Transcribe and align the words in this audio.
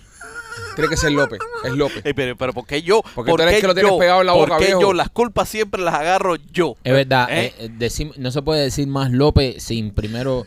Tiene 0.74 0.90
que 0.90 0.96
ser 0.96 1.12
López. 1.12 1.38
Es 1.64 1.72
López. 1.72 2.04
Ey, 2.04 2.12
pero, 2.12 2.36
pero 2.36 2.52
¿por 2.52 2.66
qué 2.66 2.82
yo? 2.82 3.02
Porque 3.14 3.30
¿Por 3.30 3.38
tú 3.40 3.42
eres 3.44 3.54
qué 3.56 3.60
que 3.62 3.66
lo 3.68 3.74
tienes 3.74 3.92
yo? 3.92 3.98
pegado 3.98 4.20
en 4.20 4.26
la 4.26 4.32
boca, 4.32 4.48
¿Por 4.50 4.58
qué 4.58 4.64
viejo? 4.66 4.80
yo? 4.80 4.92
Las 4.92 5.08
culpas 5.10 5.48
siempre 5.48 5.80
las 5.82 5.94
agarro 5.94 6.36
yo. 6.36 6.76
Es 6.84 6.92
verdad, 6.92 7.28
¿Eh? 7.30 7.54
eh, 7.58 7.70
decim- 7.78 8.14
no 8.16 8.30
se 8.30 8.42
puede 8.42 8.62
decir 8.62 8.86
más 8.88 9.10
López 9.10 9.62
sin 9.62 9.92
primero... 9.92 10.46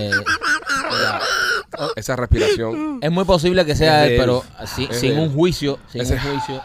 eh, 0.00 0.10
Esa 1.96 2.16
respiración 2.16 2.98
es 3.02 3.10
muy 3.10 3.24
posible 3.24 3.64
que 3.64 3.74
sea 3.74 4.02
Es 4.04 4.06
él, 4.08 4.12
él. 4.14 4.20
pero 4.20 4.44
Es 4.62 4.70
sin 4.98 5.12
él. 5.12 5.18
un 5.18 5.32
juicio, 5.34 5.78
sin 5.90 6.02
Ese- 6.02 6.14
un 6.14 6.20
juicio, 6.20 6.62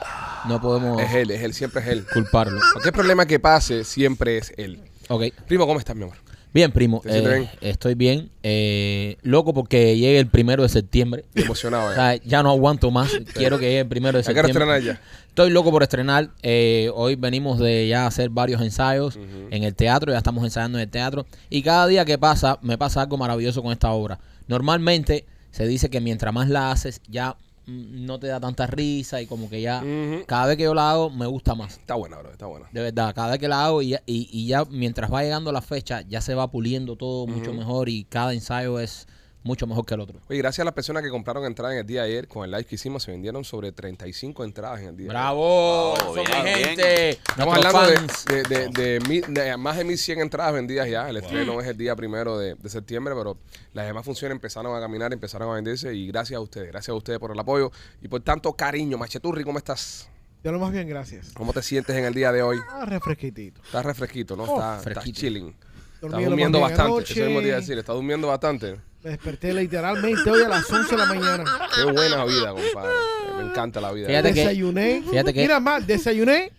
no 0.48 0.62
podemos 0.62 1.02
es 1.02 1.14
él, 1.14 1.32
es 1.32 1.42
él, 1.42 1.54
siempre 1.54 1.82
es 1.82 1.88
él. 1.88 2.06
culparlo. 2.14 2.60
Cualquier 2.74 2.94
problema 2.94 3.26
que 3.26 3.40
pase, 3.40 3.84
siempre 3.84 4.38
es 4.38 4.54
él. 4.58 4.82
Ok. 5.10 5.24
Primo, 5.48 5.66
¿cómo 5.66 5.80
estás, 5.80 5.96
mi 5.96 6.04
amor? 6.04 6.18
Bien, 6.52 6.72
primo. 6.72 7.00
¿Te 7.02 7.12
sientes 7.12 7.34
eh? 7.44 7.50
Estoy 7.62 7.94
bien. 7.94 8.32
eh, 8.42 9.18
loco 9.22 9.54
porque 9.54 9.96
llegue 9.98 10.18
el 10.20 10.28
primero 10.28 10.64
de 10.64 10.70
septiembre. 10.70 11.26
Emocionado. 11.36 11.88
O 11.90 11.92
¿eh? 11.92 11.96
sea, 11.96 12.16
ya 12.18 12.42
no 12.42 12.50
aguanto 12.50 12.90
más. 12.90 13.12
Quiero 13.36 13.60
que 13.60 13.66
llegue 13.66 13.80
el 13.82 13.88
primero 13.88 14.18
de 14.18 14.22
¿A 14.22 14.34
qué 14.34 14.40
hora 14.40 14.48
septiembre. 14.48 14.78
estrenar 14.78 14.98
ya? 14.98 15.02
Estoy 15.28 15.52
loco 15.52 15.70
por 15.72 15.84
estrenar. 15.84 16.30
eh, 16.42 16.90
hoy 16.96 17.16
venimos 17.16 17.60
de 17.60 17.88
ya 17.88 18.08
hacer 18.08 18.30
varios 18.30 18.62
ensayos 18.62 19.18
en 19.52 19.64
el 19.64 19.76
teatro. 19.76 20.12
Ya 20.12 20.18
estamos 20.18 20.44
ensayando 20.44 20.80
en 20.80 20.84
el 20.84 20.90
teatro. 20.90 21.26
Y 21.52 21.62
cada 21.62 21.86
día 21.88 22.04
que 22.04 22.18
pasa, 22.18 22.58
me 22.64 22.78
pasa 22.78 23.02
algo 23.04 23.18
maravilloso 23.18 23.62
con 23.62 23.72
esta 23.72 23.92
obra. 23.92 24.20
Normalmente 24.48 25.26
se 25.52 25.68
dice 25.68 25.90
que 25.90 26.02
mientras 26.02 26.34
más 26.34 26.50
la 26.50 26.72
haces, 26.72 27.02
ya 27.08 27.36
no 27.70 28.20
te 28.20 28.28
da 28.28 28.40
tanta 28.40 28.68
risa 28.68 29.22
y 29.22 29.28
como 29.28 29.50
que 29.50 29.62
ya 29.62 29.84
cada 30.26 30.48
vez 30.48 30.58
que 30.58 30.64
yo 30.64 30.74
la 30.74 30.92
hago, 30.92 31.10
me 31.10 31.26
gusta 31.26 31.56
más. 31.56 31.78
Está 31.78 31.96
buena, 31.96 32.18
bro, 32.18 32.32
está 32.32 32.46
buena. 32.48 32.68
De 32.72 32.82
verdad, 32.82 33.14
cada 33.14 33.32
vez 33.32 33.40
que 33.40 33.48
la 33.48 33.66
hago 33.66 33.82
y 33.82 33.90
ya, 33.90 34.02
y, 34.06 34.30
y 34.32 34.48
ya 34.48 34.66
mientras 34.66 35.12
va 35.12 35.24
llegando 35.24 35.52
la 35.52 35.62
fecha, 35.62 36.02
ya 36.02 36.22
se 36.22 36.34
va 36.36 36.50
puliendo 36.52 36.96
todo 36.96 37.28
mucho 37.28 37.54
mejor 37.54 37.90
y 37.90 38.04
cada 38.06 38.34
ensayo 38.34 38.80
es 38.80 39.08
mucho 39.50 39.68
mejor 39.68 39.86
que 39.86 39.94
el 39.96 40.00
otro. 40.00 40.20
Oye, 40.30 40.38
gracias 40.40 40.60
a 40.62 40.66
las 40.66 40.74
personas 40.74 41.04
que 41.04 41.10
compraron 41.10 41.44
entradas 41.46 41.74
en 41.74 41.80
el 41.80 41.86
día 41.88 42.04
de 42.04 42.10
ayer 42.10 42.28
con 42.28 42.46
el 42.46 42.52
live 42.52 42.64
que 42.66 42.76
hicimos, 42.76 43.04
se 43.04 43.12
vendieron 43.12 43.44
sobre 43.44 43.72
35 43.72 44.44
entradas 44.44 44.80
en 44.82 44.88
el 44.90 44.96
día. 44.98 45.08
de 45.08 45.12
ayer. 45.12 45.22
¡Bravo! 45.22 45.94
Bravo, 45.96 46.14
¡Eso, 46.18 46.24
bien, 46.32 46.44
mi 46.44 46.54
bien. 46.54 46.66
gente! 46.70 47.10
Estamos 47.10 47.56
hablando 47.58 47.82
de, 47.82 48.44
de- 48.44 48.70
de- 48.70 49.24
de 49.28 49.58
más 49.58 49.78
de 49.78 49.84
1100 49.84 50.20
entradas 50.22 50.54
vendidas 50.54 50.88
ya. 50.90 51.10
El 51.10 51.18
estreno 51.18 51.60
es 51.60 51.68
el 51.68 51.78
día 51.78 51.96
primero 51.96 52.38
de, 52.38 52.56
de 52.56 52.70
septiembre, 52.70 53.14
pero 53.18 53.38
las 53.74 53.86
demás 53.88 54.06
funciones 54.06 54.36
empezaron 54.36 54.76
a 54.76 54.80
caminar, 54.80 55.12
empezaron 55.12 55.50
a 55.50 55.54
venderse 55.56 55.94
y 55.94 56.08
gracias 56.08 56.38
a 56.38 56.42
ustedes, 56.42 56.68
gracias 56.68 56.90
a 56.90 56.94
ustedes 56.96 57.20
por 57.20 57.32
el 57.32 57.40
apoyo 57.40 57.72
y 58.02 58.08
por 58.08 58.22
tanto 58.22 58.54
cariño. 58.54 58.98
Macheturri, 58.98 59.44
¿cómo 59.44 59.58
estás? 59.58 60.08
Yo 60.42 60.54
lo 60.54 60.60
más 60.60 60.72
bien, 60.72 60.88
gracias. 60.88 61.32
¿Cómo 61.34 61.52
te 61.52 61.62
sientes 61.62 61.94
en 61.98 62.06
el 62.06 62.14
día 62.14 62.32
de 62.32 62.42
hoy? 62.42 62.58
Ah, 62.70 62.86
refresquitito. 62.86 63.62
Estás 63.62 63.86
refresquito, 63.86 64.38
¿no? 64.38 64.44
Oh, 64.44 64.56
estás, 64.56 64.78
estás 64.78 64.84
fresquito. 64.84 65.20
chilling. 65.20 65.56
Lo 66.02 66.10
durmiendo 66.10 66.60
bastante. 66.60 66.92
anoche. 66.92 67.14
Eso 67.14 67.26
mismo 67.26 67.42
te 67.42 67.48
iba 67.48 67.58
a 67.58 67.60
decir, 67.60 67.78
estás 67.78 67.96
durmiendo 67.96 68.28
bastante. 68.28 68.76
Me 69.04 69.12
desperté 69.12 69.54
literalmente 69.54 70.30
hoy 70.30 70.44
a 70.44 70.50
las 70.50 70.70
11 70.72 70.92
de 70.92 70.98
la 70.98 71.06
mañana. 71.06 71.44
Qué 71.76 71.84
buena 71.92 72.26
vida, 72.26 72.52
compadre. 72.54 72.94
Me 73.38 73.44
encanta 73.50 73.80
la 73.82 73.92
vida. 73.92 74.08
Fíjate 74.08 74.34
que- 74.34 74.40
desayuné. 74.42 75.04
fíjate 75.10 75.34
que- 75.34 75.42
Mira 75.42 75.60
más, 75.60 75.86
desayuné. 75.88 76.52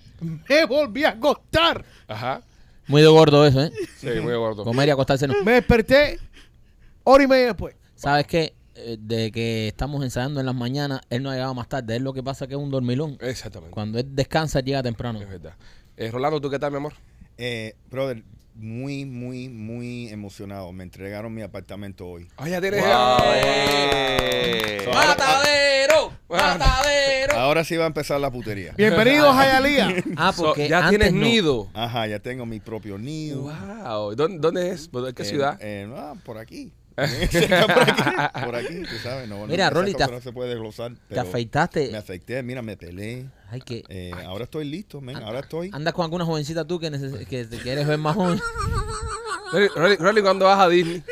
Me 0.48 0.64
volví 0.66 1.05
a 1.05 1.10
acostar. 1.10 1.84
Ajá. 2.08 2.42
Muy 2.86 3.02
de 3.02 3.08
gordo 3.08 3.47
eso, 3.47 3.62
¿eh? 3.64 3.72
Sí, 3.98 4.08
muy 4.22 4.34
gordo. 4.34 4.64
Comer 4.64 4.88
y 4.88 4.91
acostarse 4.91 5.27
no. 5.28 5.34
Me 5.44 5.52
desperté 5.52 6.19
hora 7.04 7.22
y 7.25 7.26
media 7.26 7.47
después. 7.48 7.75
¿Sabes 7.94 8.26
qué? 8.26 8.54
Eh, 8.75 8.97
De 8.98 9.31
que 9.31 9.69
estamos 9.69 10.03
ensayando 10.03 10.41
en 10.41 10.47
las 10.47 10.54
mañanas, 10.54 11.00
él 11.10 11.22
no 11.22 11.31
ha 11.31 11.34
llegado 11.34 11.54
más 11.54 11.69
tarde. 11.69 11.97
Él 11.97 12.03
lo 12.03 12.12
que 12.14 12.22
pasa 12.22 12.44
es 12.44 12.48
que 12.48 12.54
es 12.54 12.60
un 12.60 12.70
dormilón. 12.70 13.16
Exactamente. 13.20 13.72
Cuando 13.72 13.98
él 13.98 14.06
descansa, 14.14 14.60
llega 14.60 14.82
temprano. 14.82 15.20
Es 15.20 15.28
verdad. 15.28 15.54
Eh, 15.97 16.10
Rolando, 16.10 16.41
¿tú 16.41 16.48
qué 16.50 16.59
tal, 16.59 16.70
mi 16.70 16.78
amor? 16.78 16.94
Eh, 17.37 17.75
brother, 17.91 18.22
muy, 18.65 19.06
muy, 19.06 19.48
muy 19.48 20.09
emocionado. 20.10 20.71
Me 20.72 20.84
entregaron 20.84 21.32
mi 21.32 21.41
apartamento 21.43 22.06
hoy. 22.06 22.28
Ah, 22.37 22.48
ya 22.48 22.60
tienes. 22.60 22.82
Wow, 22.84 23.19
eh. 23.34 24.87
¡Matadero! 24.93 26.12
¡Matadero! 26.28 27.38
Ahora 27.38 27.65
sí 27.65 27.76
va 27.76 27.84
a 27.84 27.87
empezar 27.87 28.20
la 28.20 28.31
putería. 28.31 28.75
Bienvenidos 28.76 29.34
a 29.34 29.47
Yalía. 29.47 29.94
Ah, 30.16 30.32
So, 30.34 30.44
porque 30.44 30.69
ya 30.69 30.78
antes 30.87 30.91
tienes 30.99 31.15
no. 31.15 31.20
nido. 31.25 31.69
Ajá, 31.72 32.06
ya 32.06 32.19
tengo 32.19 32.44
mi 32.44 32.60
propio 32.60 32.99
nido. 32.99 33.43
Wow. 33.43 34.15
¿Dónde, 34.15 34.38
dónde 34.38 34.70
es? 34.70 34.91
¿En 34.93 35.15
qué 35.15 35.22
En- 35.22 35.28
ciudad? 35.28 35.62
en- 35.62 35.94
ah, 35.97 36.15
por 36.25 36.37
aquí. 36.37 36.70
por 37.66 37.83
aquí. 37.83 38.03
Por 38.44 38.56
aquí, 38.56 38.83
tú 38.83 38.97
sabes. 39.03 39.28
No, 39.28 39.38
no, 39.41 39.47
Mira, 39.47 39.66
esa 39.66 39.75
Rolly, 39.75 39.94
te- 39.94 40.06
no 40.06 40.21
se 40.21 40.33
puede 40.33 40.50
desglosar. 40.50 40.93
Te 41.09 41.19
afeitaste. 41.19 41.91
Me 41.93 41.99
afeité, 41.99 42.43
mira, 42.43 42.62
me 42.62 42.77
pelé. 42.77 43.27
Ay, 43.50 43.61
que. 43.61 43.84
Eh, 43.88 44.12
ahora 44.27 44.44
estoy 44.44 44.65
listo, 44.65 45.00
men. 45.00 45.16
Ahora 45.16 45.41
estoy. 45.41 45.71
Andas 45.72 45.94
con 45.94 46.05
alguna 46.05 46.25
jovencita 46.25 46.65
tú 46.66 46.78
que, 46.81 46.91
neces- 46.91 47.27
que 47.27 47.44
te 47.44 47.59
quieres 47.59 47.87
ver 47.87 47.99
más 47.99 48.15
joven. 48.16 48.41
Rolly, 49.53 49.69
Rolly, 49.75 49.97
Rolly, 49.97 50.22
¿cuándo 50.22 50.44
vas 50.44 50.61
a 50.61 50.69
Disney? 50.69 51.03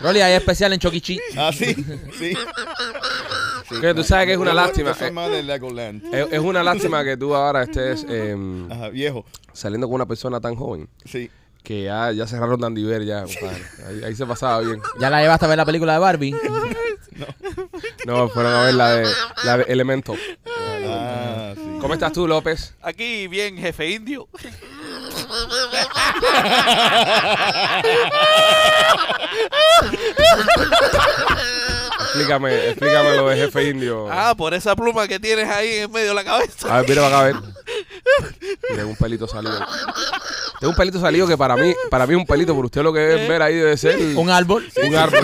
Rolly, 0.00 0.20
hay 0.20 0.34
especial 0.34 0.72
en 0.72 0.78
Choquichi. 0.78 1.18
Ah, 1.36 1.50
sí, 1.52 1.74
sí. 2.18 2.34
Sí, 3.68 3.80
Que 3.80 3.92
tú 3.94 4.04
sabes 4.04 4.26
que 4.26 4.32
es 4.34 4.38
una 4.38 4.54
lástima, 4.54 4.92
eh. 4.92 6.00
Es, 6.12 6.32
es 6.32 6.38
una 6.38 6.62
lástima 6.62 7.02
que 7.02 7.16
tú 7.16 7.34
ahora 7.34 7.64
estés 7.64 8.04
em, 8.08 8.70
Ajá, 8.70 8.88
viejo. 8.90 9.24
saliendo 9.52 9.88
con 9.88 9.96
una 9.96 10.06
persona 10.06 10.40
tan 10.40 10.54
joven 10.54 10.88
Sí. 11.04 11.28
Que 11.66 11.82
ya, 11.82 12.12
ya 12.12 12.28
cerraron 12.28 12.60
Dandiver 12.60 13.04
ya, 13.04 13.24
compadre. 13.24 13.64
Ahí, 13.88 14.04
ahí 14.04 14.14
se 14.14 14.24
pasaba 14.24 14.60
bien. 14.60 14.80
¿Ya 15.00 15.10
la 15.10 15.20
llevaste 15.20 15.46
a 15.46 15.48
ver 15.48 15.58
la 15.58 15.66
película 15.66 15.94
de 15.94 15.98
Barbie? 15.98 16.34
No, 18.04 18.28
fueron 18.28 18.52
a 18.52 18.62
ver 18.64 18.74
la 18.74 18.90
de, 18.90 19.08
la 19.42 19.56
de 19.56 19.64
Elemento. 19.64 20.14
Ah, 20.46 21.54
sí. 21.56 21.78
¿Cómo 21.80 21.94
estás 21.94 22.12
tú, 22.12 22.28
López? 22.28 22.74
Aquí 22.82 23.26
bien, 23.26 23.56
jefe 23.56 23.90
indio. 23.90 24.28
Explícame, 32.16 32.68
explícame 32.70 33.16
lo 33.16 33.28
de 33.28 33.36
jefe 33.36 33.68
indio. 33.68 34.08
Ah, 34.10 34.34
por 34.36 34.54
esa 34.54 34.74
pluma 34.74 35.06
que 35.06 35.20
tienes 35.20 35.48
ahí 35.48 35.68
en 35.80 35.92
medio 35.92 36.08
de 36.08 36.14
la 36.14 36.24
cabeza. 36.24 36.74
A 36.74 36.80
ver, 36.80 36.88
mira 36.88 37.02
para 37.02 37.18
acá 37.18 37.20
a 37.20 37.24
ver. 37.24 37.36
Tengo 38.76 38.88
un 38.88 38.96
pelito 38.96 39.28
salido. 39.28 39.58
Tengo 40.58 40.70
un 40.70 40.76
pelito 40.76 40.98
salido 40.98 41.26
que 41.26 41.36
para 41.36 41.56
mí, 41.56 41.74
para 41.90 42.06
mí 42.06 42.14
es 42.14 42.18
un 42.18 42.26
pelito, 42.26 42.54
pero 42.54 42.64
usted 42.66 42.82
lo 42.82 42.92
que 42.92 43.00
debe 43.00 43.28
ver 43.28 43.42
ahí 43.42 43.54
debe 43.54 43.76
ser 43.76 43.98
Un 44.16 44.30
árbol. 44.30 44.66
un 44.82 44.94
árbol. 44.96 45.20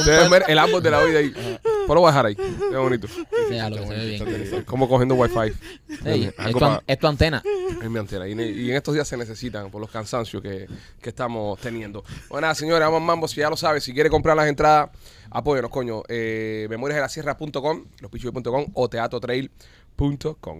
Ustedes 0.00 0.28
ver 0.28 0.44
el 0.48 0.58
árbol 0.58 0.82
de 0.82 0.90
la 0.90 1.02
vida 1.02 1.18
ahí. 1.20 1.58
Pues 1.88 1.94
lo 1.94 2.00
voy 2.02 2.08
a 2.08 2.12
dejar 2.12 2.26
ahí. 2.26 2.34
Qué 2.36 2.76
bonito. 2.76 3.08
que 3.30 3.48
se 3.48 3.94
ve 3.96 4.06
bien. 4.06 4.54
Es 4.54 4.64
como 4.64 4.88
cogiendo 4.88 5.14
wifi. 5.14 5.52
Ey, 6.04 6.24
es, 6.24 6.34
Algo 6.38 6.58
tu, 6.58 6.64
an- 6.66 6.76
pa- 6.76 6.82
es 6.86 6.98
tu 6.98 7.06
antena. 7.06 7.42
es 7.82 7.90
mi 7.90 7.98
antena. 7.98 8.28
Y, 8.28 8.32
y 8.40 8.70
en 8.70 8.76
estos 8.76 8.94
días 8.94 9.08
se 9.08 9.16
necesitan 9.16 9.70
por 9.70 9.80
los 9.80 9.90
cansancios 9.90 10.42
que, 10.42 10.68
que 11.00 11.08
estamos 11.08 11.58
teniendo. 11.60 12.04
Bueno, 12.28 12.42
nada, 12.42 12.54
señores, 12.54 12.80
vamos 12.86 13.00
a 13.02 13.04
mambo. 13.04 13.26
Si 13.26 13.36
ya 13.40 13.48
lo 13.50 13.56
sabes, 13.56 13.82
si 13.82 13.92
quiere 13.94 14.10
comprar 14.10 14.36
las 14.36 14.46
entradas, 14.48 14.90
apóyanos, 15.30 15.70
coño. 15.70 16.02
Eh, 16.08 16.66
memoriasdelasierra.com, 16.70 17.84
lospichuy.com 18.00 18.66
o 18.74 18.88
teatrotrail.com. 18.88 19.77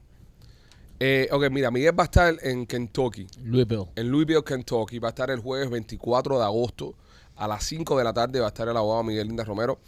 Eh, 0.99 1.27
ok, 1.31 1.49
mira, 1.49 1.71
Miguel 1.71 1.97
va 1.97 2.03
a 2.03 2.05
estar 2.05 2.35
en 2.41 2.65
Kentucky, 2.67 3.27
Louisville. 3.43 3.87
en 3.95 4.09
Louisville, 4.09 4.43
Kentucky. 4.43 4.99
Va 4.99 5.09
a 5.09 5.09
estar 5.09 5.29
el 5.31 5.39
jueves 5.39 5.69
24 5.69 6.37
de 6.37 6.45
agosto 6.45 6.95
a 7.35 7.47
las 7.47 7.65
5 7.65 7.97
de 7.97 8.03
la 8.03 8.13
tarde. 8.13 8.39
Va 8.39 8.45
a 8.45 8.49
estar 8.49 8.67
el 8.69 8.77
abogado 8.77 9.03
Miguel 9.03 9.27
Linda 9.27 9.43
Romero 9.43 9.79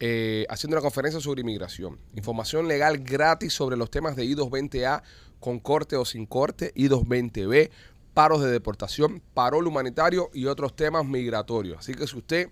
eh, 0.00 0.46
haciendo 0.48 0.76
una 0.76 0.82
conferencia 0.82 1.20
sobre 1.20 1.42
inmigración. 1.42 1.98
Información 2.14 2.68
legal 2.68 2.98
gratis 2.98 3.52
sobre 3.52 3.76
los 3.76 3.90
temas 3.90 4.16
de 4.16 4.24
I-220A 4.24 5.02
con 5.40 5.58
corte 5.58 5.96
o 5.96 6.04
sin 6.04 6.26
corte, 6.26 6.72
I-220B, 6.74 7.70
paros 8.14 8.42
de 8.42 8.50
deportación, 8.50 9.22
parol 9.34 9.66
humanitario 9.66 10.30
y 10.32 10.46
otros 10.46 10.74
temas 10.76 11.04
migratorios. 11.04 11.78
Así 11.78 11.94
que 11.94 12.06
si 12.06 12.16
usted 12.16 12.50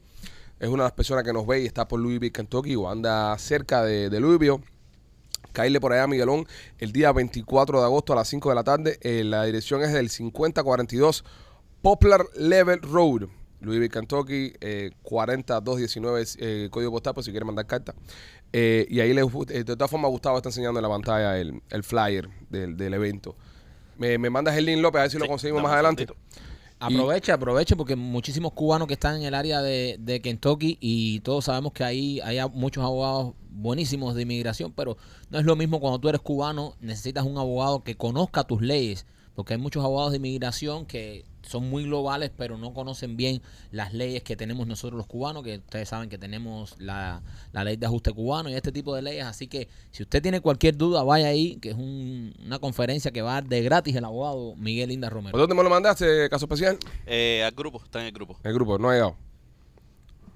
es 0.58 0.68
una 0.68 0.84
de 0.84 0.88
las 0.88 0.92
personas 0.92 1.24
que 1.24 1.32
nos 1.32 1.46
ve 1.46 1.62
y 1.62 1.66
está 1.66 1.88
por 1.88 2.00
Louisville, 2.00 2.32
Kentucky 2.32 2.76
o 2.76 2.88
anda 2.88 3.36
cerca 3.38 3.82
de, 3.82 4.10
de 4.10 4.20
Louisville, 4.20 4.60
Caile 5.52 5.80
por 5.80 5.92
allá, 5.92 6.06
Miguelón, 6.06 6.46
el 6.78 6.92
día 6.92 7.12
24 7.12 7.80
de 7.80 7.84
agosto 7.84 8.12
a 8.12 8.16
las 8.16 8.28
5 8.28 8.48
de 8.50 8.54
la 8.54 8.64
tarde. 8.64 8.98
Eh, 9.02 9.24
la 9.24 9.44
dirección 9.44 9.82
es 9.82 9.92
del 9.92 10.08
5042 10.08 11.24
Poplar 11.82 12.26
Level 12.36 12.80
Road, 12.82 13.28
Louisville, 13.60 13.90
Kentucky, 13.90 14.52
eh, 14.60 14.90
40219, 15.02 16.24
eh, 16.38 16.68
código 16.70 16.92
postal, 16.92 17.14
por 17.14 17.24
si 17.24 17.30
quiere 17.30 17.44
mandar 17.44 17.66
carta. 17.66 17.94
Eh, 18.52 18.86
y 18.90 19.00
ahí, 19.00 19.12
le, 19.14 19.22
eh, 19.22 19.64
de 19.64 19.76
todas 19.76 19.90
formas, 19.90 20.10
Gustavo 20.10 20.38
está 20.38 20.48
enseñando 20.48 20.78
en 20.80 20.82
la 20.82 20.88
pantalla 20.88 21.38
el, 21.38 21.62
el 21.70 21.82
flyer 21.82 22.28
del, 22.48 22.76
del 22.76 22.94
evento. 22.94 23.36
Me, 23.98 24.18
me 24.18 24.30
mandas 24.30 24.56
el 24.56 24.64
link, 24.66 24.80
López, 24.80 24.98
a 24.98 25.02
ver 25.02 25.10
si 25.10 25.18
lo 25.18 25.26
conseguimos 25.26 25.62
más 25.62 25.72
adelante. 25.72 26.06
Aprovecha, 26.82 27.34
aprovecha 27.34 27.76
porque 27.76 27.94
muchísimos 27.94 28.52
cubanos 28.52 28.88
que 28.88 28.94
están 28.94 29.16
en 29.16 29.22
el 29.24 29.34
área 29.34 29.60
de, 29.60 29.96
de 30.00 30.22
Kentucky 30.22 30.78
y 30.80 31.20
todos 31.20 31.44
sabemos 31.44 31.72
que 31.74 31.84
ahí 31.84 32.20
hay 32.20 32.38
muchos 32.54 32.82
abogados 32.82 33.34
buenísimos 33.50 34.14
de 34.14 34.22
inmigración, 34.22 34.72
pero 34.72 34.96
no 35.28 35.38
es 35.38 35.44
lo 35.44 35.56
mismo 35.56 35.78
cuando 35.78 35.98
tú 35.98 36.08
eres 36.08 36.22
cubano, 36.22 36.76
necesitas 36.80 37.26
un 37.26 37.36
abogado 37.36 37.84
que 37.84 37.96
conozca 37.96 38.44
tus 38.44 38.62
leyes, 38.62 39.04
porque 39.34 39.52
hay 39.52 39.60
muchos 39.60 39.84
abogados 39.84 40.12
de 40.12 40.16
inmigración 40.16 40.86
que 40.86 41.26
son 41.50 41.68
muy 41.68 41.84
globales, 41.84 42.30
pero 42.36 42.56
no 42.56 42.72
conocen 42.72 43.16
bien 43.16 43.42
las 43.72 43.92
leyes 43.92 44.22
que 44.22 44.36
tenemos 44.36 44.66
nosotros 44.66 44.96
los 44.96 45.06
cubanos, 45.06 45.42
que 45.42 45.56
ustedes 45.58 45.88
saben 45.88 46.08
que 46.08 46.16
tenemos 46.18 46.76
la, 46.78 47.22
la 47.52 47.64
ley 47.64 47.76
de 47.76 47.86
ajuste 47.86 48.12
cubano 48.12 48.48
y 48.50 48.54
este 48.54 48.70
tipo 48.72 48.94
de 48.94 49.02
leyes, 49.02 49.24
así 49.24 49.48
que 49.48 49.68
si 49.90 50.02
usted 50.04 50.22
tiene 50.22 50.40
cualquier 50.40 50.76
duda, 50.76 51.02
vaya 51.02 51.26
ahí, 51.26 51.56
que 51.56 51.70
es 51.70 51.74
un- 51.76 52.34
una 52.46 52.58
conferencia 52.58 53.10
que 53.10 53.22
va 53.22 53.32
a 53.32 53.34
dar 53.40 53.44
de 53.48 53.62
gratis 53.62 53.94
el 53.96 54.04
abogado 54.04 54.54
Miguel 54.56 54.90
Inda 54.92 55.10
Romero. 55.10 55.32
¿Por 55.32 55.40
dónde 55.40 55.54
me 55.54 55.62
lo 55.62 55.70
mandaste, 55.70 56.28
caso 56.30 56.44
especial? 56.44 56.78
Eh, 57.06 57.42
al 57.44 57.52
grupo, 57.52 57.82
está 57.84 58.00
en 58.00 58.06
el 58.06 58.12
grupo. 58.12 58.38
El 58.44 58.54
grupo, 58.54 58.78
no 58.78 58.88
ha 58.90 58.92
llegado. 58.94 59.16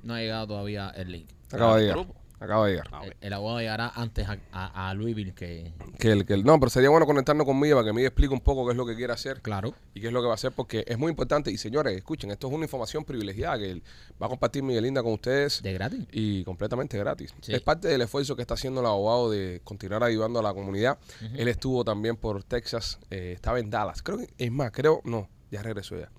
No 0.02 0.14
ha 0.14 0.20
llegado 0.20 0.46
todavía 0.48 0.90
el 0.96 1.12
link. 1.12 1.28
Acaba 1.50 1.76
de 1.76 1.76
¿Al 1.76 1.80
llegar. 1.82 1.96
grupo? 2.04 2.20
Acaba 2.40 2.66
de 2.66 2.72
llegar. 2.72 2.88
Ah. 2.92 3.02
El, 3.04 3.16
el 3.20 3.32
abogado 3.32 3.60
llegará 3.60 3.88
antes 3.94 4.28
a, 4.28 4.36
a- 4.52 4.90
a 4.90 4.94
Louisville 4.94 5.32
que... 5.34 5.72
Que 5.98 6.12
el, 6.12 6.26
que 6.26 6.34
el- 6.34 6.44
no, 6.44 6.58
pero 6.60 6.68
sería 6.68 6.90
bueno 6.90 7.06
conectarnos 7.06 7.46
conmigo 7.46 7.76
para 7.76 7.86
que 7.86 7.92
me 7.92 8.02
explique 8.04 8.34
un 8.34 8.40
poco 8.40 8.66
qué 8.66 8.72
es 8.72 8.76
lo 8.76 8.84
que 8.84 8.94
quiere 8.96 9.12
hacer 9.12 9.40
Claro. 9.40 9.74
y 9.94 10.00
qué 10.00 10.08
es 10.08 10.12
lo 10.12 10.20
que 10.20 10.26
va 10.26 10.32
a 10.32 10.34
hacer, 10.34 10.52
porque 10.52 10.84
es 10.86 10.98
muy 10.98 11.10
importante. 11.10 11.50
Y 11.50 11.56
señores, 11.56 11.96
escuchen, 11.96 12.30
esto 12.30 12.48
es 12.48 12.52
una 12.52 12.64
información 12.64 13.04
privilegiada 13.04 13.58
que 13.58 13.82
va 14.22 14.26
a 14.26 14.28
compartir 14.28 14.62
Miguelinda 14.62 15.02
con 15.02 15.12
ustedes 15.12 15.62
De 15.62 15.72
gratis. 15.72 16.06
y 16.12 16.44
completamente 16.44 16.98
gratis. 16.98 17.34
Sí. 17.40 17.54
Es 17.54 17.60
parte 17.62 17.88
del 17.88 18.02
esfuerzo 18.02 18.36
que 18.36 18.42
está 18.42 18.54
haciendo 18.54 18.80
el 18.80 18.86
abogado 18.86 19.30
de 19.30 19.60
continuar 19.64 20.02
ayudando 20.02 20.40
a 20.40 20.42
la 20.42 20.52
comunidad. 20.52 20.98
Él 21.36 21.48
estuvo 21.48 21.84
también 21.84 22.16
por 22.16 22.42
Texas, 22.44 22.98
eh, 23.10 23.32
estaba 23.34 23.58
en 23.60 23.70
Dallas. 23.70 24.02
Creo 24.02 24.18
que, 24.18 24.28
es 24.36 24.50
más, 24.52 24.70
creo, 24.72 25.00
no, 25.04 25.28
ya 25.50 25.62
regresó 25.62 25.98
ya. 25.98 26.10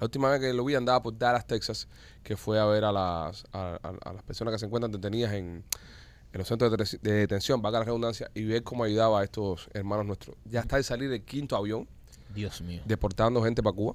La 0.00 0.04
última 0.06 0.30
vez 0.30 0.40
que 0.40 0.52
lo 0.52 0.64
vi 0.64 0.74
andaba 0.74 1.02
por 1.02 1.16
Dallas, 1.16 1.46
Texas, 1.46 1.88
que 2.22 2.36
fue 2.36 2.58
a 2.58 2.64
ver 2.66 2.84
a 2.84 2.92
las, 2.92 3.44
a, 3.52 3.78
a- 3.82 4.10
a 4.10 4.12
las 4.12 4.22
personas 4.24 4.52
que 4.52 4.58
se 4.58 4.66
encuentran 4.66 4.90
detenidas 4.92 5.32
en, 5.34 5.62
en 6.32 6.38
los 6.38 6.48
centros 6.48 6.70
de, 6.70 6.76
detenci- 6.78 7.00
de 7.00 7.12
detención, 7.12 7.62
valga 7.62 7.78
la 7.80 7.84
redundancia, 7.86 8.30
y 8.34 8.44
ver 8.44 8.62
cómo 8.64 8.84
ayudaba 8.84 9.20
a 9.20 9.24
estos 9.24 9.68
hermanos 9.72 10.06
nuestros. 10.06 10.36
Ya 10.44 10.60
está 10.60 10.76
de 10.76 10.82
salir 10.82 11.10
el 11.12 11.22
quinto 11.22 11.56
avión 11.56 11.86
Dios 12.34 12.60
mío. 12.62 12.82
deportando 12.84 13.42
gente 13.42 13.62
para 13.62 13.76
Cuba. 13.76 13.94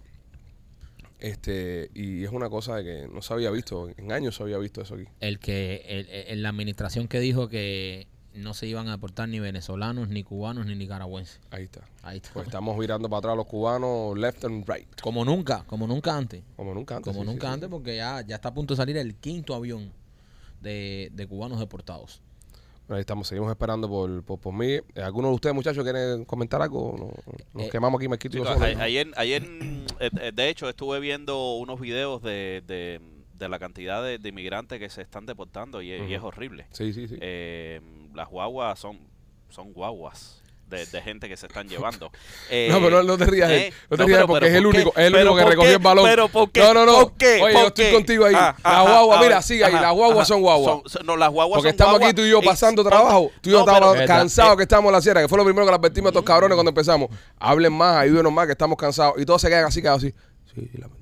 Este, 1.19 1.91
y 1.93 2.23
es 2.23 2.31
una 2.31 2.49
cosa 2.49 2.77
de 2.77 2.83
que 2.85 3.07
no 3.13 3.21
se 3.21 3.33
había 3.33 3.51
visto, 3.51 3.89
en 3.97 4.11
años 4.13 4.37
se 4.37 4.43
había 4.43 4.57
visto 4.57 4.81
eso 4.81 4.95
aquí. 4.95 5.03
El 5.19 5.39
que... 5.39 5.83
el- 5.87 6.07
el- 6.09 6.27
en 6.29 6.43
la 6.43 6.49
administración 6.49 7.09
que 7.09 7.19
dijo 7.19 7.49
que 7.49 8.07
no 8.33 8.53
se 8.53 8.67
iban 8.67 8.87
a 8.87 8.91
deportar 8.91 9.27
ni 9.27 9.39
venezolanos, 9.39 10.07
ni 10.09 10.23
cubanos, 10.23 10.65
ni 10.65 10.75
nicaragüenses. 10.75 11.39
Ahí 11.51 11.63
está. 11.63 11.81
Ahí 12.03 12.17
está. 12.17 12.31
Pues 12.33 12.45
estamos 12.47 12.77
virando 12.77 13.09
para 13.09 13.19
atrás 13.19 13.35
los 13.37 13.45
cubanos 13.47 14.17
left 14.17 14.45
and 14.45 14.67
right. 14.69 14.87
Como 15.01 15.25
nunca, 15.25 15.63
como 15.65 15.87
nunca 15.87 16.15
antes. 16.15 16.43
Como 16.55 16.73
nunca 16.73 16.97
antes. 16.97 17.11
Como 17.11 17.23
sí, 17.25 17.29
nunca 17.31 17.47
sí. 17.47 17.53
antes 17.53 17.69
porque 17.69 17.95
ya, 17.97 18.21
ya 18.21 18.35
está 18.35 18.49
a 18.49 18.53
punto 18.53 18.73
de 18.73 18.77
salir 18.77 18.97
el 18.97 19.15
quinto 19.15 19.55
avión 19.55 19.91
de, 20.61 21.09
de 21.13 21.27
cubanos 21.27 21.59
deportados. 21.59 22.21
Bueno, 22.87 22.97
ahí 22.97 23.01
estamos, 23.01 23.27
seguimos 23.27 23.51
esperando 23.51 23.87
por, 23.87 24.23
por, 24.23 24.39
por 24.39 24.53
mí. 24.53 24.73
Eh, 24.73 24.83
¿Alguno 25.03 25.27
de 25.29 25.35
ustedes, 25.35 25.53
muchachos, 25.55 25.83
quieren 25.83 26.25
comentar 26.25 26.61
algo? 26.61 26.95
No- 26.97 27.33
Nos 27.53 27.67
Eh, 27.67 27.69
quemamos 27.71 27.99
aquí, 27.99 28.07
Marquito 28.07 28.37
y 28.37 28.41
yo 28.41 28.49
a- 28.49 28.63
ayer, 28.83 29.11
ayer 29.15 29.43
eh, 29.99 30.31
de 30.33 30.49
hecho, 30.49 30.67
estuve 30.67 30.99
viendo 30.99 31.53
unos 31.57 31.79
videos 31.79 32.23
de, 32.23 32.63
de, 32.65 32.99
de 33.37 33.49
la 33.49 33.59
cantidad 33.59 34.03
de, 34.03 34.17
de 34.17 34.29
inmigrantes 34.29 34.79
que 34.79 34.89
se 34.89 35.01
están 35.03 35.27
deportando 35.27 35.81
y, 35.83 35.91
es- 35.91 36.09
y 36.09 36.13
es 36.13 36.19
Ujú. 36.19 36.29
horrible. 36.29 36.65
Sí, 36.71 36.91
sí, 36.93 37.07
sí. 37.07 37.17
Eh, 37.21 37.79
las 38.13 38.27
guaguas 38.29 38.79
son, 38.79 38.99
son 39.49 39.73
guaguas. 39.73 40.35
De, 40.69 40.85
de 40.85 41.01
gente 41.01 41.27
que 41.27 41.35
se 41.35 41.47
están 41.47 41.67
llevando. 41.67 42.11
Eh, 42.51 42.67
no, 42.71 42.77
pero 42.79 42.97
no, 42.97 43.03
no 43.03 43.17
te 43.17 43.25
rías, 43.25 43.49
eh, 43.49 43.67
él. 43.69 43.73
no 43.89 43.97
te 43.97 44.03
no, 44.03 44.05
rías 44.07 44.17
pero- 44.19 44.27
porque 44.27 44.39
pero 44.45 44.51
es 44.53 44.59
el 44.59 44.65
único, 44.67 44.89
es 44.91 44.97
el 45.07 45.15
único 45.15 45.35
que 45.35 45.41
¿por 45.41 45.49
recogió 45.49 45.71
el 45.71 45.79
balón. 45.79 46.05
Pero 46.05 46.27
¿por 46.29 46.51
qué? 46.51 46.59
No, 46.59 46.73
no, 46.75 46.85
no. 46.85 46.97
Oye, 46.99 47.39
¿Por 47.39 47.51
yo 47.53 47.67
estoy 47.69 47.91
contigo 47.91 48.25
ahí. 48.25 48.35
Ah, 48.37 48.55
las 48.55 48.65
ajá, 48.73 48.81
guaguas, 48.83 49.17
a 49.17 49.21
mira, 49.23 49.41
sigue 49.41 49.65
ahí. 49.65 49.73
Las 49.73 49.93
guaguas 49.93 50.27
son 50.27 50.41
guaguas. 50.41 50.83
Son- 50.85 51.05
no, 51.07 51.17
las 51.17 51.31
guaguas 51.31 51.57
Porque 51.57 51.69
son 51.69 51.73
estamos 51.73 51.93
guaguas 51.93 52.09
aquí 52.11 52.21
tú 52.21 52.27
y 52.27 52.29
yo 52.29 52.41
pasando 52.43 52.83
trabajo. 52.83 53.31
Tú 53.41 53.49
y 53.49 53.53
yo 53.53 53.61
estábamos 53.61 53.97
cansados 54.05 54.57
que 54.57 54.61
estamos 54.61 54.89
en 54.89 54.93
la 54.93 55.01
sierra, 55.01 55.21
que 55.23 55.27
fue 55.27 55.39
lo 55.39 55.43
primero 55.43 55.65
que 55.65 55.71
le 55.71 55.75
advertimos 55.77 56.09
a 56.09 56.11
estos 56.11 56.23
cabrones 56.23 56.53
cuando 56.55 56.69
empezamos. 56.69 57.09
Hablen 57.39 57.73
más, 57.73 57.95
ayúdenos 57.97 58.31
más, 58.31 58.45
que 58.45 58.51
estamos 58.51 58.77
cansados. 58.77 59.15
Y 59.17 59.25
todos 59.25 59.41
se 59.41 59.49
quedan 59.49 59.65
así, 59.65 59.81
quedados 59.81 60.03
así. 60.03 60.13
Sí, 60.53 60.69
lamentable. 60.77 60.98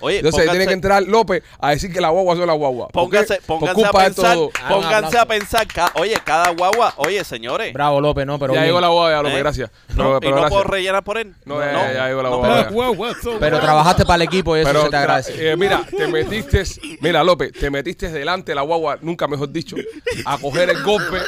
Oye, 0.00 0.18
Entonces 0.18 0.42
tiene 0.50 0.58
que 0.66 0.70
pónganse- 0.70 0.72
entrar 0.74 1.02
López 1.04 1.42
a 1.60 1.70
decir 1.70 1.92
que 1.92 2.00
son 2.00 2.46
las 2.46 2.56
guaguas. 2.56 2.90
¿Por 2.92 3.10
qué? 3.10 3.18
Pónganse, 3.18 3.40
pónganse 3.46 3.84
a 3.86 3.92
pensar, 3.92 4.36
pónganse 4.68 5.18
a 5.18 5.26
pensar, 5.26 5.66
ca- 5.66 5.92
oye, 5.94 6.16
cada 6.24 6.50
guagua, 6.50 6.94
oye, 6.96 7.22
señores. 7.24 7.72
Bravo, 7.72 8.00
López, 8.00 8.26
no, 8.26 8.38
pero 8.38 8.54
Ya 8.54 8.64
llegó 8.64 8.80
la 8.80 8.88
guagua, 8.88 9.10
ya, 9.10 9.16
López, 9.22 9.34
¿eh? 9.34 9.38
gracias. 9.38 9.70
No, 9.94 10.18
Pero, 10.20 10.20
y 10.22 10.28
no 10.30 10.36
gracias. 10.36 10.50
puedo 10.50 10.64
rellenar 10.64 11.04
por 11.04 11.18
él. 11.18 11.34
No, 11.44 11.60
ya, 11.60 11.72
ya, 11.72 11.92
ya 11.92 12.06
llegó 12.08 12.22
la 12.22 12.30
no, 12.30 12.36
guagua. 12.38 12.68
pero- 13.22 13.38
Pero 13.40 13.60
trabajaste 13.60 14.04
para 14.04 14.16
el 14.16 14.22
equipo 14.22 14.56
y 14.56 14.60
eso 14.60 14.68
Pero 14.68 14.82
se 14.84 14.90
te 14.90 14.96
agradece. 14.96 15.50
eh, 15.52 15.56
mira, 15.56 15.82
te 15.96 16.06
metiste, 16.06 16.62
mira 17.00 17.22
López, 17.24 17.52
te 17.52 17.70
metiste 17.70 18.10
delante 18.10 18.52
de 18.52 18.56
la 18.56 18.62
guagua, 18.62 18.98
nunca 19.00 19.26
mejor 19.26 19.50
dicho, 19.50 19.76
a 20.24 20.38
coger 20.38 20.70
el 20.70 20.82
golpe, 20.82 21.18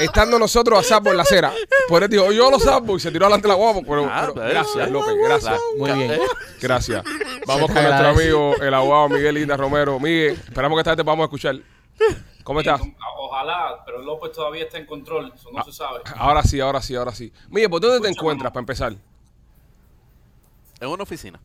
estando 0.00 0.38
nosotros 0.38 0.78
a 0.78 0.82
salvo 0.82 1.10
en 1.10 1.16
la 1.16 1.22
acera. 1.22 1.52
Por 1.88 2.02
él 2.02 2.08
dijo, 2.08 2.32
yo 2.32 2.50
lo 2.50 2.58
salvo 2.58 2.96
y 2.96 3.00
se 3.00 3.10
tiró 3.10 3.26
delante 3.26 3.46
de 3.46 3.52
la 3.52 3.54
guagua. 3.54 3.82
Pero, 3.82 4.06
Ah, 4.10 4.20
pero 4.22 4.34
pero- 4.34 4.48
gracias, 4.48 4.90
López, 4.90 5.14
gracias. 5.22 5.60
Muy 5.78 5.92
bien. 5.92 6.20
Gracias. 6.60 7.04
Vamos 7.46 7.66
con 7.66 7.74
nuestro 7.74 7.94
agradece. 7.94 8.22
amigo, 8.22 8.54
el 8.60 8.74
abogado 8.74 9.08
Miguel 9.10 9.38
Inda 9.38 9.56
Romero. 9.56 10.00
Miguel, 10.00 10.32
esperamos 10.46 10.76
que 10.76 10.80
esta 10.80 10.90
vez 10.92 10.96
te 10.98 11.04
podamos 11.04 11.24
escuchar. 11.24 11.56
¿Cómo 12.42 12.60
estás? 12.60 12.80
Ojalá, 13.18 13.82
pero 13.86 14.02
López 14.02 14.32
todavía 14.32 14.64
está 14.64 14.78
en 14.78 14.86
control, 14.86 15.32
eso 15.34 15.50
no 15.52 15.62
se 15.64 15.72
sabe. 15.72 16.00
Ahora 16.16 16.42
sí, 16.42 16.60
ahora 16.60 16.80
sí, 16.82 16.94
ahora 16.94 17.12
sí. 17.12 17.32
Miguel, 17.48 17.70
¿por 17.70 17.80
dónde 17.80 18.00
te 18.00 18.08
encuentras 18.08 18.52
para 18.52 18.60
empezar? 18.60 18.94
En 20.80 20.88
una 20.88 21.02
oficina. 21.02 21.40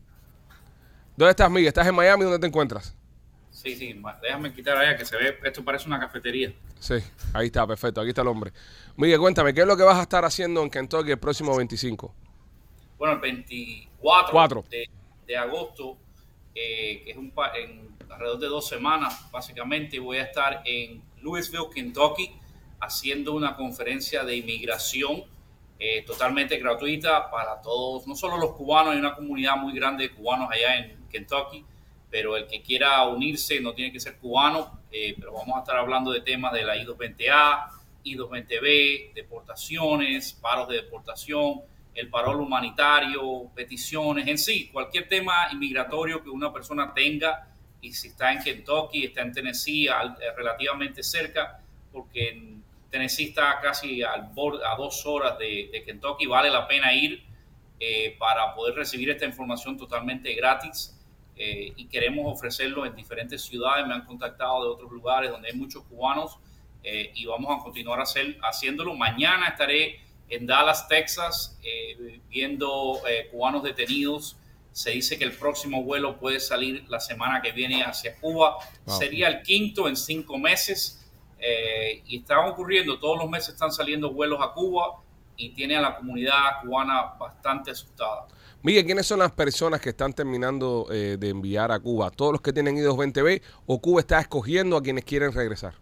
¿Dónde 1.16 1.30
estás, 1.30 1.50
Miguel? 1.50 1.68
¿Estás 1.68 1.86
en 1.86 1.94
Miami? 1.94 2.24
¿Dónde 2.24 2.38
te 2.38 2.46
encuentras? 2.46 2.94
Sí, 3.62 3.76
sí, 3.76 3.94
déjame 4.22 4.54
quitar 4.54 4.74
allá 4.78 4.96
que 4.96 5.04
se 5.04 5.18
ve, 5.18 5.38
esto 5.44 5.62
parece 5.62 5.86
una 5.86 6.00
cafetería. 6.00 6.50
Sí, 6.78 6.94
ahí 7.34 7.48
está, 7.48 7.66
perfecto. 7.66 8.00
Aquí 8.00 8.08
está 8.08 8.22
el 8.22 8.28
hombre. 8.28 8.52
Miguel, 8.96 9.18
cuéntame, 9.20 9.52
¿qué 9.52 9.60
es 9.60 9.66
lo 9.66 9.76
que 9.76 9.82
vas 9.82 9.98
a 9.98 10.02
estar 10.02 10.24
haciendo 10.24 10.62
en 10.62 10.70
Kentucky 10.70 11.10
el 11.10 11.18
próximo 11.18 11.54
25? 11.54 12.14
Bueno, 12.96 13.14
el 13.14 13.20
24 13.20 14.32
Cuatro. 14.32 14.64
de, 14.70 14.88
de 15.26 15.36
agosto, 15.36 15.98
eh, 16.54 17.02
que 17.04 17.10
es 17.10 17.16
un 17.18 17.34
en 17.54 17.94
alrededor 18.10 18.38
de 18.38 18.46
dos 18.46 18.66
semanas, 18.66 19.30
básicamente 19.30 19.98
voy 19.98 20.16
a 20.16 20.22
estar 20.22 20.62
en 20.64 21.02
Louisville, 21.20 21.68
Kentucky, 21.74 22.32
haciendo 22.80 23.34
una 23.34 23.56
conferencia 23.56 24.24
de 24.24 24.36
inmigración 24.36 25.22
eh, 25.78 26.02
totalmente 26.06 26.56
gratuita 26.58 27.30
para 27.30 27.60
todos, 27.60 28.06
no 28.06 28.14
solo 28.14 28.38
los 28.38 28.52
cubanos, 28.52 28.94
hay 28.94 28.98
una 29.00 29.14
comunidad 29.14 29.56
muy 29.58 29.74
grande 29.74 30.04
de 30.04 30.14
cubanos 30.14 30.48
allá 30.50 30.78
en 30.78 31.06
Kentucky, 31.10 31.62
pero 32.10 32.36
el 32.36 32.46
que 32.46 32.62
quiera 32.62 33.04
unirse 33.06 33.60
no 33.60 33.72
tiene 33.72 33.92
que 33.92 34.00
ser 34.00 34.16
cubano, 34.18 34.80
eh, 34.90 35.14
pero 35.18 35.32
vamos 35.32 35.56
a 35.56 35.60
estar 35.60 35.76
hablando 35.76 36.10
de 36.10 36.20
temas 36.22 36.52
de 36.52 36.64
la 36.64 36.76
I-220A, 36.76 37.70
I-220B, 38.04 39.12
deportaciones, 39.14 40.32
paros 40.32 40.68
de 40.68 40.76
deportación, 40.76 41.62
el 41.94 42.08
parol 42.08 42.40
humanitario, 42.40 43.50
peticiones, 43.54 44.26
en 44.26 44.38
sí, 44.38 44.68
cualquier 44.72 45.08
tema 45.08 45.48
inmigratorio 45.52 46.22
que 46.22 46.30
una 46.30 46.52
persona 46.52 46.92
tenga 46.94 47.48
y 47.82 47.92
si 47.92 48.08
está 48.08 48.32
en 48.32 48.42
Kentucky, 48.42 49.06
está 49.06 49.22
en 49.22 49.32
Tennessee, 49.32 49.88
al- 49.88 50.16
eh, 50.20 50.32
relativamente 50.36 51.02
cerca, 51.02 51.60
porque 51.92 52.28
en 52.30 52.62
Tennessee 52.90 53.26
está 53.28 53.58
casi 53.60 54.02
al 54.02 54.30
borde, 54.34 54.64
a 54.66 54.74
dos 54.76 55.04
horas 55.06 55.38
de, 55.38 55.68
de 55.72 55.82
Kentucky, 55.84 56.26
vale 56.26 56.50
la 56.50 56.66
pena 56.68 56.92
ir 56.92 57.22
eh, 57.78 58.16
para 58.18 58.54
poder 58.54 58.74
recibir 58.74 59.10
esta 59.10 59.24
información 59.24 59.76
totalmente 59.78 60.34
gratis 60.34 60.96
eh, 61.42 61.72
y 61.74 61.86
queremos 61.86 62.24
ofrecerlo 62.30 62.84
en 62.84 62.94
diferentes 62.94 63.40
ciudades. 63.42 63.86
Me 63.86 63.94
han 63.94 64.04
contactado 64.04 64.62
de 64.62 64.68
otros 64.68 64.90
lugares 64.92 65.30
donde 65.30 65.48
hay 65.48 65.56
muchos 65.56 65.82
cubanos 65.84 66.38
eh, 66.82 67.12
y 67.14 67.24
vamos 67.24 67.50
a 67.58 67.64
continuar 67.64 67.98
hacer, 67.98 68.36
haciéndolo. 68.42 68.94
Mañana 68.94 69.48
estaré 69.48 70.00
en 70.28 70.46
Dallas, 70.46 70.86
Texas, 70.86 71.58
eh, 71.64 72.20
viendo 72.28 73.00
eh, 73.08 73.28
cubanos 73.30 73.62
detenidos. 73.62 74.36
Se 74.72 74.90
dice 74.90 75.18
que 75.18 75.24
el 75.24 75.32
próximo 75.32 75.82
vuelo 75.82 76.18
puede 76.18 76.40
salir 76.40 76.84
la 76.88 77.00
semana 77.00 77.40
que 77.40 77.52
viene 77.52 77.82
hacia 77.82 78.14
Cuba. 78.20 78.58
Wow. 78.84 78.98
Sería 78.98 79.28
el 79.28 79.42
quinto 79.42 79.88
en 79.88 79.96
cinco 79.96 80.36
meses. 80.36 80.98
eh, 81.40 82.02
y 82.06 82.18
está 82.18 82.38
ocurriendo, 82.46 82.98
todos 82.98 83.18
los 83.18 83.28
meses 83.28 83.54
están 83.54 83.72
saliendo 83.72 84.12
vuelos 84.12 84.40
a 84.42 84.52
Cuba 84.52 85.00
y 85.36 85.50
tiene 85.50 85.76
a 85.76 85.80
la 85.80 85.96
comunidad 85.96 86.60
cubana 86.62 87.14
bastante 87.18 87.70
asustada. 87.70 88.26
Miguel, 88.62 88.84
¿quiénes 88.84 89.06
son 89.06 89.20
las 89.20 89.32
personas 89.32 89.80
que 89.80 89.90
están 89.90 90.12
terminando 90.12 90.86
eh, 90.92 91.16
de 91.18 91.30
enviar 91.30 91.72
a 91.72 91.80
Cuba? 91.80 92.10
¿Todos 92.10 92.32
los 92.32 92.40
que 92.42 92.52
tienen 92.52 92.76
I-220B 92.76 93.40
o 93.66 93.80
Cuba 93.80 94.00
está 94.00 94.20
escogiendo 94.20 94.76
a 94.76 94.82
quienes 94.82 95.04
quieren 95.04 95.32
regresar? 95.32 95.74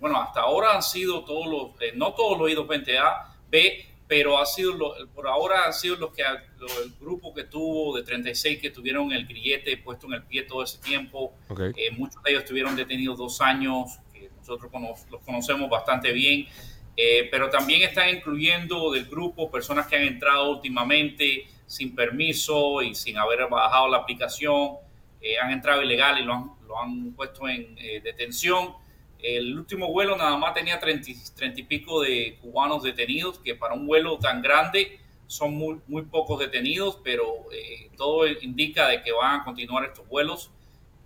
Bueno, 0.00 0.20
hasta 0.20 0.40
ahora 0.40 0.74
han 0.74 0.82
sido 0.82 1.24
todos 1.24 1.46
los, 1.46 1.82
eh, 1.82 1.92
no 1.94 2.14
todos 2.14 2.38
los 2.38 2.50
idos 2.50 2.66
20A, 2.66 3.34
B, 3.50 3.86
pero 4.08 4.38
ha 4.38 4.46
sido 4.46 4.72
lo- 4.74 4.94
por 5.14 5.26
ahora 5.26 5.66
han 5.66 5.74
sido 5.74 5.96
los 5.96 6.12
que 6.14 6.22
lo- 6.58 6.82
el 6.84 6.92
grupo 6.98 7.34
que 7.34 7.44
tuvo 7.44 7.94
de 7.96 8.02
36 8.02 8.58
que 8.60 8.70
tuvieron 8.70 9.12
el 9.12 9.26
grillete 9.26 9.76
puesto 9.76 10.06
en 10.06 10.14
el 10.14 10.22
pie 10.22 10.42
todo 10.44 10.62
ese 10.62 10.78
tiempo. 10.78 11.34
Eh, 11.76 11.90
muchos 11.90 12.22
de 12.22 12.30
ellos 12.30 12.44
estuvieron 12.44 12.76
detenidos 12.76 13.18
dos 13.18 13.40
años, 13.42 13.98
que 14.12 14.30
nosotros 14.38 14.70
cono- 14.72 14.94
los 15.10 15.20
conocemos 15.22 15.68
bastante 15.68 16.12
bien, 16.12 16.46
Eh, 16.96 17.26
pero 17.28 17.50
también 17.50 17.82
están 17.82 18.08
incluyendo 18.08 18.92
del 18.92 19.06
grupo 19.06 19.50
personas 19.50 19.88
que 19.88 19.96
han 19.96 20.04
entrado 20.04 20.48
últimamente 20.52 21.44
sin 21.66 21.94
permiso 21.94 22.82
y 22.82 22.94
sin 22.94 23.16
haber 23.18 23.48
bajado 23.48 23.88
la 23.88 23.98
aplicación, 23.98 24.72
eh, 25.20 25.38
han 25.38 25.50
entrado 25.50 25.82
ilegal 25.82 26.18
y 26.20 26.24
lo 26.24 26.34
han, 26.34 26.50
lo 26.66 26.78
han 26.78 27.12
puesto 27.12 27.48
en 27.48 27.76
eh, 27.78 28.00
detención. 28.02 28.74
El 29.18 29.56
último 29.58 29.90
vuelo 29.90 30.16
nada 30.16 30.36
más 30.36 30.52
tenía 30.52 30.78
30, 30.78 31.10
y- 31.10 31.16
30 31.34 31.60
y 31.60 31.62
pico 31.64 32.02
de 32.02 32.38
cubanos 32.42 32.82
detenidos, 32.82 33.38
que 33.38 33.54
para 33.54 33.74
un 33.74 33.86
vuelo 33.86 34.18
tan 34.18 34.42
grande 34.42 35.00
son 35.26 35.54
muy, 35.54 35.80
muy 35.86 36.02
pocos 36.02 36.38
detenidos, 36.38 36.98
pero 37.02 37.46
eh, 37.50 37.90
todo 37.96 38.26
indica 38.26 38.88
de 38.88 39.02
que 39.02 39.12
van 39.12 39.40
a 39.40 39.44
continuar 39.44 39.84
estos 39.84 40.06
vuelos. 40.06 40.50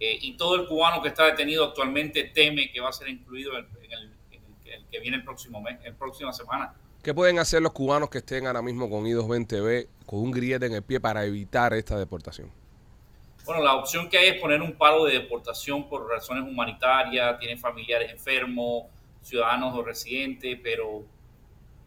Eh, 0.00 0.19
y 0.21 0.37
todo 0.37 0.55
el 0.57 0.67
cubano 0.67 1.00
que 1.03 1.09
está 1.09 1.27
detenido 1.27 1.65
actualmente 1.65 2.25
teme 2.25 2.71
que 2.71 2.81
va 2.81 2.88
a 2.88 2.93
ser 2.93 3.09
incluido 3.09 3.57
en, 3.59 3.67
en 3.83 3.93
el, 3.93 4.12
en 4.67 4.87
que 4.91 5.00
viene 5.00 5.17
el 5.19 5.25
próximo 5.25 5.61
mes, 5.61 5.79
el 5.85 5.95
próxima 5.95 6.33
semana. 6.33 6.75
¿Qué 7.02 7.14
pueden 7.14 7.38
hacer 7.38 7.62
los 7.62 7.73
cubanos 7.73 8.11
que 8.11 8.19
estén 8.19 8.47
ahora 8.47 8.61
mismo 8.61 8.90
con 8.90 9.07
I-220B 9.07 9.87
con 10.05 10.21
un 10.21 10.31
grillete 10.33 10.67
en 10.67 10.75
el 10.75 10.83
pie 10.83 11.00
para 11.00 11.25
evitar 11.25 11.73
esta 11.75 11.97
deportación? 11.97 12.50
Bueno, 13.45 13.62
la 13.62 13.75
opción 13.76 14.09
que 14.09 14.19
hay 14.19 14.28
es 14.31 14.40
poner 14.40 14.61
un 14.61 14.73
paro 14.73 15.05
de 15.05 15.14
deportación 15.14 15.88
por 15.88 16.09
razones 16.09 16.43
humanitarias, 16.43 17.38
tienen 17.38 17.59
familiares 17.59 18.11
enfermos, 18.11 18.85
ciudadanos 19.23 19.75
o 19.76 19.83
residentes, 19.83 20.59
pero 20.62 21.05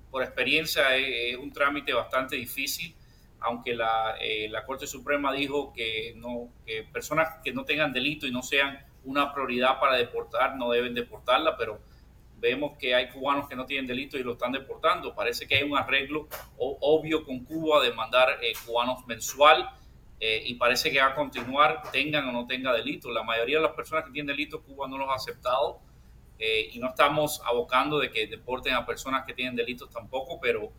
por 0.10 0.24
experiencia 0.24 0.96
es, 0.96 1.34
es 1.34 1.38
un 1.38 1.52
trámite 1.52 1.94
bastante 1.94 2.36
difícil, 2.36 2.96
aunque 3.42 3.76
la, 3.76 4.16
eh, 4.20 4.48
la 4.50 4.66
Corte 4.66 4.88
Suprema 4.88 5.34
dijo 5.34 5.74
que, 5.74 6.14
no, 6.16 6.50
que 6.66 6.84
personas 6.84 7.40
que 7.44 7.52
no 7.54 7.66
tengan 7.66 7.92
delito 7.92 8.26
y 8.26 8.32
no 8.32 8.42
sean 8.42 8.80
una 9.04 9.34
prioridad 9.34 9.80
para 9.80 9.98
deportar 9.98 10.56
no 10.56 10.72
deben 10.72 10.94
deportarla, 10.94 11.58
pero 11.58 11.80
vemos 12.42 12.76
que 12.78 12.96
hay 12.96 13.08
cubanos 13.10 13.48
que 13.48 13.56
no 13.56 13.66
tienen 13.66 13.88
delito 13.88 14.18
y 14.18 14.24
lo 14.24 14.34
están 14.34 14.52
deportando. 14.52 15.14
Parece 15.14 15.48
que 15.48 15.56
hay 15.56 15.64
un 15.64 15.78
arreglo 15.78 16.28
obvio 16.58 17.24
con 17.24 17.46
Cuba 17.46 17.82
de 17.82 17.94
mandar 17.94 18.40
eh, 18.42 18.54
cubanos 18.66 19.06
mensual 19.06 19.70
eh, 20.20 20.42
y 20.46 20.56
parece 20.56 20.92
que 20.92 21.00
va 21.00 21.08
a 21.08 21.16
continuar, 21.16 21.84
tengan 21.92 22.28
o 22.28 22.32
no 22.32 22.48
tengan 22.48 22.76
delito. 22.76 23.12
La 23.12 23.24
mayoría 23.24 23.58
de 23.58 23.64
las 23.64 23.74
personas 23.74 24.06
que 24.06 24.12
tienen 24.12 24.28
delito, 24.28 24.62
Cuba 24.64 24.88
no 24.88 24.98
los 24.98 25.08
ha 25.10 25.14
aceptado 25.14 25.80
eh, 26.40 26.72
y 26.74 26.80
no 26.80 26.90
estamos 26.90 27.42
abocando 27.46 28.00
de 28.00 28.10
que 28.10 28.26
deporten 28.26 28.74
a 28.74 28.86
personas 28.86 29.24
que 29.26 29.34
tienen 29.34 29.56
delitos 29.56 29.90
tampoco, 29.92 30.40
pero 30.42 30.72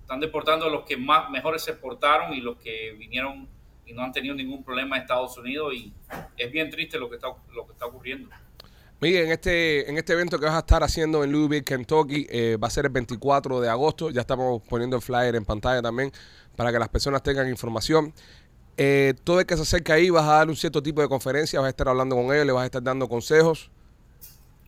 están 0.00 0.18
deportando 0.20 0.66
a 0.66 0.70
los 0.70 0.84
que 0.84 0.96
más 0.96 1.28
mejores 1.30 1.62
se 1.62 1.74
portaron 1.74 2.32
y 2.32 2.40
los 2.40 2.56
que 2.56 2.92
vinieron 2.92 3.48
y 3.84 3.92
no 3.92 4.02
han 4.02 4.12
tenido 4.12 4.34
ningún 4.34 4.64
problema 4.64 4.96
en 4.96 5.02
Estados 5.02 5.36
Unidos 5.38 5.74
y 5.74 5.92
es 6.36 6.50
bien 6.50 6.70
triste 6.70 6.98
lo 6.98 7.08
que 7.08 7.16
está, 7.16 7.28
lo 7.52 7.66
que 7.66 7.72
está 7.72 7.86
ocurriendo. 7.86 8.30
Miguel, 9.00 9.26
en 9.26 9.32
este, 9.32 9.90
en 9.90 9.98
este 9.98 10.14
evento 10.14 10.38
que 10.38 10.46
vas 10.46 10.54
a 10.54 10.60
estar 10.60 10.82
haciendo 10.82 11.22
en 11.22 11.30
Louisville, 11.30 11.64
Kentucky, 11.64 12.26
eh, 12.30 12.56
va 12.56 12.68
a 12.68 12.70
ser 12.70 12.86
el 12.86 12.92
24 12.92 13.60
de 13.60 13.68
agosto. 13.68 14.10
Ya 14.10 14.22
estamos 14.22 14.62
poniendo 14.62 14.96
el 14.96 15.02
flyer 15.02 15.36
en 15.36 15.44
pantalla 15.44 15.82
también 15.82 16.10
para 16.56 16.72
que 16.72 16.78
las 16.78 16.88
personas 16.88 17.22
tengan 17.22 17.48
información. 17.48 18.14
Eh, 18.78 19.14
todo 19.24 19.40
el 19.40 19.46
que 19.46 19.56
se 19.56 19.62
acerca 19.62 19.94
ahí 19.94 20.10
vas 20.10 20.24
a 20.24 20.32
dar 20.32 20.48
un 20.48 20.56
cierto 20.56 20.82
tipo 20.82 21.00
de 21.00 21.08
conferencia, 21.08 21.60
vas 21.60 21.66
a 21.66 21.70
estar 21.70 21.88
hablando 21.88 22.14
con 22.14 22.26
ellos, 22.34 22.46
le 22.46 22.52
vas 22.52 22.62
a 22.62 22.66
estar 22.66 22.82
dando 22.82 23.08
consejos. 23.08 23.70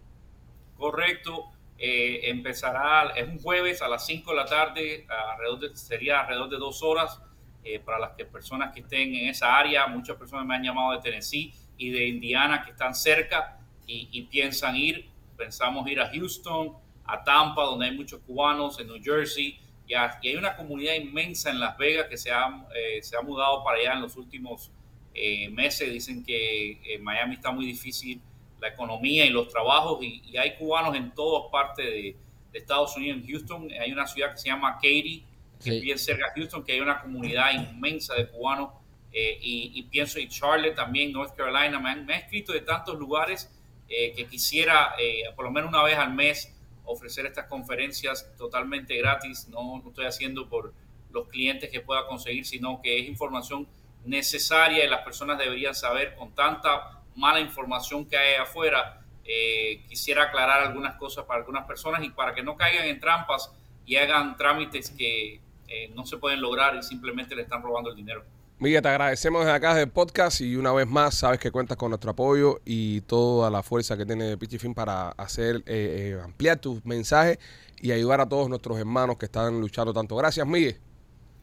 Correcto. 0.77 1.56
Eh, 1.79 2.29
empezará, 2.29 3.11
es 3.15 3.27
un 3.27 3.39
jueves 3.39 3.81
a 3.81 3.87
las 3.87 4.05
5 4.05 4.31
de 4.31 4.37
la 4.37 4.45
tarde, 4.45 5.05
alrededor 5.09 5.59
de, 5.59 5.75
sería 5.77 6.21
alrededor 6.21 6.49
de 6.49 6.57
dos 6.57 6.81
horas 6.81 7.21
eh, 7.63 7.79
para 7.79 7.99
las 7.99 8.11
que 8.11 8.25
personas 8.25 8.73
que 8.73 8.79
estén 8.81 9.13
en 9.13 9.29
esa 9.29 9.55
área. 9.57 9.85
Muchas 9.87 10.17
personas 10.17 10.45
me 10.45 10.55
han 10.55 10.63
llamado 10.63 10.93
de 10.93 10.99
Tennessee 10.99 11.53
y 11.77 11.89
de 11.91 12.07
Indiana 12.07 12.63
que 12.63 12.71
están 12.71 12.95
cerca 12.95 13.59
y, 13.85 14.09
y 14.11 14.23
piensan 14.23 14.75
ir. 14.75 15.09
Pensamos 15.37 15.87
ir 15.89 15.99
a 15.99 16.09
Houston, 16.09 16.73
a 17.05 17.23
Tampa, 17.23 17.63
donde 17.63 17.85
hay 17.85 17.95
muchos 17.95 18.21
cubanos, 18.21 18.79
en 18.79 18.87
New 18.87 19.01
Jersey. 19.03 19.59
Y, 19.87 19.93
a- 19.93 20.17
y 20.21 20.29
hay 20.29 20.35
una 20.35 20.55
comunidad 20.55 20.95
inmensa 20.95 21.51
en 21.51 21.59
Las 21.59 21.77
Vegas 21.77 22.07
que 22.09 22.17
se 22.17 22.31
ha, 22.31 22.65
eh, 22.75 23.01
se 23.03 23.15
ha 23.15 23.21
mudado 23.21 23.63
para 23.63 23.77
allá 23.77 23.93
en 23.93 24.01
los 24.01 24.15
últimos 24.17 24.71
eh, 25.13 25.49
meses. 25.49 25.91
Dicen 25.93 26.23
que 26.23 26.81
en 26.95 27.03
Miami 27.03 27.35
está 27.35 27.51
muy 27.51 27.65
difícil 27.65 28.19
la 28.61 28.69
economía 28.69 29.25
y 29.25 29.29
los 29.29 29.49
trabajos 29.49 30.03
y, 30.03 30.21
y 30.25 30.37
hay 30.37 30.55
cubanos 30.55 30.95
en 30.95 31.11
todas 31.11 31.51
partes 31.51 31.85
de, 31.85 32.15
de 32.51 32.59
Estados 32.59 32.95
Unidos. 32.97 33.19
En 33.21 33.27
Houston 33.27 33.67
hay 33.79 33.91
una 33.91 34.07
ciudad 34.07 34.31
que 34.31 34.37
se 34.37 34.47
llama 34.49 34.75
Katy, 34.75 35.23
que 35.63 35.71
Sí. 35.71 35.75
es 35.77 35.81
bien 35.81 35.97
cerca 35.99 36.25
de 36.27 36.41
Houston, 36.41 36.63
que 36.63 36.73
hay 36.73 36.79
una 36.79 37.01
comunidad 37.01 37.51
inmensa 37.53 38.13
de 38.15 38.27
cubanos. 38.29 38.69
eh, 39.11 39.37
y, 39.41 39.71
y 39.75 39.83
pienso 39.83 40.19
en 40.19 40.27
Charlotte 40.29 40.75
también, 40.75 41.11
North 41.11 41.35
Carolina. 41.35 41.79
Me 41.79 41.89
han, 41.89 42.05
me 42.05 42.13
han 42.15 42.21
escrito 42.21 42.53
de 42.53 42.61
tantos 42.61 42.97
lugares 42.99 43.49
eh, 43.89 44.13
que 44.15 44.25
quisiera 44.27 44.93
eh, 44.99 45.23
por 45.35 45.45
lo 45.45 45.51
menos 45.51 45.69
una 45.69 45.81
vez 45.83 45.97
al 45.97 46.13
mes 46.13 46.53
ofrecer 46.85 47.25
estas 47.25 47.45
conferencias 47.47 48.29
totalmente 48.37 48.95
gratis. 48.97 49.47
No, 49.49 49.81
no 49.83 49.89
estoy 49.89 50.05
haciendo 50.05 50.47
por 50.47 50.73
los 51.11 51.27
clientes 51.29 51.69
que 51.71 51.81
pueda 51.81 52.05
conseguir, 52.05 52.45
sino 52.45 52.81
que 52.81 52.99
es 52.99 53.07
información 53.07 53.67
necesaria 54.05 54.85
y 54.85 54.89
las 54.89 55.01
personas 55.01 55.37
deberían 55.39 55.73
saber 55.75 56.15
con 56.15 56.33
tanta 56.35 56.96
mala 57.17 57.41
información 57.41 58.05
que 58.05 58.17
hay 58.17 58.35
afuera. 58.35 59.01
eh, 59.29 59.83
quisiera 59.89 60.23
aclarar 60.23 60.61
algunas 60.63 60.95
cosas 60.95 61.25
para 61.25 61.41
algunas 61.41 61.67
personas 61.67 62.01
y 62.01 62.09
para 62.11 62.33
que 62.33 62.41
no 62.41 62.55
caigan 62.55 62.85
en 62.85 62.97
trampas 62.97 63.51
y 63.85 63.97
hagan 63.97 64.37
trámites 64.37 64.89
que 64.91 65.41
eh, 65.67 65.91
no 65.93 66.05
se 66.05 66.15
pueden 66.15 66.39
lograr 66.39 66.75
y 66.77 66.81
simplemente 66.83 67.35
le 67.35 67.41
están 67.41 67.61
robando 67.61 67.89
el 67.89 67.95
dinero. 67.97 68.23
Miguel, 68.59 68.81
te 68.81 68.89
agradecemos 68.89 69.41
desde 69.41 69.55
acá 69.55 69.75
del 69.75 69.89
podcast 69.89 70.41
y 70.41 70.55
una 70.55 70.71
vez 70.73 70.87
más 70.87 71.13
sabes 71.13 71.39
que 71.39 71.51
cuentas 71.51 71.77
con 71.77 71.89
nuestro 71.89 72.11
apoyo 72.11 72.59
y 72.65 73.01
toda 73.01 73.51
la 73.51 73.61
fuerza 73.61 73.95
que 73.95 74.05
tiene 74.05 74.35
Pichifin 74.35 74.73
para 74.73 75.09
hacer 75.09 75.57
eh, 75.67 76.15
eh, 76.15 76.21
ampliar 76.23 76.57
tus 76.57 76.83
mensajes 76.83 77.37
y 77.79 77.91
ayudar 77.91 78.19
a 78.19 78.27
todos 78.27 78.49
nuestros 78.49 78.79
hermanos 78.79 79.17
que 79.17 79.25
están 79.25 79.61
luchando 79.61 79.93
tanto. 79.93 80.15
Gracias, 80.15 80.47
Miguel. 80.47 80.79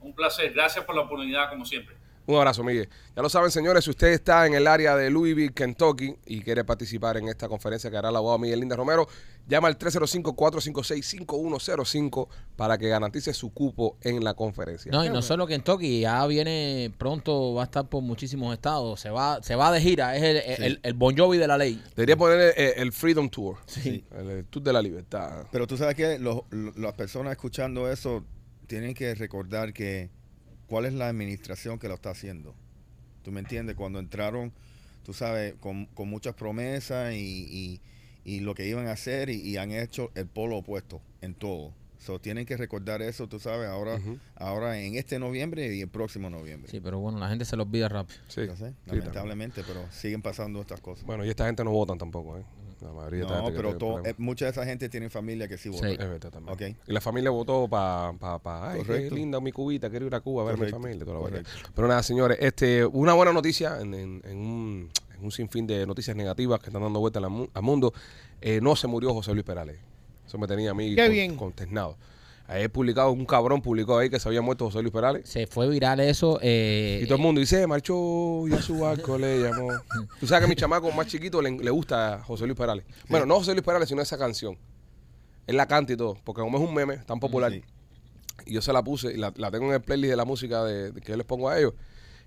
Un 0.00 0.12
placer, 0.12 0.52
gracias 0.52 0.84
por 0.84 0.96
la 0.96 1.02
oportunidad 1.02 1.50
como 1.50 1.64
siempre. 1.64 1.96
Un 2.26 2.36
abrazo, 2.36 2.64
Miguel. 2.64 2.88
Ya 3.14 3.20
lo 3.22 3.28
saben, 3.28 3.50
señores, 3.50 3.84
si 3.84 3.90
usted 3.90 4.08
está 4.08 4.46
en 4.46 4.54
el 4.54 4.66
área 4.66 4.96
de 4.96 5.10
Louisville, 5.10 5.52
Kentucky 5.52 6.16
y 6.26 6.40
quiere 6.40 6.64
participar 6.64 7.18
en 7.18 7.28
esta 7.28 7.48
conferencia 7.48 7.90
que 7.90 7.96
hará 7.98 8.08
el 8.08 8.16
abogado 8.16 8.38
Miguel 8.38 8.60
Linda 8.60 8.76
Romero, 8.76 9.06
llama 9.46 9.68
al 9.68 9.78
305-456-5105 9.78 12.28
para 12.56 12.78
que 12.78 12.88
garantice 12.88 13.32
su 13.34 13.52
cupo 13.52 13.96
en 14.02 14.22
la 14.24 14.34
conferencia. 14.34 14.90
No, 14.90 15.04
y 15.04 15.10
no 15.10 15.22
solo 15.22 15.46
Kentucky, 15.46 16.00
ya 16.00 16.24
viene 16.26 16.92
pronto, 16.96 17.54
va 17.54 17.62
a 17.62 17.64
estar 17.66 17.88
por 17.88 18.02
muchísimos 18.02 18.52
estados, 18.54 19.00
se 19.00 19.10
va, 19.10 19.42
se 19.42 19.54
va 19.56 19.72
de 19.72 19.80
gira, 19.80 20.16
es 20.16 20.22
el, 20.22 20.36
el, 20.64 20.80
el 20.82 20.94
Bon 20.94 21.16
Jovi 21.16 21.38
de 21.38 21.46
la 21.46 21.58
ley. 21.58 21.82
Debería 21.96 22.16
poner 22.16 22.54
el, 22.56 22.72
el 22.82 22.92
Freedom 22.92 23.28
Tour, 23.28 23.56
Sí. 23.66 24.04
el, 24.18 24.30
el 24.30 24.44
Tour 24.46 24.62
de 24.62 24.72
la 24.72 24.82
Libertad. 24.82 25.46
Pero 25.52 25.66
tú 25.66 25.76
sabes 25.76 25.94
que 25.94 26.18
los- 26.18 26.42
los- 26.50 26.76
las 26.76 26.92
personas 26.94 27.32
escuchando 27.32 27.90
eso 27.90 28.24
tienen 28.66 28.94
que 28.94 29.14
recordar 29.14 29.72
que 29.72 30.10
cuál 30.74 30.86
es 30.86 30.92
la 30.94 31.08
administración 31.08 31.78
que 31.78 31.86
lo 31.86 31.94
está 31.94 32.10
haciendo. 32.10 32.52
¿Tú 33.22 33.30
me 33.30 33.38
entiendes? 33.38 33.76
Cuando 33.76 34.00
entraron, 34.00 34.50
tú 35.04 35.12
sabes, 35.12 35.54
con, 35.60 35.86
con 35.94 36.08
muchas 36.08 36.34
promesas 36.34 37.14
y, 37.14 37.46
y- 37.48 37.80
y 38.24 38.40
lo 38.40 38.56
que 38.56 38.66
iban 38.66 38.88
a 38.88 38.90
hacer 38.92 39.30
y, 39.30 39.36
y 39.40 39.56
han 39.56 39.70
hecho 39.70 40.10
el 40.16 40.26
polo 40.26 40.56
opuesto 40.56 41.00
en 41.20 41.34
todo. 41.36 41.70
So, 41.98 42.18
tienen 42.18 42.44
que 42.44 42.56
recordar 42.56 43.02
eso, 43.02 43.28
tú 43.28 43.38
sabes, 43.38 43.68
ahora, 43.68 44.00
ahora 44.34 44.80
en 44.80 44.96
este 44.96 45.20
noviembre 45.20 45.72
y 45.76 45.80
el 45.80 45.88
próximo 45.88 46.28
noviembre. 46.28 46.68
Sí, 46.72 46.80
pero 46.80 46.98
bueno, 46.98 47.20
la 47.20 47.28
gente 47.28 47.44
se 47.44 47.54
lo 47.56 47.62
olvida 47.62 47.88
rápido. 47.88 48.18
Sí, 48.26 48.44
Yo 48.44 48.56
sé, 48.56 48.70
sí, 48.70 48.74
lamentablemente, 48.86 49.62
pero 49.62 49.88
siguen 49.92 50.22
pasando 50.22 50.60
estas 50.60 50.80
cosas. 50.80 51.06
Bueno, 51.06 51.24
y 51.24 51.28
esta 51.30 51.46
gente 51.46 51.62
no 51.62 51.70
votan 51.70 51.98
tampoco, 51.98 52.36
¿eh? 52.36 52.44
La 52.84 52.92
mayoría 52.92 53.24
no, 53.24 53.28
que 53.46 53.52
pero 53.52 53.62
tiene 53.70 53.72
to- 53.72 53.78
problemas. 53.78 54.06
eh, 54.06 54.14
mucha 54.18 54.44
de 54.44 54.50
esa 54.52 54.64
gente 54.64 54.88
tiene 54.88 55.08
familia 55.10 55.48
que 55.48 55.56
sí 55.58 55.68
vota. 55.70 55.88
Sí. 55.88 55.92
Es 55.94 55.98
verdad 55.98 56.30
también. 56.30 56.76
Y 56.86 56.92
la 56.92 57.00
familia 57.00 57.30
votó 57.30 57.66
para, 57.68 58.12
pa, 58.18 58.38
pa, 58.38 58.70
ay, 58.72 58.80
qué 58.80 58.86
Correcto. 58.86 59.14
linda 59.14 59.40
mi 59.40 59.52
cubita, 59.52 59.88
quiero 59.90 60.06
ir 60.06 60.14
a 60.14 60.20
Cuba 60.20 60.42
a 60.42 60.44
ver 60.46 60.54
a 60.54 60.56
mi 60.56 60.60
Correcto, 60.60 60.80
familia. 60.80 61.04
toda 61.04 61.16
la 61.16 61.20
correcto. 61.22 61.50
Pero 61.74 61.88
nada, 61.88 62.02
señores, 62.02 62.38
este, 62.40 62.84
una 62.84 63.14
buena 63.14 63.32
noticia 63.32 63.80
en, 63.80 63.94
en- 63.94 64.22
en 64.24 64.36
un, 64.38 64.90
en 65.16 65.24
un 65.24 65.32
sinfín 65.32 65.66
de 65.66 65.86
noticias 65.86 66.16
negativas 66.16 66.60
que 66.60 66.66
están 66.66 66.82
dando 66.82 67.00
vuelta 67.00 67.18
al, 67.20 67.30
mu- 67.30 67.48
al 67.54 67.62
mundo. 67.62 67.92
Eh, 68.40 68.60
no 68.62 68.76
se 68.76 68.86
murió 68.86 69.12
José 69.14 69.32
Luis 69.32 69.44
Perales. 69.44 69.76
Eso 70.26 70.38
me 70.38 70.46
tenía 70.46 70.70
a 70.72 70.74
mí 70.74 70.94
Qué 70.94 71.02
con- 71.04 71.12
bien. 71.12 71.36
consternado. 71.36 71.96
Ayer 72.46 72.70
publicado, 72.70 73.10
un 73.10 73.24
cabrón 73.24 73.62
publicó 73.62 73.96
ahí 73.96 74.10
que 74.10 74.20
se 74.20 74.28
había 74.28 74.42
muerto 74.42 74.66
José 74.66 74.82
Luis 74.82 74.92
Perales. 74.92 75.26
Se 75.28 75.46
fue 75.46 75.66
viral 75.68 75.98
eso. 76.00 76.38
eh, 76.42 77.00
Y 77.02 77.06
todo 77.06 77.16
el 77.16 77.22
mundo 77.22 77.40
dice, 77.40 77.60
"Se 77.60 77.66
marchó 77.66 78.46
y 78.46 78.52
a 78.52 78.60
su 78.60 78.78
barco 78.80 79.16
le 79.16 79.40
llamó. 79.42 79.68
Tú 80.20 80.26
sabes 80.26 80.40
que 80.40 80.44
a 80.44 80.48
mi 80.48 80.54
chamaco 80.54 80.90
más 80.92 81.06
chiquito 81.06 81.40
le, 81.40 81.50
le 81.52 81.70
gusta 81.70 82.22
José 82.26 82.44
Luis 82.46 82.56
Perales. 82.58 82.84
Bueno, 83.08 83.24
no 83.24 83.36
José 83.36 83.52
Luis 83.52 83.64
Perales, 83.64 83.88
sino 83.88 84.02
esa 84.02 84.18
canción. 84.18 84.58
Él 85.46 85.56
la 85.56 85.66
canta 85.66 85.94
y 85.94 85.96
todo, 85.96 86.18
porque 86.22 86.42
como 86.42 86.58
es 86.58 86.64
un 86.68 86.74
meme 86.74 86.98
tan 86.98 87.18
popular, 87.18 87.50
Sí. 87.52 87.62
y 88.46 88.52
yo 88.54 88.60
se 88.62 88.72
la 88.74 88.82
puse 88.84 89.12
y 89.14 89.16
la, 89.16 89.32
la 89.36 89.50
tengo 89.50 89.66
en 89.66 89.72
el 89.74 89.80
playlist 89.82 90.10
de 90.10 90.16
la 90.16 90.24
música 90.26 90.64
de, 90.64 90.92
de 90.92 91.00
que 91.00 91.12
yo 91.12 91.16
les 91.16 91.26
pongo 91.26 91.48
a 91.48 91.58
ellos, 91.58 91.72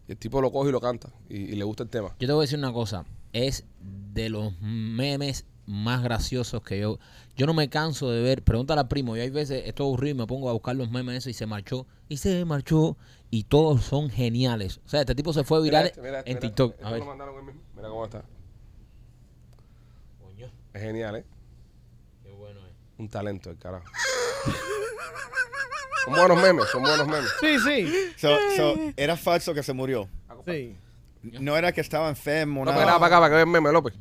y 0.08 0.12
el 0.14 0.18
tipo 0.18 0.40
lo 0.42 0.52
coge 0.52 0.70
y 0.70 0.72
lo 0.72 0.82
canta, 0.82 1.10
y, 1.30 1.36
y 1.38 1.56
le 1.56 1.64
gusta 1.64 1.84
el 1.84 1.90
tema. 1.90 2.16
Yo 2.20 2.28
te 2.28 2.34
voy 2.34 2.42
a 2.42 2.46
decir 2.46 2.58
una 2.60 2.74
cosa. 2.74 3.06
Es 3.34 3.66
de 4.14 4.30
los 4.30 4.54
memes 4.62 5.46
más 5.68 6.02
graciosos 6.02 6.64
que 6.64 6.80
yo. 6.80 6.98
Yo 7.36 7.46
no 7.46 7.54
me 7.54 7.70
canso 7.70 8.10
de 8.10 8.22
ver. 8.24 8.42
Pregúntale 8.44 8.82
al 8.82 8.88
primo. 8.88 9.16
Yo 9.16 9.22
hay 9.22 9.30
veces 9.30 9.64
estoy 9.66 9.86
aburrido 9.86 10.16
y 10.16 10.18
me 10.18 10.26
pongo 10.26 10.50
a 10.50 10.54
buscar 10.54 10.76
los 10.76 10.90
memes 10.90 11.18
esos 11.18 11.30
y 11.30 11.34
se 11.34 11.46
marchó. 11.46 11.86
Y 12.10 12.18
se 12.18 12.44
marchó. 12.46 12.98
Y 13.30 13.44
todos 13.44 13.84
son 13.84 14.10
geniales. 14.10 14.80
O 14.86 14.90
sea, 14.90 15.02
este 15.02 15.14
tipo 15.14 15.34
se 15.34 15.44
fue 15.44 15.62
viral 15.62 15.88
este, 15.88 16.02
mira 16.02 16.20
este, 16.20 16.32
en 16.32 16.38
mira 16.38 16.48
TikTok. 16.48 16.72
este. 16.74 16.86
A 16.86 16.92
ver. 16.92 17.04
mandaron. 17.04 17.36
Mira 17.76 17.90
cómo 17.90 18.06
está. 18.06 18.24
Coño, 20.22 20.50
Es 20.74 20.82
genial, 20.82 21.18
¿eh? 21.18 21.26
qué 22.24 22.32
bueno 22.32 22.62
es. 22.66 22.74
Un 22.98 23.10
talento, 23.10 23.50
el 23.52 23.58
carajo. 23.58 23.86
son 26.06 26.14
buenos 26.16 26.42
memes, 26.42 26.66
son 26.70 26.82
buenos 26.84 27.06
memes. 27.08 27.30
Sí, 27.42 27.60
sí. 27.60 27.94
So, 28.18 28.30
so, 28.56 28.76
era 28.96 29.18
falso 29.18 29.54
que 29.54 29.62
se 29.63 29.74
murió. 29.74 30.08
sí. 30.46 30.78
No 31.24 31.58
era 31.58 31.74
que 31.74 31.82
estaba 31.82 32.08
enfermo, 32.08 32.63
No, 32.63 32.72
nada. 32.72 32.86
para 32.86 32.91
acá, 32.91 33.00
para 33.00 33.08
acá, 33.08 33.20
para 33.20 33.30
que 33.32 33.36
vean 33.36 33.50
meme, 33.50 33.72
López. 33.74 33.94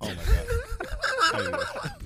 Oh 0.00 0.06
my 0.06 0.14
God. 1.50 2.00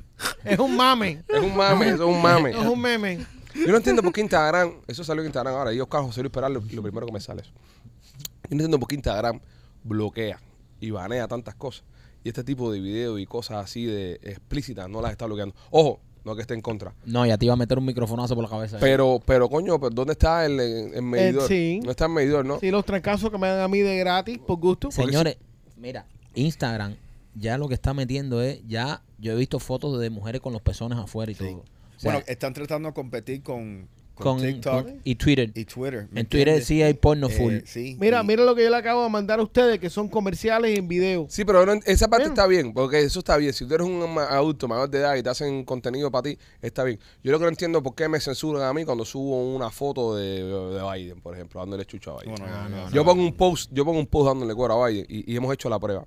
Es 0.45 0.59
un 0.59 0.77
mame. 0.77 1.23
Es 1.29 1.41
un 1.41 1.57
mame, 1.57 1.89
eso 1.89 2.09
es 2.09 2.17
un 2.17 2.23
mame. 2.23 2.51
Es 2.51 2.57
un 2.57 2.81
meme. 2.81 3.27
Yo 3.55 3.69
no 3.69 3.77
entiendo 3.77 4.03
por 4.03 4.13
qué 4.13 4.21
Instagram, 4.21 4.73
eso 4.87 5.05
salió 5.05 5.23
en 5.23 5.29
Instagram 5.29 5.55
ahora, 5.55 5.73
y 5.73 5.81
Oscar 5.81 6.03
José 6.03 6.21
Luis 6.23 6.33
Peral, 6.33 6.53
lo, 6.53 6.61
lo 6.61 6.83
primero 6.83 7.07
que 7.07 7.13
me 7.13 7.21
sale 7.21 7.43
eso. 7.43 7.53
Yo 7.53 8.51
no 8.51 8.53
entiendo 8.57 8.79
por 8.79 8.89
qué 8.89 8.97
Instagram 8.97 9.41
bloquea 9.85 10.41
y 10.81 10.91
banea 10.91 11.29
tantas 11.29 11.55
cosas. 11.55 11.85
Y 12.25 12.29
este 12.29 12.43
tipo 12.43 12.73
de 12.73 12.81
videos 12.81 13.21
y 13.21 13.27
cosas 13.27 13.65
así 13.65 13.85
de 13.85 14.15
explícitas 14.23 14.89
no 14.89 15.01
las 15.01 15.13
está 15.13 15.27
bloqueando. 15.27 15.55
Ojo, 15.71 16.01
no 16.25 16.35
que 16.35 16.41
esté 16.43 16.55
en 16.55 16.63
contra. 16.63 16.95
No, 17.05 17.25
ya 17.27 17.39
te 17.39 17.45
iba 17.45 17.55
a 17.55 17.57
meter 17.57 17.79
un 17.79 17.85
microfonazo 17.85 18.35
por 18.35 18.45
la 18.45 18.51
cabeza. 18.51 18.79
Pero, 18.81 19.21
pero 19.25 19.49
coño, 19.49 19.79
pues, 19.79 19.95
¿dónde 19.95 20.13
está 20.15 20.45
el, 20.47 20.59
el 20.59 21.03
medidor? 21.03 21.47
sí. 21.47 21.81
No 21.85 21.91
está 21.91 22.07
el 22.07 22.13
medidor, 22.13 22.45
¿no? 22.45 22.59
Sí, 22.59 22.71
los 22.71 22.85
trancazos 22.85 23.31
que 23.31 23.39
me 23.39 23.47
dan 23.47 23.61
a 23.61 23.69
mí 23.69 23.81
de 23.81 23.97
gratis, 23.99 24.39
por 24.39 24.59
gusto. 24.59 24.91
Señores, 24.91 25.37
mira, 25.77 26.07
Instagram 26.35 26.97
ya 27.35 27.59
lo 27.59 27.69
que 27.69 27.75
está 27.75 27.95
metiendo 27.95 28.43
es, 28.43 28.61
ya 28.67 29.03
yo 29.19 29.33
he 29.33 29.37
visto 29.37 29.59
fotos 29.59 30.01
de 30.01 30.11
mujeres 30.11 30.41
con 30.41 30.53
los 30.53 30.63
pezones 30.63 30.99
afuera 30.99 31.33
y 31.33 31.35
Sí. 31.35 31.45
todo. 31.45 31.59
O 31.97 32.01
sea, 32.01 32.13
Bueno, 32.13 32.25
están 32.27 32.53
tratando 32.53 32.89
de 32.89 32.95
competir 32.95 33.43
con, 33.43 33.89
con, 34.15 34.39
con, 34.39 34.41
TikTok 34.47 34.85
con- 34.85 35.01
y 35.05 35.15
Twitter. 35.15 35.51
y 35.55 35.65
Twitter. 35.65 36.09
¿me 36.11 36.21
en 36.21 36.27
Twitter 36.27 36.63
sí 36.63 36.83
hay 36.83 36.95
porno 36.95 37.29
Eh, 37.29 37.31
full. 37.31 37.55
sí. 37.65 37.97
Mira, 38.01 38.21
y- 38.23 38.27
mira 38.27 38.45
lo 38.45 38.55
que 38.55 38.63
yo 38.65 38.71
le 38.71 38.77
acabo 38.77 39.03
de 39.05 39.11
mandar 39.11 39.39
a 39.39 39.43
ustedes, 39.43 39.79
que 39.79 39.89
son 39.91 40.09
comerciales 40.09 40.77
en 40.79 40.87
video. 40.89 41.27
Sí, 41.29 41.45
pero 41.45 41.65
no- 41.65 41.81
esa 41.85 42.09
parte 42.09 42.27
está 42.29 42.47
bien, 42.47 42.73
porque 42.73 43.01
eso 43.01 43.21
está 43.21 43.37
bien. 43.37 43.53
Si 43.53 43.67
tú 43.67 43.75
eres 43.75 43.87
un 43.87 44.03
adulto 44.19 44.67
mayor 44.69 44.91
de 44.91 44.99
edad 44.99 45.15
y 45.17 45.23
te 45.23 45.31
hacen 45.31 45.65
contenido 45.65 46.11
para 46.11 46.25
ti, 46.25 46.39
está 46.63 46.83
bien. 46.85 46.99
Yo 47.23 47.33
lo 47.33 47.39
que 47.39 47.45
no 47.45 47.49
entiendo 47.51 47.79
es 47.79 47.85
por 47.85 47.95
qué 47.95 48.09
me 48.09 48.21
censuran 48.21 48.63
a 48.63 48.73
mí 48.75 48.85
cuando 48.85 49.05
subo 49.05 49.55
una 49.55 49.71
foto 49.71 50.15
de, 50.17 50.43
de 50.45 50.93
Biden, 50.93 51.21
por 51.21 51.35
ejemplo, 51.35 51.61
dándole 51.61 51.85
chucho 51.87 52.17
a 52.19 52.23
Biden. 52.23 52.37
Bueno, 52.41 52.91
Yo 52.91 53.05
pongo 53.05 53.23
un 53.23 53.35
post, 53.35 53.71
yo 53.73 53.85
pongo 53.85 53.99
un 54.01 54.07
post 54.07 54.27
dándole 54.29 54.55
cuero 54.55 54.83
a 54.85 54.89
Biden 54.89 55.07
y, 55.09 55.33
y 55.33 55.37
hemos 55.37 55.53
hecho 55.55 55.69
la 55.69 55.79
prueba. 55.79 56.05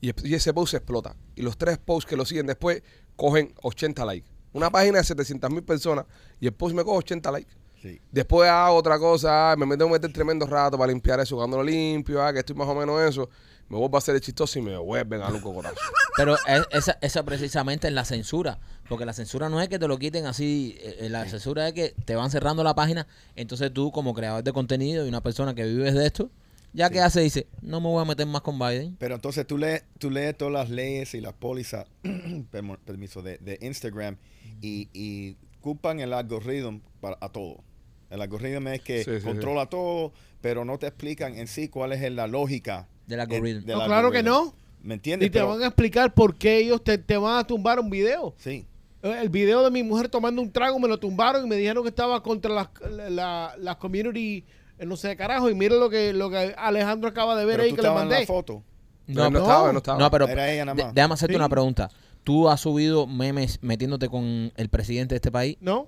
Y, 0.00 0.10
y 0.28 0.34
ese 0.34 0.52
post 0.52 0.74
explota. 0.74 1.16
Y 1.34 1.42
los 1.42 1.56
tres 1.56 1.78
posts 1.78 2.08
que 2.08 2.16
lo 2.16 2.24
siguen 2.24 2.46
después 2.46 2.82
cogen 3.16 3.54
80 3.62 4.04
likes. 4.04 4.28
Una 4.52 4.70
página 4.70 4.98
de 4.98 5.04
700 5.04 5.50
mil 5.50 5.62
personas 5.62 6.06
y 6.40 6.46
el 6.46 6.52
post 6.52 6.74
me 6.74 6.84
coge 6.84 6.98
80 6.98 7.30
likes. 7.32 7.52
Sí. 7.82 8.00
Después 8.10 8.48
hago 8.48 8.74
otra 8.76 8.98
cosa, 8.98 9.52
ah, 9.52 9.56
me 9.56 9.66
meto 9.66 9.84
a 9.86 9.88
meter 9.90 10.12
tremendo 10.12 10.46
rato 10.46 10.78
para 10.78 10.90
limpiar 10.90 11.20
eso. 11.20 11.36
Cuando 11.36 11.58
lo 11.58 11.62
limpio, 11.62 12.22
ah, 12.22 12.32
que 12.32 12.38
estoy 12.40 12.56
más 12.56 12.66
o 12.68 12.74
menos 12.74 13.00
eso, 13.02 13.28
me 13.68 13.76
vuelvo 13.76 13.96
a 13.96 13.98
hacer 13.98 14.14
el 14.14 14.20
chistoso 14.20 14.58
y 14.58 14.62
me 14.62 14.76
vuelven 14.78 15.20
a 15.22 15.28
un 15.28 15.40
cocotazo. 15.40 15.76
Pero 16.16 16.36
es- 16.46 16.66
esa, 16.70 16.98
esa 17.02 17.22
precisamente 17.24 17.86
es 17.88 17.92
la 17.92 18.04
censura. 18.04 18.58
Porque 18.88 19.04
la 19.04 19.12
censura 19.12 19.48
no 19.50 19.60
es 19.60 19.68
que 19.68 19.78
te 19.78 19.88
lo 19.88 19.98
quiten 19.98 20.24
así. 20.26 20.76
eh, 20.80 20.96
eh, 21.00 21.08
La 21.10 21.28
censura 21.28 21.68
es 21.68 21.74
que 21.74 21.94
te 22.04 22.14
van 22.16 22.30
cerrando 22.30 22.64
la 22.64 22.74
página. 22.74 23.06
Entonces 23.34 23.72
tú, 23.72 23.92
como 23.92 24.14
creador 24.14 24.42
de 24.42 24.52
contenido 24.52 25.04
y 25.04 25.08
una 25.08 25.20
persona 25.22 25.54
que 25.54 25.64
vives 25.64 25.92
de 25.94 26.06
esto, 26.06 26.30
ya 26.76 26.90
que 26.90 27.00
hace, 27.00 27.20
dice, 27.22 27.46
no 27.62 27.80
me 27.80 27.88
voy 27.88 28.02
a 28.02 28.04
meter 28.04 28.26
más 28.26 28.42
con 28.42 28.58
Biden. 28.58 28.96
Pero 28.98 29.14
entonces 29.14 29.46
tú 29.46 29.56
lees, 29.58 29.84
tú 29.98 30.10
lees 30.10 30.36
todas 30.36 30.52
las 30.52 30.70
leyes 30.70 31.14
y 31.14 31.20
las 31.20 31.32
pólizas, 31.32 31.86
permiso, 32.84 33.22
de, 33.22 33.38
de 33.38 33.58
Instagram 33.62 34.16
y, 34.60 34.88
y 34.92 35.36
culpan 35.60 36.00
el 36.00 36.12
algoritmo 36.12 36.80
para, 37.00 37.16
a 37.20 37.28
todo. 37.28 37.62
El 38.10 38.20
algoritmo 38.22 38.68
es 38.70 38.80
que 38.82 39.02
Sí, 39.04 39.10
sí, 39.12 39.18
sí. 39.20 39.24
controla 39.26 39.66
todo, 39.66 40.12
pero 40.40 40.64
no 40.64 40.78
te 40.78 40.86
explican 40.86 41.36
en 41.36 41.48
sí 41.48 41.68
cuál 41.68 41.92
es 41.92 42.12
la 42.12 42.26
lógica 42.26 42.88
Del 43.06 43.20
algoritmo. 43.20 43.66
del 43.66 43.78
No, 43.78 43.84
claro 43.86 44.10
que 44.12 44.22
no. 44.22 44.54
¿Me 44.82 44.94
Y 44.94 44.96
entiendes? 44.96 45.30
te 45.30 45.38
Pero- 45.38 45.48
van 45.48 45.62
a 45.62 45.66
explicar 45.66 46.14
por 46.14 46.36
qué 46.36 46.58
ellos 46.58 46.84
te, 46.84 46.98
te 46.98 47.16
van 47.16 47.38
a 47.38 47.46
tumbar 47.46 47.80
un 47.80 47.90
video. 47.90 48.34
Sí. 48.38 48.64
El 49.02 49.28
video 49.28 49.62
de 49.64 49.70
mi 49.70 49.82
mujer 49.82 50.08
tomando 50.08 50.40
un 50.42 50.50
trago 50.52 50.78
me 50.78 50.88
lo 50.88 50.98
tumbaron 50.98 51.44
y 51.44 51.48
me 51.48 51.56
dijeron 51.56 51.82
que 51.82 51.88
estaba 51.90 52.22
contra 52.22 52.50
las 52.52 52.68
la, 53.10 53.54
la 53.58 53.78
community, 53.78 54.38
eh, 54.38 54.44
no 54.78 54.96
sé 54.96 55.08
de 55.08 55.16
carajo. 55.16 55.48
Y 55.50 55.54
mira 55.54 55.76
lo 55.76 55.88
que, 55.90 56.12
lo 56.12 56.30
que 56.30 56.54
Alejandro 56.58 57.08
acaba 57.08 57.36
de 57.36 57.44
ver 57.44 57.54
Pero 57.56 57.62
ahí 57.64 57.70
tú 57.70 57.76
que 57.76 57.82
le 57.82 57.88
estabas 57.88 58.02
en 58.04 58.08
la 58.08 58.14
mandé. 58.16 58.26
foto. 58.26 58.62
No, 59.06 59.24
no, 59.24 59.30
no. 59.30 59.38
estaba, 59.40 59.72
no 59.72 59.78
estaba. 59.78 59.98
No, 59.98 60.10
pero 60.10 60.26
Era 60.28 60.50
ella 60.52 60.64
nada 60.64 60.74
de- 60.76 60.84
más. 60.84 60.94
déjame 60.94 61.14
hacerte 61.14 61.32
Sí. 61.34 61.36
una 61.36 61.48
pregunta. 61.48 61.90
¿Tú 62.24 62.48
has 62.48 62.60
subido 62.60 63.06
memes 63.06 63.58
metiéndote 63.62 64.08
con 64.08 64.52
el 64.56 64.68
presidente 64.68 65.14
de 65.14 65.16
este 65.16 65.30
país? 65.30 65.56
¿No? 65.60 65.86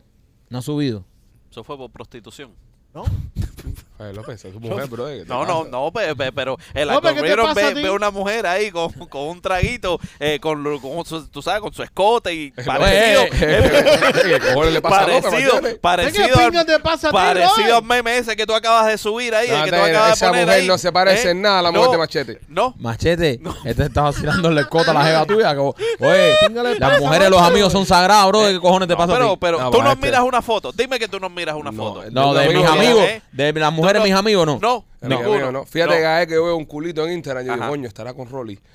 ¿No 0.51 0.59
has 0.59 0.64
subido? 0.64 1.05
Eso 1.51 1.64
fue 1.64 1.77
por 1.77 1.90
prostitución. 1.90 2.53
¿No? 2.94 3.05
Rafael 3.98 4.14
López, 4.16 4.44
es 4.44 4.52
tu 4.52 4.61
mujer, 4.61 4.87
bro. 4.87 5.06
¿qué 5.06 5.22
te 5.22 5.24
No, 5.26 5.44
no, 5.44 5.64
no, 5.64 5.90
pe- 5.92 6.14
pe- 6.14 6.30
pero 6.30 6.56
el 6.72 6.87
No, 6.88 7.00
pero 7.00 7.14
¿qué 7.16 7.22
te 7.22 7.30
Alcohol 7.32 7.48
pasa 7.54 7.66
a 7.66 7.74
ve, 7.74 7.82
ve 7.82 7.90
una 7.90 8.11
mujer 8.12 8.46
ahí 8.46 8.70
con, 8.70 8.92
con 8.92 9.22
un 9.22 9.40
traguito, 9.42 9.98
eh, 10.20 10.38
con, 10.40 10.78
con 10.78 11.04
su, 11.04 11.26
tú 11.28 11.42
sabes, 11.42 11.61
con 11.61 11.72
su 11.74 11.82
escote 11.82 12.32
y 12.32 12.50
parecido, 12.52 13.22
¿Qué 13.30 14.38
cojones 14.40 14.72
le 14.74 14.80
pasa 14.80 15.00
a 15.02 15.06
López, 15.08 15.22
parecido, 15.22 15.80
parecido, 15.80 16.38
al, 16.61 16.66
te 16.66 16.78
pasa 16.78 17.08
a 17.08 17.11
ti, 17.11 17.16
parecido 17.16 17.76
al 17.78 17.82
meme 17.84 18.18
ese 18.18 18.37
que 18.37 18.46
tú 18.46 18.54
acabas 18.54 18.87
de 18.87 18.98
subir 18.98 19.34
ahí, 19.34 19.48
el 19.50 19.64
que 19.64 19.70
tú 19.70 19.76
No, 19.76 19.82
acabas 19.84 20.12
esa 20.12 20.26
de 20.26 20.30
poner 20.30 20.46
mujer 20.46 20.61
ahí. 20.61 20.66
no 20.68 20.78
se 20.78 20.92
parece 20.92 21.28
¿Eh? 21.28 21.30
en 21.32 21.42
nada 21.42 21.58
a 21.58 21.62
la 21.62 21.72
No, 21.72 21.78
mujer 21.78 21.90
de 21.92 21.98
Machete. 21.98 22.40
No, 22.48 22.74
Machete, 22.78 23.40
este 23.64 23.82
está 23.84 24.02
vacilándole 24.02 24.61
el 24.61 24.68
coto 24.68 24.92
a 24.92 24.94
la 24.94 25.04
jeva 25.04 25.26
tuya. 25.26 25.56
como, 25.56 25.74
Oye, 26.00 26.34
las 26.78 27.00
mujeres, 27.00 27.30
los 27.30 27.42
amigos 27.42 27.72
son 27.72 27.84
sagrados, 27.84 28.28
bro. 28.28 28.46
¿Qué 28.46 28.61
cojones 28.61 28.87
te 28.87 28.94
no, 28.94 28.98
pasa 28.98 29.12
a 29.12 29.16
pero, 29.16 29.30
ti? 29.32 29.38
pero 29.40 29.58
No, 29.61 29.70
tú 29.70 29.82
nos 29.82 29.94
este- 29.94 30.06
miras 30.06 30.20
una 30.22 30.40
foto. 30.40 30.70
Dime 30.72 30.98
que 31.00 31.08
tú 31.08 31.18
nos 31.18 31.30
miras 31.32 31.56
una 31.56 31.72
No, 31.72 31.82
foto. 31.94 32.04
No, 32.11 32.32
de 32.34 32.48
mis 32.48 32.62
no, 32.64 32.72
amigos, 32.72 33.02
¿eh? 33.04 33.22
de 33.32 33.52
las 33.52 33.72
mujeres, 33.72 33.88
no. 33.96 34.05
mis 34.05 34.12
amigos, 34.14 34.46
no. 34.46 34.59
No, 34.61 34.85
amigo, 35.03 35.51
no. 35.53 35.64
Fíjate 35.64 35.90
No. 35.92 35.96
que 35.96 36.03
cada 36.03 36.18
vez 36.18 36.27
que 36.29 36.35
veo 36.35 36.57
un 36.57 36.64
culito 36.66 37.07
en 37.07 37.14
Instagram, 37.14 37.46
yo 37.46 37.55
digo, 37.55 37.68
coño, 37.68 37.88
estará 37.88 38.12
con 38.14 38.29
Rolly. 38.29 38.59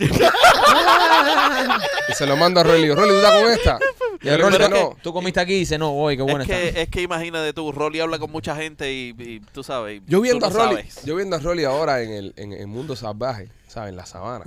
y 2.09 2.13
se 2.13 2.25
lo 2.25 2.35
mando 2.37 2.59
a 2.59 2.63
Rolly. 2.63 2.91
Rolly, 2.93 3.09
¿tú 3.09 3.15
estás 3.17 3.41
con 3.41 3.51
esta? 3.51 3.79
Y 4.21 4.29
el 4.29 4.39
Rolly 4.41 4.57
no. 4.69 4.95
Tú 5.01 5.13
comiste 5.13 5.39
aquí 5.39 5.53
y 5.53 5.59
dices, 5.59 5.77
no, 5.79 5.93
oye, 5.93 6.17
qué 6.17 6.23
buena 6.23 6.43
Es 6.43 6.49
está. 6.49 6.71
que, 6.73 6.81
es 6.83 6.89
que 6.89 7.01
imagínate 7.01 7.53
tú, 7.53 7.71
Rolly 7.71 7.99
habla 7.99 8.19
con 8.19 8.31
mucha 8.31 8.55
gente 8.55 8.91
y, 8.91 9.13
y 9.17 9.39
tú 9.51 9.63
sabes. 9.63 10.01
Yo 10.07 10.21
viendo 10.21 10.49
tú 10.49 10.55
a 10.55 10.57
no 10.57 10.65
Rolly, 10.71 10.81
sabes. 10.89 11.05
yo 11.05 11.15
viendo 11.15 11.35
a 11.35 11.39
Rolly 11.39 11.63
ahora 11.65 12.01
en 12.01 12.11
el, 12.11 12.33
en 12.37 12.53
el 12.53 12.67
mundo 12.67 12.95
salvaje, 12.95 13.49
¿sabes? 13.67 13.89
En 13.89 13.95
la 13.97 14.05
sabana. 14.05 14.45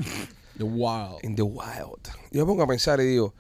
Wow. 0.59 1.19
In 1.23 1.37
the 1.37 1.43
wild. 1.43 2.01
Yo 2.31 2.41
me 2.41 2.47
pongo 2.47 2.63
a 2.63 2.67
pensar 2.67 3.01
y 3.01 3.05
digo, 3.05 3.35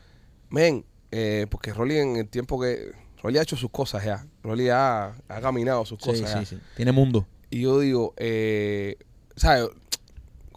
men, 0.51 0.85
eh, 1.11 1.47
porque 1.51 1.73
Rolly 1.73 1.99
en 1.99 2.17
el 2.17 2.29
tiempo 2.29 2.61
que. 2.61 2.93
Rolly 3.23 3.39
ha 3.39 3.43
hecho 3.43 3.57
sus 3.57 3.71
cosas 3.71 4.05
ya. 4.05 4.25
Rolly 4.43 4.69
ha, 4.71 5.15
ha 5.29 5.41
caminado 5.41 5.85
sus 5.85 5.99
Sí, 6.01 6.05
cosas 6.11 6.33
ya. 6.33 6.41
sí, 6.41 6.47
sí. 6.57 6.59
Tiene 6.77 6.93
mundo. 6.93 7.27
Y 7.51 7.63
yo 7.63 7.79
digo, 7.81 8.15
eh, 8.17 8.97
¿sabes? 9.37 9.69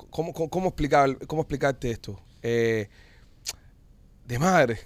¿Cómo, 0.10 0.34
cómo, 0.34 0.50
cómo 0.50 0.68
explicar, 0.70 1.18
¿Cómo 1.28 1.42
explicarte 1.44 1.92
esto? 1.92 2.20
Eh, 2.42 2.90
de 4.26 4.40
madre. 4.40 4.80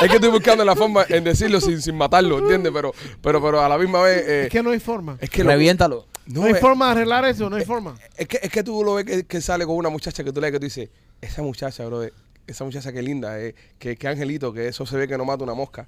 es 0.00 0.08
que 0.08 0.14
estoy 0.16 0.30
buscando 0.30 0.64
la 0.64 0.74
forma 0.74 1.04
en 1.08 1.22
decirlo 1.24 1.60
sin, 1.60 1.80
sin 1.80 1.96
matarlo, 1.96 2.38
¿entiendes? 2.38 2.72
Pero, 2.74 2.92
pero, 3.22 3.40
pero 3.42 3.60
a 3.60 3.68
la 3.68 3.78
misma 3.78 4.02
vez. 4.02 4.26
eh, 4.26 4.42
Es 4.44 4.50
que 4.50 4.62
no 4.62 4.70
hay 4.70 4.80
forma. 4.80 5.16
es 5.20 5.30
que 5.30 5.44
lo- 5.44 5.50
Reviéntalo. 5.50 6.06
no, 6.26 6.40
No 6.40 6.46
hay 6.46 6.52
es- 6.54 6.60
forma 6.60 6.86
de 6.86 6.92
arreglar 6.92 7.24
eso, 7.26 7.48
no 7.48 7.56
hay 7.56 7.64
forma. 7.64 7.94
es 8.16 8.26
que, 8.26 8.40
es 8.42 8.50
que 8.50 8.62
tú 8.64 8.82
lo 8.82 8.94
ves 8.94 9.04
que, 9.04 9.24
que 9.26 9.40
sale 9.40 9.64
con 9.64 9.76
una 9.76 9.88
muchacha 9.90 10.24
que 10.24 10.32
tú 10.32 10.40
lees 10.40 10.52
que 10.52 10.58
tú 10.58 10.64
dices, 10.64 10.88
esa 11.20 11.42
muchacha, 11.42 11.84
bro, 11.86 12.02
esa 12.46 12.64
muchacha 12.64 12.92
que 12.92 13.02
linda, 13.02 13.40
eh, 13.40 13.54
que, 13.78 13.96
que 13.96 14.08
angelito, 14.08 14.52
que 14.52 14.68
eso 14.68 14.84
se 14.86 14.96
ve 14.96 15.06
que 15.08 15.16
no 15.18 15.24
mata 15.24 15.44
una 15.44 15.54
mosca. 15.54 15.86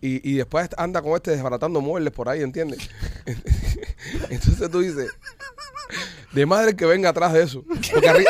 Y, 0.00 0.28
y 0.28 0.34
después 0.34 0.68
anda 0.76 1.00
con 1.00 1.12
este 1.14 1.30
desbaratando 1.30 1.80
muebles 1.80 2.12
por 2.12 2.28
ahí, 2.28 2.42
¿entiendes? 2.42 2.90
Entonces 4.30 4.70
tú 4.70 4.80
dices, 4.80 5.10
de 6.32 6.46
madre 6.46 6.74
que 6.74 6.84
venga 6.86 7.10
atrás 7.10 7.32
de 7.32 7.42
eso. 7.42 7.62
Porque 7.66 8.08
arri- 8.10 8.26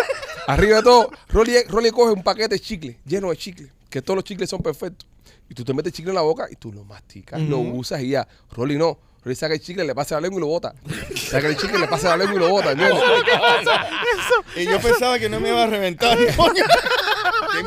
arriba 0.46 0.76
de 0.78 0.82
todo, 0.82 1.10
Rolly, 1.28 1.62
Rolly 1.68 1.90
coge 1.90 2.12
un 2.12 2.22
paquete 2.22 2.56
de 2.56 2.60
chicle, 2.60 2.98
lleno 3.06 3.30
de 3.30 3.36
chicle, 3.36 3.72
que 3.88 4.02
todos 4.02 4.16
los 4.16 4.24
chicles 4.24 4.50
son 4.50 4.60
perfectos. 4.62 5.08
Y 5.48 5.54
tú 5.54 5.64
te 5.64 5.72
metes 5.74 5.92
chicle 5.92 6.10
en 6.10 6.16
la 6.16 6.22
boca 6.22 6.46
y 6.50 6.56
tú 6.56 6.72
lo 6.72 6.84
masticas, 6.84 7.40
lo 7.40 7.58
usas 7.58 8.00
y 8.02 8.10
ya. 8.10 8.26
Rolly 8.52 8.76
no. 8.76 8.98
Rolly 9.24 9.36
saca 9.36 9.54
el 9.54 9.60
chicle, 9.60 9.84
le 9.84 9.94
pasa 9.94 10.16
la 10.16 10.22
lengua 10.22 10.38
y 10.38 10.40
lo 10.40 10.46
bota. 10.48 10.74
Saca 11.14 11.46
el 11.46 11.56
chicle, 11.56 11.78
le 11.78 11.86
pasa 11.88 12.08
la 12.10 12.16
lengua 12.24 12.36
y 12.36 12.38
lo 12.40 12.48
bota, 12.50 12.72
¿entiendes? 12.72 13.02
Y 14.56 14.64
yo 14.66 14.78
pensaba 14.80 15.18
que 15.18 15.28
no 15.28 15.40
me 15.40 15.48
iba 15.50 15.62
a 15.62 15.66
reventar. 15.66 16.18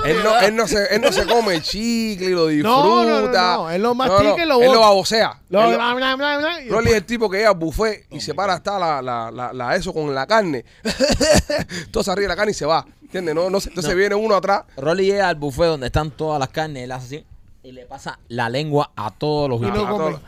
Él 0.06 0.17
no, 0.24 0.39
él, 0.39 0.56
no 0.56 0.67
se, 0.67 0.95
él 0.95 1.02
no 1.02 1.12
se 1.12 1.26
come 1.26 1.56
el 1.56 1.62
chicle 1.62 2.28
y 2.28 2.30
lo 2.32 2.48
disfruta. 2.48 2.76
No, 2.78 3.04
no, 3.06 3.21
no, 3.21 3.32
no. 3.32 3.69
Él 3.71 3.82
lo 3.82 3.95
mastica 3.95 4.43
y 4.43 4.48
lo 4.48 4.56
Él 4.62 4.67
bota. 4.67 4.74
lo 4.74 4.80
babosea. 4.82 5.39
Lo- 5.50 5.63
Él 5.63 5.71
lo- 5.71 5.78
bla, 5.78 5.93
bla, 5.93 6.15
bla, 6.15 6.38
bla, 6.38 6.62
y 6.62 6.69
Rolly 6.69 6.89
es 6.89 6.95
el 6.95 7.06
tipo 7.06 7.30
que 7.30 7.38
llega 7.38 7.50
al 7.50 7.56
buffet 7.58 8.06
y 8.10 8.19
se 8.21 8.34
para 8.34 8.54
hasta 8.54 8.80
la, 8.80 9.02
la, 9.02 9.32
la, 9.32 9.54
la- 9.54 9.76
eso 9.76 9.93
con 9.93 10.13
la 10.13 10.26
carne. 10.28 10.65
Todo 11.91 12.04
se 12.04 12.12
arriba 12.12 12.24
de 12.24 12.30
la 12.30 12.36
carne 12.36 12.52
y 12.52 12.56
se 12.56 12.65
va. 12.65 12.86
¿Entiendes? 13.02 13.36
No, 13.36 13.50
no, 13.50 13.60
se- 13.60 13.69
entonces 13.69 13.95
viene 13.95 14.15
uno 14.15 14.36
atrás. 14.36 14.63
Rolly 14.78 15.06
llega 15.06 15.30
al 15.30 15.36
buffet 15.36 15.65
donde 15.67 15.88
están 15.88 16.12
todas 16.12 16.39
las 16.39 16.50
carnes, 16.50 16.84
él 16.84 16.91
hace 16.91 17.06
así 17.17 17.26
y 17.63 17.71
le 17.71 17.86
pasa 17.86 18.19
la 18.28 18.48
lengua 18.50 18.91
a 18.95 19.10
todos 19.12 19.50
los 19.50 19.60
Y 19.62 19.65
a, 19.65 19.69
no 19.69 19.74
todos, 19.88 20.21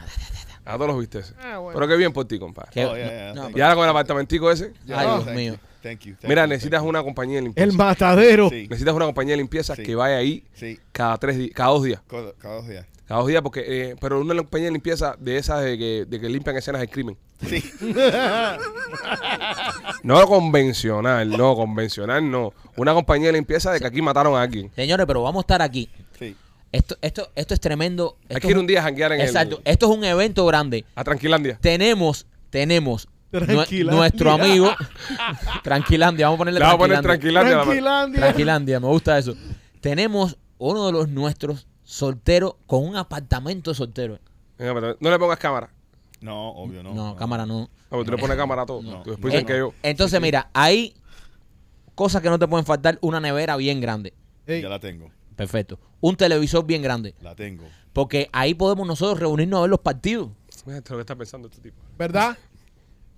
a 0.65 0.74
todos 0.76 0.88
los 0.88 1.00
bisteces. 1.00 1.36
Ah, 1.39 1.60
bueno. 1.60 1.78
Pero 1.80 1.88
qué 1.88 1.96
bien 1.96 2.12
por 2.12 2.26
ti, 2.26 2.39
compadre. 2.39 2.70
Oh, 2.86 2.96
yeah, 2.96 3.08
yeah, 3.08 3.34
no, 3.36 3.43
thank 3.43 3.58
Y 3.58 3.62
ahora 3.62 3.76
con 3.76 3.84
el 3.84 3.89
apartamentico 3.91 4.50
ese. 4.52 4.74
Ay, 4.93 5.08
Dios 5.08 5.26
mío. 5.28 5.56
You, 5.88 5.89
Thank 5.89 6.02
you. 6.06 6.15
thank 6.15 6.30
Mira, 6.30 6.43
you, 6.45 6.50
necesitas 6.50 6.80
thank 6.80 6.89
una 6.89 7.04
compañía 7.04 7.36
de 7.38 7.41
limpieza. 7.43 7.69
El 7.69 7.78
matadero. 7.78 8.50
Sí, 8.50 8.67
Necesitas 8.69 8.93
una 8.93 9.06
compañía 9.06 9.34
de 9.34 9.38
limpieza 9.38 9.76
Sí. 9.76 9.84
que 9.84 9.95
vaya 9.95 10.17
ahí 10.17 10.43
sí. 10.54 10.80
cada 10.91 11.17
tres 11.17 11.38
días, 11.38 11.52
cada 11.54 11.69
dos 11.69 11.84
días. 11.84 12.02
Cada, 12.08 12.34
cada 12.34 12.56
dos 12.56 12.67
días. 12.67 12.86
Cada 13.08 13.19
dos 13.21 13.30
días, 13.30 13.41
porque, 13.41 13.63
eh, 13.65 13.95
pero 14.02 14.19
una 14.19 14.36
compañía 14.36 14.65
de 14.67 14.73
limpieza 14.73 15.15
de 15.17 15.38
esas 15.38 15.63
de 15.63 15.78
que, 15.78 16.06
de 16.08 16.19
que 16.19 16.28
limpian 16.28 16.58
escenas 16.58 16.82
de 16.82 16.88
crimen. 16.89 17.17
Sí. 17.47 17.63
No 20.04 20.26
convencional, 20.28 21.30
no, 21.30 21.56
convencional 21.56 22.30
no. 22.30 22.54
Una 22.76 22.93
compañía 22.93 23.28
de 23.28 23.34
limpieza 23.34 23.71
de 23.71 23.80
que 23.80 23.88
aquí 23.88 24.02
mataron 24.02 24.36
a 24.36 24.41
alguien. 24.41 24.71
Señores, 24.76 25.06
pero 25.06 25.23
vamos 25.23 25.41
a 25.41 25.43
estar 25.43 25.62
aquí. 25.62 25.89
Sí. 26.17 26.36
Esto, 26.71 26.97
esto, 27.02 27.30
esto 27.36 27.54
es 27.54 27.60
tremendo. 27.60 28.17
Hay 28.30 28.38
que 28.41 28.50
ir 28.50 28.58
un 28.58 28.67
día 28.67 28.80
a 28.80 28.84
janguear 28.84 29.13
en 29.13 29.21
Exacto. 29.21 29.62
el... 29.63 29.71
Esto 29.71 29.91
es 29.91 29.97
un 29.97 30.04
evento 30.04 30.45
grande. 30.45 30.86
A 30.95 31.04
Tranquilandia. 31.04 31.58
Tenemos, 31.62 32.26
tenemos 32.50 33.08
Tranquilandia. 33.32 33.92
nuestro 33.98 34.32
amigo. 34.32 34.72
Tranquilandia, 35.63 36.26
vamos 36.28 36.38
a 36.38 36.40
ponerle 36.40 36.60
Le 36.60 36.66
vamos 36.66 36.76
a 36.76 36.80
poner 36.80 37.02
Tranquilandia. 37.02 37.63
Tranquilandia. 38.20 38.80
me 38.80 38.88
gusta 38.88 39.18
eso. 39.18 39.36
Tenemos 39.82 40.38
uno 40.58 40.86
de 40.88 40.92
los 40.92 41.10
nuestros 41.10 41.68
solteros 41.84 42.56
con 42.66 42.84
un 42.86 42.96
apartamento 42.96 43.72
de 43.72 43.76
soltero. 43.76 44.20
No 44.58 45.10
le 45.10 45.20
pongas 45.20 45.38
cámara. 45.40 45.70
No, 46.20 46.50
obvio, 46.50 46.82
no. 46.82 46.94
No, 46.94 47.16
cámara 47.16 47.46
no. 47.46 47.60
No, 47.62 47.70
porque 47.90 48.06
tú 48.06 48.12
le 48.16 48.18
pones 48.22 48.38
cámara 48.38 48.63
a 48.63 48.66
todo. 48.66 48.82
No. 48.82 49.04
Tú 49.04 49.12
después 49.12 49.34
Eh, 49.34 49.38
dicen 49.38 49.46
que 49.48 49.58
yo... 49.60 49.74
Entonces, 49.84 50.20
mira, 50.20 50.50
hay 50.54 50.96
cosas 51.96 52.22
que 52.22 52.30
no 52.30 52.40
te 52.40 52.48
pueden 52.48 52.66
faltar. 52.66 52.98
Una 53.02 53.20
nevera 53.20 53.56
bien 53.56 53.80
grande. 53.80 54.13
Ey, 54.48 54.62
Ya 54.63 54.70
la 54.70 54.80
tengo. 54.80 55.12
Perfecto. 55.36 55.80
Un 56.02 56.16
televisor 56.16 56.66
bien 56.66 56.82
grande. 56.82 57.13
La 57.22 57.36
tengo. 57.36 57.66
Porque 57.94 58.30
ahí 58.34 58.56
podemos 58.56 58.88
nosotros 58.88 59.20
reunirnos 59.20 59.60
a 59.60 59.62
ver 59.62 59.70
los 59.70 59.80
partidos. 59.80 60.30
Fíjate 60.66 60.90
lo 60.92 60.98
que 60.98 61.02
está 61.02 61.16
pensando 61.16 61.48
este 61.48 61.62
tipo. 61.62 61.82
¿Verdad? 61.98 62.36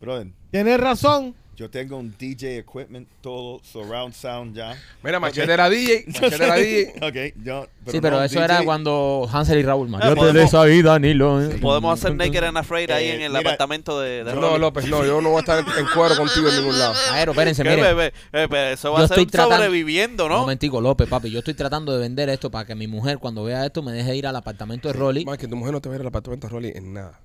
Brother, 0.01 0.27
Tienes 0.51 0.79
razón. 0.79 1.35
yo 1.57 1.69
tengo 1.69 1.97
un 1.97 2.15
DJ 2.17 2.59
equipment, 2.59 3.05
todo, 3.19 3.59
surround 3.63 4.13
sound 4.13 4.55
ya. 4.55 4.77
Mira, 5.03 5.19
Machete 5.19 5.51
era 5.51 5.69
DJ. 5.69 6.05
Machete 6.07 6.35
era 6.35 6.55
DJ. 6.55 6.93
ok, 7.01 7.43
yo. 7.43 7.67
sí, 7.88 7.99
pero 7.99 8.15
no 8.17 8.23
eso 8.23 8.35
DJ. 8.39 8.45
era 8.45 8.63
cuando 8.63 9.29
Hansel 9.31 9.59
y 9.59 9.63
Raúl. 9.63 9.89
Mayor 9.89 10.15
podemos- 10.15 10.33
de 10.35 10.43
esa 10.43 10.63
vida, 10.63 10.97
Nilo. 10.99 11.38
Podemos 11.62 11.99
hacer 11.99 12.15
Naked 12.15 12.43
and 12.45 12.57
Afraid 12.57 12.89
ahí 12.91 13.07
Eh, 13.09 13.15
en 13.15 13.21
el 13.23 13.27
mira, 13.33 13.41
apartamento 13.41 13.99
de, 13.99 14.23
de 14.23 14.33
No. 14.35 14.57
López, 14.57 14.88
no. 14.88 15.05
Yo 15.05 15.19
no 15.19 15.31
voy 15.31 15.38
a 15.38 15.39
estar 15.41 15.59
en, 15.59 15.85
cuero 15.93 16.15
contigo 16.15 16.47
en 16.47 16.55
ningún 16.62 16.79
lado. 16.79 16.93
Pero 17.13 17.31
espérense, 17.33 17.62
¿Qué, 17.63 17.69
miren. 17.69 17.83
bebé? 17.83 18.13
Eh, 18.31 18.47
pero 18.49 18.73
eso 18.73 18.93
va 18.93 18.99
Yo 18.99 19.03
a 19.03 19.07
ser 19.09 19.15
estoy 19.15 19.23
un 19.25 19.29
tratando- 19.31 19.55
sobreviviendo, 19.57 20.23
Un 20.27 20.31
¿no? 20.31 20.39
momentico, 20.39 20.79
López, 20.79 21.09
papi. 21.09 21.29
Yo 21.29 21.39
estoy 21.39 21.55
tratando 21.55 21.91
de 21.91 21.99
vender 21.99 22.29
esto 22.29 22.49
para 22.49 22.65
que 22.65 22.73
mi 22.73 22.88
mujer, 22.88 23.17
cuando 23.19 23.43
vea 23.43 23.65
esto, 23.65 23.83
me 23.83 23.91
deje 23.91 24.15
ir 24.15 24.25
al 24.27 24.35
apartamento 24.38 24.88
de 24.88 24.93
Rolly. 24.93 25.25
Más 25.25 25.38
que 25.38 25.49
tu 25.49 25.57
mujer 25.57 25.73
no 25.73 25.81
te 25.81 25.89
va 25.89 25.95
a 25.95 25.97
ir 25.97 26.01
al 26.01 26.07
apartamento 26.07 26.47
de 26.47 26.51
Rolly 26.53 26.71
en 26.73 26.93
nada. 26.93 27.19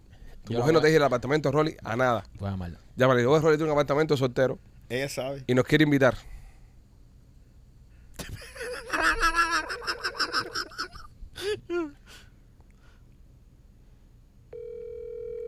Tu 0.44 0.52
Yo 0.52 0.58
mujer 0.58 0.74
no 0.74 0.80
te 0.80 0.90
ir 0.90 0.96
al 0.96 1.04
apartamento 1.04 1.48
de 1.48 1.52
Rolly 1.54 1.76
a 1.82 1.96
nada. 1.96 2.24
Voy 2.38 2.48
a 2.48 2.52
llamarla. 2.52 2.78
Ya, 2.96 3.06
vale, 3.06 3.22
yo 3.22 3.38
Rolly 3.40 3.56
tiene 3.56 3.72
un 3.72 3.78
apartamento 3.78 4.16
soltero 4.16 4.58
Ella 4.88 5.08
sabe. 5.08 5.42
y 5.46 5.54
nos 5.54 5.64
quiere 5.64 5.84
invitar. 5.84 6.16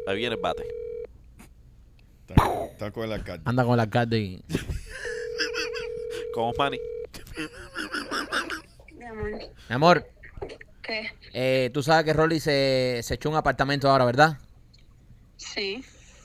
Ahí 0.06 0.16
viene 0.16 0.35
el 0.37 0.40
bate. 0.40 0.64
Está, 2.28 2.64
está 2.66 2.90
con 2.90 3.04
el 3.04 3.12
alcalde. 3.12 3.42
Anda 3.44 3.64
con 3.64 3.74
el 3.74 3.80
alcalde 3.80 4.18
y... 4.18 4.44
Con 6.35 6.44
Osmani. 6.50 6.78
Mi 8.96 9.04
amor, 9.04 9.30
Mi 9.68 9.74
amor, 9.74 10.06
¿qué? 10.82 11.11
eh, 11.32 11.70
tú 11.72 11.82
sabes 11.82 12.04
que 12.04 12.12
Rolly 12.12 12.40
se, 12.40 13.00
se 13.02 13.14
echó 13.14 13.30
un 13.30 13.37
apartamento 13.37 13.88
ahora, 13.90 14.04
¿verdad? 14.04 14.38
Sí. 15.57 15.83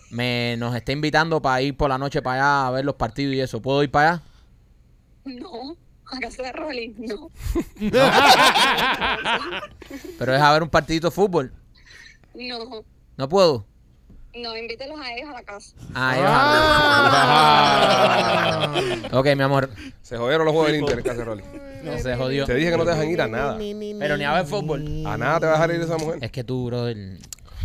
Me 0.10 0.56
nos 0.58 0.76
está 0.76 0.92
invitando 0.92 1.42
para 1.42 1.62
ir 1.62 1.76
por 1.78 1.90
la 1.90 1.98
noche 1.98 2.22
para 2.22 2.36
allá 2.36 2.68
a 2.68 2.72
ver 2.72 2.84
los 2.86 2.96
partidos 2.96 3.34
y 3.34 3.40
eso. 3.40 3.62
¿Puedo 3.62 3.82
ir 3.84 3.90
para 3.92 4.10
allá? 4.14 4.22
No. 5.26 5.76
A 6.12 6.20
casa 6.20 6.44
de 6.44 6.52
Rolly, 6.52 6.94
no. 6.98 7.32
Pero 10.20 10.36
es 10.36 10.42
a 10.42 10.52
ver 10.54 10.64
un 10.64 10.70
partidito 10.70 11.08
de 11.08 11.12
fútbol. 11.12 11.54
No. 12.36 12.84
¿No 13.18 13.30
puedo? 13.30 13.66
No, 14.36 14.56
invítelos 14.56 14.98
a 15.00 15.14
ellos 15.14 15.30
a 15.30 15.34
la 15.34 15.44
casa. 15.44 15.76
Ah, 15.94 16.16
ellos- 19.02 19.14
ok, 19.14 19.26
mi 19.36 19.44
amor. 19.44 19.70
Se 20.02 20.18
jodieron 20.18 20.46
los 20.46 20.54
juegos 20.54 20.72
del 20.72 20.80
Inter 20.82 20.98
en 21.00 21.04
casa 21.04 21.18
de 21.20 21.26
Rolly. 21.26 21.44
No 21.84 21.98
se 21.98 22.16
jodió. 22.16 22.46
Te 22.46 22.56
dije 22.56 22.72
que 22.72 22.78
no 22.78 22.86
te 22.86 22.92
dejan 22.92 23.10
ir 23.10 23.22
a 23.22 23.28
nada. 23.28 23.58
Pero 23.58 24.18
ni 24.18 24.24
a 24.24 24.34
ver 24.34 24.46
fútbol. 24.46 25.06
A 25.06 25.18
nada 25.18 25.40
te 25.40 25.46
va 25.48 25.52
a 25.54 25.56
dejar 25.56 25.72
ir 25.76 25.82
esa 25.82 25.98
mujer. 25.98 26.20
Es 26.22 26.32
que 26.32 26.44
tú, 26.46 26.66
brother. 26.68 27.18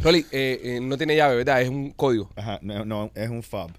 Rolly, 0.02 0.26
eh, 0.30 0.60
eh, 0.62 0.80
no 0.80 0.96
tiene 0.96 1.16
llave, 1.16 1.36
¿verdad? 1.36 1.62
Es 1.62 1.68
un 1.68 1.90
código. 1.90 2.30
Ajá, 2.36 2.58
no, 2.62 2.84
no, 2.84 3.10
es 3.14 3.28
un 3.28 3.42
fob. 3.42 3.70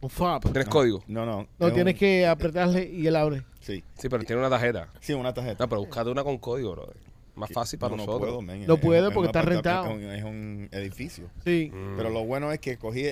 Un 0.00 0.10
fab. 0.10 0.42
Tienes 0.42 0.68
código. 0.68 1.02
No, 1.06 1.24
no. 1.24 1.46
No, 1.58 1.68
es 1.68 1.72
tienes 1.74 1.94
un- 1.94 1.98
que 1.98 2.26
apretarle 2.26 2.90
y 2.90 3.06
él 3.06 3.16
abre. 3.16 3.42
Sí, 3.60 3.82
Sí, 3.96 4.08
pero 4.10 4.22
tiene 4.24 4.40
una 4.40 4.50
tarjeta. 4.50 4.88
sí, 5.00 5.14
una 5.14 5.32
tarjeta. 5.32 5.64
No, 5.64 5.68
pero 5.68 5.80
buscate 5.80 6.10
una 6.10 6.22
con 6.22 6.36
código, 6.36 6.72
brother. 6.72 6.96
Más 7.36 7.50
fácil 7.50 7.78
para 7.78 7.90
no, 7.92 7.96
no 7.96 8.06
nosotros. 8.06 8.28
puedo, 8.30 8.42
men. 8.42 8.66
No 8.66 8.74
Es- 8.74 8.80
puede 8.80 8.98
es 9.00 9.04
porque 9.14 9.20
un 9.20 9.26
está 9.26 9.42
rentado. 9.42 9.86
Es 9.86 9.92
un, 9.94 10.02
es 10.10 10.24
un 10.24 10.68
edificio. 10.72 11.30
Sí. 11.44 11.70
Mm. 11.72 11.96
Pero 11.96 12.10
lo 12.10 12.22
bueno 12.24 12.52
es 12.52 12.60
que 12.60 12.76
cogí 12.76 13.06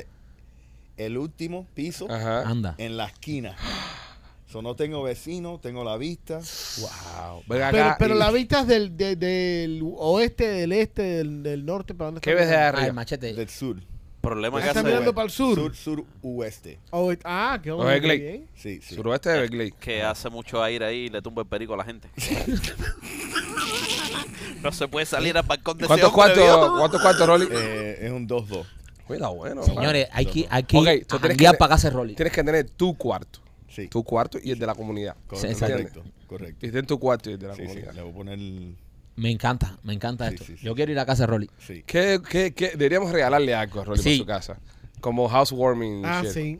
el 0.99 1.17
último 1.19 1.67
piso 1.75 2.07
Ajá. 2.11 2.43
Anda. 2.47 2.75
en 2.79 2.97
la 2.99 3.07
esquina. 3.07 3.57
So, 4.53 4.61
no 4.61 4.77
tengo 4.77 5.03
vecino, 5.03 5.59
tengo 5.63 5.83
la 5.83 5.97
vista. 5.97 6.41
Wow. 6.79 7.43
Ven 7.47 7.49
Pero, 7.49 7.65
acá 7.65 7.97
pero 7.99 8.15
y- 8.15 8.19
la 8.19 8.31
vista 8.31 8.61
es 8.61 8.67
del, 8.67 8.97
de- 8.99 9.17
del 9.17 9.83
oeste, 9.97 10.47
del 10.47 10.73
este, 10.73 11.03
del, 11.03 11.43
del 11.43 11.65
norte, 11.65 11.95
¿para 11.95 12.09
dónde 12.09 12.21
¿Qué 12.21 12.31
está 12.31 12.41
ves 12.43 12.51
de 12.51 12.57
mirando? 12.57 12.77
Ay, 12.77 12.83
arriba? 12.83 12.93
machete. 12.95 13.33
Del 13.33 13.49
sur. 13.49 13.77
Problema 14.21 14.61
que 14.61 14.69
Está 14.69 14.81
hace 14.81 14.89
mirando 14.89 15.13
para 15.15 15.25
el 15.25 15.31
sur. 15.33 15.55
Sur, 15.57 15.75
sur, 15.75 16.05
oeste. 16.23 16.79
Oh, 16.91 17.13
ah, 17.25 17.59
qué 17.63 17.73
bueno, 17.73 17.91
qué 17.91 17.97
Everglades. 17.97 18.21
bien. 18.21 18.49
Sí, 18.55 18.81
sí. 18.81 18.95
Suroeste 18.95 19.31
de 19.31 19.41
Berkeley. 19.41 19.73
que 19.81 20.03
hace 20.03 20.29
mucho 20.31 20.63
aire 20.63 20.85
ahí 20.85 20.97
y 21.07 21.09
le 21.09 21.21
tumba 21.23 21.43
el 21.43 21.49
perico 21.49 21.75
a 21.75 21.79
la 21.79 21.85
gente. 21.85 22.09
no 24.63 24.71
se 24.71 24.87
puede 24.87 25.07
salir 25.07 25.37
al 25.37 25.43
balcón 25.45 25.77
de 25.79 25.85
ese 25.85 25.89
¿Cuántos 25.89 26.11
hombre, 26.11 26.35
cuartos, 26.35 26.45
¿vio? 26.69 26.79
cuántos 26.79 27.03
cuartos, 27.03 27.27
Rolly? 27.27 27.49
Eh, 27.51 27.99
es 28.03 28.13
un 28.13 28.29
2-2. 28.29 28.65
Cuidado, 29.07 29.35
bueno. 29.35 29.63
Señores, 29.65 30.07
hay 30.13 30.27
que, 30.27 30.47
hay 30.49 30.63
que 30.63 30.77
Ok, 30.79 30.87
ir 30.87 31.07
tú 31.07 31.17
a 31.17 31.19
tienes 31.19 31.23
que 31.23 31.29
janguear 31.29 31.53
te- 31.55 31.59
para 31.59 31.69
casa 31.75 31.91
de 31.91 31.97
Rolly. 31.97 32.15
Tienes 32.15 32.33
que 32.33 32.45
tener 32.45 32.71
tu 32.71 32.95
cuarto. 32.97 33.41
Sí. 33.75 33.89
Tu 33.89 34.05
cuarto 34.05 34.39
y 34.43 34.51
el 34.51 34.59
de 34.59 34.67
la 34.67 34.75
comunidad. 34.75 35.17
Co- 35.27 35.37
Sí, 35.37 35.49
correcto, 35.59 36.03
correcto. 36.27 36.67
Y 36.67 36.71
ten 36.71 36.87
tu 36.87 36.99
cuarto 36.99 37.31
y 37.31 37.35
el 37.35 37.39
de 37.39 37.49
la 37.49 37.55
Sí, 37.55 37.63
sí. 37.63 37.67
comunidad. 37.69 37.95
Le 37.95 38.03
voy 38.03 38.11
a 38.11 38.15
poner. 38.15 38.39
Me 39.17 39.31
encanta, 39.31 39.79
me 39.83 39.93
encanta 39.93 40.29
Sí, 40.29 40.35
esto. 40.35 40.47
sí, 40.47 40.57
sí. 40.59 40.65
Yo 40.65 40.75
quiero 40.75 40.93
ir 40.93 40.99
a 40.99 41.07
casa 41.07 41.23
de 41.25 41.27
Rolly. 41.29 41.51
Sí. 41.59 41.83
¿Qué, 41.87 42.21
qué, 42.29 42.53
qué? 42.55 42.71
Deberíamos 42.71 43.11
regalarle 43.13 43.55
algo 43.55 43.81
a 43.81 43.85
Rolly 43.85 44.03
Sí. 44.03 44.23
para 44.25 44.41
su 44.43 44.53
casa. 44.55 44.61
Como 45.01 45.29
housewarming. 45.29 46.05
Ah, 46.05 46.23
shit. 46.23 46.33
sí. 46.33 46.59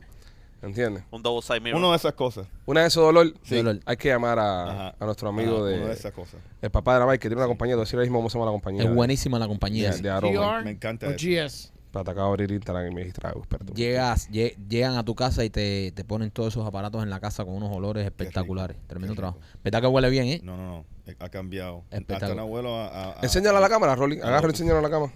¿Entiendes? 0.61 1.03
Un 1.11 1.21
double 1.21 1.41
side 1.41 1.59
mirror. 1.59 1.77
Uno 1.77 1.91
de 1.91 1.97
esas 1.97 2.13
cosas. 2.13 2.47
Una 2.65 2.81
de 2.81 2.87
esos 2.87 3.03
dolor, 3.03 3.33
Sí. 3.43 3.57
Dolor. 3.57 3.79
hay 3.85 3.97
que 3.97 4.07
llamar 4.09 4.39
a, 4.39 4.89
a 4.97 5.05
nuestro 5.05 5.27
amigo 5.27 5.57
Ajá, 5.57 5.65
de, 5.65 5.77
Uno 5.77 5.87
de 5.87 5.93
esas 5.93 6.13
cosas. 6.13 6.39
el 6.61 6.71
papá 6.71 6.93
de 6.93 6.99
la 7.01 7.05
Mike, 7.05 7.19
que 7.19 7.27
tiene 7.27 7.41
una 7.41 7.47
compañía, 7.47 7.73
te 7.73 7.77
voy 7.77 7.81
a 7.81 7.85
decir 7.85 7.95
ahora 7.97 8.05
mismo 8.05 8.19
cómo 8.19 8.29
se 8.29 8.35
llama 8.37 8.45
la 8.45 8.51
compañía. 8.53 8.83
Es 8.83 8.87
de- 8.89 8.95
buenísima 8.95 9.39
la 9.39 9.45
De, 9.45 9.49
compañía. 9.49 9.91
de 9.91 10.09
aroma. 10.09 10.31
GR 10.59 10.63
Me 10.63 10.71
encanta 10.71 11.07
eso. 11.07 11.15
GS. 11.17 11.71
Para 11.93 12.11
acabo 12.11 12.27
de 12.35 12.43
abrir 12.43 12.51
Instagram 12.51 12.91
y 12.91 12.95
me 12.95 13.03
distrae, 13.03 13.33
experto. 13.37 13.71
Llegas, 13.75 14.27
lle- 14.31 14.55
llegan 14.67 14.97
a 14.97 15.05
tu 15.05 15.13
casa 15.13 15.45
y 15.45 15.49
te, 15.51 15.91
te 15.91 16.03
ponen 16.03 16.31
todos 16.31 16.51
esos 16.53 16.65
aparatos 16.67 17.03
en 17.03 17.09
la 17.11 17.19
casa 17.19 17.45
con 17.45 17.53
unos 17.53 17.71
olores 17.71 18.03
espectaculares. 18.03 18.75
rico, 18.77 18.87
Tremendo 18.87 19.13
qué 19.13 19.17
trabajo. 19.17 19.39
¿Verdad 19.63 19.81
que 19.81 19.87
huele 19.87 20.09
bien, 20.09 20.25
eh? 20.27 20.41
No, 20.43 20.57
no, 20.57 20.65
no. 20.65 20.85
Eh, 21.05 21.15
Ha 21.19 21.29
cambiado. 21.29 21.83
Espectacular. 21.91 22.31
Hasta 22.31 22.35
no 22.35 22.47
vuelo 22.47 22.75
a. 22.75 22.87
a- 22.87 23.11
a- 23.19 23.21
Enséñala 23.21 23.59
a 23.59 23.61
la 23.61 23.69
cámara, 23.69 23.95
Rolly. 23.95 24.19
a- 24.21 24.25
Agarra 24.27 24.47
y 24.47 24.49
enséñala 24.49 24.79
a 24.79 24.81
la 24.81 24.89
cámara. 24.89 25.13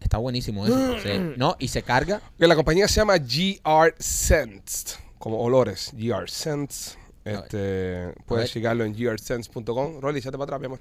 Está 0.00 0.18
buenísimo 0.18 0.66
eso. 0.66 0.74
Sí. 1.02 1.10
No, 1.36 1.54
y 1.60 1.68
se 1.68 1.82
carga. 1.82 2.20
Que 2.38 2.46
la 2.48 2.56
compañía 2.56 2.88
se 2.88 2.96
llama 2.96 3.16
GR 3.16 3.94
Sense, 3.98 4.96
como 5.18 5.38
olores. 5.40 5.92
GR 5.94 6.28
Sense. 6.28 6.98
Este, 7.24 8.12
puedes 8.26 8.46
ver. 8.46 8.48
checarlo 8.50 8.84
en 8.84 8.94
grsense.com. 8.94 10.00
Rolly, 10.00 10.18
échate 10.18 10.32
para 10.36 10.44
atrás, 10.44 10.60
mi 10.60 10.66
amor. 10.66 10.80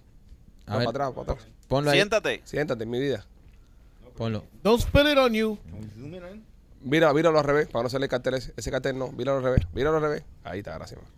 A 0.65 0.71
Va 0.73 0.77
ver, 0.79 0.85
para 0.87 1.05
atrás, 1.07 1.25
para 1.25 1.33
atrás. 1.33 1.47
ponlo 1.67 1.91
ahí. 1.91 1.97
Siéntate. 1.97 2.41
Siéntate 2.45 2.85
mi 2.85 2.99
vida. 2.99 3.25
Ponlo. 4.19 4.43
Don't 4.63 4.81
spill 4.81 5.07
it 5.11 5.17
on 5.17 5.33
you. 5.33 5.57
Mira, 6.81 7.13
míralo 7.13 7.39
al 7.39 7.43
revés, 7.45 7.67
para 7.67 7.83
no 7.83 7.89
salir 7.89 8.03
el 8.03 8.09
cartel 8.09 8.35
ese. 8.35 8.53
Ese 8.55 8.69
cartel 8.69 8.97
no, 8.97 9.11
míralo 9.13 9.37
al 9.39 9.43
revés, 9.45 9.61
míralo 9.73 9.95
al 9.97 10.03
revés. 10.03 10.23
Ahí 10.43 10.59
está, 10.59 10.75
gracias. 10.77 11.01
man. 11.01 11.09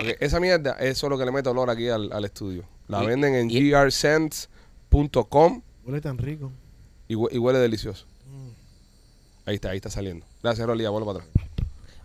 Ok, 0.00 0.16
esa 0.20 0.38
mierda, 0.38 0.72
eso 0.74 1.06
es 1.06 1.10
lo 1.10 1.18
que 1.18 1.24
le 1.24 1.32
mete 1.32 1.48
olor 1.48 1.70
aquí 1.70 1.88
al, 1.88 2.12
al 2.12 2.24
estudio. 2.24 2.64
La 2.86 3.02
Y- 3.02 3.06
venden 3.06 3.34
en 3.34 3.48
grsense.com 3.48 5.62
Huele 5.84 6.00
tan 6.00 6.18
rico. 6.18 6.52
y, 7.08 7.14
hue- 7.14 7.30
y 7.32 7.38
huele 7.38 7.58
delicioso. 7.58 8.06
Ahí 9.46 9.54
está, 9.54 9.70
ahí 9.70 9.76
está 9.76 9.88
saliendo. 9.90 10.26
Gracias, 10.42 10.66
Rolly, 10.66 10.82
ya 10.84 10.90
vuelvo 10.90 11.14
para 11.14 11.24
atrás. 11.24 11.46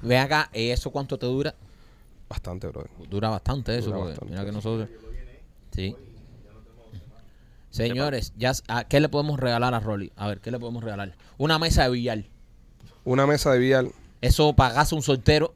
Ve 0.02 0.18
acá, 0.18 0.50
¿eh, 0.54 0.72
¿eso 0.72 0.90
cuánto 0.92 1.20
te 1.20 1.26
dura? 1.26 1.54
Bastante, 2.30 2.68
brother. 2.68 2.90
Dura 3.10 3.30
bastante 3.30 3.78
eso, 3.78 3.88
Dura 3.88 3.98
porque 3.98 4.10
bastante. 4.12 4.32
mira 4.34 4.46
que 4.46 4.52
nosotros... 4.54 4.90
Sí. 5.72 5.96
Señores, 7.74 8.34
ya, 8.38 8.52
¿a 8.68 8.84
¿qué 8.84 9.00
le 9.00 9.10
podemos 9.10 9.40
regalar 9.40 9.74
a 9.74 9.80
Rolly? 9.80 10.12
A 10.16 10.28
ver, 10.28 10.40
¿qué 10.42 10.52
le 10.52 10.60
podemos 10.60 10.84
regalar? 10.84 11.16
Una 11.40 11.58
mesa 11.58 11.84
de 11.86 11.90
billar. 11.90 12.24
Una 13.04 13.26
mesa 13.26 13.52
de 13.52 13.58
billar. 13.58 13.86
Eso 14.22 14.54
pagase 14.54 14.94
un 14.94 15.02
soltero. 15.02 15.56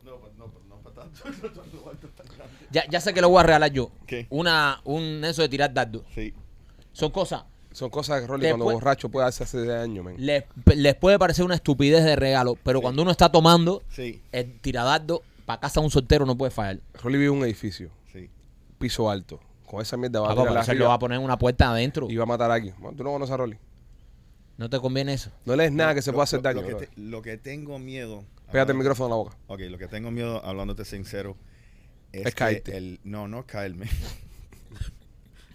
Ya, 2.71 2.85
ya 2.89 2.99
sé 3.01 3.13
que 3.13 3.21
lo 3.21 3.29
voy 3.29 3.39
a 3.39 3.43
regalar 3.43 3.71
yo. 3.71 3.91
¿Qué? 4.07 4.25
Una, 4.31 4.81
un 4.83 5.23
eso 5.23 5.43
de 5.43 5.49
tirar 5.49 5.71
dardo. 5.71 6.03
Sí. 6.15 6.33
Son 6.91 7.11
cosas. 7.11 7.43
Son 7.71 7.91
cosas 7.91 8.21
que 8.21 8.25
Rolly 8.27 8.47
cuando 8.49 8.65
borracho 8.65 9.09
puede 9.09 9.27
hacer 9.27 9.45
hace 9.45 9.71
años, 9.75 10.03
men. 10.03 10.15
Les, 10.17 10.43
les 10.75 10.95
puede 10.95 11.19
parecer 11.19 11.45
una 11.45 11.53
estupidez 11.53 12.03
de 12.03 12.15
regalo, 12.15 12.57
pero 12.63 12.81
cuando 12.81 13.03
uno 13.03 13.11
está 13.11 13.31
tomando, 13.31 13.83
Sí. 13.91 14.23
el 14.31 14.59
tiradardo 14.59 15.21
para 15.45 15.59
casa 15.59 15.81
de 15.81 15.85
un 15.85 15.91
soltero 15.91 16.25
no 16.25 16.35
puede 16.35 16.49
fallar. 16.49 16.79
Rolly 17.03 17.19
vive 17.19 17.31
en 17.31 17.37
un 17.37 17.45
edificio, 17.45 17.91
Sí. 18.11 18.27
piso 18.79 19.07
alto. 19.11 19.39
Con 19.67 19.81
esa 19.81 19.95
mierda 19.97 20.21
va 20.21 20.31
a 20.31 20.35
tirar 20.35 20.47
se 20.47 20.53
lo 20.53 20.59
arriba 20.77 20.87
va 20.87 20.93
a 20.95 20.99
poner 20.99 21.19
en 21.19 21.23
una 21.25 21.37
puerta 21.37 21.69
adentro. 21.69 22.07
y 22.09 22.15
va 22.15 22.23
a 22.23 22.25
matar 22.25 22.49
a 22.49 22.55
alguien. 22.55 22.73
Bueno, 22.79 22.97
tú 22.97 23.03
no 23.03 23.11
conoces 23.11 23.33
a 23.33 23.37
Rolly. 23.37 23.57
¿No 24.57 24.67
te 24.71 24.79
conviene 24.79 25.13
eso? 25.13 25.29
No 25.45 25.55
lees 25.55 25.71
nada 25.71 25.93
que 25.93 26.01
se 26.01 26.09
Lo- 26.09 26.15
pueda 26.15 26.23
hacer 26.23 26.39
lo- 26.39 26.43
daño. 26.43 26.61
Lo 26.61 26.67
que, 26.79 26.85
te- 26.87 26.99
lo 26.99 27.21
que 27.21 27.37
tengo 27.37 27.77
miedo. 27.77 28.23
Pégate 28.49 28.49
el 28.53 28.59
hablando- 28.61 28.79
micrófono 28.79 29.05
en 29.07 29.11
la 29.11 29.15
boca. 29.17 29.37
Ok, 29.47 29.59
lo 29.69 29.77
que 29.77 29.87
tengo 29.87 30.09
miedo, 30.09 30.43
hablándote 30.43 30.83
sincero, 30.85 31.35
es, 32.11 32.21
Es 32.27 32.33
que 32.33 32.39
caerte. 32.39 32.75
el, 32.77 32.99
no, 33.03 33.27
no 33.27 33.45
caerme. 33.45 33.87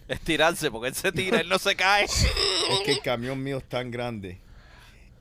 Es 0.09 0.21
tirarse, 0.21 0.71
porque 0.71 0.89
él 0.89 0.95
se 0.95 1.11
tira, 1.11 1.41
él 1.41 1.49
no 1.49 1.59
se 1.59 1.75
cae. 1.75 2.05
es 2.05 2.81
que 2.85 2.93
el 2.93 3.01
camión 3.01 3.43
mío 3.43 3.59
es 3.59 3.65
tan 3.65 3.91
grande 3.91 4.39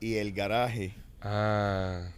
y 0.00 0.16
el 0.16 0.32
garaje 0.32 0.94
Ah. 1.22 2.08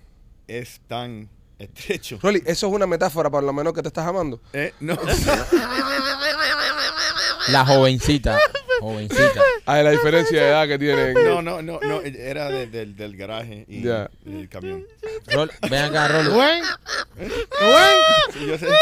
es 0.49 0.81
tan 0.89 1.29
estrecho. 1.59 2.19
Rolly, 2.21 2.43
eso 2.47 2.67
es 2.67 2.73
una 2.73 2.87
metáfora 2.87 3.31
para 3.31 3.47
lo 3.47 3.53
menos 3.53 3.73
que 3.73 3.81
te 3.83 3.89
estás 3.89 4.07
amando. 4.07 4.41
Eh, 4.53 4.73
no, 4.81 4.95
La 7.49 7.65
jovencita. 7.67 8.39
jovencita. 8.81 9.41
Ah, 9.67 9.79
la 9.83 9.91
diferencia 9.91 10.43
de 10.43 10.49
edad 10.49 10.67
que 10.69 10.79
tienen. 10.79 11.15
no, 11.15 11.43
no, 11.43 11.63
no, 11.63 11.79
no, 11.81 12.01
era 12.03 12.49
de- 12.49 12.67
del- 12.67 12.97
del 12.97 13.17
garaje 13.17 13.65
y 13.69 13.83
Ya. 13.83 14.11
del 14.25 14.49
camión. 14.49 14.85
Rol, 15.27 15.51
ven 15.71 15.85
acá, 15.85 16.09
Rolly. 16.09 16.29
Rubén. 16.31 16.63
Rubén. 17.17 17.99
Sí, 18.33 18.47
yo 18.47 18.59
sé, 18.59 18.67
yo 18.67 18.73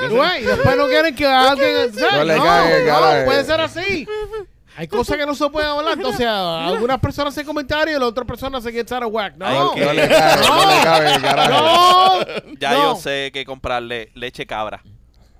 sé. 0.00 0.08
Rubén. 0.08 0.42
Y 0.42 0.46
después 0.46 0.76
no 0.76 0.86
quieren 0.88 1.14
que 1.14 1.26
alguien. 1.26 1.92
¿sabes? 1.94 2.12
No 2.14 2.24
le 2.24 2.36
No, 2.36 2.42
caigan 2.44 2.80
en 2.80 2.86
no, 2.86 3.24
puede 3.24 3.44
ser 3.44 3.60
así. 3.60 4.06
Hay 4.74 4.88
cosas 4.88 5.18
que 5.18 5.26
no 5.26 5.34
se 5.34 5.48
pueden 5.50 5.68
hablar. 5.70 5.94
Entonces, 5.94 6.26
a- 6.26 6.66
algunas 6.68 6.98
personas 6.98 7.34
hacen 7.34 7.44
comentarios 7.46 7.96
y 7.96 8.00
la 8.00 8.06
otra 8.06 8.24
persona 8.24 8.60
se 8.60 8.72
get 8.72 8.90
out 8.92 9.02
of 9.04 9.12
whack. 9.12 9.36
No. 9.36 9.74
No 9.76 9.92
le 9.92 10.08
cabe, 10.08 10.46
no 10.48 10.66
le 10.76 10.82
cabe 10.82 11.08
en 11.08 11.14
el 11.16 11.22
carajo. 11.22 11.50
No. 11.62 12.24
Ya 12.58 12.72
no. 12.72 12.94
yo 12.94 13.00
sé 13.00 13.30
que 13.32 13.44
comprarle 13.44 14.10
leche 14.14 14.46
cabra. 14.46 14.82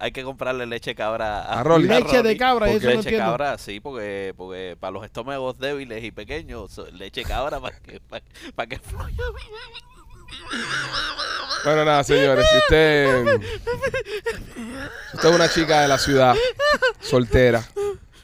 Hay 0.03 0.11
que 0.11 0.25
comprarle 0.25 0.67
leche 0.67 0.97
cabra 0.97 1.43
A 1.43 1.63
Rolly. 1.63 1.87
Leche 1.87 2.25
de 2.25 2.37
cabra, 2.37 2.67
no 2.67 2.73
Leche 2.73 2.93
entiendo. 2.93 3.19
cabra, 3.25 3.57
sí, 3.57 3.79
porque, 3.79 4.35
porque 4.37 4.77
para 4.81 4.91
los 4.91 5.05
estómagos 5.05 5.57
débiles 5.61 6.03
y 6.03 6.11
pequeños, 6.11 6.81
leche 6.95 7.23
cabra 7.23 7.61
para 7.61 7.79
que, 7.79 8.01
para, 8.01 8.25
para 8.57 8.69
que 8.69 8.81
fluya. 8.81 9.17
Bueno, 11.65 11.85
nada, 11.85 12.03
señores. 12.05 12.45
Si 12.51 12.57
usted. 12.59 13.41
Si 15.11 15.17
usted 15.17 15.29
es 15.29 15.35
una 15.35 15.49
chica 15.49 15.83
de 15.83 15.89
la 15.89 15.99
ciudad, 15.99 16.35
soltera, 17.01 17.63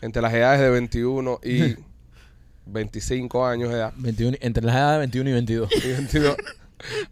entre 0.01 0.21
las 0.21 0.33
edades 0.35 0.61
de 0.61 0.71
21 0.71 1.39
y 1.45 1.77
25 2.67 3.47
años 3.47 3.69
de 3.71 3.77
edad, 3.77 3.93
21, 3.97 4.37
entre 4.41 4.65
las 4.65 4.75
edades 4.75 4.95
de 4.95 4.99
21 5.21 5.31
y 5.31 5.33
22. 5.33 5.71
y 5.85 5.89
22, 5.93 6.37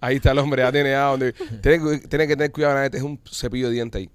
ahí 0.01 0.17
está 0.17 0.33
el 0.33 0.39
hombre, 0.39 0.63
ya 0.63 0.73
tiene 0.73 0.91
edad 0.91 1.11
donde. 1.11 1.33
Tiene, 1.33 2.01
que- 2.01 2.09
tiene 2.09 2.27
que 2.27 2.37
tener 2.37 2.51
cuidado, 2.53 2.83
es 2.83 3.03
un 3.03 3.21
cepillo 3.31 3.69
de 3.69 3.75
diente 3.75 3.99
ahí. 3.99 4.11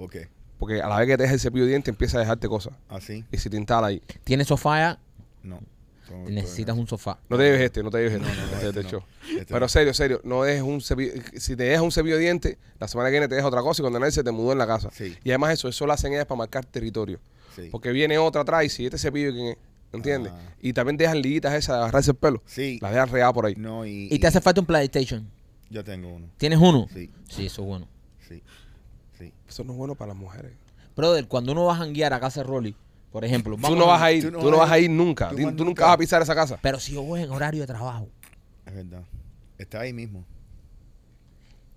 ¿Por 0.00 0.08
qué? 0.10 0.28
Porque 0.58 0.80
a 0.80 0.88
la 0.88 0.98
vez 0.98 1.06
que 1.08 1.16
te 1.18 1.22
dejes 1.24 1.34
el 1.34 1.40
cepillo 1.40 1.64
de 1.64 1.70
diente, 1.70 1.90
empieza 1.90 2.16
a 2.16 2.20
dejarte 2.20 2.48
cosas. 2.48 2.72
¿Así? 2.88 3.22
Y 3.30 3.36
si 3.36 3.50
te 3.50 3.56
instala 3.58 3.88
ahí. 3.88 4.02
¿Tienes 4.24 4.46
sofá 4.48 4.78
ya? 4.78 4.98
No. 5.42 5.60
Todo- 6.08 6.28
Necesitas 6.30 6.74
un 6.76 6.86
sofá. 6.88 7.18
No 7.28 7.36
te 7.36 7.42
lleves 7.44 7.60
este, 7.60 7.82
no 7.82 7.90
te 7.90 7.98
lleves 7.98 8.14
este. 8.14 8.26
No, 8.26 8.34
no, 8.34 8.46
no, 8.46 8.56
este 8.56 8.80
este 8.80 8.92
no. 8.92 9.04
Este 9.40 9.52
Pero 9.52 9.68
serio, 9.68 9.92
serio, 9.94 10.20
no 10.24 10.42
dejes 10.42 10.62
un 10.62 10.80
cepillo. 10.80 11.12
Si 11.36 11.54
te 11.54 11.64
dejas 11.64 11.82
un 11.82 11.92
cepillo 11.92 12.16
de 12.16 12.22
diente, 12.22 12.58
la 12.78 12.88
semana 12.88 13.08
que 13.10 13.12
viene 13.12 13.28
te 13.28 13.34
dejas 13.34 13.48
otra 13.48 13.60
cosa 13.60 13.80
y 13.80 13.82
cuando 13.82 14.00
nadie 14.00 14.12
se 14.12 14.24
te 14.24 14.30
mudó 14.32 14.52
en 14.52 14.58
la 14.58 14.66
casa. 14.66 14.88
Sí. 14.90 15.14
Y 15.22 15.30
además 15.30 15.52
eso, 15.52 15.68
eso 15.68 15.86
lo 15.86 15.92
hacen 15.92 16.12
ellas 16.14 16.24
para 16.26 16.38
marcar 16.38 16.64
territorio. 16.64 17.20
Sí. 17.54 17.68
Porque 17.70 17.90
viene 17.92 18.16
otra 18.18 18.40
atrás 18.42 18.64
y 18.64 18.68
si 18.70 18.86
este 18.86 18.96
cepillo, 18.98 19.32
¿quién 19.32 19.46
es? 19.48 19.56
¿Entiendes? 19.92 20.32
Ah. 20.34 20.40
Y 20.62 20.72
también 20.72 20.96
dejan 20.96 21.20
liguitas 21.20 21.52
esas 21.54 21.76
de 21.76 21.82
agarrarse 21.82 22.12
el 22.12 22.16
pelo. 22.16 22.42
Sí. 22.46 22.78
Las 22.80 22.92
dejan 22.92 23.08
regadas 23.10 23.34
por 23.34 23.46
ahí. 23.46 23.54
No, 23.56 23.84
y, 23.86 24.08
¿Y 24.10 24.18
te 24.18 24.26
hace 24.26 24.40
falta 24.40 24.60
un 24.60 24.66
PlayStation? 24.66 25.28
Yo 25.68 25.84
tengo 25.84 26.08
uno. 26.08 26.28
¿Tienes 26.38 26.58
uno? 26.58 26.86
Sí, 26.92 27.10
Sí, 27.28 27.46
eso 27.46 27.62
es 27.62 27.68
bueno. 27.68 27.88
sí. 28.28 28.42
Eso 29.50 29.64
no 29.64 29.72
es 29.72 29.78
bueno 29.78 29.94
para 29.96 30.08
las 30.12 30.16
mujeres. 30.16 30.52
Brother, 30.96 31.26
cuando 31.26 31.50
uno 31.52 31.64
va 31.64 31.74
a 31.74 31.76
janguear 31.76 32.12
a 32.14 32.20
casa 32.20 32.40
de 32.40 32.46
Rolly, 32.46 32.76
por 33.10 33.24
ejemplo, 33.24 33.56
Tú 33.56 33.62
vamos 33.62 33.78
no 33.78 33.84
a- 33.84 33.88
vas 33.88 34.02
a 34.02 34.12
ir, 34.12 34.30
tú 34.32 34.50
no 34.50 34.56
vas 34.56 34.70
a 34.70 34.78
ir 34.78 34.88
nunca. 34.88 35.30
Tú 35.30 35.36
Tú, 35.36 35.52
tú 35.56 35.64
nunca. 35.64 35.84
vas 35.86 35.94
a 35.94 35.98
pisar 35.98 36.22
esa 36.22 36.34
casa. 36.36 36.58
Pero 36.62 36.78
si 36.78 36.92
yo 36.92 37.02
voy 37.02 37.22
en 37.22 37.30
horario 37.30 37.60
de 37.62 37.66
trabajo, 37.66 38.08
Es 38.64 38.74
verdad. 38.74 39.02
Está 39.58 39.80
ahí 39.80 39.92
mismo. 39.92 40.24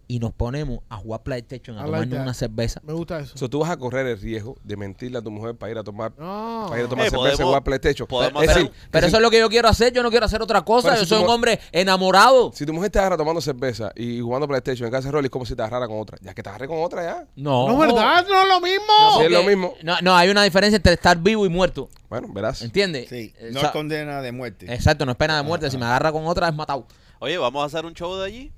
Y 0.07 0.19
nos 0.19 0.33
ponemos 0.33 0.79
a 0.89 0.97
jugar 0.97 1.23
PlayStation, 1.23 1.77
a 1.77 1.81
I 1.81 1.85
tomarnos 1.85 2.19
una 2.19 2.33
cerveza. 2.33 2.81
Me 2.83 2.93
gusta 2.93 3.19
eso. 3.19 3.37
So, 3.37 3.49
tú 3.49 3.59
vas 3.59 3.69
a 3.69 3.77
correr 3.77 4.05
el 4.05 4.19
riesgo 4.19 4.55
de 4.63 4.75
mentirle 4.77 5.17
a 5.17 5.21
tu 5.21 5.31
mujer 5.31 5.55
para 5.55 5.71
ir 5.71 5.77
a 5.77 5.83
tomar, 5.83 6.11
No. 6.17 6.65
para 6.67 6.79
ir 6.81 6.85
a 6.85 6.89
tomar 6.89 7.05
Eh, 7.07 7.09
cerveza 7.09 7.27
y 7.27 7.31
podemos- 7.37 7.47
jugar 7.49 7.63
PlayStation. 7.63 8.07
podemos 8.07 8.43
es 8.43 8.49
hacer 8.49 8.63
decir, 8.63 8.77
Pero 8.91 9.07
eso 9.07 9.15
es 9.17 9.21
lo 9.23 9.31
que 9.31 9.39
yo 9.39 9.49
quiero 9.49 9.67
hacer, 9.69 9.93
yo 9.93 10.03
no 10.03 10.09
quiero 10.09 10.25
hacer 10.25 10.41
otra 10.41 10.61
cosa, 10.61 10.95
yo 10.95 11.01
si 11.03 11.05
soy 11.07 11.23
un 11.23 11.29
hombre 11.29 11.59
enamorado. 11.71 12.51
si 12.53 12.65
tu 12.65 12.73
mujer 12.73 12.89
te 12.91 12.99
agarra 12.99 13.17
tomando 13.17 13.39
cerveza 13.41 13.91
y 13.95 14.19
jugando 14.19 14.47
PlayStation 14.47 14.85
en 14.87 14.91
casa 14.91 15.07
de 15.07 15.11
Rolly, 15.13 15.25
es 15.27 15.31
como 15.31 15.45
si 15.45 15.55
te 15.55 15.61
agarrara 15.61 15.87
con 15.87 15.99
otra. 15.99 16.17
Ya 16.21 16.33
que 16.33 16.43
te 16.43 16.49
agarré 16.49 16.67
con 16.67 16.83
otra 16.83 17.03
ya. 17.03 17.27
No. 17.35 17.67
No, 17.67 17.77
¿verdad? 17.77 18.25
No 18.27 18.41
es 18.41 18.47
lo 18.47 18.59
mismo. 18.61 19.17
Sí, 19.19 19.23
es 19.25 19.31
lo 19.31 19.43
mismo. 19.43 19.73
No, 19.83 19.95
no, 20.01 20.15
hay 20.15 20.29
una 20.29 20.43
diferencia 20.43 20.75
entre 20.75 20.93
estar 20.93 21.17
vivo 21.17 21.45
y 21.45 21.49
muerto, 21.49 21.89
Bueno, 22.09 22.27
verás. 22.33 22.61
¿entiendes? 22.61 23.09
Sí, 23.09 23.33
Eh, 23.39 23.49
no 23.51 23.57
o 23.57 23.59
sea, 23.61 23.69
es 23.69 23.73
condena 23.73 24.21
de 24.21 24.31
muerte. 24.31 24.71
Exacto, 24.73 25.05
no 25.05 25.11
es 25.11 25.17
pena 25.17 25.37
de 25.37 25.43
muerte, 25.43 25.69
si 25.71 25.77
me 25.77 25.85
agarra 25.85 26.11
con 26.11 26.25
otra 26.27 26.47
es 26.49 26.53
matado. 26.55 26.85
Oye, 27.19 27.37
vamos 27.37 27.63
a 27.63 27.65
hacer 27.67 27.85
un 27.85 27.93
show 27.93 28.15
de 28.17 28.25
allí. 28.25 28.51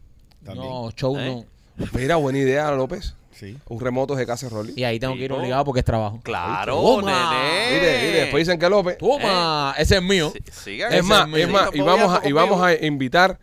También. 0.45 0.69
No, 0.69 0.91
show 0.91 1.17
¿Eh? 1.17 1.43
no. 1.77 1.87
Mira, 1.93 2.15
buena 2.15 2.39
idea, 2.39 2.71
López. 2.71 3.15
Sí. 3.33 3.57
Un 3.67 3.81
remoto 3.81 4.15
de 4.15 4.25
casa 4.25 4.47
Rolly. 4.47 4.73
Y 4.77 4.85
ahí 4.85 4.97
tengo 4.97 5.13
que 5.15 5.25
ir 5.25 5.33
obligado 5.33 5.65
porque 5.65 5.79
es 5.79 5.85
trabajo. 5.85 6.21
Claro, 6.23 6.75
Toma. 6.81 7.31
nene. 7.33 7.73
Mire, 7.73 7.97
mire, 8.07 8.19
después 8.21 8.47
dicen 8.47 8.57
que 8.57 8.69
López. 8.69 8.97
Toma, 8.97 9.75
ese 9.77 9.97
es 9.97 10.01
mío. 10.01 10.31
Sí, 10.31 10.39
sigan 10.53 10.93
Es 10.93 10.99
ese 10.99 11.07
más, 11.09 11.27
mío. 11.27 11.37
es 11.39 11.49
más, 11.49 11.69
y 11.73 11.81
vamos 11.81 12.13
a, 12.17 12.25
y 12.27 12.31
vamos 12.31 12.61
a 12.61 12.73
invitar 12.85 13.37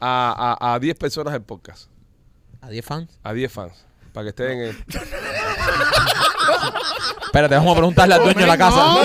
a, 0.00 0.56
a, 0.60 0.74
a 0.74 0.78
10 0.78 0.96
personas 0.96 1.34
del 1.34 1.42
podcast. 1.42 1.88
A 2.62 2.70
10 2.70 2.84
fans. 2.86 3.18
A 3.22 3.34
10 3.34 3.52
fans. 3.52 3.84
Para 4.14 4.24
que 4.24 4.28
estén 4.30 4.50
en 4.52 4.60
el. 4.68 4.76
Espérate, 7.26 7.54
vamos 7.56 7.72
a 7.72 7.76
preguntarle 7.76 8.14
al 8.14 8.22
dueño 8.22 8.40
de 8.40 8.46
la 8.46 8.58
casa. 8.58 8.76
No, 8.76 9.02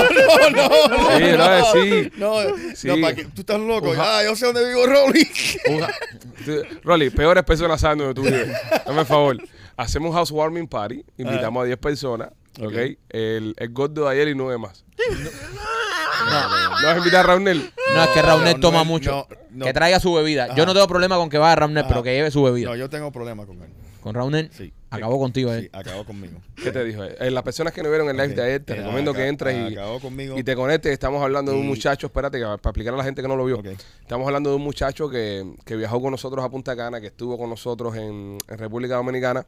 no, 0.49 0.69
Sí, 1.17 1.23
no, 1.37 1.71
sí. 1.73 2.11
no, 2.17 2.75
Sí. 2.75 2.87
no, 2.87 3.01
para 3.01 3.15
que 3.15 3.25
tú 3.25 3.41
estás 3.41 3.59
loco. 3.59 3.93
Ah, 3.97 4.21
yo 4.23 4.35
sé 4.35 4.45
dónde 4.45 4.67
vivo 4.67 4.85
Rolly. 4.85 5.29
Un 5.69 5.79
ja- 5.81 5.93
tú- 6.45 6.61
Rolly, 6.83 7.09
peores 7.09 7.43
personas 7.43 7.81
saben 7.81 7.99
donde 7.99 8.13
tú 8.13 8.21
vives. 8.23 8.49
Dame 8.85 8.99
el 9.01 9.05
favor. 9.05 9.37
Hacemos 9.77 10.09
un 10.09 10.15
housewarming 10.15 10.67
party. 10.67 11.03
Invitamos 11.17 11.63
a 11.63 11.65
10 11.65 11.77
personas. 11.77 12.29
¿Ok? 12.61 12.73
El, 13.09 13.53
el 13.57 13.69
gordo 13.71 14.05
de 14.05 14.11
ayer 14.11 14.27
y 14.27 14.35
nueve 14.35 14.57
más. 14.57 14.83
No, 16.25 16.31
vas 16.31 16.83
a 16.83 16.97
invitar 16.97 17.21
a 17.21 17.23
Raunel. 17.23 17.71
No, 17.95 18.03
es 18.03 18.09
que 18.09 18.21
Raunel 18.21 18.55
No, 18.55 18.59
toma 18.59 18.79
no, 18.79 18.85
mucho. 18.85 19.11
no, 19.11 19.27
no. 19.51 19.65
Que 19.65 19.73
traiga 19.73 19.99
su 19.99 20.13
bebida. 20.13 20.47
Yo 20.47 20.53
Ajá. 20.53 20.65
no 20.65 20.73
tengo 20.73 20.87
problema 20.87 21.15
con 21.15 21.29
que 21.29 21.37
vaya 21.37 21.55
Raunel, 21.55 21.85
pero 21.87 22.03
que 22.03 22.13
lleve 22.13 22.29
su 22.31 22.43
bebida. 22.43 22.69
No, 22.69 22.75
yo 22.75 22.89
tengo 22.89 23.11
problemas 23.11 23.45
con 23.45 23.61
él. 23.61 23.69
Con 24.01 24.13
Raunel, 24.15 24.49
Sí. 24.55 24.73
Acabó 24.89 25.19
contigo 25.19 25.53
eh. 25.53 25.59
Sí, 25.61 25.65
él. 25.65 25.69
acabó 25.73 26.03
conmigo. 26.05 26.41
¿Qué 26.55 26.71
te 26.71 26.83
dijo? 26.83 27.03
Eh, 27.03 27.31
las 27.31 27.43
personas 27.43 27.73
que 27.73 27.83
no 27.83 27.89
vieron 27.89 28.09
el 28.09 28.17
live 28.17 28.35
de 28.35 28.41
ayer, 28.41 28.63
te 28.63 28.73
Eh, 28.73 28.75
recomiendo 28.77 29.13
que 29.13 29.27
entres 29.27 29.71
y, 29.71 30.39
y 30.39 30.43
te 30.43 30.55
conectes. 30.55 30.91
Estamos 30.91 31.21
hablando 31.23 31.51
de 31.51 31.57
un 31.59 31.67
muchacho, 31.67 32.07
espérate, 32.07 32.37
que 32.37 32.43
para 32.43 32.55
explicar 32.55 32.93
a 32.93 32.97
la 32.97 33.03
gente 33.03 33.21
que 33.21 33.27
no 33.27 33.35
lo 33.35 33.45
vio. 33.45 33.61
Estamos 34.01 34.25
hablando 34.27 34.49
de 34.49 34.55
un 34.55 34.63
muchacho 34.63 35.09
que, 35.09 35.53
que 35.65 35.75
viajó 35.75 36.01
con 36.01 36.11
nosotros 36.11 36.43
a 36.43 36.49
Punta 36.49 36.75
Cana, 36.75 36.99
que 37.01 37.07
estuvo 37.07 37.37
con 37.37 37.49
nosotros 37.49 37.95
en, 37.95 38.37
en 38.47 38.57
República 38.57 38.95
Dominicana. 38.95 39.45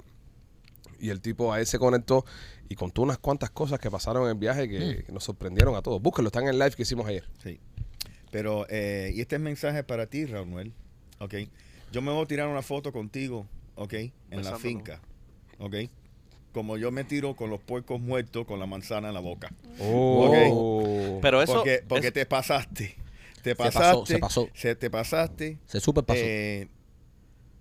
Y 0.99 1.09
el 1.09 1.19
tipo 1.19 1.51
a 1.51 1.59
él 1.59 1.65
se 1.65 1.79
conectó 1.79 2.25
y 2.69 2.75
contó 2.75 3.01
unas 3.01 3.17
cuantas 3.17 3.49
cosas 3.49 3.79
que 3.79 3.89
pasaron 3.89 4.23
en 4.23 4.29
el 4.29 4.35
viaje 4.35 4.69
que, 4.69 5.03
que 5.03 5.11
nos 5.11 5.23
sorprendieron 5.23 5.75
a 5.75 5.81
todos. 5.81 5.99
Búsquenlo, 6.01 6.27
están 6.27 6.43
en 6.43 6.49
el 6.49 6.59
live 6.59 6.71
que 6.71 6.83
hicimos 6.83 7.07
ayer. 7.07 7.23
Sí. 7.43 7.59
Pero, 8.29 8.65
eh, 8.69 9.11
y 9.13 9.19
este 9.21 9.35
es 9.35 9.41
mensaje 9.41 9.83
para 9.83 10.05
ti, 10.05 10.25
Raúl. 10.25 10.71
Ok. 11.19 11.33
Yo 11.91 12.01
me 12.01 12.11
voy 12.11 12.23
a 12.23 12.27
tirar 12.27 12.47
una 12.47 12.61
foto 12.61 12.93
contigo, 12.93 13.45
ok, 13.75 13.93
en 13.93 14.43
la 14.43 14.57
finca. 14.57 15.01
Ok. 15.61 15.75
Como 16.53 16.75
yo 16.77 16.91
me 16.91 17.03
tiro 17.05 17.35
con 17.35 17.49
los 17.49 17.61
puercos 17.61 18.01
muertos 18.01 18.45
con 18.45 18.59
la 18.59 18.65
manzana 18.65 19.07
en 19.07 19.13
la 19.13 19.21
boca. 19.21 19.53
Oh. 19.79 21.19
Pero 21.21 21.41
eso. 21.41 21.53
porque 21.53 21.83
porque 21.87 22.07
es- 22.07 22.13
te 22.13 22.25
pasaste. 22.25 22.95
Te 23.41 23.55
pasó, 23.55 23.79
pasaste. 23.79 24.13
se 24.13 24.19
pasó. 24.19 24.49
se- 24.53 24.75
te 24.75 24.89
pasaste. 24.89 25.57
Se 25.65 25.79
super 25.79 26.03
pasó. 26.03 26.19
Eh, 26.21 26.67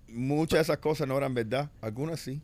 muchas 0.09 0.57
de 0.57 0.61
esas 0.63 0.77
cosas 0.79 1.07
no 1.07 1.17
eran 1.17 1.33
verdad. 1.33 1.71
Algunas 1.81 2.19
sí. 2.19 2.41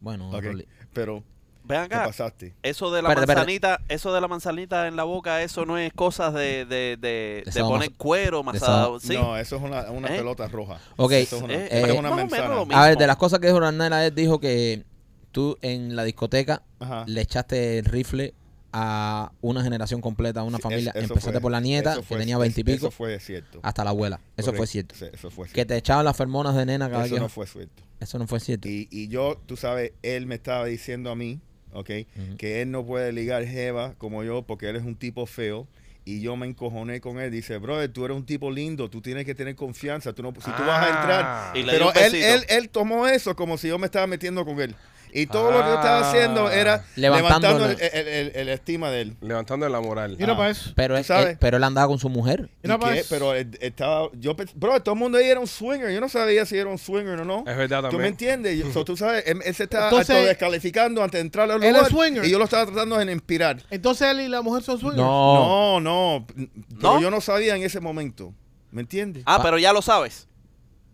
bueno, 0.00 0.30
ok, 0.30 0.42
Rolly. 0.42 0.66
Pero 0.92 1.22
Ven 1.66 1.88
te 1.88 1.94
acá. 1.94 2.04
pasaste. 2.06 2.54
Eso 2.62 2.90
de 2.92 3.02
la 3.02 3.08
Espérate, 3.08 3.32
espérate. 3.32 3.40
manzanita, 3.60 3.80
eso 3.88 4.12
de 4.14 4.20
la 4.20 4.28
manzanita 4.28 4.86
en 4.88 4.96
la 4.96 5.04
boca, 5.04 5.42
eso 5.42 5.66
no 5.66 5.78
es 5.78 5.92
cosas 5.92 6.32
de, 6.34 6.64
de, 6.64 7.44
poner 7.60 7.92
cuero, 7.92 8.42
sábado. 8.58 9.00
¿sí? 9.00 9.14
No, 9.14 9.36
eso 9.36 9.56
es 9.56 9.62
una, 9.62 9.90
una 9.90 10.08
¿Eh? 10.14 10.18
pelota 10.18 10.46
roja. 10.48 10.78
Ok, 10.96 11.12
Eso 11.12 11.36
es 11.38 11.42
una, 11.42 11.54
eh, 11.54 11.68
eso 11.70 11.86
eh, 11.86 11.92
es 11.92 11.98
una 11.98 12.10
manzana. 12.10 12.64
A 12.72 12.86
ver, 12.88 12.96
de 12.96 13.06
las 13.06 13.16
cosas 13.16 13.40
que 13.40 13.48
dijo 13.48 13.58
ayer, 13.62 14.14
dijo 14.14 14.38
que 14.40 14.84
tú 15.32 15.58
en 15.60 15.96
la 15.96 16.04
discoteca 16.04 16.62
Ajá. 16.78 17.04
le 17.06 17.20
echaste 17.20 17.78
el 17.78 17.84
rifle 17.84 18.32
a 18.72 19.32
una 19.40 19.62
generación 19.62 20.00
completa, 20.00 20.40
a 20.40 20.42
una 20.42 20.58
Sí, 20.58 20.62
familia. 20.62 20.92
Empezaste 20.94 21.32
fue- 21.32 21.40
por 21.40 21.50
la 21.52 21.60
nieta, 21.60 21.96
que 22.06 22.16
tenía 22.16 22.36
veintipico, 22.36 22.88
Eso 22.88 22.90
fue 22.90 23.18
cierto. 23.20 23.58
hasta 23.62 23.84
la 23.84 23.90
abuela. 23.90 24.20
Eso 24.36 24.52
fue 24.52 24.66
cierto. 24.66 24.94
Sí, 24.94 25.06
Eso 25.12 25.30
fue 25.30 25.46
Que 25.46 25.54
cierto. 25.54 25.68
te 25.72 25.76
echaban 25.78 26.04
las 26.04 26.16
fermonas 26.16 26.54
de 26.54 26.66
nena 26.66 26.90
cada 26.90 27.06
Eso 27.06 27.16
no 27.16 27.22
que- 27.24 27.28
fue 27.30 27.46
cierto. 27.46 27.82
Eso 28.00 28.18
no 28.18 28.26
fue 28.26 28.40
cierto. 28.40 28.68
Y, 28.68 28.86
y 28.90 29.08
yo, 29.08 29.40
tú 29.46 29.56
sabes, 29.56 29.92
él 30.02 30.26
me 30.26 30.34
estaba 30.34 30.66
diciendo 30.66 31.10
a 31.10 31.16
mí, 31.16 31.40
¿ok? 31.76 31.90
Que 32.38 32.62
él 32.62 32.70
no 32.70 32.84
puede 32.84 33.12
ligar 33.12 33.44
Jeva 33.44 33.94
como 33.98 34.24
yo 34.24 34.42
porque 34.42 34.68
él 34.68 34.76
es 34.76 34.82
un 34.82 34.96
tipo 34.96 35.26
feo. 35.26 35.66
Y 36.08 36.20
yo 36.20 36.36
me 36.36 36.46
encojoné 36.46 37.00
con 37.00 37.18
él. 37.18 37.32
Dice, 37.32 37.58
brother, 37.58 37.92
tú 37.92 38.04
eres 38.04 38.16
un 38.16 38.24
tipo 38.24 38.52
lindo, 38.52 38.88
tú 38.88 39.00
tienes 39.00 39.24
que 39.24 39.34
tener 39.34 39.56
confianza. 39.56 40.12
Tú 40.12 40.22
no, 40.22 40.32
si 40.34 40.52
tú 40.52 40.62
vas 40.64 40.84
a 40.84 40.88
entrar. 40.88 41.56
Y 41.56 41.64
le 41.64 41.72
Pero 41.72 41.92
él, 41.94 42.14
él, 42.14 42.44
él 42.48 42.68
tomó 42.68 43.08
eso 43.08 43.34
como 43.34 43.58
si 43.58 43.66
yo 43.66 43.76
me 43.76 43.86
estaba 43.86 44.06
metiendo 44.06 44.44
con 44.44 44.60
él. 44.60 44.76
Y 45.18 45.26
todo 45.26 45.50
lo 45.50 45.58
que 45.62 45.68
yo 45.68 45.74
estaba 45.76 45.98
Ah. 46.00 46.08
haciendo 46.10 46.50
era 46.50 46.84
Levantando 46.94 47.48
el, 47.66 47.76
la- 47.78 47.86
el- 47.86 48.08
el- 48.08 48.32
el 48.36 48.48
estima 48.50 48.90
de 48.90 49.00
él. 49.00 49.16
Levantando 49.20 49.68
la 49.68 49.80
moral. 49.80 50.16
Mira 50.18 50.34
Ah. 50.34 50.36
para 50.36 50.50
eso. 50.50 50.72
Pero 50.76 50.94
¿Tú 50.94 50.98
él, 50.98 51.04
sabes? 51.04 51.26
él- 51.30 51.36
pero 51.40 51.56
él 51.56 51.64
andaba 51.64 51.88
con 51.88 51.98
su 51.98 52.08
mujer. 52.08 52.50
¿Y 52.62 52.66
Mira 52.68 52.78
para 52.78 52.92
qué? 52.92 53.00
eso. 53.00 53.08
Pero 53.10 53.34
él 53.34 53.56
estaba, 53.60 54.08
yo, 54.14 54.36
pens- 54.36 54.52
bro, 54.54 54.80
todo 54.82 54.94
el 54.94 54.98
mundo 54.98 55.16
ahí 55.18 55.24
era 55.26 55.40
un 55.40 55.46
swinger. 55.46 55.90
Yo 55.90 56.00
no 56.00 56.08
sabía 56.08 56.44
si 56.44 56.56
era 56.58 56.68
un 56.68 56.78
swinger 56.78 57.20
o 57.20 57.24
no. 57.24 57.44
Es 57.46 57.56
verdad 57.56 57.78
¿Tú 57.78 57.84
me 57.84 57.90
también. 57.92 58.06
entiendes? 58.12 58.58
Yo- 58.58 58.72
so, 58.72 58.84
tú 58.84 58.96
sabes, 58.96 59.24
él, 59.26 59.40
él 59.44 59.54
se 59.54 59.62
estaba 59.64 59.88
Entonces, 59.88 60.26
descalificando 60.26 61.02
antes 61.02 61.18
de 61.18 61.22
entrar 61.22 61.50
al 61.50 61.62
él 61.62 61.70
lugar. 61.72 61.86
es 61.86 61.88
swinger. 61.96 62.24
Y 62.24 62.30
yo 62.30 62.38
lo 62.38 62.44
estaba 62.44 62.66
tratando 62.66 62.98
de 62.98 63.10
inspirar. 63.12 63.62
Entonces 63.70 64.08
él 64.10 64.20
y 64.20 64.28
la 64.28 64.42
mujer 64.42 64.62
son 64.62 64.78
swingers. 64.78 64.98
No. 64.98 65.80
No, 65.80 65.80
no. 65.80 66.26
Pero 66.36 66.94
¿No? 66.94 67.00
yo 67.00 67.10
no 67.10 67.20
sabía 67.20 67.56
en 67.56 67.62
ese 67.62 67.80
momento. 67.80 68.34
¿Me 68.70 68.82
entiendes? 68.82 69.22
Ah, 69.26 69.40
pero 69.42 69.56
ya 69.58 69.72
lo 69.72 69.80
sabes. 69.80 70.28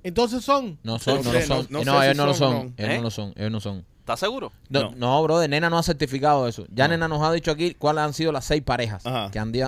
Entonces 0.05 0.45
son. 0.45 0.79
No 0.83 0.99
son, 0.99 1.19
No 1.19 1.23
no, 1.23 1.31
sé, 1.33 1.41
lo 1.41 1.47
son. 1.47 1.67
no- 1.71 1.79
no 1.79 1.85
no, 1.85 2.01
sé 2.01 2.07
ellos 2.07 2.13
si 2.17 2.19
no 2.19 2.27
lo 2.27 2.35
son 2.35 2.49
o 2.55 2.59
son. 2.59 2.67
no. 2.67 2.75
Ellos 2.77 2.91
¿Eh? 2.93 2.97
no 2.97 3.03
lo 3.03 3.11
son. 3.11 3.33
Ellos 3.37 3.51
no 3.53 3.61
son. 3.61 3.85
¿Estás 4.03 4.19
seguro? 4.21 4.53
No, 4.69 4.91
No. 4.91 4.93
no, 4.97 5.23
bro, 5.23 5.39
de 5.39 5.47
Nena 5.49 5.71
no 5.71 5.79
ha 5.79 5.83
certificado 5.85 6.49
eso. 6.49 6.67
Ya 6.75 6.89
Nena 6.89 7.07
nos 7.07 7.23
ha 7.23 7.31
dicho 7.33 7.53
aquí 7.53 7.75
cuáles 7.75 8.03
han 8.03 8.13
sido 8.13 8.33
las 8.33 8.45
seis 8.45 8.61
parejas 8.63 9.07
Ajá. 9.07 9.31
que, 9.31 9.39
han 9.39 9.53
que, 9.53 9.65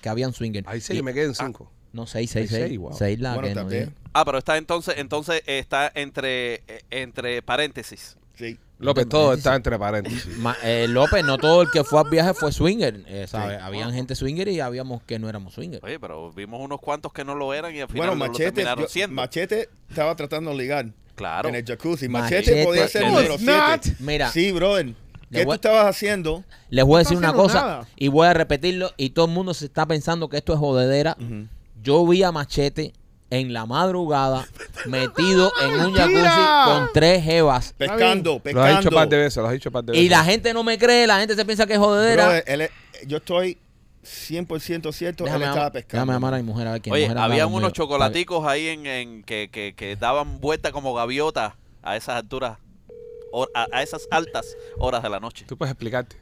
que 0.00 0.08
habían 0.08 0.32
swinger. 0.32 0.64
Ahí 0.66 0.80
sí, 0.80 0.96
Y- 0.96 1.02
me 1.02 1.12
quedé 1.12 1.26
en 1.26 1.34
cinco. 1.34 1.70
No, 1.92 2.06
seis, 2.06 2.30
seis, 2.30 2.50
seis. 2.50 2.64
seis, 2.66 2.78
wow. 2.78 2.92
Seis 2.94 3.20
la 3.20 3.34
Bueno, 3.34 3.48
que 3.48 3.54
no 3.54 3.60
también. 3.60 3.84
diga. 3.90 3.96
Ah, 4.14 4.24
pero 4.24 4.38
está 4.38 4.56
entonces, 4.56 4.94
entonces 4.98 5.42
está 5.46 5.92
entre, 5.94 6.54
eh, 6.66 6.82
entre 6.90 7.42
paréntesis. 7.42 8.16
Sí. 8.36 8.58
López, 8.78 9.08
todo 9.08 9.32
está 9.34 9.54
entre 9.54 9.78
paréntesis. 9.78 10.36
Ma- 10.38 10.56
eh, 10.64 10.86
López, 10.88 11.24
no 11.24 11.38
todo 11.38 11.62
el 11.62 11.70
que 11.70 11.84
fue 11.84 12.00
al 12.00 12.08
viaje 12.10 12.34
fue 12.34 12.50
swinger. 12.52 13.04
eh, 13.06 13.26
¿sabes? 13.28 13.58
Sí. 13.58 13.62
Habían 13.64 13.92
gente 13.92 14.16
swinger 14.16 14.48
y 14.48 14.58
habíamos 14.60 15.02
que 15.02 15.18
no 15.20 15.28
éramos 15.28 15.54
swinger. 15.54 15.80
Oye, 15.84 16.00
pero 16.00 16.32
vimos 16.32 16.60
unos 16.60 16.80
cuantos 16.80 17.12
que 17.12 17.22
no 17.24 17.34
lo 17.36 17.54
eran 17.54 17.72
y 17.74 17.80
al 17.80 17.86
final 17.88 18.08
Bueno, 18.08 18.14
no 18.16 18.24
lo 18.24 18.32
Machete, 18.32 18.50
terminaron 18.52 18.84
yo- 18.84 18.88
siendo. 18.88 19.14
Machete 19.14 19.68
estaba 19.88 20.16
tratando 20.16 20.50
de 20.50 20.56
ligar 20.56 20.86
Claro. 21.14 21.48
en 21.48 21.54
el 21.54 21.64
jacuzzi. 21.64 22.08
Machete. 22.08 22.40
Machete, 22.50 22.64
podía 22.64 22.88
ser 22.88 23.02
el 23.02 23.08
No, 23.08 23.14
número 23.16 23.34
it's 23.34 23.42
not. 23.44 23.80
7. 23.82 23.96
Mira, 24.00 24.30
Sí, 24.32 24.52
brother. 24.52 24.86
Le 25.30 25.40
¿Qué 25.40 25.46
tú 25.46 25.52
estabas 25.52 25.86
haciendo? 25.86 26.44
les 26.70 26.84
voy 26.84 26.96
a 26.96 26.98
decir 27.00 27.16
una 27.16 27.32
cosa 27.32 27.60
nada. 27.60 27.88
y 27.96 28.08
voy 28.08 28.26
a 28.26 28.34
repetirlo 28.34 28.92
y 28.96 29.10
todo 29.10 29.26
el 29.26 29.32
mundo 29.32 29.52
se 29.54 29.64
está 29.64 29.84
pensando 29.86 30.28
que 30.28 30.36
esto 30.36 30.52
es 30.52 30.58
jodedera. 30.58 31.16
Yo 31.82 32.06
vi 32.06 32.22
a 32.22 32.30
Machete 32.30 32.92
en 33.30 33.52
la 33.52 33.66
madrugada 33.66 34.46
metido 34.86 35.50
en 35.62 35.80
un 35.86 35.92
jacuzzi 35.94 36.66
con 36.66 36.88
tres 36.94 37.24
jevas. 37.24 37.74
Pescando, 37.76 38.30
Lo 38.30 38.36
has 38.36 38.42
pescando. 38.42 38.76
dicho 38.78 38.88
un 38.90 38.94
par 38.94 39.08
de 39.08 39.16
veces, 39.16 39.36
lo 39.38 39.46
has 39.46 39.52
dicho 39.54 39.68
un 39.70 39.72
par 39.72 39.84
de 39.84 39.92
veces. 39.92 40.04
Y 40.06 40.08
la 40.08 40.24
gente 40.24 40.52
no 40.54 40.62
me 40.62 40.78
cree, 40.78 41.06
la 41.06 41.18
gente 41.18 41.34
se 41.34 41.44
piensa 41.44 41.66
que 41.66 41.72
es 41.72 41.78
jodedera. 41.80 42.24
Brother, 42.26 42.44
él 42.46 42.60
es- 42.60 42.70
yo 43.06 43.16
estoy 43.16 43.58
100% 44.04 44.92
cierto, 44.92 45.24
déjame, 45.24 45.44
él 45.44 45.50
estaba 45.50 45.70
déjame 45.70 45.82
pescando. 45.82 46.12
llamar 46.12 46.34
a 46.34 46.36
mi 46.38 46.42
mujer 46.44 46.66
a 46.68 46.72
ver 46.72 46.80
quién 46.82 46.92
Oye, 46.94 47.06
conmigo. 47.08 47.48
unos 47.48 47.72
chocolaticos 47.72 48.46
ahí 48.46 48.68
en, 48.68 48.86
en 48.86 49.22
que, 49.24 49.48
que, 49.50 49.74
que 49.76 49.96
daban 49.96 50.40
vuelta 50.40 50.70
como 50.72 50.94
gaviotas 50.94 51.54
a 51.82 51.96
esas 51.96 52.16
alturas, 52.16 52.58
a, 53.54 53.66
a 53.72 53.82
esas 53.82 54.06
altas 54.10 54.56
horas 54.78 55.02
de 55.02 55.08
la 55.10 55.20
noche. 55.20 55.44
Tú 55.48 55.56
puedes 55.56 55.72
explicarte. 55.72 56.16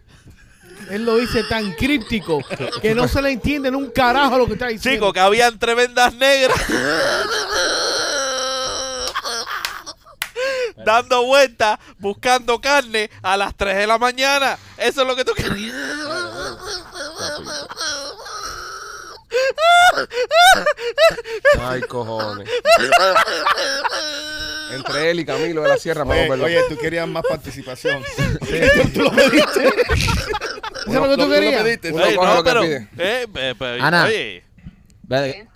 Él 0.90 1.04
lo 1.04 1.16
dice 1.18 1.44
tan 1.44 1.72
críptico 1.74 2.40
que 2.80 2.94
no 2.94 3.06
se 3.06 3.20
le 3.22 3.30
entiende 3.30 3.68
en 3.68 3.76
un 3.76 3.90
carajo 3.90 4.38
lo 4.38 4.46
que 4.46 4.54
está 4.54 4.68
diciendo. 4.68 4.96
Chicos, 5.06 5.12
que 5.12 5.20
habían 5.20 5.58
tremendas 5.58 6.14
negras. 6.14 6.58
Dando 10.84 11.24
vueltas, 11.24 11.78
buscando 11.98 12.60
carne 12.60 13.10
a 13.22 13.36
las 13.36 13.54
3 13.56 13.76
de 13.76 13.86
la 13.86 13.98
mañana. 13.98 14.58
Eso 14.76 15.02
es 15.02 15.06
lo 15.08 15.16
que 15.16 15.24
tú 15.24 15.32
querías. 15.34 15.74
Ay, 21.60 21.80
cojones. 21.82 22.48
Entre 24.74 25.10
él 25.10 25.20
y 25.20 25.24
Camilo 25.24 25.62
de 25.62 25.68
la 25.68 25.76
Sierra, 25.76 26.02
Oye, 26.04 26.28
vamos 26.28 26.40
a 26.40 26.44
oye, 26.46 26.60
tú 26.68 26.76
querías 26.78 27.06
más 27.06 27.22
participación. 27.28 28.02
tú 28.94 29.02
lo 29.02 29.10
pediste. 29.10 29.66
¿Eso 29.66 30.86
es 30.86 30.94
lo 30.94 31.02
que 31.08 31.16
tú 31.16 31.28
lo 31.28 31.28
querías? 31.30 31.62
pediste. 31.62 31.92
Uno 31.92 32.04
Oye, 32.04 32.16
coge 32.16 32.28
no, 32.28 32.34
lo 32.34 32.42
que 32.44 32.50
pero, 32.50 32.60
pide. 32.62 32.88
eh, 32.98 33.26
pe- 33.32 33.54
pe- 33.54 33.78
Ana. 33.80 34.04
oye, 34.04 34.44
Ve- 35.02 35.48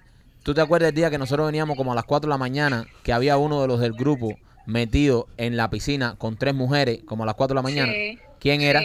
¿Tú 0.42 0.55
te 0.55 0.61
acuerdas 0.61 0.90
el 0.90 0.94
día 0.94 1.11
que 1.11 1.18
nosotros 1.18 1.46
veníamos 1.46 1.76
como 1.76 1.92
a 1.92 1.94
las 1.96 2.05
4 2.05 2.29
de 2.29 2.31
la 2.31 2.38
mañana 2.38 2.87
que 3.02 3.12
había 3.12 3.37
uno 3.37 3.62
de 3.62 3.68
los 3.68 3.81
del 3.81 3.92
grupo 3.94 4.38
metido 4.66 5.29
en 5.37 5.57
la 5.57 5.70
piscina 5.70 6.16
con 6.18 6.37
tres 6.37 6.55
mujeres 6.55 7.00
como 7.07 7.22
a 7.22 7.26
las 7.26 7.35
4 7.37 7.55
de 7.55 7.59
la 7.59 7.62
mañana. 7.62 7.92
Sí, 7.92 8.18
¿Quién 8.40 8.61
era? 8.62 8.83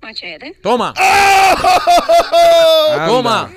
Machete. 0.00 0.56
Toma, 0.62 0.92
toma. 3.06 3.50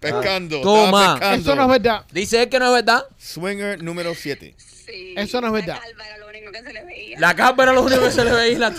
Pescando. 0.00 0.60
Toma. 0.60 1.14
pescando. 1.18 1.52
Eso 1.52 1.56
no 1.56 1.62
es 1.62 1.68
verdad. 1.82 2.04
Dice 2.12 2.42
él 2.42 2.48
que 2.48 2.58
no 2.58 2.66
es 2.66 2.72
verdad. 2.84 3.04
Swinger 3.16 3.82
número 3.82 4.14
7. 4.14 4.54
Sí. 4.58 5.14
Eso 5.16 5.40
no 5.40 5.46
es 5.48 5.52
verdad. 5.66 5.80
La 5.80 5.80
calva 5.80 6.06
era 6.06 6.18
lo 6.18 6.28
único 6.28 6.52
que 6.52 6.62
se 6.62 6.72
le 6.72 6.84
veía. 6.84 7.20
La 7.20 7.34
calva 7.34 7.62
era 7.64 7.72
lo 7.72 7.82
único 7.82 8.02
que 8.02 8.10
se 8.10 8.24
le 8.24 8.32
veía. 8.32 8.58
La- 8.58 8.74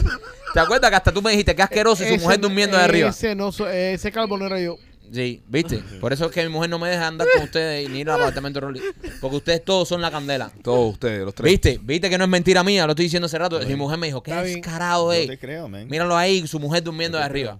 ¿Te 0.53 0.59
acuerdas 0.59 0.89
que 0.91 0.95
hasta 0.95 1.11
tú 1.11 1.21
me 1.21 1.31
dijiste 1.31 1.55
que 1.55 1.63
asqueroso 1.63 2.03
y 2.03 2.07
su 2.07 2.13
Ese- 2.13 2.23
mujer 2.23 2.39
durmiendo 2.39 2.77
de 2.77 2.83
arriba? 2.83 3.09
Ese, 3.09 3.35
no, 3.35 3.49
ese 3.49 4.11
calvo 4.11 4.37
no 4.37 4.45
era 4.45 4.59
yo. 4.59 4.77
Sí, 5.11 5.41
¿viste? 5.47 5.77
Por 6.01 6.13
eso 6.13 6.25
es 6.25 6.31
que 6.31 6.43
mi 6.43 6.49
mujer 6.49 6.69
no 6.69 6.79
me 6.79 6.89
deja 6.89 7.07
andar 7.07 7.27
con 7.33 7.43
ustedes 7.43 7.89
ni 7.89 7.99
ir 7.99 8.09
al 8.09 8.19
apartamento 8.21 8.59
de 8.59 8.65
Rolly. 8.65 8.81
Porque 9.21 9.35
ustedes 9.37 9.63
todos 9.63 9.87
son 9.87 10.01
la 10.01 10.11
candela. 10.11 10.51
Todos 10.61 10.93
ustedes, 10.93 11.23
los 11.25 11.33
tres. 11.35 11.51
¿Viste? 11.51 11.79
¿Viste 11.81 12.09
que 12.09 12.17
no 12.17 12.23
es 12.25 12.29
mentira 12.29 12.63
mía? 12.63 12.85
Lo 12.85 12.91
estoy 12.93 13.05
diciendo 13.05 13.25
hace 13.25 13.37
rato. 13.37 13.59
Mi 13.61 13.75
mujer 13.75 13.97
me 13.97 14.07
dijo, 14.07 14.21
qué 14.23 14.31
Está 14.31 14.43
bien. 14.43 14.61
descarado 14.61 15.13
Yo 15.13 15.19
es. 15.19 15.27
te 15.27 15.37
creo, 15.37 15.67
man. 15.69 15.87
Míralo 15.87 16.15
ahí, 16.17 16.45
su 16.47 16.59
mujer 16.59 16.83
durmiendo 16.83 17.17
de 17.17 17.23
arriba. 17.23 17.59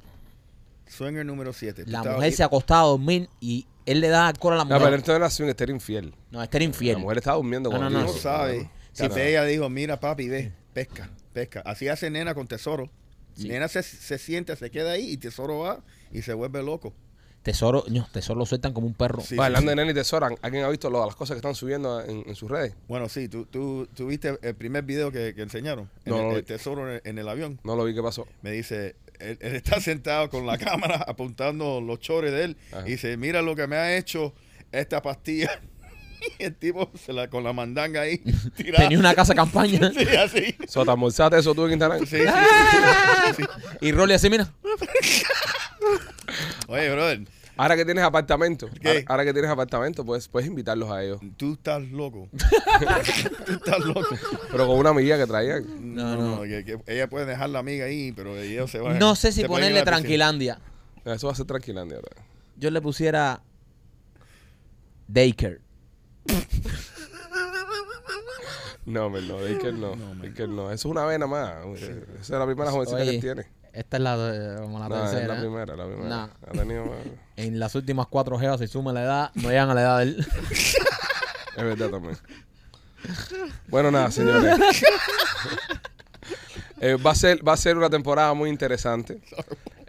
Swinger 0.87 1.25
número 1.25 1.51
7. 1.53 1.83
La 1.87 2.03
mujer 2.03 2.31
se 2.33 2.43
acostaba 2.43 2.81
a 2.81 2.85
dormir 2.85 3.27
y 3.39 3.65
él 3.85 4.01
le 4.01 4.07
da 4.09 4.27
alcohol 4.27 4.53
a 4.53 4.57
la 4.57 4.63
No, 4.63 4.69
pero 4.69 4.79
mujer. 4.81 4.93
entonces 4.95 5.15
era 5.15 5.25
así 5.27 5.43
un 5.43 5.49
estero 5.49 5.71
infiel. 5.71 6.13
No, 6.31 6.41
este 6.41 6.57
era 6.57 6.63
La 6.63 6.67
infiel. 6.69 6.97
mujer 6.97 7.17
estaba 7.17 7.37
durmiendo 7.37 7.69
No, 7.69 7.77
no, 7.79 7.89
no. 7.89 8.01
No 8.03 8.07
sabe. 8.13 8.69
Si 8.93 9.03
ella 9.05 9.43
dijo, 9.43 9.69
mira 9.69 9.99
papi, 9.99 10.29
ve, 10.29 10.53
pesca, 10.73 11.09
pesca. 11.33 11.61
Así 11.65 11.87
hace 11.87 12.09
nena 12.09 12.33
con 12.33 12.47
tesoro. 12.47 12.89
Sí. 13.35 13.49
Nena 13.49 13.67
se, 13.67 13.83
se 13.83 14.17
siente, 14.17 14.55
se 14.55 14.71
queda 14.71 14.91
ahí 14.91 15.11
y 15.11 15.17
tesoro 15.17 15.59
va 15.59 15.83
y 16.13 16.21
se 16.21 16.33
vuelve 16.33 16.63
loco. 16.63 16.93
Tesoro, 17.45 17.83
no, 17.89 18.07
tesoro 18.11 18.39
lo 18.39 18.45
sueltan 18.47 18.73
como 18.73 18.87
un 18.87 18.95
perro. 18.95 19.21
Sí, 19.21 19.35
hablando 19.39 19.61
sí. 19.61 19.67
de 19.69 19.75
Nene 19.75 19.91
y 19.91 19.93
Tesora, 19.93 20.29
¿alguien 20.41 20.63
ha 20.63 20.69
visto 20.69 20.89
lo- 20.89 21.05
las 21.05 21.15
cosas 21.15 21.35
que 21.35 21.37
están 21.37 21.53
subiendo 21.53 22.01
en, 22.01 22.23
en 22.27 22.35
sus 22.35 22.49
redes? 22.49 22.73
Bueno, 22.87 23.07
sí, 23.07 23.29
tú, 23.29 23.45
tú, 23.45 23.87
tú 23.95 24.07
viste 24.07 24.39
el 24.41 24.55
primer 24.55 24.83
video 24.83 25.11
que, 25.11 25.35
que 25.35 25.43
enseñaron. 25.43 25.87
En 26.05 26.11
No, 26.11 26.17
el, 26.17 26.23
no 26.23 26.29
vi. 26.31 26.35
el 26.37 26.43
tesoro 26.45 26.89
en 26.89 26.95
el, 26.95 27.01
en 27.05 27.19
el 27.19 27.29
avión. 27.29 27.59
No 27.63 27.75
lo 27.75 27.83
vi, 27.85 27.93
¿qué 27.93 28.01
pasó? 28.01 28.27
Me 28.41 28.49
dice, 28.49 28.95
él, 29.19 29.37
él 29.41 29.55
está 29.55 29.79
sentado 29.79 30.27
con 30.31 30.47
la 30.47 30.57
cámara 30.57 30.95
apuntando 31.07 31.81
los 31.81 31.99
chores 31.99 32.31
de 32.31 32.45
él. 32.45 32.57
Ajá. 32.73 32.81
Y 32.87 32.93
dice, 32.93 33.15
mira 33.15 33.43
lo 33.43 33.55
que 33.55 33.67
me 33.67 33.75
ha 33.75 33.95
hecho 33.95 34.33
esta 34.71 35.01
pastilla. 35.03 35.51
Y 36.39 36.43
el 36.45 36.55
tipo 36.55 36.89
se 36.97 37.13
la, 37.13 37.29
con 37.29 37.43
la 37.43 37.53
mandanga 37.53 38.01
ahí 38.01 38.17
tirada. 38.55 38.85
Tenía 38.85 38.97
una 38.97 39.13
casa 39.13 39.35
campaña. 39.35 39.91
Sí, 39.95 40.07
así. 40.15 40.55
So, 40.67 40.83
¿te 40.83 40.89
almorzaste 40.89 41.37
eso 41.37 41.53
tú 41.53 41.65
en 41.67 41.73
Instagram? 41.73 41.99
Sí, 41.99 42.17
sí, 42.17 42.23
sí, 42.23 42.77
sí, 43.37 43.43
sí. 43.43 43.47
Y 43.81 43.91
Rolly 43.91 44.13
así, 44.15 44.27
mira. 44.31 44.51
Oye, 46.67 46.89
brother, 46.91 47.21
Ahora 47.57 47.75
que 47.75 47.85
tienes 47.85 48.03
apartamento, 48.03 48.69
¿Qué? 48.81 48.87
ahora, 48.89 49.03
ahora 49.07 49.25
que 49.25 49.33
tienes 49.33 49.49
apartamento, 49.49 50.03
pues 50.05 50.27
puedes 50.27 50.47
invitarlos 50.47 50.91
a 50.91 51.03
ellos. 51.03 51.19
tú 51.37 51.53
estás 51.53 51.81
loco. 51.83 52.27
tú 53.45 53.53
estás 53.53 53.79
loco. 53.79 54.15
Pero 54.51 54.67
con 54.67 54.77
una 54.77 54.89
amiga 54.89 55.17
que 55.17 55.25
traían. 55.25 55.95
No, 55.95 56.15
no, 56.15 56.41
que, 56.41 56.65
que 56.65 56.79
ella 56.87 57.07
puede 57.09 57.25
dejar 57.25 57.49
la 57.49 57.59
amiga 57.59 57.85
ahí, 57.85 58.11
pero 58.11 58.37
ellos 58.37 58.69
se 58.69 58.79
van. 58.79 58.99
No 58.99 59.15
sé 59.15 59.31
si 59.31 59.45
ponerle 59.45 59.83
tranquilandia. 59.83 60.59
Eso 61.05 61.27
va 61.27 61.33
a 61.33 61.35
ser 61.35 61.45
tranquilandia. 61.45 61.97
¿verdad? 61.97 62.25
Yo 62.57 62.71
le 62.71 62.81
pusiera 62.81 63.41
Daker. 65.07 65.61
No, 68.85 69.09
men, 69.09 69.27
no, 69.27 69.37
Baker 69.37 69.73
no. 69.73 69.95
Baker 70.21 70.47
no. 70.47 70.65
Eso 70.71 70.87
es 70.87 70.91
una 70.91 71.05
vena 71.05 71.25
más. 71.25 71.53
Esa 71.75 71.91
es 72.21 72.29
la 72.29 72.45
primera 72.45 72.71
jovencita 72.71 73.01
Oye, 73.01 73.13
que 73.13 73.19
tiene. 73.19 73.47
Esta 73.76 73.97
es 73.97 74.03
la, 74.03 74.57
como 74.61 74.80
la 74.80 74.88
No, 74.89 74.95
es 75.05 75.11
tercera. 75.11 75.34
la 75.34 75.39
¿eh? 75.39 75.41
primera, 75.41 75.76
la 75.76 75.86
primera. 75.86 76.09
No. 76.09 76.21
Ha 76.47 76.51
tenido 76.51 76.86
más. 76.86 76.95
En 77.38 77.59
las 77.59 77.76
últimas 77.76 78.07
cuatro 78.07 78.39
geos, 78.39 78.59
si 78.61 78.67
suma 78.67 78.93
la 78.93 79.03
edad, 79.03 79.32
no 79.36 79.49
llegan 79.49 79.69
a 79.69 79.73
la 79.73 79.82
edad 79.82 79.97
de 79.99 80.03
él. 80.03 80.28
Es 81.57 81.63
verdad 81.63 81.89
también. 81.89 82.17
Bueno, 83.67 83.91
nada, 83.91 84.11
señores. 84.11 84.57
Eh, 86.82 86.95
va, 86.95 87.11
a 87.11 87.15
ser, 87.15 87.47
va 87.47 87.53
a 87.53 87.57
ser 87.57 87.78
una 87.78 87.89
temporada 87.89 88.34
muy 88.34 88.49
interesante. 88.49 89.21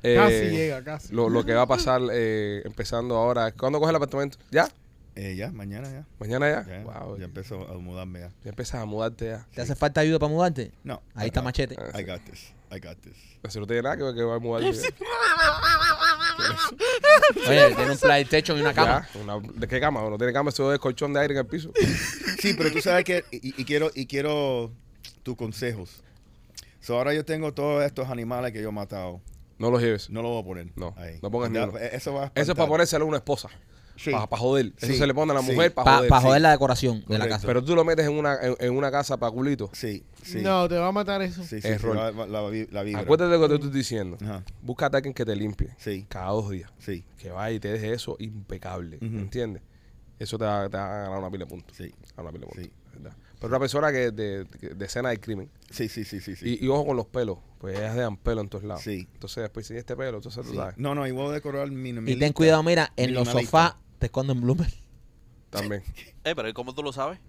Eh, 0.04 0.14
Casi 0.16 0.56
llega, 0.56 0.84
casi. 0.84 1.12
Lo, 1.12 1.28
lo 1.28 1.44
que 1.44 1.52
va 1.52 1.62
a 1.62 1.66
pasar 1.66 2.00
eh, 2.12 2.62
empezando 2.64 3.16
ahora. 3.16 3.50
¿Cuándo 3.52 3.80
coge 3.80 3.90
el 3.90 3.96
apartamento? 3.96 4.38
¿Ya? 4.52 4.68
Eh, 5.16 5.34
ya, 5.34 5.50
mañana 5.50 5.90
ya. 5.90 6.06
¿Mañana 6.20 6.48
ya? 6.48 6.64
Ya, 6.64 6.84
Wow, 6.84 7.14
ya 7.14 7.20
ya, 7.20 7.24
empezó 7.24 7.68
a 7.68 7.72
mudarme 7.78 8.20
ya. 8.20 8.30
empiezas 8.44 8.80
a 8.80 8.84
mudarte 8.84 9.26
ya. 9.26 9.46
¿Te 9.52 9.62
hace 9.62 9.74
falta 9.74 10.00
ayuda 10.00 10.20
para 10.20 10.32
mudarte? 10.32 10.70
No. 10.84 11.02
Ahí 11.14 11.26
está 11.26 11.42
Machete. 11.42 11.76
Ah, 11.76 11.98
I 11.98 12.04
got 12.04 12.20
this. 12.24 12.52
I 12.70 12.78
got 12.80 12.96
this. 13.00 13.16
Eso 13.42 13.60
no 13.60 13.66
tiene 13.66 13.82
nada 13.82 13.96
que 13.96 14.02
ver 14.02 14.14
que 14.14 14.22
va 14.22 14.34
a 14.36 14.38
mudarte. 14.38 14.70
Oye, 17.48 17.74
tiene 17.74 17.90
un 17.92 17.98
PlayStation 17.98 18.58
y 18.58 18.60
una 18.60 18.74
cama. 18.74 19.08
Ya, 19.14 19.20
una- 19.20 19.38
¿De 19.54 19.68
qué 19.68 19.80
cama? 19.80 20.00
No 20.08 20.18
tiene 20.18 20.32
cama, 20.32 20.50
eso 20.50 20.72
es 20.72 20.78
colchón 20.78 21.12
de 21.12 21.20
aire 21.20 21.34
en 21.34 21.38
el 21.40 21.46
piso. 21.46 21.72
Sí, 22.38 22.52
pero 22.54 22.70
tú 22.70 22.80
sabes 22.80 23.02
que 23.04 23.24
y, 23.32 23.60
y 23.60 23.64
quiero 23.64 23.90
y 23.94 24.06
quiero 24.06 24.70
tus 25.24 25.34
consejos. 25.36 26.02
So, 26.80 26.96
ahora 26.96 27.12
yo 27.14 27.24
tengo 27.24 27.52
todos 27.54 27.82
estos 27.82 28.08
animales 28.10 28.52
que 28.52 28.60
yo 28.62 28.68
he 28.68 28.72
matado. 28.72 29.20
No 29.58 29.70
los 29.70 29.80
lleves. 29.82 30.10
No 30.10 30.22
lo 30.22 30.28
voy 30.28 30.42
a 30.42 30.44
poner. 30.44 30.66
No, 30.76 30.94
ahí. 30.98 31.18
no 31.22 31.30
pongas 31.30 31.50
ni 31.50 31.58
uno. 31.58 31.76
Eso 31.78 32.12
va 32.12 32.24
a 32.24 32.26
Eso 32.26 32.30
es 32.30 32.34
para 32.34 32.40
espantar. 32.42 32.68
ponérselo 32.68 33.04
a 33.06 33.08
una 33.08 33.16
esposa. 33.16 33.48
Sí. 33.96 34.10
Para, 34.10 34.26
joder. 34.36 34.72
Eso 34.76 34.86
Sí, 34.86 34.96
se 34.98 35.06
le 35.06 35.14
pone 35.14 35.32
a 35.32 35.36
la 35.36 35.42
sí. 35.42 35.52
mujer 35.52 35.72
para 35.74 35.84
Para 35.84 35.96
joder. 35.98 36.10
joder, 36.22 36.38
sí. 36.38 36.42
la 36.42 36.50
decoración 36.50 36.94
de 37.00 37.00
la 37.00 37.06
Correcto. 37.06 37.28
casa. 37.36 37.46
Pero 37.46 37.64
tú 37.64 37.74
lo 37.74 37.84
metes 37.84 38.06
en 38.06 38.12
una, 38.18 38.36
en, 38.42 38.56
en 38.60 38.72
una 38.76 38.90
casa 38.90 39.16
para 39.16 39.32
culito. 39.32 39.70
Sí, 39.72 40.04
sí. 40.22 40.40
No, 40.42 40.68
te 40.68 40.76
va 40.76 40.88
a 40.88 40.92
matar 40.92 41.22
eso. 41.22 41.42
Sí, 41.44 41.60
sí, 41.60 41.68
Error. 41.68 41.92
sí, 41.96 41.98
va- 41.98 42.10
va- 42.10 42.26
la, 42.26 42.48
vi- 42.50 42.66
la 42.70 42.82
vibra. 42.82 43.00
Acuérdate 43.02 43.32
de 43.32 43.38
lo 43.38 43.42
que 43.44 43.48
te 43.48 43.54
estoy 43.66 43.70
diciendo. 43.70 44.18
Ajá. 44.22 44.44
Búscate 44.62 44.96
a 44.96 44.98
alguien 44.98 45.14
que 45.14 45.24
te 45.24 45.34
limpie. 45.34 45.68
Sí, 45.78 46.06
Cada 46.08 46.30
dos 46.30 46.50
días. 46.50 46.70
sí, 46.78 47.04
Que 47.18 47.30
vaya 47.30 47.54
y 47.56 47.60
te 47.60 47.68
deje 47.72 47.92
eso 47.92 48.16
impecable. 48.18 48.96
Ujú. 48.96 49.06
¿Entiendes? 49.18 49.62
Eso 50.18 50.38
te 50.38 50.44
va, 50.44 50.68
te 50.68 50.76
va 50.76 50.84
a 50.84 51.02
ganar 51.04 51.18
una 51.18 51.30
pila 51.30 51.44
de 51.44 51.50
puntos. 51.50 51.76
sí. 51.76 51.92
A 52.16 52.22
una 52.22 52.32
pila 52.32 52.46
de 52.46 52.52
puntos. 52.52 52.64
Sí. 52.64 52.72
¿verdad? 52.94 53.16
Pero 53.38 53.48
una 53.48 53.58
persona 53.58 53.92
que 53.92 54.10
de, 54.10 54.44
de, 54.44 54.74
de 54.74 54.84
escena 54.86 55.10
del 55.10 55.20
crimen. 55.20 55.50
Sí, 55.70 55.88
sí, 55.90 56.04
sí, 56.04 56.20
sí. 56.20 56.34
sí. 56.36 56.58
Y, 56.60 56.64
y 56.64 56.68
ojo 56.68 56.86
con 56.86 56.96
los 56.96 57.04
pelos. 57.06 57.38
Pues 57.58 57.78
ellas 57.78 57.94
dejan 57.94 58.16
pelo 58.16 58.40
en 58.40 58.48
todos 58.48 58.64
lados. 58.64 58.82
Sí. 58.82 59.06
Entonces 59.12 59.42
después 59.42 59.66
si 59.66 59.76
este 59.76 59.94
pelo, 59.94 60.16
entonces 60.16 60.42
tú 60.42 60.52
Sí. 60.52 60.56
sabes. 60.56 60.78
No, 60.78 60.94
no, 60.94 61.06
y 61.06 61.10
voy 61.10 61.28
a 61.28 61.32
decorar 61.32 61.70
mi 61.70 61.90
Y 62.10 62.16
ten 62.16 62.32
cuidado, 62.32 62.62
mira, 62.62 62.92
en 62.96 63.12
los 63.12 63.26
Minimalista. 63.26 63.50
sofás 63.68 63.74
te 63.98 64.06
esconden 64.06 64.40
bloomers. 64.40 64.74
También. 65.50 65.82
Eh, 66.26 66.34
pero 66.34 66.48
¿y 66.48 66.52
¿cómo 66.52 66.74
tú 66.74 66.82
lo 66.82 66.92
sabes? 66.92 67.20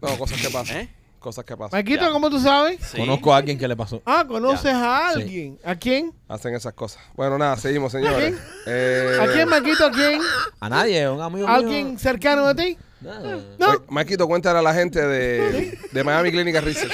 No, 0.00 0.16
cosas 0.18 0.40
que 0.40 0.48
pasan. 0.50 0.76
¿Eh? 0.76 0.88
Cosas 1.18 1.44
que 1.44 1.56
pasan. 1.56 1.76
Maquito, 1.76 2.02
Ya. 2.04 2.12
¿cómo 2.12 2.30
tú 2.30 2.38
sabes? 2.38 2.78
Sí. 2.80 2.96
Conozco 2.98 3.34
a 3.34 3.38
alguien 3.38 3.58
que 3.58 3.66
le 3.66 3.74
pasó. 3.74 4.00
Ah, 4.06 4.24
conoces 4.28 4.72
a 4.72 5.10
Sí. 5.14 5.20
alguien. 5.22 5.58
¿A 5.64 5.74
quién? 5.74 6.12
Hacen 6.28 6.54
esas 6.54 6.72
cosas. 6.74 7.02
Bueno, 7.16 7.36
nada, 7.38 7.56
seguimos, 7.56 7.90
señores. 7.90 8.16
quién? 8.36 8.38
Eh, 8.68 9.18
¿A 9.20 9.26
quién, 9.32 9.48
Maquito? 9.48 9.84
¿A 9.86 9.90
quién? 9.90 10.20
A 10.60 10.68
nadie, 10.68 11.08
un 11.10 11.20
amigo 11.20 11.44
mío. 11.48 11.56
¿Alguien 11.56 11.98
cercano 11.98 12.46
a 12.46 12.54
ti? 12.54 12.78
Nada. 13.00 13.40
No. 13.58 13.68
oye, 13.70 13.78
Marquito, 13.88 14.28
cuéntale 14.28 14.60
a 14.60 14.62
la 14.62 14.72
gente 14.72 15.04
de, 15.04 15.76
de 15.90 16.04
Miami 16.04 16.30
Clinic 16.30 16.54
Research. 16.62 16.92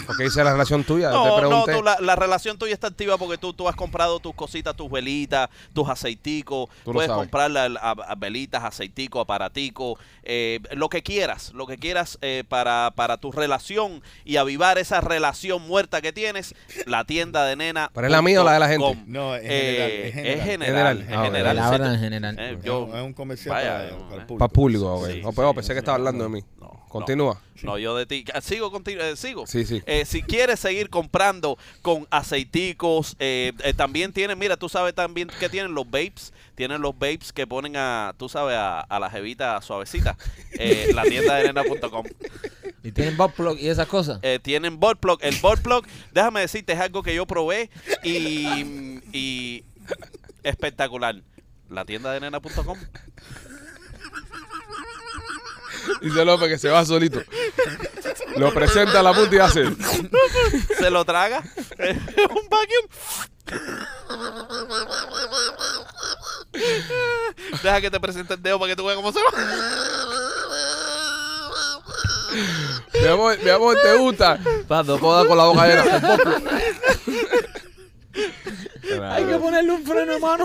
Porque 0.06 0.24
dice 0.24 0.42
la 0.44 0.52
relación 0.52 0.84
tuya. 0.84 1.08
te 1.10 1.14
No, 1.14 1.40
no, 1.50 1.64
tú, 1.64 1.82
la, 1.82 1.98
la 2.00 2.16
relación 2.16 2.58
tuya 2.58 2.72
está 2.72 2.86
activa 2.88 3.18
porque 3.18 3.38
tú, 3.38 3.52
tú 3.52 3.68
has 3.68 3.76
comprado 3.76 4.20
tus 4.20 4.34
cositas, 4.34 4.74
tus 4.76 4.90
velitas, 4.90 5.48
tus 5.74 5.88
aceiticos. 5.88 6.68
Tú 6.84 6.92
Puedes 6.92 7.10
comprar 7.10 7.50
la- 7.50 7.68
la- 7.68 7.80
a- 7.80 8.14
velitas, 8.14 8.64
aceiticos, 8.64 9.22
aparaticos, 9.22 9.98
eh, 10.22 10.60
lo 10.72 10.88
que 10.88 11.02
quieras, 11.02 11.52
lo 11.54 11.66
que 11.66 11.76
quieras 11.78 12.18
eh, 12.22 12.44
para, 12.48 12.92
para 12.94 13.16
tu 13.18 13.32
relación 13.32 14.02
y 14.24 14.36
avivar 14.36 14.78
esa 14.78 15.00
relación 15.00 15.66
muerta 15.66 16.00
que 16.00 16.12
tienes. 16.12 16.54
La 16.86 17.04
tienda 17.04 17.44
de 17.44 17.56
nena. 17.56 17.90
¿Pero 17.94 18.06
es 18.06 18.10
la 18.12 18.22
mía 18.22 18.40
o 18.40 18.44
la 18.44 18.52
de 18.54 18.60
la 18.60 18.68
gente? 18.68 18.84
com. 18.84 19.04
No, 19.06 19.34
es 19.34 19.42
Eh, 19.44 20.10
general, 20.14 20.28
es 20.32 20.38
es 20.38 20.44
general. 20.44 21.00
es 21.00 21.08
Ah, 21.16 21.24
general. 21.24 21.56
La 21.56 21.62
Sí, 21.68 21.74
habla 21.74 21.86
tú- 21.88 21.94
en 21.94 22.00
general. 22.00 22.38
eh, 22.38 22.56
Es 22.58 22.64
yo- 22.64 22.84
un- 22.84 22.96
es 22.96 23.02
un 23.02 23.12
comercial 23.12 23.54
Vaya, 23.54 23.72
para, 23.72 23.90
no, 23.90 23.98
para 24.08 24.14
el 24.20 24.26
público. 24.26 24.38
Para 24.38 24.52
público, 24.52 24.94
ok. 24.94 25.06
Sí, 25.10 25.20
no, 25.22 25.32
pero 25.32 25.48
sí, 25.50 25.54
pensé 25.56 25.72
que 25.72 25.78
estaba 25.80 25.96
hablando 25.96 26.24
de 26.24 26.30
mí. 26.30 26.44
Continúa. 26.88 27.40
No, 27.62 27.76
yo 27.78 27.96
de 27.96 28.06
ti. 28.06 28.24
Ah, 28.34 28.40
Sigo 28.40 28.70
contigo, 28.70 29.02
eh, 29.02 29.16
sigo. 29.16 29.46
Sí, 29.46 29.64
sí. 29.66 29.82
Eh, 29.86 30.04
si 30.04 30.22
quieres 30.22 30.60
seguir 30.60 30.90
comprando 30.90 31.58
con 31.82 32.06
aceiticos, 32.10 33.16
eh, 33.18 33.52
eh, 33.64 33.74
también 33.74 34.12
tienen, 34.12 34.38
mira, 34.38 34.56
tú 34.56 34.68
sabes 34.68 34.94
también 34.94 35.28
que 35.40 35.48
tienen 35.48 35.74
los 35.74 35.84
vapes, 35.84 36.32
tienen 36.54 36.80
los 36.80 36.94
vapes 36.98 37.32
que 37.32 37.46
ponen 37.46 37.76
a, 37.76 38.14
tú 38.16 38.28
sabes, 38.28 38.56
a, 38.56 38.80
a 38.80 39.00
la 39.00 39.10
jevita 39.10 39.60
suavecita, 39.60 40.16
eh, 40.58 40.90
la 40.94 41.02
tienda 41.02 41.36
de 41.36 41.52
nena.com. 41.52 42.04
Y 42.84 42.92
tienen 42.92 43.16
butt 43.16 43.32
plug 43.32 43.58
y 43.58 43.68
esas 43.68 43.88
cosas. 43.88 44.20
Eh, 44.22 44.38
tienen 44.40 44.78
bot 44.78 44.98
plug, 45.00 45.18
el 45.22 45.36
bot 45.36 45.60
plug, 45.60 45.84
déjame 46.12 46.40
decirte, 46.40 46.72
es 46.74 46.80
algo 46.80 47.02
que 47.02 47.14
yo 47.14 47.26
probé 47.26 47.70
y, 48.04 49.00
y 49.12 49.64
espectacular. 50.44 51.16
La 51.68 51.84
tienda 51.84 52.12
de 52.12 52.20
nena.com. 52.20 52.78
Dice 56.00 56.24
López 56.24 56.48
que 56.48 56.58
se 56.58 56.68
va 56.68 56.84
solito. 56.84 57.22
Lo 58.36 58.52
presenta 58.52 59.00
a 59.00 59.02
la 59.02 59.12
punta 59.12 59.34
y 59.34 59.38
hace. 59.38 59.64
se 60.78 60.90
lo 60.90 61.04
traga. 61.04 61.42
un 61.78 62.48
vacuum. 62.48 62.88
Deja 67.62 67.80
que 67.80 67.90
te 67.90 68.00
presente 68.00 68.34
el 68.34 68.42
dedo 68.42 68.58
para 68.58 68.70
que 68.70 68.76
tú 68.76 68.84
veas 68.84 68.96
cómo 68.96 69.12
se 69.12 69.20
va. 69.20 69.30
Mi 73.00 73.06
amor, 73.06 73.38
mi 73.42 73.50
amor, 73.50 73.76
¿te 73.80 73.96
gusta? 73.96 74.38
Pa, 74.66 74.82
No 74.82 74.98
puedo 74.98 75.16
dar 75.16 75.26
con 75.26 75.38
la 75.38 75.44
boca 75.44 75.66
llena. 75.66 76.18
Hay 79.14 79.24
que 79.24 79.36
ponerle 79.36 79.72
un 79.72 79.84
freno 79.84 80.18
mano. 80.18 80.44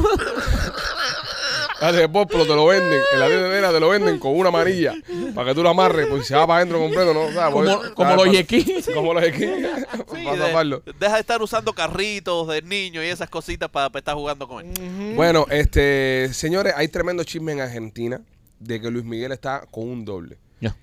El 1.89 2.09
poplo 2.11 2.43
te 2.45 2.55
lo 2.55 2.65
venden. 2.67 3.01
En 3.13 3.19
la 3.19 3.27
tienda 3.27 3.47
de 3.49 3.55
nena 3.55 3.71
te 3.71 3.79
lo 3.79 3.89
venden 3.89 4.19
con 4.19 4.37
una 4.37 4.51
manilla. 4.51 4.93
Para 5.35 5.49
que 5.49 5.55
tú 5.55 5.63
lo 5.63 5.69
amarres. 5.69 6.07
Porque 6.07 6.23
si 6.23 6.29
se 6.29 6.35
va 6.35 6.47
para 6.47 6.57
adentro 6.57 6.79
completo, 6.79 7.13
¿no? 7.13 7.31
¿Sabes? 7.33 7.53
Como- 7.53 7.65
Porque- 7.77 7.93
como 7.93 8.09
¿sabes? 8.11 8.25
los 8.25 8.35
yequí. 8.35 8.75
Como 8.93 9.13
los 9.13 9.23
yequí. 9.23 9.45
Sí, 9.45 10.23
Para 10.23 10.33
de- 10.37 10.39
taparlo. 10.39 10.83
deja 10.99 11.13
de 11.15 11.19
estar 11.21 11.41
usando 11.41 11.73
carritos 11.73 12.47
de 12.47 12.61
niños 12.61 13.03
y 13.03 13.07
esas 13.07 13.29
cositas 13.29 13.69
para, 13.69 13.91
estar 13.97 14.15
jugando 14.15 14.47
con 14.47 14.65
él. 14.65 15.13
Bueno, 15.15 15.45
este, 15.49 16.29
señores, 16.33 16.73
hay 16.75 16.87
tremendo 16.87 17.23
chisme 17.23 17.51
en 17.51 17.61
Argentina 17.61 18.21
de 18.59 18.79
que 18.79 18.89
Luis 18.89 19.03
Miguel 19.05 19.31
está 19.31 19.65
con 19.71 19.89
un 19.89 20.05
doble. 20.05 20.37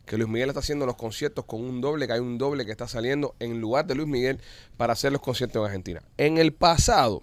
Que 0.05 0.18
Luis 0.18 0.28
Miguel 0.28 0.51
está 0.51 0.61
haciendo 0.61 0.84
los 0.84 0.96
conciertos 0.96 1.46
con 1.46 1.62
un 1.64 1.80
doble, 1.80 2.07
que 2.07 2.12
hay 2.12 2.20
un 2.20 2.36
doble 2.36 2.66
que 2.66 2.70
está 2.70 2.86
saliendo 2.86 3.34
en 3.40 3.62
lugar 3.62 3.86
de 3.86 3.94
Luis 3.94 4.07
Miguel 4.07 4.38
para 4.76 4.92
hacer 4.92 5.11
los 5.11 5.22
conciertos 5.22 5.61
en 5.61 5.64
Argentina. 5.66 6.03
En 6.18 6.36
el 6.36 6.53
pasado, 6.53 7.22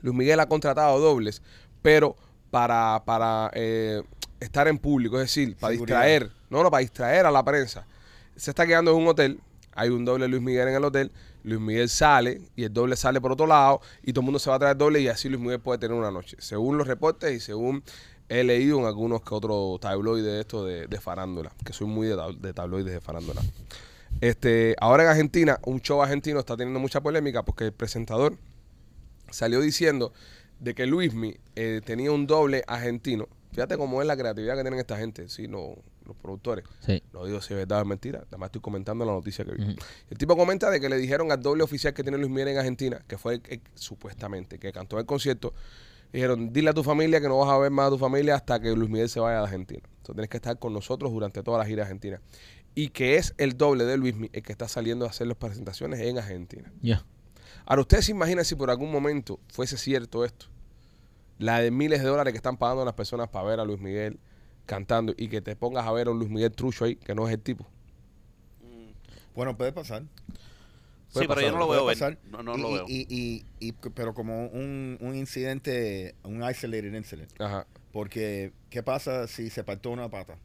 Luis 0.00 0.16
Miguel 0.16 0.40
ha 0.40 0.46
contratado 0.48 0.98
dobles, 1.00 1.42
pero 1.82 2.16
para, 2.50 3.02
para 3.04 3.50
eh, 3.54 4.02
estar 4.40 4.68
en 4.68 4.78
público, 4.78 5.16
es 5.16 5.22
decir, 5.22 5.56
para 5.56 5.72
Seguridad. 5.72 5.98
distraer, 5.98 6.30
no, 6.50 6.62
no, 6.62 6.70
para 6.70 6.80
distraer 6.80 7.26
a 7.26 7.30
la 7.30 7.44
prensa. 7.44 7.86
Se 8.36 8.50
está 8.50 8.66
quedando 8.66 8.90
en 8.92 8.96
un 8.98 9.08
hotel, 9.08 9.40
hay 9.72 9.88
un 9.90 10.04
doble 10.04 10.26
Luis 10.28 10.42
Miguel 10.42 10.68
en 10.68 10.74
el 10.74 10.84
hotel, 10.84 11.12
Luis 11.42 11.60
Miguel 11.60 11.88
sale 11.88 12.42
y 12.56 12.64
el 12.64 12.72
doble 12.72 12.96
sale 12.96 13.20
por 13.20 13.32
otro 13.32 13.46
lado 13.46 13.80
y 14.02 14.12
todo 14.12 14.20
el 14.20 14.24
mundo 14.26 14.38
se 14.38 14.50
va 14.50 14.56
a 14.56 14.58
traer 14.58 14.76
doble 14.76 15.00
y 15.00 15.08
así 15.08 15.28
Luis 15.28 15.40
Miguel 15.40 15.60
puede 15.60 15.78
tener 15.78 15.96
una 15.96 16.10
noche. 16.10 16.36
Según 16.38 16.76
los 16.76 16.86
reportes 16.86 17.32
y 17.34 17.40
según 17.40 17.82
he 18.28 18.44
leído 18.44 18.78
en 18.78 18.84
algunos 18.84 19.22
que 19.22 19.34
otros 19.34 19.80
tabloides 19.80 20.24
de 20.24 20.40
esto 20.40 20.64
de, 20.64 20.86
de 20.86 21.00
farándula, 21.00 21.52
que 21.64 21.72
soy 21.72 21.86
muy 21.86 22.06
de, 22.06 22.16
de 22.40 22.52
tabloides 22.52 22.92
de 22.92 23.00
farándula. 23.00 23.40
Este, 24.20 24.76
ahora 24.80 25.04
en 25.04 25.08
Argentina, 25.10 25.58
un 25.64 25.80
show 25.80 26.02
argentino 26.02 26.40
está 26.40 26.56
teniendo 26.56 26.78
mucha 26.78 27.00
polémica 27.00 27.42
porque 27.42 27.66
el 27.66 27.72
presentador 27.72 28.36
salió 29.30 29.60
diciendo 29.60 30.12
de 30.60 30.74
que 30.74 30.86
Luismi 30.86 31.36
eh, 31.56 31.80
tenía 31.84 32.12
un 32.12 32.26
doble 32.26 32.62
argentino. 32.66 33.28
Fíjate 33.52 33.76
cómo 33.76 34.00
es 34.00 34.06
la 34.06 34.16
creatividad 34.16 34.54
que 34.56 34.62
tienen 34.62 34.78
esta 34.78 34.96
gente, 34.96 35.28
sí, 35.28 35.48
no, 35.48 35.74
los 36.06 36.16
productores. 36.16 36.64
Sí. 36.80 37.02
No 37.12 37.24
digo 37.24 37.40
si 37.40 37.52
es 37.54 37.58
verdad 37.58 37.78
o 37.78 37.82
es 37.82 37.88
mentira, 37.88 38.22
además 38.28 38.48
estoy 38.48 38.60
comentando 38.60 39.04
la 39.04 39.12
noticia 39.12 39.44
que 39.44 39.52
vi. 39.52 39.76
El 40.08 40.18
tipo 40.18 40.36
comenta 40.36 40.70
de 40.70 40.80
que 40.80 40.88
le 40.88 40.96
dijeron 40.96 41.32
al 41.32 41.42
doble 41.42 41.64
oficial 41.64 41.92
que 41.92 42.02
tiene 42.02 42.18
Luis 42.18 42.30
Miguel 42.30 42.48
en 42.48 42.58
Argentina, 42.58 43.02
que 43.08 43.18
fue 43.18 43.34
el 43.34 43.42
que, 43.42 43.60
supuestamente, 43.74 44.58
que 44.58 44.70
cantó 44.70 44.98
el 45.00 45.06
concierto, 45.06 45.52
dijeron, 46.12 46.52
dile 46.52 46.70
a 46.70 46.74
tu 46.74 46.84
familia 46.84 47.20
que 47.20 47.28
no 47.28 47.38
vas 47.38 47.50
a 47.50 47.58
ver 47.58 47.70
más 47.70 47.88
a 47.88 47.90
tu 47.90 47.98
familia 47.98 48.36
hasta 48.36 48.60
que 48.60 48.70
Luis 48.74 48.90
Miguel 48.90 49.08
se 49.08 49.18
vaya 49.18 49.38
de 49.38 49.44
Argentina. 49.44 49.82
Entonces 49.84 50.14
tienes 50.14 50.28
que 50.28 50.36
estar 50.36 50.58
con 50.58 50.72
nosotros 50.72 51.10
durante 51.10 51.42
toda 51.42 51.58
la 51.58 51.64
gira 51.64 51.82
argentina. 51.82 52.20
Y 52.74 52.90
que 52.90 53.16
es 53.16 53.34
el 53.36 53.56
doble 53.56 53.84
de 53.84 53.96
Luis 53.96 54.14
Miguel 54.14 54.30
el 54.32 54.42
que 54.42 54.52
está 54.52 54.68
saliendo 54.68 55.06
a 55.06 55.08
hacer 55.08 55.26
las 55.26 55.36
presentaciones 55.36 55.98
en 56.00 56.18
Argentina. 56.18 56.72
Ya. 56.82 57.04
Ahora, 57.70 57.82
ustedes 57.82 58.06
se 58.06 58.10
imaginan 58.10 58.44
si 58.44 58.56
por 58.56 58.68
algún 58.68 58.90
momento 58.90 59.38
fuese 59.46 59.76
cierto 59.76 60.24
esto. 60.24 60.46
La 61.38 61.60
de 61.60 61.70
miles 61.70 62.02
de 62.02 62.08
dólares 62.08 62.32
que 62.32 62.36
están 62.36 62.56
pagando 62.56 62.84
las 62.84 62.94
personas 62.94 63.28
para 63.28 63.44
ver 63.46 63.60
a 63.60 63.64
Luis 63.64 63.78
Miguel 63.80 64.18
cantando 64.66 65.14
y 65.16 65.28
que 65.28 65.40
te 65.40 65.54
pongas 65.54 65.86
a 65.86 65.92
ver 65.92 66.08
a 66.08 66.10
un 66.10 66.18
Luis 66.18 66.28
Miguel 66.32 66.50
trucho 66.50 66.84
ahí, 66.84 66.96
que 66.96 67.14
no 67.14 67.28
es 67.28 67.32
el 67.34 67.40
tipo. 67.40 67.64
Bueno, 69.36 69.56
puede 69.56 69.70
pasar. 69.70 70.02
Sí, 71.10 71.20
pero 71.28 71.40
yo 71.40 71.52
no 71.52 71.58
lo 71.58 71.68
veo 71.68 71.86
ver. 71.86 71.94
pasar. 71.96 72.18
No, 72.28 72.42
no 72.42 72.58
y, 72.58 72.60
lo 72.60 72.72
veo. 72.72 72.84
y- 72.88 73.06
y- 73.08 73.44
y- 73.60 73.72
pero 73.94 74.14
como 74.14 74.46
un, 74.48 74.98
un 75.00 75.14
incidente, 75.14 76.16
un 76.24 76.42
isolated 76.42 76.92
incident. 76.92 77.40
Ajá, 77.40 77.68
Porque, 77.92 78.52
¿qué 78.68 78.82
pasa 78.82 79.28
si 79.28 79.48
se 79.48 79.62
partió 79.62 79.92
una 79.92 80.08
pata? 80.10 80.36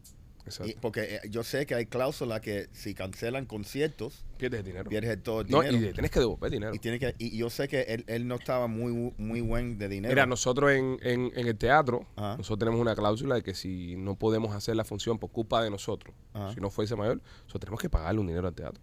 Y- 0.65 0.73
porque 0.79 1.15
eh, 1.15 1.19
yo 1.29 1.43
sé 1.43 1.65
que 1.65 1.73
hay 1.75 1.85
cláusulas 1.87 2.39
que 2.41 2.67
si 2.71 2.93
cancelan 2.93 3.45
conciertos, 3.45 4.25
Pierdes 4.37 4.59
el 4.59 4.65
dinero. 4.65 4.89
pierdes 4.89 5.23
todo 5.23 5.41
el 5.41 5.49
No, 5.49 5.61
dinero. 5.61 5.89
y 5.89 5.93
tienes 5.93 6.11
que 6.11 6.19
devolver 6.19 6.51
dinero. 6.51 6.75
Y 6.75 6.79
tiene 6.79 6.99
que 6.99 7.15
y 7.17 7.35
yo 7.37 7.49
sé 7.49 7.67
que 7.67 7.81
él, 7.81 8.03
él 8.07 8.27
no 8.27 8.35
estaba 8.35 8.67
muy 8.67 9.13
muy 9.17 9.41
buen 9.41 9.77
de 9.77 9.89
dinero. 9.89 10.11
Mira, 10.11 10.25
nosotros 10.25 10.71
en, 10.71 10.97
en- 11.01 11.31
en 11.35 11.47
el 11.47 11.57
teatro, 11.57 12.05
Ajá. 12.15 12.37
nosotros 12.37 12.59
tenemos 12.59 12.79
una 12.79 12.95
cláusula 12.95 13.35
de 13.35 13.43
que 13.43 13.53
si 13.55 13.95
no 13.95 14.15
podemos 14.15 14.53
hacer 14.55 14.75
la 14.75 14.83
función 14.85 15.17
por 15.17 15.31
culpa 15.31 15.63
de 15.63 15.69
nosotros, 15.69 16.13
Ajá. 16.33 16.53
si 16.53 16.59
no 16.61 16.69
fuese 16.69 16.95
mayor, 16.95 17.17
nosotros 17.43 17.59
tenemos 17.61 17.79
que 17.81 17.89
pagarle 17.89 18.21
un 18.21 18.27
dinero 18.27 18.47
al 18.47 18.53
teatro. 18.53 18.81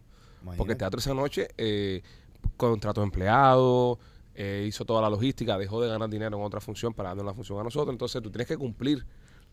Porque 0.56 0.72
el 0.72 0.78
teatro 0.78 0.98
esa 0.98 1.14
noche 1.14 1.48
eh, 1.56 2.02
contrató 2.56 3.02
empleados, 3.04 3.98
eh, 4.34 4.64
hizo 4.66 4.84
toda 4.84 5.02
la 5.02 5.10
logística, 5.10 5.56
dejó 5.58 5.80
de 5.82 5.88
ganar 5.88 6.08
dinero 6.10 6.36
en 6.36 6.42
otra 6.42 6.60
función 6.60 6.92
para 6.94 7.10
darnos 7.10 7.26
la 7.26 7.34
función 7.34 7.60
a 7.60 7.62
nosotros. 7.62 7.92
Entonces 7.94 8.20
tú 8.22 8.30
tienes 8.30 8.48
que 8.48 8.56
cumplir 8.56 9.04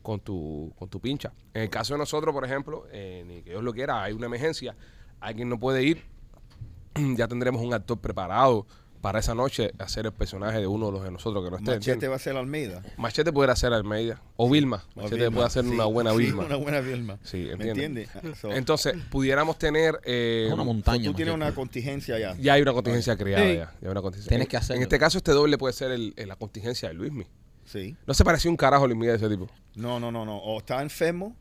con 0.02 0.20
tu, 0.20 0.74
con 0.78 0.90
tu 0.90 1.00
pincha. 1.00 1.34
En 1.54 1.64
el 1.64 1.70
caso 1.70 1.94
de 1.94 2.00
nosotros, 2.00 2.34
por 2.34 2.46
ejemplo, 2.46 2.86
eh, 2.92 3.24
ni 3.28 3.42
que 3.42 3.52
Dios 3.52 3.64
lo 3.64 3.74
quiera, 3.74 4.04
hay 4.04 4.14
una 4.14 4.26
emergencia, 4.28 4.76
alguien 5.20 5.50
no 5.50 5.60
puede 5.60 5.84
ir, 5.84 6.04
ya 7.16 7.28
tendremos 7.28 7.62
un 7.62 7.74
actor 7.74 7.98
preparado 8.00 8.66
para 9.02 9.20
esa 9.20 9.34
noche 9.34 9.72
hacer 9.80 10.06
el 10.08 10.12
personaje 10.12 10.60
de 10.60 10.68
uno 10.68 10.88
de 10.88 10.92
los 10.92 11.04
de 11.04 11.12
nosotros 11.12 11.42
que 11.46 11.50
no 11.52 11.56
esté. 11.56 11.72
Machete 11.72 11.92
¿entiendes? 11.94 12.10
va 12.10 12.16
a 12.16 12.20
ser 12.20 12.36
Almeida. 12.36 12.84
Machete 12.98 13.32
pudiera 13.32 13.56
ser 13.56 13.72
Almeida 13.72 14.22
o 14.36 14.50
Vilma. 14.50 14.84
O 14.94 15.04
Machete 15.04 15.16
Vilma. 15.16 15.32
puede 15.36 15.48
hacer 15.48 15.64
Sí, 15.64 15.70
una 15.70 15.86
buena 15.86 16.12
sí, 16.12 16.18
Vilma. 16.18 16.44
una 16.46 16.56
buena 16.58 16.82
Vilma. 16.82 17.18
Sí, 17.24 17.38
¿Me 17.38 17.52
entiende. 17.66 17.86
entiendes? 18.04 18.10
Ah, 18.14 18.36
so- 18.36 18.52
Entonces, 18.52 18.96
pudiéramos 19.10 19.58
tener... 19.58 20.02
eh, 20.04 20.48
una 20.52 20.64
so 20.64 20.66
montaña. 20.66 21.06
tú 21.06 21.14
tienes 21.14 21.34
machete. 21.34 21.48
una 21.52 21.56
contingencia 21.56 22.20
ya. 22.20 22.36
Ya 22.36 22.54
hay 22.54 22.62
una 22.62 22.74
contingencia 22.74 23.16
creada, 23.16 23.46
ya. 23.46 23.54
ya 23.54 23.74
hay 23.84 23.88
una 23.88 24.02
contingencia. 24.02 24.30
Tienes 24.30 24.46
En- 24.48 24.50
que 24.52 24.58
hacerlo. 24.58 24.76
En 24.78 24.82
este 24.84 25.00
caso, 25.00 25.18
este 25.18 25.32
doble 25.32 25.58
puede 25.58 25.74
ser 25.74 25.92
el- 25.92 26.14
el- 26.18 26.28
la 26.28 26.36
contingencia 26.36 26.90
de 26.90 26.96
Luismi. 26.96 27.26
Sí. 27.72 27.96
No 28.08 28.14
se 28.16 28.24
parecía 28.24 28.50
un 28.50 28.58
carajo 28.58 28.86
a 28.86 28.88
Luis 28.88 28.98
Miguel 29.00 29.20
de 29.20 29.28
ese 29.28 29.36
tipo. 29.36 29.48
No, 29.76 30.00
no, 30.00 30.12
no, 30.12 30.26
no. 30.26 30.38
O 30.38 30.58
está 30.58 30.82
enfermo. 30.82 31.36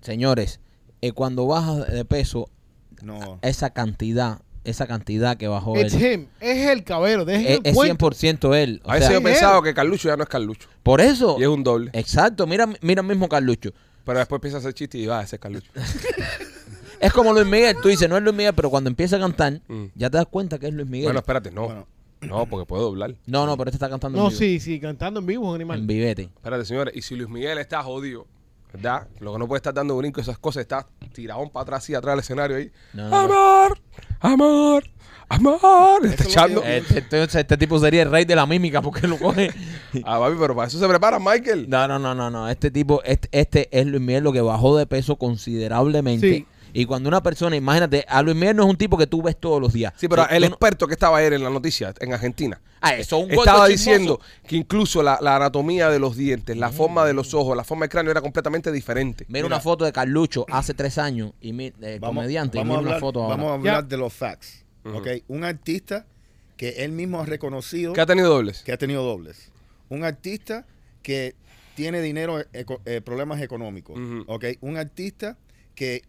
Señores, 0.00 0.58
eh, 1.00 1.12
cuando 1.12 1.46
bajas 1.46 1.86
de 1.92 2.04
peso, 2.04 2.48
No. 3.02 3.38
esa 3.42 3.70
cantidad, 3.70 4.40
esa 4.64 4.86
cantidad 4.88 5.36
que 5.36 5.46
bajó 5.46 5.78
It's 5.80 5.94
él, 5.94 6.12
him. 6.12 6.26
Es 6.40 6.66
el 6.68 6.82
cabero. 6.82 7.22
Es, 7.28 7.46
el 7.46 7.60
es 7.62 7.74
cuento. 7.74 8.10
100% 8.10 8.54
él. 8.56 8.80
O 8.84 8.90
A 8.90 8.94
veces 8.94 9.08
sea, 9.08 9.18
yo 9.20 9.20
he 9.20 9.30
pensado 9.30 9.62
que 9.62 9.72
Carlucho 9.72 10.08
ya 10.08 10.16
no 10.16 10.24
es 10.24 10.28
Carlucho. 10.28 10.68
por 10.82 11.00
eso, 11.00 11.36
Y 11.38 11.42
es 11.42 11.48
un 11.48 11.62
doble. 11.62 11.90
exacto, 11.94 12.46
mira, 12.46 12.68
mira 12.80 13.02
mismo 13.04 13.28
Carlucho. 13.28 13.70
Pero 14.04 14.18
después 14.18 14.38
empieza 14.38 14.56
a 14.56 14.60
hacer 14.60 14.74
chiste 14.74 14.98
y 14.98 15.06
va, 15.06 15.22
ese 15.22 15.36
es 15.36 15.40
Carlucho. 15.40 15.70
Es 17.00 17.12
como 17.12 17.32
Luis 17.32 17.46
Miguel, 17.46 17.76
tú 17.80 17.86
dices, 17.88 18.08
no 18.08 18.16
es 18.16 18.22
Luis 18.24 18.34
Miguel, 18.34 18.52
pero 18.54 18.70
cuando 18.70 18.90
empieza 18.90 19.14
a 19.16 19.20
cantar, 19.20 19.60
Mm. 19.68 19.84
ya 19.94 20.10
te 20.10 20.16
das 20.16 20.26
cuenta 20.26 20.58
que 20.58 20.66
es 20.66 20.74
Luis 20.74 20.88
Miguel. 20.88 21.04
bueno, 21.06 21.20
espérate, 21.20 21.52
no. 21.52 21.66
Bueno. 21.66 21.86
No, 22.20 22.46
porque 22.46 22.66
puede 22.66 22.82
doblar. 22.82 23.14
no, 23.26 23.46
no, 23.46 23.56
pero 23.56 23.70
este 23.70 23.76
está 23.76 23.88
cantando 23.88 24.18
No, 24.18 24.24
en 24.24 24.30
vivo. 24.30 24.38
sí, 24.38 24.58
sí, 24.60 24.80
cantando 24.80 25.20
en 25.20 25.26
vivo, 25.26 25.54
animal. 25.54 25.78
En 25.80 25.86
vivete. 25.86 26.22
Espérate, 26.22 26.64
señores. 26.64 26.96
Y 26.96 27.02
si 27.02 27.14
Luis 27.16 27.28
Miguel 27.28 27.58
está 27.58 27.82
jodido, 27.82 28.26
¿verdad? 28.72 29.06
Lo 29.20 29.32
que 29.32 29.38
no 29.38 29.46
puede 29.46 29.58
estar 29.58 29.72
dando 29.72 29.96
brinco, 29.96 30.20
esas 30.20 30.38
cosas, 30.38 30.62
está 30.62 30.86
tiradón 31.12 31.50
para 31.50 31.62
atrás 31.62 31.88
y 31.90 31.94
atrás 31.94 32.14
del 32.14 32.20
escenario 32.20 32.56
ahí. 32.56 32.70
No, 32.92 33.08
no, 33.08 33.28
no. 33.28 33.28
Amor, 33.28 33.78
amor, 34.20 34.84
amor. 35.28 36.04
Está 36.06 36.24
lo 36.24 36.30
echando. 36.30 36.60
yo- 36.62 36.68
Este, 36.68 36.98
este- 36.98 37.38
este 37.40 37.56
tipo 37.56 37.78
sería 37.78 38.02
el 38.02 38.10
rey 38.10 38.24
de 38.24 38.34
la 38.34 38.46
mímica 38.46 38.82
porque 38.82 39.06
lo 39.06 39.16
coge. 39.18 39.50
Ah, 40.04 40.18
papi, 40.18 40.36
pero 40.38 40.54
para 40.54 40.68
eso 40.68 40.78
se 40.78 40.86
prepara 40.86 41.18
Michael. 41.18 41.66
No, 41.70 41.88
no, 41.88 41.98
no, 41.98 42.14
no, 42.14 42.30
no. 42.30 42.48
Este 42.48 42.70
tipo, 42.70 43.02
este, 43.04 43.28
este 43.32 43.68
es 43.70 43.86
Luis 43.86 44.02
Miguel 44.02 44.22
lo 44.24 44.32
que 44.32 44.42
bajó 44.42 44.76
de 44.76 44.86
peso 44.86 45.16
considerablemente. 45.16 46.28
Sí. 46.30 46.46
Y 46.78 46.86
cuando 46.86 47.08
una 47.08 47.22
persona, 47.22 47.56
imagínate, 47.56 48.04
a 48.08 48.22
Luis 48.22 48.36
Miguel 48.36 48.54
no 48.56 48.62
es 48.64 48.70
un 48.70 48.76
tipo 48.76 48.96
que 48.96 49.06
tú 49.08 49.20
ves 49.22 49.36
todos 49.38 49.60
los 49.60 49.72
días. 49.72 49.92
Sí, 49.96 50.06
pero 50.08 50.22
O 50.22 50.26
sea, 50.26 50.36
el 50.36 50.42
no- 50.42 50.48
experto 50.48 50.86
que 50.86 50.92
estaba 50.94 51.18
ayer 51.18 51.32
en 51.32 51.42
la 51.42 51.50
noticia 51.50 51.92
en 51.98 52.12
Argentina 52.12 52.60
Ah, 52.80 52.94
eso 52.94 53.18
es 53.18 53.24
un 53.24 53.30
estaba 53.32 53.66
chismoso. 53.66 53.90
diciendo 53.90 54.20
que 54.46 54.54
incluso 54.56 55.02
la, 55.02 55.18
la 55.20 55.34
anatomía 55.34 55.90
de 55.90 55.98
los 55.98 56.16
dientes, 56.16 56.56
la 56.56 56.70
forma 56.70 57.04
de 57.04 57.14
los 57.14 57.34
ojos, 57.34 57.56
la 57.56 57.64
forma 57.64 57.82
del 57.86 57.90
cráneo 57.90 58.12
era 58.12 58.20
completamente 58.20 58.70
diferente. 58.70 59.24
Mira, 59.26 59.38
Mira. 59.42 59.46
una 59.56 59.60
foto 59.60 59.84
de 59.84 59.90
Carlucho 59.92 60.46
hace 60.48 60.72
tres 60.74 60.98
años, 60.98 61.32
y 61.40 61.52
mi, 61.52 61.72
eh, 61.82 61.98
comediante, 62.00 62.58
y 62.58 62.60
vamos 62.60 62.68
mira 62.70 62.78
a 62.78 62.80
una 62.82 62.88
hablar, 62.90 63.00
foto 63.00 63.22
ahora. 63.24 63.36
vamos 63.36 63.50
a 63.50 63.54
hablar 63.54 63.74
Ya. 63.74 63.82
de 63.82 63.96
los 63.96 64.12
facts. 64.12 64.64
¿ok? 64.84 65.08
Un 65.26 65.42
artista 65.42 66.06
que 66.56 66.84
él 66.84 66.92
mismo 66.92 67.20
ha 67.20 67.26
reconocido 67.26 67.92
¿Qué 67.92 68.00
ha 68.00 68.06
tenido 68.06 68.28
dobles? 68.28 68.62
que 68.62 68.70
ha 68.70 68.78
tenido 68.78 69.02
dobles. 69.02 69.50
Un 69.88 70.04
artista 70.04 70.64
que 71.02 71.34
tiene 71.74 72.00
dinero, 72.00 72.38
eco- 72.52 72.80
eh, 72.84 73.00
problemas 73.00 73.40
económicos. 73.42 73.98
Ujú. 73.98 74.22
¿ok? 74.28 74.44
Un 74.60 74.76
artista 74.76 75.36
que 75.74 76.02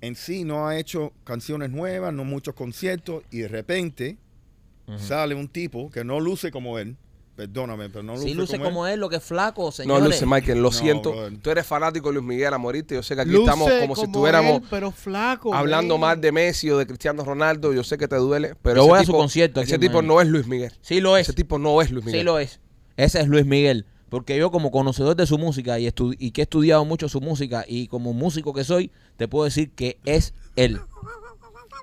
en 0.00 0.14
sí 0.14 0.44
no 0.44 0.66
ha 0.68 0.78
hecho 0.78 1.12
canciones 1.24 1.70
nuevas, 1.70 2.12
no 2.12 2.24
muchos 2.24 2.54
conciertos, 2.54 3.22
y 3.30 3.38
de 3.38 3.48
repente 3.48 4.18
sale 4.96 5.34
un 5.34 5.48
tipo 5.48 5.90
que 5.90 6.04
no 6.04 6.18
luce 6.20 6.50
como 6.50 6.78
él. 6.78 6.96
Perdóname, 7.36 7.88
pero 7.88 8.02
no 8.02 8.14
luce, 8.14 8.24
Sí, 8.28 8.34
luce 8.34 8.52
como, 8.58 8.64
como 8.70 8.86
él. 8.88 8.94
él, 8.94 9.00
lo 9.00 9.08
que 9.08 9.14
es 9.16 9.22
flaco, 9.22 9.66
No, 9.66 9.70
señores. 9.70 10.04
Luce 10.06 10.26
Michael, 10.26 10.58
lo 10.58 10.70
No, 10.70 10.72
siento. 10.72 11.12
brother. 11.12 11.38
Tú 11.38 11.50
eres 11.50 11.64
fanático 11.66 12.08
de 12.08 12.14
Luis 12.14 12.26
Miguel 12.26 12.52
a 12.52 12.58
morirte. 12.58 12.96
Yo 12.96 13.02
sé 13.04 13.14
que 13.14 13.20
aquí 13.20 13.30
Luce 13.30 13.44
estamos 13.44 13.70
como, 13.80 13.94
si 13.94 14.02
estuviéramos 14.02 14.54
él, 14.62 14.62
pero 14.68 14.90
flaco. 14.90 15.54
hablando 15.54 15.98
man. 15.98 16.08
mal 16.16 16.20
de 16.20 16.32
Messi 16.32 16.68
o 16.70 16.78
de 16.78 16.86
Cristiano 16.86 17.22
Ronaldo. 17.24 17.72
Yo 17.72 17.84
sé 17.84 17.96
que 17.96 18.08
te 18.08 18.16
duele, 18.16 18.56
pero 18.60 18.76
Yo 18.78 18.82
ese 18.82 18.88
voy 18.90 18.96
a 18.98 19.00
su 19.02 19.06
tipo- 19.12 19.18
concierto 19.18 19.60
aquí 19.60 19.70
Ese 19.70 19.78
tipo 19.78 20.02
no 20.02 20.20
es 20.20 20.26
Luis 20.26 20.48
Miguel. 20.48 20.72
Sí 20.80 21.00
lo 21.00 21.16
es. 21.16 21.28
Ese 21.28 21.32
tipo 21.36 21.60
no 21.60 21.80
es 21.80 21.92
Luis 21.92 22.04
Miguel. 22.06 22.20
Sí 22.22 22.24
lo 22.24 22.38
es. 22.40 22.58
Ese 22.96 23.20
es 23.20 23.28
Luis 23.28 23.46
Miguel. 23.46 23.86
Porque 24.10 24.36
yo 24.38 24.50
como 24.50 24.70
conocedor 24.70 25.14
de 25.16 25.26
su 25.26 25.36
música 25.38 25.78
y, 25.78 25.86
estu- 25.86 26.16
y 26.18 26.30
que 26.30 26.40
he 26.40 26.44
estudiado 26.44 26.84
mucho 26.84 27.08
su 27.08 27.20
música 27.20 27.64
y 27.68 27.88
como 27.88 28.12
músico 28.14 28.54
que 28.54 28.64
soy, 28.64 28.90
te 29.16 29.28
puedo 29.28 29.44
decir 29.44 29.70
que 29.72 29.98
es 30.04 30.32
él. 30.56 30.80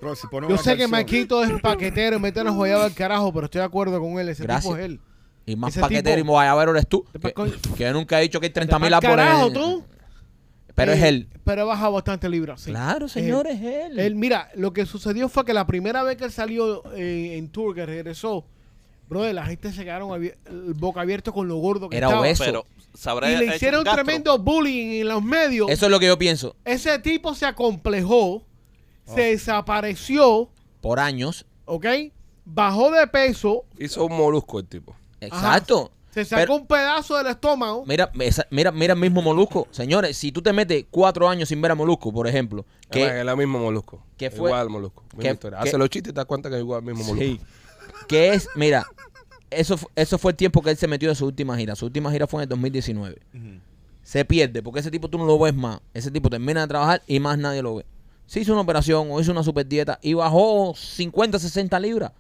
Bro, 0.02 0.16
si 0.16 0.28
pone 0.28 0.48
Yo 0.48 0.56
una 0.56 0.62
sé 0.64 0.72
que 0.72 0.80
canción- 0.84 0.92
Maquito 0.92 1.44
es 1.44 1.62
paquetero 1.62 2.18
y 2.18 2.20
mete 2.20 2.42
una 2.42 2.52
joyada 2.52 2.86
al 2.86 2.94
carajo, 2.94 3.32
pero 3.32 3.46
estoy 3.46 3.60
de 3.60 3.66
acuerdo 3.66 4.00
con 4.00 4.20
él. 4.20 4.30
Ese 4.30 4.44
Gracias. 4.44 4.64
tipo 4.64 4.76
es 4.78 4.86
él. 4.86 5.00
Y 5.46 5.56
más 5.56 5.72
Ese 5.72 5.82
paquetero 5.82 6.16
tipo- 6.18 6.26
y 6.28 6.30
guayabero 6.32 6.72
eres 6.72 6.88
tú. 6.88 7.06
Que, 7.22 7.32
coño. 7.34 7.54
que 7.78 7.92
nunca 7.92 8.20
he 8.20 8.24
dicho 8.24 8.40
que 8.40 8.48
hay 8.48 8.54
30 8.54 8.80
mil 8.80 8.94
Al 8.94 9.00
por 9.02 9.10
carajo, 9.12 9.48
él. 9.48 9.54
tú. 9.54 9.84
Pero 10.74 10.92
es 10.92 11.02
Eh, 11.04 11.08
él. 11.08 11.30
Pero 11.46 11.62
he 11.62 11.66
bajado 11.66 11.94
bastante 11.94 12.28
libras. 12.28 12.60
sí. 12.62 12.72
Claro, 12.72 13.08
señor, 13.08 13.48
él. 13.48 13.54
es 13.56 13.62
él. 13.62 14.00
Él, 14.00 14.16
mira, 14.16 14.50
lo 14.56 14.74
que 14.74 14.86
sucedió 14.86 15.30
fue 15.30 15.46
que 15.46 15.54
la 15.54 15.66
primera 15.68 16.04
vez 16.04 16.18
que 16.18 16.26
él 16.26 16.32
salió 16.32 16.84
eh, 16.96 17.38
en 17.38 17.48
tour, 17.50 17.74
que 17.76 17.86
regresó, 17.86 18.44
brother, 19.08 19.34
la 19.36 19.46
gente 19.46 19.72
se 19.72 19.84
quedaron 19.84 20.10
abier- 20.12 20.38
el 20.46 20.74
boca 20.74 21.02
abierto 21.02 21.32
con 21.34 21.48
lo 21.48 21.58
gordo 21.58 21.90
que 21.90 21.98
Era 21.98 22.08
estaba. 22.08 22.22
obeso. 22.22 22.44
Pero 22.44 22.66
sabrá 22.94 23.32
Y 23.32 23.38
le 23.38 23.56
hicieron 23.56 23.84
tremendo 23.84 24.38
bullying 24.40 25.02
en 25.02 25.08
los 25.10 25.22
medios. 25.24 25.70
Eso 25.70 25.86
es 25.86 25.92
lo 25.92 26.00
que 26.00 26.08
yo 26.08 26.18
pienso. 26.18 26.56
Ese 26.66 26.98
tipo 27.00 27.34
se 27.36 27.46
acomplejó, 27.46 28.44
Oh. 29.08 29.16
se 29.16 29.22
desapareció, 29.32 30.50
Por 30.82 31.00
años. 31.00 31.46
¿ok? 31.66 31.86
Bajó 32.46 32.92
de 32.92 33.08
peso, 33.08 33.66
Hizo 33.80 34.06
un 34.06 34.16
molusco 34.18 34.60
el 34.60 34.68
tipo. 34.68 34.96
Exacto. 35.20 35.92
se 36.12 36.24
sacó 36.24 36.42
Pero- 36.42 36.56
un 36.56 36.68
pedazo 36.68 37.18
del 37.18 37.28
estómago. 37.28 37.84
Mira, 37.86 38.10
esa- 38.22 38.48
mira, 38.50 38.72
mira 38.72 38.94
el 38.94 39.00
mismo 39.00 39.22
Molusco. 39.22 39.68
Señores, 39.72 40.16
si 40.16 40.32
tú 40.32 40.42
te 40.42 40.54
metes 40.54 40.86
cuatro 40.90 41.28
años 41.28 41.50
sin 41.50 41.62
ver 41.62 41.72
a 41.72 41.76
Molusco, 41.76 42.14
por 42.14 42.26
ejemplo, 42.28 42.66
Que, 42.90 43.04
es 43.06 43.12
el 43.28 43.36
mismo 43.38 43.60
molusco. 43.60 44.02
que 44.16 44.30
fue- 44.32 44.50
Igual 44.50 44.62
al 44.62 44.70
molusco. 44.70 45.04
Misma 45.08 45.22
que- 45.24 45.32
historia. 45.32 45.60
que- 45.62 45.68
Hace 45.70 45.78
los 45.78 45.90
chistes 45.90 46.12
y 46.12 46.14
te 46.14 46.18
das 46.18 46.26
cuenta 46.26 46.48
que 46.50 46.56
es 46.56 46.62
igual 46.62 46.80
al 46.80 46.86
mismo 46.86 47.04
molusco. 47.04 47.26
Sí. 47.26 47.42
que 48.08 48.30
es, 48.34 48.48
mira, 48.56 48.86
eso, 49.52 49.78
eso 49.96 50.18
fue 50.18 50.32
el 50.32 50.38
tiempo 50.38 50.62
que 50.62 50.72
él 50.72 50.78
se 50.78 50.88
metió 50.88 51.10
de 51.10 51.16
su 51.16 51.26
última 51.26 51.58
gira. 51.58 51.76
Su 51.76 51.86
última 51.86 52.12
gira 52.12 52.28
fue 52.28 52.40
en 52.40 52.44
el 52.44 52.50
2019. 52.50 53.22
Se 54.04 54.24
pierde, 54.26 54.62
porque 54.62 54.82
ese 54.82 54.92
tipo 54.92 55.10
tú 55.10 55.18
no 55.18 55.26
lo 55.26 55.40
ves 55.40 55.56
más. 55.56 55.80
Ese 55.94 56.12
tipo 56.12 56.30
termina 56.30 56.62
de 56.62 56.68
trabajar 56.68 57.02
y 57.08 57.20
más 57.20 57.38
nadie 57.38 57.62
lo 57.62 57.76
ve. 57.76 57.86
Se 58.28 58.40
hizo 58.40 58.52
una 58.54 58.62
operación 58.62 59.08
o 59.12 59.20
hizo 59.20 59.32
una 59.32 59.44
super 59.44 59.68
dieta 59.68 60.00
y 60.02 60.14
bajó 60.14 60.74
50, 60.76 61.40
60 61.40 61.80
libras. 61.80 62.12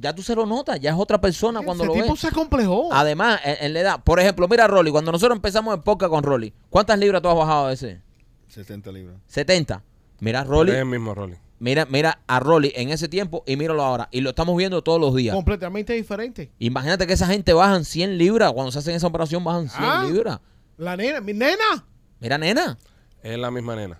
Ya 0.00 0.12
tú 0.12 0.22
se 0.22 0.34
lo 0.34 0.44
notas, 0.46 0.80
ya 0.80 0.90
es 0.90 0.96
otra 0.98 1.20
persona 1.20 1.62
cuando 1.62 1.84
Ese 1.84 1.92
lo 1.94 2.00
tipo 2.00 2.12
ves. 2.14 2.20
se 2.20 2.26
acomplejó. 2.28 2.92
Además, 2.92 3.40
en, 3.44 3.56
en 3.60 3.74
la 3.74 3.80
edad, 3.80 4.02
por 4.02 4.18
ejemplo, 4.18 4.48
mira 4.48 4.64
a 4.64 4.66
Rolly, 4.68 4.90
cuando 4.90 5.12
nosotros 5.12 5.36
empezamos 5.36 5.72
el 5.76 5.82
podcast 5.82 6.10
con 6.10 6.24
Rolly, 6.24 6.52
¿cuántas 6.70 6.98
libras 6.98 7.22
tú 7.22 7.28
has 7.28 7.36
bajado 7.36 7.68
de 7.68 7.74
ese? 7.74 8.00
60 8.48 8.90
libras. 8.90 9.16
70. 9.28 9.82
Mira 10.18 10.40
a 10.40 10.42
Es 10.42 10.48
Rolly, 10.48 10.72
el 10.72 10.86
mismo 10.86 11.14
Rolly. 11.14 11.36
Mira, 11.64 11.86
mira 11.86 12.20
a 12.26 12.40
Rolly 12.40 12.72
en 12.76 12.90
ese 12.90 13.08
tiempo 13.08 13.42
y 13.46 13.56
míralo 13.56 13.82
ahora. 13.82 14.08
Y 14.12 14.20
lo 14.20 14.30
estamos 14.30 14.54
viendo 14.56 14.82
todos 14.82 15.00
los 15.00 15.14
días. 15.14 15.34
completamente 15.34 15.94
diferente. 15.94 16.52
Imagínate 16.58 17.06
que 17.06 17.14
esa 17.14 17.26
gente 17.26 17.52
bajan 17.54 17.84
100 17.86 18.18
libras. 18.18 18.52
Cuando 18.52 18.70
se 18.70 18.78
hacen 18.80 18.94
esa 18.94 19.06
operación 19.06 19.42
bajan 19.42 19.68
100 19.70 19.82
Ah. 19.82 20.04
libras. 20.06 20.40
La 20.76 20.96
nena, 20.96 21.20
mi 21.20 21.32
nena. 21.32 21.84
Mira, 22.20 22.36
nena. 22.36 22.76
Es 23.22 23.38
la 23.38 23.50
misma 23.50 23.74
nena. 23.76 23.98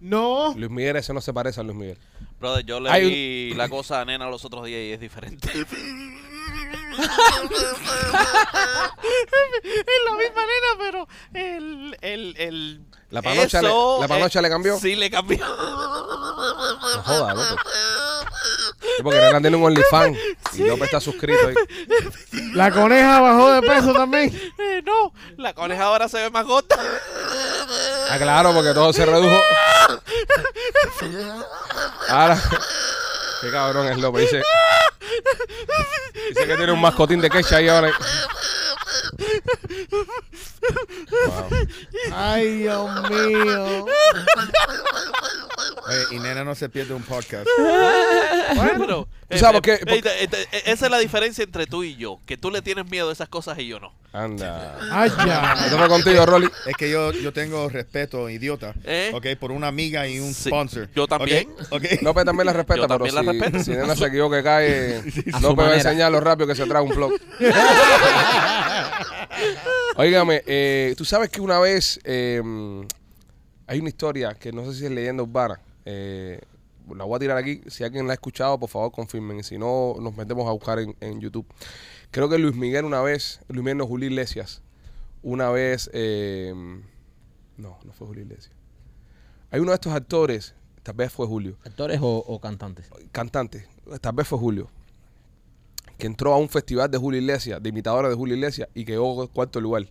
No. 0.00 0.54
Luis 0.54 0.70
Miguel 0.70 0.96
ese 0.96 1.12
no 1.14 1.20
se 1.20 1.32
parece 1.32 1.60
a 1.60 1.62
Luis 1.64 1.76
Miguel. 1.76 1.98
Brother, 2.38 2.64
yo 2.64 2.78
le 2.78 3.00
vi 3.00 3.54
la 3.54 3.68
cosa 3.68 4.00
a 4.00 4.04
nena 4.04 4.28
los 4.30 4.44
otros 4.44 4.64
días 4.66 4.80
y 4.80 4.92
es 4.92 5.00
diferente. 5.00 5.48
es 5.58 5.66
la 10.04 10.16
misma 10.16 10.42
nena, 10.42 10.70
pero 10.78 11.08
el, 11.34 11.96
el, 12.00 12.36
el 12.38 12.80
La 13.10 13.22
panocha 13.22 13.62
le- 13.62 13.68
eso, 13.68 13.98
la 14.02 14.08
panocha 14.08 14.38
eh, 14.38 14.42
le 14.42 14.48
cambió. 14.50 14.78
Sí, 14.78 14.94
le 14.94 15.10
cambió. 15.10 15.38
No 15.38 17.02
joda, 17.04 17.34
loco. 17.34 17.56
Sí, 18.80 19.02
porque 19.02 19.18
Nena 19.20 19.40
tiene 19.40 19.56
un 19.56 19.64
OnlyFans 19.64 20.18
y 20.54 20.64
López 20.64 20.84
está 20.84 21.00
suscrito 21.00 21.48
ahí. 21.48 21.54
La 22.54 22.70
coneja 22.70 23.20
bajó 23.20 23.52
de 23.52 23.62
peso 23.62 23.92
también. 23.94 24.52
Eh, 24.58 24.82
no, 24.84 25.12
la 25.36 25.54
coneja 25.54 25.84
ahora 25.84 26.08
se 26.08 26.18
ve 26.18 26.30
más 26.30 26.44
gorda. 26.44 26.76
Ah, 28.10 28.16
claro, 28.18 28.52
porque 28.52 28.72
todo 28.74 28.92
se 28.92 29.06
redujo. 29.06 29.40
Ahora, 32.08 32.38
qué 33.40 33.50
cabrón 33.50 33.88
es 33.88 33.98
López. 33.98 34.22
Dice, 34.22 34.42
dice 36.28 36.46
que 36.46 36.56
tiene 36.56 36.72
un 36.72 36.80
mascotín 36.80 37.20
de 37.20 37.30
quecha 37.30 37.56
ahí 37.56 37.68
ahora. 37.68 37.90
Wow. 41.10 41.48
Ay, 42.12 42.58
Dios 42.58 43.10
mío. 43.10 43.86
Oye, 45.86 46.02
y 46.12 46.18
nena 46.20 46.44
no 46.44 46.54
se 46.54 46.68
pierde 46.68 46.94
un 46.94 47.02
podcast. 47.02 47.46
Bueno, 48.56 49.08
eh, 49.30 49.40
eh, 49.40 50.28
eh, 50.32 50.62
esa 50.66 50.86
es 50.86 50.90
la 50.90 50.98
diferencia 50.98 51.42
entre 51.44 51.66
tú 51.66 51.82
y 51.84 51.96
yo, 51.96 52.18
que 52.26 52.36
tú 52.36 52.50
le 52.50 52.62
tienes 52.62 52.88
miedo 52.90 53.10
a 53.10 53.12
esas 53.12 53.28
cosas 53.28 53.58
y 53.58 53.66
yo 53.66 53.80
no. 53.80 53.92
Anda. 54.12 54.78
Ay, 54.90 55.10
ya. 55.26 55.54
Fue 55.76 55.88
contigo, 55.88 56.24
Rolly. 56.24 56.48
Es 56.66 56.76
que 56.76 56.90
yo, 56.90 57.12
yo 57.12 57.32
tengo 57.32 57.68
respeto, 57.68 58.28
idiota, 58.30 58.72
¿Eh? 58.84 59.10
ok, 59.14 59.26
por 59.38 59.52
una 59.52 59.68
amiga 59.68 60.08
y 60.08 60.18
un 60.18 60.32
Sí, 60.32 60.48
sponsor. 60.48 60.88
yo 60.94 61.06
también. 61.06 61.48
Ok, 61.70 61.82
ok. 61.92 62.02
López 62.02 62.24
también 62.24 62.46
la 62.46 62.52
respeta, 62.54 62.80
Yo 62.82 62.88
pero 62.88 62.98
también 63.04 63.14
la 63.14 63.20
si, 63.22 63.38
respeto. 63.38 63.64
si 63.64 63.70
Nena 63.72 63.96
se 63.96 64.06
equivoca, 64.06 64.42
cae. 64.42 64.96
A 65.32 65.40
su 65.40 65.42
López 65.42 65.42
va 65.42 65.50
a 65.50 65.54
manera. 65.54 65.76
enseñar 65.76 66.10
lo 66.12 66.20
rápido 66.20 66.46
que 66.46 66.54
se 66.54 66.64
trae 66.66 66.82
un 66.82 66.94
blog. 66.94 67.12
Óigame, 69.96 70.42
eh, 70.46 70.94
tú 70.96 71.04
sabes 71.04 71.28
que 71.30 71.40
una 71.40 71.58
vez 71.58 72.00
eh, 72.04 72.42
hay 73.66 73.78
una 73.80 73.88
historia 73.88 74.34
que 74.34 74.52
no 74.52 74.64
sé 74.64 74.78
si 74.78 74.84
es 74.86 74.90
leyenda 74.90 75.22
urbana. 75.22 75.60
eh, 75.84 76.40
la 76.96 77.04
voy 77.04 77.16
a 77.16 77.18
tirar 77.18 77.36
aquí. 77.36 77.60
Si 77.66 77.84
alguien 77.84 78.06
la 78.06 78.12
ha 78.12 78.14
escuchado, 78.14 78.58
por 78.58 78.70
favor, 78.70 78.90
confirmen. 78.90 79.44
Si 79.44 79.58
no, 79.58 79.96
nos 80.00 80.16
metemos 80.16 80.48
a 80.48 80.52
buscar 80.52 80.78
en, 80.78 80.96
en 81.00 81.20
YouTube. 81.20 81.46
Creo 82.10 82.30
que 82.30 82.38
Luis 82.38 82.56
Miguel 82.56 82.86
una 82.86 83.02
vez, 83.02 83.40
Luis 83.48 83.62
Miguel 83.62 83.76
no, 83.76 83.86
Julio 83.86 84.08
Iglesias, 84.08 84.62
una 85.22 85.50
vez, 85.50 85.90
eh, 85.92 86.54
no, 87.58 87.78
no 87.84 87.92
fue 87.92 88.06
Julio 88.06 88.22
Iglesias. 88.22 88.54
Hay 89.50 89.60
uno 89.60 89.72
de 89.72 89.74
estos 89.74 89.92
actores, 89.92 90.54
tal 90.82 90.94
vez 90.94 91.12
fue 91.12 91.26
Julio, 91.26 91.58
¿Actores 91.66 92.00
o, 92.00 92.16
o 92.26 92.40
cantantes? 92.40 92.86
cantante, 93.12 93.66
tal 94.00 94.14
vez 94.14 94.26
fue 94.26 94.38
Julio, 94.38 94.70
que 95.98 96.06
entró 96.06 96.32
a 96.32 96.38
un 96.38 96.48
festival 96.48 96.90
de 96.90 96.96
Julio 96.96 97.20
Iglesias, 97.20 97.62
de 97.62 97.68
imitadores 97.68 98.10
de 98.10 98.16
Julio 98.16 98.36
Iglesias, 98.36 98.68
y 98.74 98.84
quedó 98.84 99.22
en 99.22 99.28
cuarto 99.28 99.60
lugar. 99.60 99.86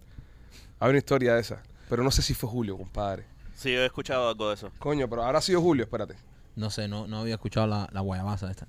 Hay 0.80 0.90
una 0.90 0.98
historia 0.98 1.36
de 1.36 1.42
esa, 1.42 1.62
pero 1.90 2.04
no 2.04 2.12
sé 2.12 2.22
si 2.22 2.34
fue 2.34 2.50
Julio, 2.50 2.78
compadre. 2.78 3.26
Sí, 3.56 3.74
yo 3.74 3.82
he 3.82 3.86
escuchado 3.86 4.30
algo 4.30 4.48
de 4.50 4.56
eso. 4.56 4.72
Coño, 4.80 5.10
pero 5.10 5.24
ahora 5.24 5.40
ha 5.40 5.42
sido 5.42 5.62
Julio, 5.62 5.84
espérate. 5.84 6.16
No 6.56 6.70
sé, 6.70 6.88
no, 6.88 7.08
no 7.08 7.20
había 7.20 7.36
escuchado 7.36 7.68
la, 7.68 7.90
la 7.92 8.02
guayabaza 8.02 8.50
esta. 8.50 8.68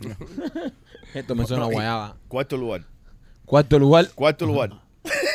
Esto 1.14 1.34
me 1.34 1.46
suena 1.46 1.64
a 1.64 1.68
guayaba. 1.68 2.16
Cuarto 2.28 2.56
lugar. 2.56 2.84
Cuarto 3.44 3.78
lugar. 3.78 4.08
Cuarto 4.14 4.46
lugar. 4.46 4.70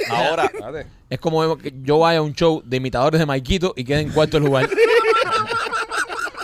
Ahora, 0.09 0.45
Espérate. 0.45 0.87
Es 1.09 1.19
como 1.19 1.57
que 1.57 1.73
yo 1.81 1.99
vaya 1.99 2.19
a 2.19 2.21
un 2.21 2.33
show 2.33 2.61
de 2.65 2.77
imitadores 2.77 3.19
de 3.19 3.25
Maikito 3.25 3.73
y 3.75 3.83
quede 3.83 4.01
en 4.01 4.11
cuarto 4.11 4.39
lugar. 4.39 4.69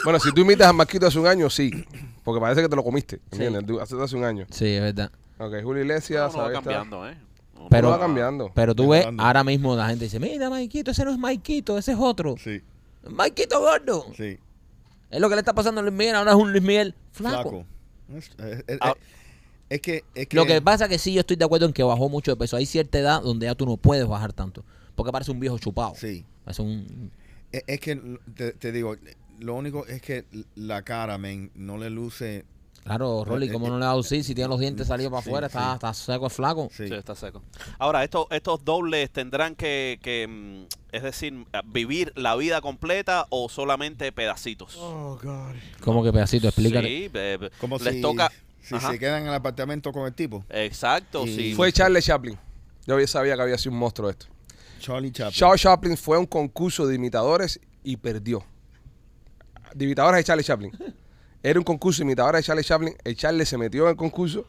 Bueno, 0.04 0.20
si 0.20 0.32
tú 0.34 0.42
imitas 0.42 0.68
a 0.68 0.74
Marquito 0.74 1.08
hace 1.08 1.20
un 1.20 1.28
año, 1.28 1.50
sí, 1.50 1.72
porque 2.24 2.40
parece 2.42 2.62
que 2.62 2.70
te 2.70 2.76
lo 2.76 2.84
comiste, 2.84 3.20
¿entiendes? 3.32 3.66
Tú- 3.66 3.80
Hace, 3.80 4.02
hace 4.02 4.16
un 4.16 4.24
año. 4.24 4.46
Sí, 4.50 4.66
es 4.68 4.82
verdad. 4.82 5.12
Ok, 5.38 5.54
Julio 5.64 5.82
Iglesias, 5.84 6.34
uno 6.34 6.44
va 6.44 6.50
ahí 6.50 6.56
está. 6.56 6.64
cambiando, 6.64 7.10
¿eh? 7.10 7.18
Uno 7.56 7.68
Pero- 7.70 7.90
va 7.90 8.00
cambiando. 8.00 8.52
Pero 8.54 8.74
tú 8.76 8.90
ves, 8.90 9.00
Mejorando. 9.02 9.24
ahora 9.24 9.44
mismo 9.44 9.76
la 9.76 9.88
gente 9.90 10.06
dice, 10.06 10.20
mira, 10.20 10.50
Maikito, 10.50 10.92
ese 10.92 11.04
no 11.06 11.12
es 11.12 11.18
Maikito, 11.18 11.78
ese 11.78 11.92
es 11.94 11.98
otro. 12.00 12.36
Sí, 12.42 12.62
Maikito 13.10 13.60
gordo. 13.60 14.06
sí. 14.16 14.38
Es 15.12 15.20
lo 15.20 15.28
que 15.28 15.36
le 15.36 15.40
está 15.42 15.54
pasando 15.54 15.82
a 15.82 15.84
Luis 15.84 15.96
Miguel, 15.96 16.16
ahora 16.16 16.32
es 16.32 16.38
un 16.38 16.52
Luis 16.52 16.64
Miguel 16.64 16.94
flaco. 17.12 17.50
Flaco. 17.50 17.66
Es, 18.16 18.30
es- 18.38 18.64
es- 18.68 18.78
Ah. 18.82 18.94
es 19.70 19.82
que, 19.82 20.04
es 20.14 20.28
que 20.28 20.36
Lo 20.38 20.46
que 20.46 20.62
pasa 20.62 20.86
es 20.86 20.90
que 20.92 21.00
sí, 21.00 21.14
yo 21.14 21.22
estoy 21.22 21.36
de 21.36 21.46
acuerdo 21.46 21.66
en 21.66 21.74
que 21.74 21.82
bajó 21.84 22.10
mucho 22.10 22.30
de 22.32 22.38
peso. 22.38 22.56
Hay 22.58 22.66
cierta 22.68 23.00
edad 23.00 23.22
donde 23.24 23.48
ya 23.48 23.56
tú 23.56 23.66
no 23.66 23.76
puedes 23.78 24.08
bajar 24.08 24.34
tanto. 24.34 24.64
Porque 24.96 25.12
parece 25.12 25.32
un 25.32 25.40
viejo 25.40 25.58
chupado. 25.58 25.94
Sí. 25.96 26.26
Parece 26.46 26.62
un... 26.62 27.12
Es, 27.52 27.64
es 27.66 27.80
que 27.80 27.96
te, 28.36 28.52
te 28.52 28.72
digo, 28.72 28.96
lo 29.40 29.56
único 29.56 29.86
es 29.88 30.02
que 30.02 30.26
la 30.56 30.84
cara, 30.84 31.18
men, 31.18 31.52
no 31.56 31.78
le 31.78 31.90
luce. 31.90 32.46
Claro, 32.84 33.24
Rolly, 33.26 33.48
Eh, 33.48 33.52
¿cómo 33.52 33.68
eh, 33.68 33.70
no 33.72 33.78
le 33.80 33.86
va 33.86 33.92
a 33.92 33.96
lucir 33.96 34.24
si 34.24 34.34
tiene 34.34 34.48
los 34.48 34.60
dientes 34.60 34.88
salidos 34.88 35.12
para 35.12 35.22
sí, 35.22 35.30
afuera? 35.30 35.48
Está, 35.48 35.68
sí. 35.70 35.74
está 35.76 35.94
seco 35.94 36.26
el 36.26 36.32
flaco. 36.32 36.70
Sí. 36.72 36.88
Sí, 36.88 36.94
está 36.94 37.14
seco. 37.14 37.44
Ahora, 37.78 38.04
estos, 38.04 38.26
estos 38.32 38.64
dobles 38.64 39.12
tendrán 39.12 39.56
que, 39.56 40.00
que, 40.02 40.28
mm, 40.28 40.96
es 40.96 41.04
decir, 41.04 41.46
vivir 41.66 42.12
la 42.16 42.36
vida 42.36 42.62
completa 42.62 43.28
o 43.30 43.50
solamente 43.50 44.12
pedacitos. 44.12 44.76
Oh, 44.80 45.20
God. 45.22 45.56
¿Cómo 45.82 46.04
que 46.04 46.12
pedacito? 46.12 46.48
Explícale. 46.48 46.88
Sí, 46.88 47.12
eh, 47.14 47.50
Como 47.60 47.78
les 47.78 47.96
si, 47.96 48.02
toca. 48.02 48.32
si 48.62 48.76
Ajá. 48.76 48.92
se 48.92 48.98
quedan 48.98 49.24
en 49.24 49.28
el 49.28 49.34
apartamento 49.36 49.92
con 49.92 50.06
el 50.08 50.14
tipo. 50.14 50.46
Exacto, 50.50 51.26
sí. 51.26 51.54
Fue 51.54 51.72
Charlie 51.74 52.02
Chaplin. 52.02 52.38
Yo 52.88 53.00
ya 53.00 53.08
sabía 53.08 53.36
que 53.36 53.42
había 53.42 53.58
sido 53.58 53.74
un 53.74 53.80
monstruo 53.80 54.10
esto. 54.10 54.26
Charlie 54.80 55.12
Chaplin. 55.12 55.34
Charles 55.38 55.62
Chaplin 55.62 55.98
fue 55.98 56.16
a 56.18 56.20
un 56.22 56.26
concurso 56.26 56.88
de 56.88 56.96
imitadores 56.96 57.60
y 57.84 57.98
perdió. 57.98 58.44
De 59.74 59.86
imitadores 59.86 60.18
de 60.20 60.24
Charlie 60.24 60.44
Chaplin. 60.44 60.72
Era 61.42 61.60
un 61.60 61.64
concurso 61.64 62.00
de 62.00 62.04
imitadores 62.06 62.42
de 62.42 62.48
Charlie 62.48 62.64
Chaplin. 62.64 62.96
El 63.04 63.16
Charlie 63.16 63.46
se 63.46 63.58
metió 63.58 63.84
en 63.86 63.90
el 63.92 63.96
concurso 63.96 64.46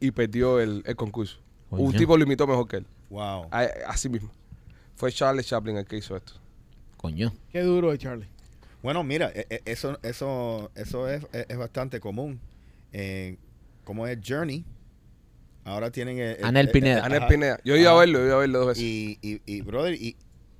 y 0.00 0.10
perdió 0.10 0.60
el, 0.60 0.82
el 0.86 0.96
concurso. 0.96 1.38
Un 1.70 1.92
tipo 1.92 2.16
lo 2.16 2.24
imitó 2.24 2.46
mejor 2.46 2.66
que 2.68 2.76
él. 2.78 2.86
Wow. 3.10 3.48
A- 3.50 3.68
Así 3.86 4.08
mismo. 4.08 4.30
Fue 4.96 5.10
Charlie 5.12 5.42
Chaplin 5.44 5.76
el 5.76 5.84
que 5.86 5.96
hizo 5.96 6.16
esto. 6.16 6.34
Coño. 6.96 7.32
Qué 7.50 7.60
duro 7.62 7.90
de 7.90 7.98
Charlie. 7.98 8.26
Bueno, 8.82 9.02
mira, 9.04 9.30
e- 9.34 9.46
e- 9.48 9.62
eso, 9.64 9.98
eso, 10.02 10.70
eso 10.74 11.08
es, 11.08 11.22
es- 11.32 11.46
es 11.48 11.56
bastante 11.56 12.00
común. 12.00 12.40
Eh, 12.92 13.36
como 13.84 14.06
es 14.06 14.18
Journey, 14.26 14.64
ahora 15.64 15.90
tienen... 15.90 16.18
eh, 16.18 16.32
eh, 16.32 16.40
Anel 16.42 16.70
Pineda. 16.70 16.98
eh, 16.98 17.02
Anel 17.04 17.18
ajá. 17.20 17.28
Pineda. 17.28 17.60
Yo 17.64 17.76
ido 17.76 17.90
a 17.90 17.98
verlo, 18.00 18.18
yo 18.18 18.26
ido 18.26 18.36
a 18.36 18.38
verlo 18.40 18.58
dos 18.58 18.68
veces. 18.68 18.82
Y, 18.84 19.18
y, 19.22 19.40
y, 19.46 19.60
brother, 19.62 19.94
y 19.94 20.16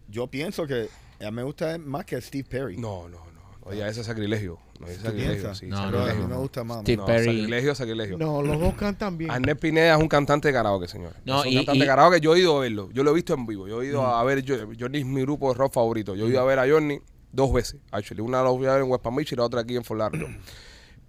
yo 0.09 0.27
pienso 0.29 0.67
que 0.67 0.89
a 1.21 1.31
mí 1.31 1.37
me 1.37 1.43
gusta 1.43 1.79
más 1.79 2.05
que 2.05 2.21
Steve 2.21 2.45
Perry. 2.49 2.77
No, 2.77 3.09
no, 3.09 3.19
no. 3.19 3.32
Oye, 3.65 3.87
ese 3.89 4.01
es 4.01 4.07
sacrilegio. 4.07 4.59
No, 4.81 4.87
ese 4.87 4.97
es 4.97 5.01
¿Tú 5.03 5.07
sacrilegio. 5.07 5.55
Sí, 5.55 5.67
No, 5.67 5.77
sacrilegio. 5.77 6.15
mí 6.23 6.27
me 6.27 6.37
gusta 6.37 6.65
más. 6.65 6.81
Steve 6.81 6.97
No, 6.97 7.07
Perry. 7.07 7.25
sacrilegio, 7.27 7.75
sacrilegio. 7.75 8.19
No, 8.19 8.43
los 8.43 8.59
dos 8.61 8.75
cantan 8.75 9.17
bien. 9.17 9.31
Arnett 9.31 9.59
Pineda 9.61 9.95
es 9.97 10.01
un 10.03 10.09
cantante 10.09 10.49
de 10.49 10.55
karaoke, 10.55 10.89
señor. 10.89 11.13
No, 11.25 11.41
es 11.41 11.47
un 11.47 11.53
y- 11.53 11.57
cantante 11.57 11.77
y- 11.79 11.81
de 11.81 11.87
karaoke. 11.87 12.21
Yo 12.21 12.35
he 12.35 12.41
ido 12.41 12.57
a 12.57 12.61
verlo. 12.61 12.91
Yo 12.93 13.05
lo 13.05 13.13
he 13.13 13.15
visto 13.15 13.35
en 13.35 13.47
vivo. 13.47 13.69
Yo 13.69 13.81
he 13.83 13.87
ido 13.87 14.05
a 14.05 14.23
ver. 14.25 14.43
Yo, 14.43 14.57
Johnny 14.79 14.99
es 14.99 15.07
mi 15.07 15.23
grupo 15.23 15.53
de 15.53 15.59
rock 15.59 15.73
favorito. 15.75 16.15
Yo 16.17 16.27
he 16.27 16.31
ido 16.31 16.41
a 16.41 16.45
ver 16.45 16.59
a 16.59 16.69
Johnny 16.69 16.99
dos 17.31 17.53
veces. 17.53 17.81
Actually. 17.93 18.21
Una 18.23 18.43
la 18.43 18.51
fui 18.51 18.67
a 18.67 18.73
ver 18.73 18.83
en 18.83 18.91
West 18.91 19.03
Palm 19.05 19.15
Beach 19.17 19.33
y 19.33 19.37
la 19.37 19.45
otra 19.45 19.61
aquí 19.61 19.77
en 19.77 19.85
Fort 19.85 19.99
Lauderdale. 20.01 20.39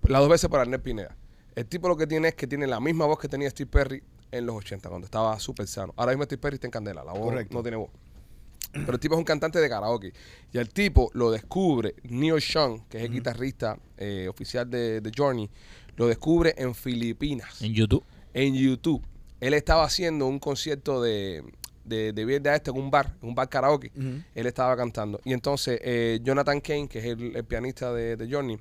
Las 0.03 0.19
dos 0.21 0.29
veces 0.29 0.49
por 0.49 0.59
Arnett 0.59 0.81
Pineda. 0.83 1.15
El 1.55 1.65
tipo 1.65 1.87
lo 1.87 1.95
que 1.97 2.05
tiene 2.07 2.27
es 2.29 2.35
que 2.35 2.45
tiene 2.47 2.67
la 2.67 2.79
misma 2.79 3.05
voz 3.05 3.17
que 3.19 3.27
tenía 3.27 3.49
Steve 3.49 3.69
Perry 3.71 4.03
en 4.31 4.45
los 4.45 4.55
80, 4.55 4.89
cuando 4.89 5.05
estaba 5.05 5.39
súper 5.39 5.67
sano. 5.67 5.93
Ahora 5.97 6.11
mismo 6.11 6.23
Steve 6.25 6.39
Perry 6.41 6.55
está 6.55 6.67
en 6.67 6.71
candela. 6.71 7.03
La 7.03 7.13
voz 7.13 7.21
Correcto. 7.21 7.53
no 7.55 7.61
tiene 7.61 7.77
voz. 7.77 7.89
Pero 8.73 8.91
el 8.93 8.99
tipo 8.99 9.13
es 9.15 9.19
un 9.19 9.23
cantante 9.23 9.59
de 9.59 9.69
karaoke. 9.69 10.11
Y 10.51 10.57
el 10.57 10.67
tipo 10.69 11.09
lo 11.13 11.29
descubre, 11.31 11.93
Neil 12.03 12.41
Sean, 12.41 12.83
que 12.89 12.97
es 12.97 13.03
el 13.03 13.11
guitarrista 13.11 13.77
eh, 13.97 14.27
oficial 14.27 14.69
de, 14.69 14.99
de 14.99 15.11
Journey, 15.15 15.49
lo 15.95 16.07
descubre 16.07 16.55
en 16.57 16.73
Filipinas 16.73 17.61
En 17.61 17.73
YouTube. 17.73 18.03
en 18.33 18.55
YouTube. 18.55 19.03
Él 19.39 19.53
estaba 19.53 19.83
haciendo 19.83 20.25
un 20.25 20.39
concierto 20.39 21.01
de, 21.01 21.43
de, 21.85 22.13
de 22.13 22.25
viernes 22.25 22.51
a 22.51 22.55
este 22.55 22.71
en 22.71 22.77
un 22.77 22.89
bar, 22.89 23.13
en 23.21 23.29
un 23.29 23.35
bar 23.35 23.47
karaoke. 23.47 23.91
Ujú. 23.95 24.23
Él 24.33 24.45
estaba 24.47 24.75
cantando. 24.75 25.19
Y 25.23 25.33
entonces 25.33 25.79
eh, 25.83 26.19
Jonathan 26.23 26.59
Kane, 26.61 26.87
que 26.87 26.99
es 26.99 27.05
el, 27.05 27.35
el 27.35 27.43
pianista 27.43 27.93
de, 27.93 28.15
de 28.17 28.27
Johnny, 28.33 28.57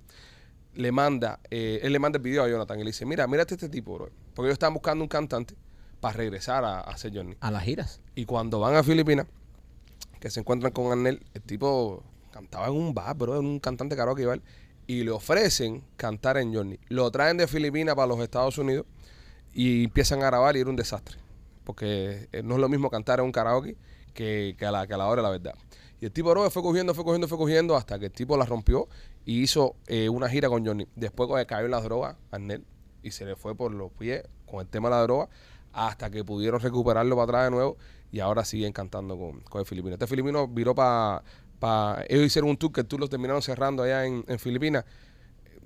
le 0.75 0.93
manda, 0.93 1.39
eh, 1.51 1.81
él 1.83 1.93
le 1.93 1.99
manda 1.99 2.19
el 2.19 2.23
video 2.23 2.45
a 2.45 2.49
Jonathan 2.49 2.79
y 2.81 2.85
le 2.85 2.91
dice, 2.91 3.07
mira, 3.07 3.27
mírate 3.27 3.55
este 3.55 3.69
tipo, 3.69 3.95
bro. 3.95 4.11
Porque 4.35 4.49
ellos 4.49 4.55
estaban 4.55 4.75
buscando 4.75 5.03
un 5.05 5.09
cantante 5.09 5.55
para 6.01 6.17
regresar 6.17 6.65
a, 6.65 6.81
a 6.81 6.91
hacer 6.91 7.13
Johnny. 7.15 7.35
A 7.41 7.51
las 7.51 7.63
giras. 7.63 8.01
Y 8.15 8.25
cuando 8.25 8.59
van 8.61 8.75
a 8.75 8.83
Filipinas, 8.83 9.27
que 10.23 10.31
se 10.31 10.39
encuentran 10.39 10.73
con 10.73 10.93
Arnel, 10.93 11.21
el 11.35 11.43
tipo 11.43 12.05
cantaba 12.31 12.69
en 12.69 12.75
un 12.75 12.95
bar, 12.95 13.17
bro, 13.17 13.41
en 13.41 13.45
un 13.45 13.59
cantante 13.59 13.97
karaoke 13.97 14.23
igual, 14.23 14.41
y 14.87 15.03
le 15.03 15.11
ofrecen 15.11 15.83
cantar 15.97 16.37
en 16.37 16.55
Johnny. 16.55 16.79
Lo 16.89 17.11
traen 17.11 17.37
de 17.37 17.49
Filipinas 17.49 17.97
para 17.97 18.07
los 18.07 18.21
Estados 18.21 18.57
Unidos 18.57 18.87
y 19.53 19.83
empiezan 19.83 20.23
a 20.23 20.27
grabar 20.27 20.57
y 20.57 20.61
era 20.61 20.71
un 20.71 20.77
desastre. 20.77 21.19
Porque 21.65 22.29
eh, 22.31 22.43
no 22.45 22.55
es 22.55 22.61
lo 22.61 22.69
mismo 22.69 22.89
cantar 22.89 23.19
en 23.19 23.25
un 23.25 23.33
karaoke 23.33 23.77
que, 24.15 24.55
que 24.57 24.65
a, 24.65 24.71
la, 24.71 24.87
que 24.87 24.95
a 24.95 24.97
la 24.97 25.09
hora 25.09 25.23
de 25.23 25.27
la 25.27 25.31
verdad. 25.31 25.55
Y 26.01 26.05
el 26.05 26.13
tipo, 26.13 26.31
bro, 26.31 26.49
fue 26.51 26.63
cogiendo, 26.63 26.95
fue 26.95 27.03
cogiendo, 27.03 27.27
fue 27.27 27.39
cogiendo 27.39 27.75
hasta 27.75 27.99
que 27.99 28.07
el 28.07 28.13
tipo 28.13 28.37
la 28.37 28.45
rompió 28.45 28.87
y 29.25 29.43
hizo 29.43 29.75
eh, 29.89 30.09
una 30.09 30.29
gira 30.29 30.49
con 30.49 30.65
Johnny. 30.65 30.87
Después 30.95 31.29
cuando 31.29 31.45
cayó 31.49 31.65
en 31.65 31.73
las 31.73 31.83
drogas, 31.83 32.17
Arnel, 32.31 32.65
y 33.03 33.11
se 33.11 33.25
le 33.25 33.35
fue 33.35 33.57
por 33.57 33.75
los 33.75 33.91
pies 33.91 34.23
con 34.47 34.61
el 34.61 34.69
tema 34.69 34.89
de 34.89 34.95
la 34.95 35.03
droga 35.03 35.29
hasta 35.73 36.11
que 36.11 36.23
pudieron 36.23 36.61
recuperarlo 36.61 37.17
para 37.17 37.25
atrás 37.25 37.45
de 37.47 37.51
nuevo 37.51 37.77
y 38.13 38.21
ahora 38.21 38.45
siguen 38.45 38.73
cantando 38.73 39.19
con, 39.19 39.41
con 39.41 39.61
el 39.61 39.67
filipino. 39.67 39.95
Este 39.95 40.07
filipino 40.07 40.47
viró 40.47 40.75
para... 40.75 41.23
Pa, 41.59 42.05
ellos 42.09 42.27
hicieron 42.27 42.51
un 42.51 42.57
tour 42.57 42.73
que 42.73 42.81
el 42.83 42.87
tour 42.87 43.01
lo 43.01 43.09
terminaron 43.09 43.41
cerrando 43.41 43.83
allá 43.83 44.05
en, 44.05 44.25
en 44.29 44.39
Filipinas. 44.39 44.85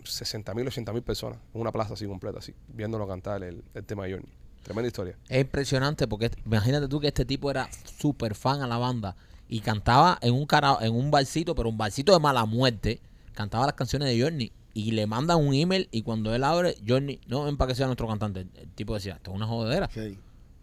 60 0.04 0.54
mil, 0.54 0.66
80 0.68 0.92
mil 0.92 1.02
personas 1.02 1.38
en 1.52 1.60
una 1.60 1.72
plaza 1.72 1.94
así 1.94 2.06
completa, 2.06 2.38
así, 2.38 2.54
viéndolo 2.68 3.08
cantar 3.08 3.42
el, 3.42 3.64
el 3.74 3.84
tema 3.84 4.04
de 4.04 4.12
Johnny. 4.12 4.28
Tremenda 4.62 4.86
historia. 4.86 5.16
Es 5.28 5.40
impresionante 5.40 6.06
porque 6.06 6.30
imagínate 6.44 6.86
tú 6.88 7.00
que 7.00 7.08
este 7.08 7.24
tipo 7.24 7.50
era 7.50 7.68
súper 7.98 8.34
fan 8.34 8.62
a 8.62 8.66
la 8.66 8.78
banda 8.78 9.16
y 9.48 9.60
cantaba 9.60 10.18
en 10.22 10.34
un 10.34 10.46
cara, 10.46 10.78
en 10.80 10.94
un 10.94 11.10
barcito, 11.10 11.54
pero 11.54 11.68
un 11.68 11.78
barcito 11.78 12.12
de 12.12 12.20
mala 12.20 12.44
muerte. 12.44 13.00
Cantaba 13.32 13.66
las 13.66 13.74
canciones 13.74 14.08
de 14.08 14.20
Johnny 14.22 14.52
y 14.74 14.90
le 14.92 15.06
mandan 15.06 15.38
un 15.38 15.54
email 15.54 15.88
y 15.92 16.02
cuando 16.02 16.34
él 16.34 16.42
abre, 16.42 16.76
Johnny, 16.86 17.20
no 17.26 17.44
ven 17.44 17.56
para 17.56 17.68
que 17.68 17.74
sea 17.74 17.86
nuestro 17.86 18.08
cantante. 18.08 18.40
El, 18.40 18.50
el 18.56 18.70
tipo 18.72 18.94
decía, 18.94 19.14
esto 19.14 19.30
es 19.30 19.36
una 19.36 19.46
jodedera. 19.46 19.88
Sí. 19.92 20.18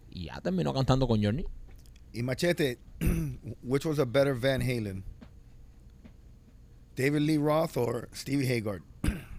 Y 0.10 0.26
ya 0.26 0.40
terminó 0.42 0.74
cantando 0.74 1.08
con 1.08 1.24
Johnny. 1.24 1.46
Y 2.14 2.22
Machete, 2.24 2.78
which 3.64 3.86
was 3.86 3.99
a 3.99 4.05
better 4.05 4.34
Van 4.34 4.61
Halen? 4.61 5.03
David 6.95 7.22
Lee 7.24 7.38
Roth 7.38 7.76
or 7.78 8.07
Stevie 8.14 8.45
Haggard? 8.45 8.84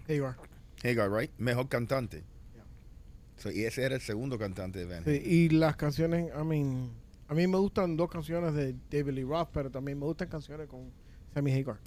There 0.07 0.17
you 0.17 0.25
are. 0.25 0.35
Haggard, 0.83 1.11
right? 1.11 1.31
Mejor 1.39 1.67
cantante. 1.69 2.23
So, 3.37 3.49
y 3.51 3.63
ese 3.65 3.83
era 3.83 3.95
el 3.95 4.01
segundo 4.01 4.37
cantante 4.37 4.79
de 4.79 4.85
Van 4.85 5.03
Sí, 5.03 5.09
Halen. 5.11 5.23
y 5.25 5.49
las 5.49 5.75
canciones, 5.75 6.31
I 6.39 6.43
mean, 6.43 6.89
a 7.27 7.33
mí 7.33 7.47
me 7.47 7.57
gustan 7.57 7.95
dos 7.97 8.09
canciones 8.09 8.53
de 8.53 8.75
David 8.91 9.13
Lee 9.13 9.23
Roth, 9.23 9.49
pero 9.53 9.69
también 9.69 9.97
me 9.99 10.05
gustan 10.05 10.27
canciones 10.27 10.67
con 10.67 10.91
Sammy 11.33 11.51
Hagar. 11.53 11.77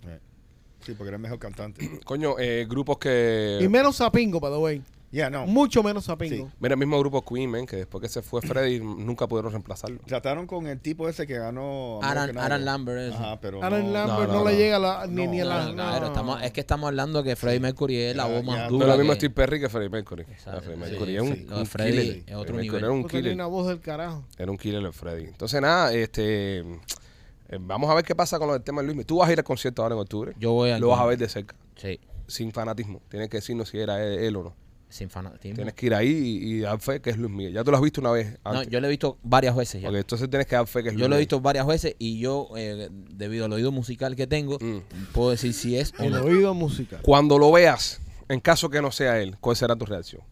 Sí, 0.81 0.93
porque 0.95 1.09
era 1.09 1.17
el 1.17 1.23
mejor 1.23 1.39
cantante. 1.39 2.01
Coño, 2.05 2.39
eh, 2.39 2.67
grupos 2.69 2.99
que... 2.99 3.59
Y 3.61 3.69
menos 3.69 3.97
Sapingo, 3.97 4.41
by 4.41 4.51
the 4.53 4.59
way. 4.59 4.83
Yeah, 5.11 5.31
no. 5.31 5.47
Mucho 5.47 5.83
menos 5.83 6.05
Sapingo. 6.05 6.49
Sí. 6.49 6.53
Mira, 6.61 6.75
el 6.75 6.79
mismo 6.79 6.99
grupo 6.99 7.25
Queen, 7.25 7.51
man, 7.51 7.65
que 7.65 7.77
después 7.77 8.03
que 8.03 8.09
se 8.11 8.21
fue 8.21 8.43
Freddy 8.43 8.79
nunca 8.83 9.27
pudieron 9.27 9.51
reemplazarlo. 9.53 10.01
Trataron 10.07 10.47
con 10.47 10.67
el 10.67 10.79
tipo 10.81 11.09
ese 11.09 11.27
que 11.27 11.39
ganó. 11.39 11.99
Aaron, 12.03 12.37
Aaron. 12.37 12.65
Lambert. 12.67 12.99
ese. 13.01 13.15
Ajá, 13.17 13.41
pero. 13.41 13.63
Aaron 13.63 13.87
no, 13.87 13.93
Lambert 13.93 14.29
no, 14.29 14.35
no, 14.35 14.39
no, 14.41 14.45
le 14.51 14.53
no. 14.53 14.59
llega 14.59 14.77
a 14.77 14.79
la, 14.79 15.07
ni, 15.07 15.25
No, 15.25 15.31
ni 15.33 15.41
a 15.41 15.45
la... 15.47 15.73
Claro, 15.73 16.07
estamos, 16.09 16.43
es 16.43 16.53
que 16.53 16.61
estamos 16.61 16.89
hablando 16.89 17.23
que 17.23 17.37
Freddie 17.37 17.61
Mercury 17.61 17.97
es 17.97 18.17
la 18.17 18.27
voz 18.27 18.45
más 18.45 18.57
ya. 18.57 18.65
No 18.67 18.71
dura. 18.73 18.85
es 18.85 18.91
lo 18.93 18.99
mismo 18.99 19.13
que- 19.13 19.19
Steve 19.19 19.35
Perry 19.35 19.61
que 19.61 19.69
Freddie 19.71 19.89
Mercury. 19.89 20.23
Exacto, 20.25 20.61
Freddie 20.61 20.75
sí, 20.85 20.91
Mercury 20.91 21.17
es 21.17 21.23
un, 21.23 21.35
sí. 21.35 21.47
Un 21.51 21.65
killer. 21.67 22.23
es 22.27 22.35
otro 22.37 22.57
nivel. 22.59 22.85
Era 22.85 22.93
un 22.93 23.09
killer. 23.09 23.33
una 23.35 23.47
voz 23.47 23.67
del 23.69 23.81
carajo. 23.81 24.25
Era 24.37 24.51
un 24.51 24.59
killer 24.59 24.85
el 24.85 24.93
Freddy. 24.93 25.25
Entonces, 25.25 25.61
nada, 25.63 25.91
este... 25.95 26.59
eh, 26.59 27.59
vamos 27.59 27.89
a 27.89 27.95
ver 27.95 28.05
qué 28.05 28.15
pasa 28.15 28.39
con 28.39 28.49
lo 28.49 28.53
del 28.53 28.63
tema 28.63 28.83
de 28.83 28.93
Luis. 28.93 29.07
Tú 29.07 29.17
vas 29.19 29.29
a 29.31 29.33
ir 29.33 29.39
al 29.39 29.45
concierto 29.45 29.83
ahora 29.83 29.95
en 29.95 30.03
octubre. 30.03 30.35
Yo 30.39 30.53
voy 30.53 30.69
al 30.71 30.83
Lo 30.83 30.89
vas 30.89 31.01
a 31.01 31.07
ver 31.07 31.17
de 31.17 31.29
cerca. 31.31 31.57
Sí, 31.77 31.99
Sin 32.27 32.53
fanatismo. 32.53 33.01
Tienes 33.09 33.31
que 33.31 33.39
decirnos 33.39 33.71
si 33.71 33.79
era 33.79 34.05
él, 34.05 34.19
él 34.19 34.37
o 34.37 34.43
no. 34.45 34.68
Sin 34.89 35.11
fanatismo. 35.11 35.57
Tienes 35.57 35.75
que 35.75 35.87
ir 35.87 35.95
ahí 35.95 36.09
y, 36.09 36.55
y 36.55 36.61
dar 36.61 36.81
fe 36.81 37.01
que 37.01 37.11
es 37.11 37.19
Luis 37.19 37.31
Miguel. 37.33 37.53
Ya 37.53 37.63
tú 37.65 37.71
lo 37.71 37.77
has 37.77 37.83
visto 37.83 38.01
una 38.01 38.11
vez 38.11 38.39
No, 38.45 38.51
antes. 38.53 38.69
yo 38.69 38.81
lo 38.81 38.87
he 38.87 38.91
visto 38.91 39.19
varias 39.23 39.55
veces 39.55 39.83
ya. 39.83 39.89
Ok, 39.91 39.97
entonces 39.97 40.31
tienes 40.31 40.47
que 40.47 40.57
dar 40.57 40.67
fe 40.67 40.83
que 40.83 40.89
es 40.89 40.95
Luis 40.95 41.03
Yo 41.03 41.09
lo 41.09 41.17
he 41.17 41.19
visto 41.19 41.41
varias 41.41 41.67
veces 41.67 41.95
y 41.99 42.19
yo, 42.19 42.49
eh, 42.57 42.89
debido 42.91 43.45
al 43.45 43.53
oído 43.53 43.71
musical 43.73 44.17
que 44.17 44.27
tengo, 44.27 44.59
Mm. 44.61 44.79
puedo 45.13 45.31
decir 45.31 45.53
si 45.53 45.77
es 45.77 45.93
o 45.99 46.03
El 46.05 46.13
no. 46.13 46.23
oído 46.23 46.55
musical. 46.55 47.01
Cuando 47.03 47.39
lo 47.39 47.53
veas, 47.53 48.01
en 48.29 48.41
caso 48.41 48.71
que 48.71 48.81
no 48.83 48.91
sea 48.91 49.21
él, 49.21 49.37
¿cuál 49.41 49.57
será 49.57 49.77
tu 49.77 49.85
reacción? 49.85 50.23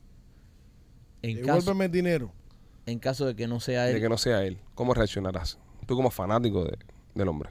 En 1.22 1.36
caso, 1.44 1.58
Devuélveme 1.60 1.84
el 1.86 1.90
dinero. 1.92 2.32
en 2.86 2.98
caso 2.98 3.26
de 3.26 3.34
que 3.34 3.46
no 3.48 3.60
sea 3.60 3.84
De 3.84 3.94
él, 3.94 4.00
que 4.00 4.08
no 4.08 4.16
sea 4.18 4.44
él. 4.44 4.58
¿Cómo 4.74 4.94
reaccionarás? 4.94 5.58
Tú 5.86 5.96
como 5.96 6.10
fanático 6.10 6.64
de- 6.64 6.78
del 7.14 7.28
hombre. 7.28 7.50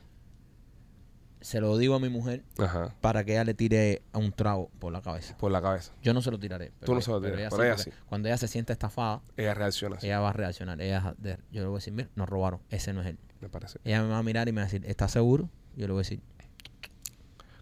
Se 1.45 1.61
lo 1.61 1.77
digo 1.77 1.93
a 1.93 1.99
mi 1.99 2.09
mujer 2.09 2.43
Ajá. 2.57 2.95
para 3.01 3.23
que 3.23 3.33
ella 3.33 3.43
le 3.43 3.53
tire 3.53 4.01
a 4.13 4.17
un 4.17 4.31
trago 4.31 4.71
por 4.79 4.91
la 4.91 5.03
cabeza. 5.03 5.37
Por 5.37 5.51
la 5.51 5.61
cabeza. 5.61 5.93
Yo 6.01 6.11
no 6.11 6.23
se 6.23 6.31
lo 6.31 6.39
tiraré. 6.39 6.71
Tú 6.83 6.95
no 6.95 7.01
se 7.01 7.11
lo 7.11 7.21
pero 7.21 7.35
tiras, 7.35 7.53
ella 7.53 7.57
pero 7.57 7.63
ella 7.71 7.77
sí. 7.77 7.91
Cuando 8.09 8.27
ella 8.29 8.37
se 8.37 8.47
siente 8.47 8.73
estafada, 8.73 9.21
Ella 9.37 9.53
reacciona 9.53 9.97
así, 9.97 10.07
ella 10.07 10.21
va 10.21 10.29
a 10.31 10.33
reaccionar. 10.33 10.81
Ella, 10.81 11.13
de- 11.19 11.37
yo 11.51 11.61
le 11.61 11.67
voy 11.67 11.75
a 11.75 11.77
decir, 11.77 11.93
mira, 11.93 12.09
nos 12.15 12.27
robaron, 12.27 12.61
ese 12.71 12.93
no 12.93 13.01
es 13.01 13.07
él. 13.07 13.19
me 13.41 13.49
parece. 13.49 13.77
Ella 13.83 14.01
me 14.01 14.09
va 14.09 14.17
a 14.17 14.23
mirar 14.23 14.49
y 14.49 14.53
me 14.53 14.61
va 14.61 14.63
a 14.63 14.71
decir, 14.71 14.83
¿estás 14.89 15.11
seguro? 15.11 15.47
Yo 15.75 15.85
le 15.85 15.93
voy 15.93 15.99
a 15.99 16.01
decir, 16.01 16.19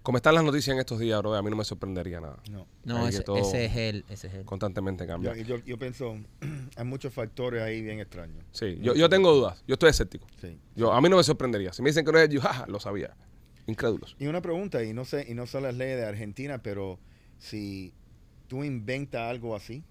Como 0.01 0.17
están 0.17 0.35
las 0.35 0.45
noticias 0.45 0.73
en 0.73 0.79
estos 0.79 0.99
días, 0.99 1.19
bro, 1.19 1.33
a 1.35 1.41
mí 1.41 1.49
no 1.49 1.57
me 1.57 1.65
sorprendería 1.65 2.21
nada. 2.21 2.37
No. 2.49 2.65
no, 2.85 3.05
ese, 3.05 3.25
ese 3.35 3.65
es 3.65 3.75
él, 3.75 4.05
ese 4.07 4.27
es 4.27 4.33
él. 4.33 4.45
Constantemente 4.45 5.05
cambia. 5.05 5.35
Yo, 5.35 5.57
yo, 5.57 5.63
yo 5.65 5.77
pienso, 5.77 6.15
hay 6.77 6.85
muchos 6.85 7.13
factores 7.13 7.61
ahí 7.61 7.81
bien 7.81 7.99
extraños. 7.99 8.45
Sí, 8.51 8.77
yo, 8.81 8.95
yo 8.95 9.09
tengo 9.09 9.33
dudas. 9.33 9.61
Yo 9.67 9.73
estoy 9.73 9.89
escéptico. 9.89 10.25
Sí. 10.39 10.57
Yo, 10.73 10.93
a 10.93 11.01
mí 11.01 11.09
no 11.09 11.17
me 11.17 11.23
sorprendería. 11.23 11.73
Si 11.73 11.81
me 11.81 11.89
dicen 11.89 12.05
que 12.05 12.13
no 12.13 12.17
es 12.17 12.29
él, 12.29 12.35
yo, 12.35 12.39
jaja, 12.39 12.65
lo 12.67 12.79
sabía. 12.79 13.13
Incrédulos. 13.67 14.15
Y 14.19 14.27
una 14.27 14.41
pregunta, 14.41 14.83
y 14.83 14.93
no 14.93 15.05
sé, 15.05 15.25
y 15.29 15.33
no 15.33 15.45
sé 15.45 15.61
las 15.61 15.75
leyes 15.75 15.97
de 15.97 16.05
Argentina, 16.05 16.61
pero 16.61 16.99
si 17.37 17.93
tú 18.47 18.63
inventas 18.63 19.21
algo 19.21 19.55
así, 19.55 19.83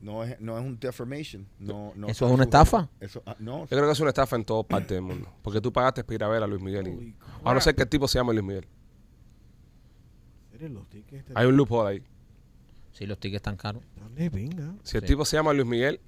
no 0.00 0.24
es, 0.24 0.40
no 0.40 0.58
es 0.58 0.64
un 0.64 0.78
defamation. 0.78 1.46
No, 1.58 1.92
no 1.96 2.08
¿Eso 2.08 2.26
es 2.26 2.32
una 2.32 2.44
estafa? 2.44 2.88
Eso, 3.00 3.22
ah, 3.26 3.36
no, 3.38 3.60
Yo 3.60 3.68
creo 3.68 3.86
que 3.86 3.92
es 3.92 4.00
una 4.00 4.10
estafa 4.10 4.36
en 4.36 4.44
todas 4.44 4.66
partes 4.66 4.90
del 4.90 5.02
mundo. 5.02 5.32
Porque 5.42 5.60
tú 5.60 5.72
pagaste 5.72 6.04
para 6.04 6.14
ir 6.14 6.24
a 6.24 6.28
ver 6.28 6.42
a 6.42 6.46
Luis 6.46 6.62
Miguel. 6.62 6.88
Y, 6.88 7.14
a 7.44 7.54
no 7.54 7.60
ser 7.60 7.74
que 7.74 7.82
el 7.82 7.88
tipo 7.88 8.06
se 8.08 8.18
llame 8.18 8.32
Luis 8.32 8.44
Miguel. 8.44 8.66
Los 10.58 10.88
tickets 10.88 11.32
Hay 11.34 11.46
un 11.46 11.56
loophole 11.56 11.90
ahí. 11.90 12.02
Sí, 12.92 13.04
los 13.06 13.18
tickets 13.18 13.40
están 13.40 13.56
caros. 13.56 13.82
Dale, 13.94 14.30
venga. 14.30 14.74
Si 14.82 14.96
el 14.96 15.02
Sí. 15.02 15.08
tipo 15.08 15.24
se 15.26 15.36
llama 15.36 15.52
Luis 15.52 15.66
Miguel, 15.66 16.00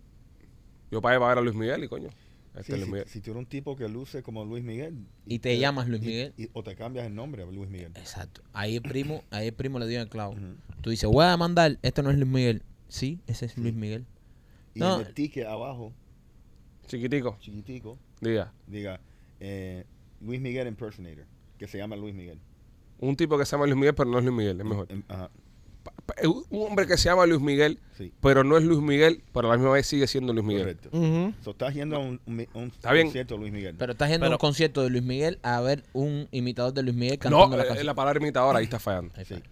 yo 0.90 1.02
pagué 1.02 1.18
para 1.18 1.28
ver 1.28 1.38
a 1.38 1.40
Luis 1.42 1.54
Miguel 1.54 1.84
y 1.84 1.88
coño. 1.88 2.08
Este 2.54 2.74
Sí, 2.76 2.80
es 2.82 2.88
Luis 2.88 3.02
si, 3.06 3.10
si 3.10 3.20
tú 3.20 3.30
eres 3.30 3.38
un 3.40 3.46
tipo 3.46 3.76
que 3.76 3.88
luce 3.88 4.22
como 4.22 4.44
Luis 4.44 4.64
Miguel. 4.64 5.06
Y 5.26 5.38
te 5.38 5.58
llamas 5.58 5.88
Luis 5.88 6.00
Miguel. 6.02 6.34
y- 6.36 6.48
o 6.52 6.62
te 6.64 6.74
cambias 6.74 7.06
el 7.06 7.14
nombre 7.14 7.42
a 7.42 7.46
Luis 7.46 7.68
Miguel. 7.70 7.92
Exacto. 7.96 8.42
Ahí 8.52 8.76
el 8.76 8.82
primo, 8.82 9.22
ahí 9.30 9.48
el 9.48 9.54
primo 9.54 9.78
le 9.78 9.86
dio 9.86 10.00
el 10.00 10.08
clavo. 10.08 10.32
Ujú. 10.32 10.56
Tú 10.80 10.90
dices, 10.90 11.08
voy 11.10 11.24
a 11.24 11.30
demandar, 11.30 11.78
esto 11.82 12.02
no 12.02 12.10
es 12.10 12.16
Luis 12.16 12.30
Miguel. 12.30 12.62
Sí, 12.88 13.20
ese 13.26 13.46
es 13.46 13.56
Luis 13.58 13.74
Miguel. 13.74 14.06
Y 14.74 14.80
No. 14.80 15.00
en 15.00 15.06
el 15.06 15.14
ticket 15.14 15.46
abajo, 15.46 15.92
Chiquitico, 16.86 17.36
chiquitico, 17.40 17.98
diga. 18.20 18.52
diga 18.66 19.00
eh, 19.40 19.84
Luis 20.20 20.40
Miguel 20.40 20.66
Impersonator, 20.68 21.26
que 21.58 21.68
se 21.68 21.76
llama 21.78 21.96
Luis 21.96 22.14
Miguel. 22.14 22.38
Un 22.98 23.14
tipo 23.14 23.36
que 23.38 23.44
se 23.44 23.52
llama 23.52 23.66
Luis 23.66 23.76
Miguel, 23.76 23.94
pero 23.94 24.08
no 24.10 24.18
es 24.18 24.24
Luis 24.24 24.36
Miguel, 24.36 24.58
es 24.60 24.66
mejor. 24.66 24.86
Em, 24.90 25.02
ajá, 25.08 25.30
Un 26.22 26.44
hombre 26.66 26.86
que 26.86 26.96
se 26.96 27.04
llama 27.08 27.26
Luis 27.26 27.40
Miguel, 27.40 27.78
sí, 27.96 28.12
pero 28.22 28.42
no 28.42 28.56
es 28.56 28.64
Luis 28.64 28.80
Miguel, 28.80 29.22
pero 29.32 29.48
a 29.48 29.52
la 29.52 29.56
misma 29.58 29.72
vez 29.74 29.86
sigue 29.86 30.06
siendo 30.06 30.32
Luis 30.32 30.44
Miguel. 30.44 30.76
correcto. 30.76 30.90
So, 31.44 31.50
estás 31.50 31.74
yendo 31.74 31.96
a 31.96 31.98
un, 31.98 32.20
un, 32.26 32.46
un 32.54 32.64
Está 32.68 32.92
bien. 32.92 33.06
concierto 33.08 33.34
de 33.34 33.40
Luis 33.40 33.52
Miguel. 33.52 33.76
Pero 33.78 33.92
estás 33.92 34.08
yendo 34.10 34.26
a 34.26 34.30
un 34.30 34.36
concierto 34.38 34.82
de 34.82 34.90
Luis 34.90 35.02
Miguel 35.04 35.38
a 35.42 35.60
ver 35.60 35.84
un 35.92 36.26
imitador 36.32 36.72
de 36.72 36.82
Luis 36.82 36.96
Miguel 36.96 37.18
No, 37.24 37.50
cantando 37.50 37.56
la 37.58 37.80
eh, 37.80 37.84
la 37.84 37.94
palabra 37.94 38.20
imitadora 38.20 38.58
ahí 38.58 38.64
está 38.64 38.78
fallando. 38.78 39.12
Ahí 39.16 39.24
sí. 39.24 39.34
está. 39.34 39.48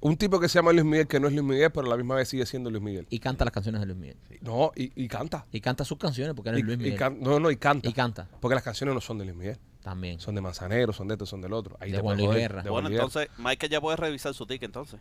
Un 0.00 0.16
tipo 0.16 0.40
que 0.40 0.48
se 0.48 0.58
llama 0.58 0.72
Luis 0.72 0.84
Miguel, 0.86 1.06
que 1.06 1.20
no 1.20 1.28
es 1.28 1.34
Luis 1.34 1.44
Miguel, 1.44 1.70
pero 1.70 1.86
a 1.86 1.90
la 1.90 1.96
misma 1.96 2.14
vez 2.14 2.28
sigue 2.28 2.46
siendo 2.46 2.70
Luis 2.70 2.82
Miguel. 2.82 3.06
Y 3.10 3.18
canta 3.18 3.44
las 3.44 3.52
canciones 3.52 3.80
de 3.82 3.86
Luis 3.86 3.98
Miguel. 3.98 4.16
No, 4.40 4.72
y, 4.76 4.90
y 5.02 5.06
canta. 5.08 5.44
Y 5.52 5.60
canta 5.60 5.84
sus 5.84 5.98
canciones 5.98 6.34
porque 6.34 6.50
Y, 6.50 6.56
es 6.60 6.62
Luis 6.62 6.76
y 6.78 6.82
Miguel. 6.82 6.98
can- 6.98 7.20
no, 7.20 7.38
no, 7.40 7.50
y 7.50 7.56
canta. 7.56 7.88
Y 7.88 7.92
canta 7.92 8.26
Porque 8.40 8.54
las 8.54 8.64
canciones 8.64 8.94
no 8.94 9.00
son 9.02 9.18
de 9.18 9.24
Luis 9.26 9.36
Miguel. 9.36 9.58
también. 9.82 10.18
Son 10.20 10.34
de 10.34 10.40
Manzanero, 10.40 10.92
son 10.94 11.08
de 11.08 11.14
esto, 11.14 11.26
son 11.26 11.42
del 11.42 11.52
otro. 11.52 11.76
Ahí 11.80 11.90
De 11.90 11.98
te 11.98 12.02
Juan 12.02 12.16
Luis 12.16 12.30
Guerra. 12.30 12.62
Bueno, 12.68 12.88
entonces 12.88 13.28
Mike 13.38 13.68
ya 13.68 13.80
puede 13.80 13.96
revisar 13.96 14.32
su 14.34 14.46
ticket 14.46 14.64
entonces. 14.68 14.98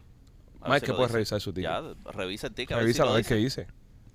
Mike 0.69 0.79
si 0.81 0.85
que 0.85 0.91
lo 0.91 0.97
puede 0.97 1.07
dice. 1.07 1.13
revisar 1.13 1.41
su 1.41 1.53
ticket. 1.53 1.69
Ya, 1.71 2.11
revisa 2.11 2.47
el 2.47 2.53
ticket. 2.53 2.77
a 2.77 2.79
ver 2.81 2.93
si 2.93 2.99
lo 2.99 3.09
a 3.09 3.13
ver 3.13 3.17
dice. 3.23 3.35
qué 3.35 3.41
dice. 3.41 3.67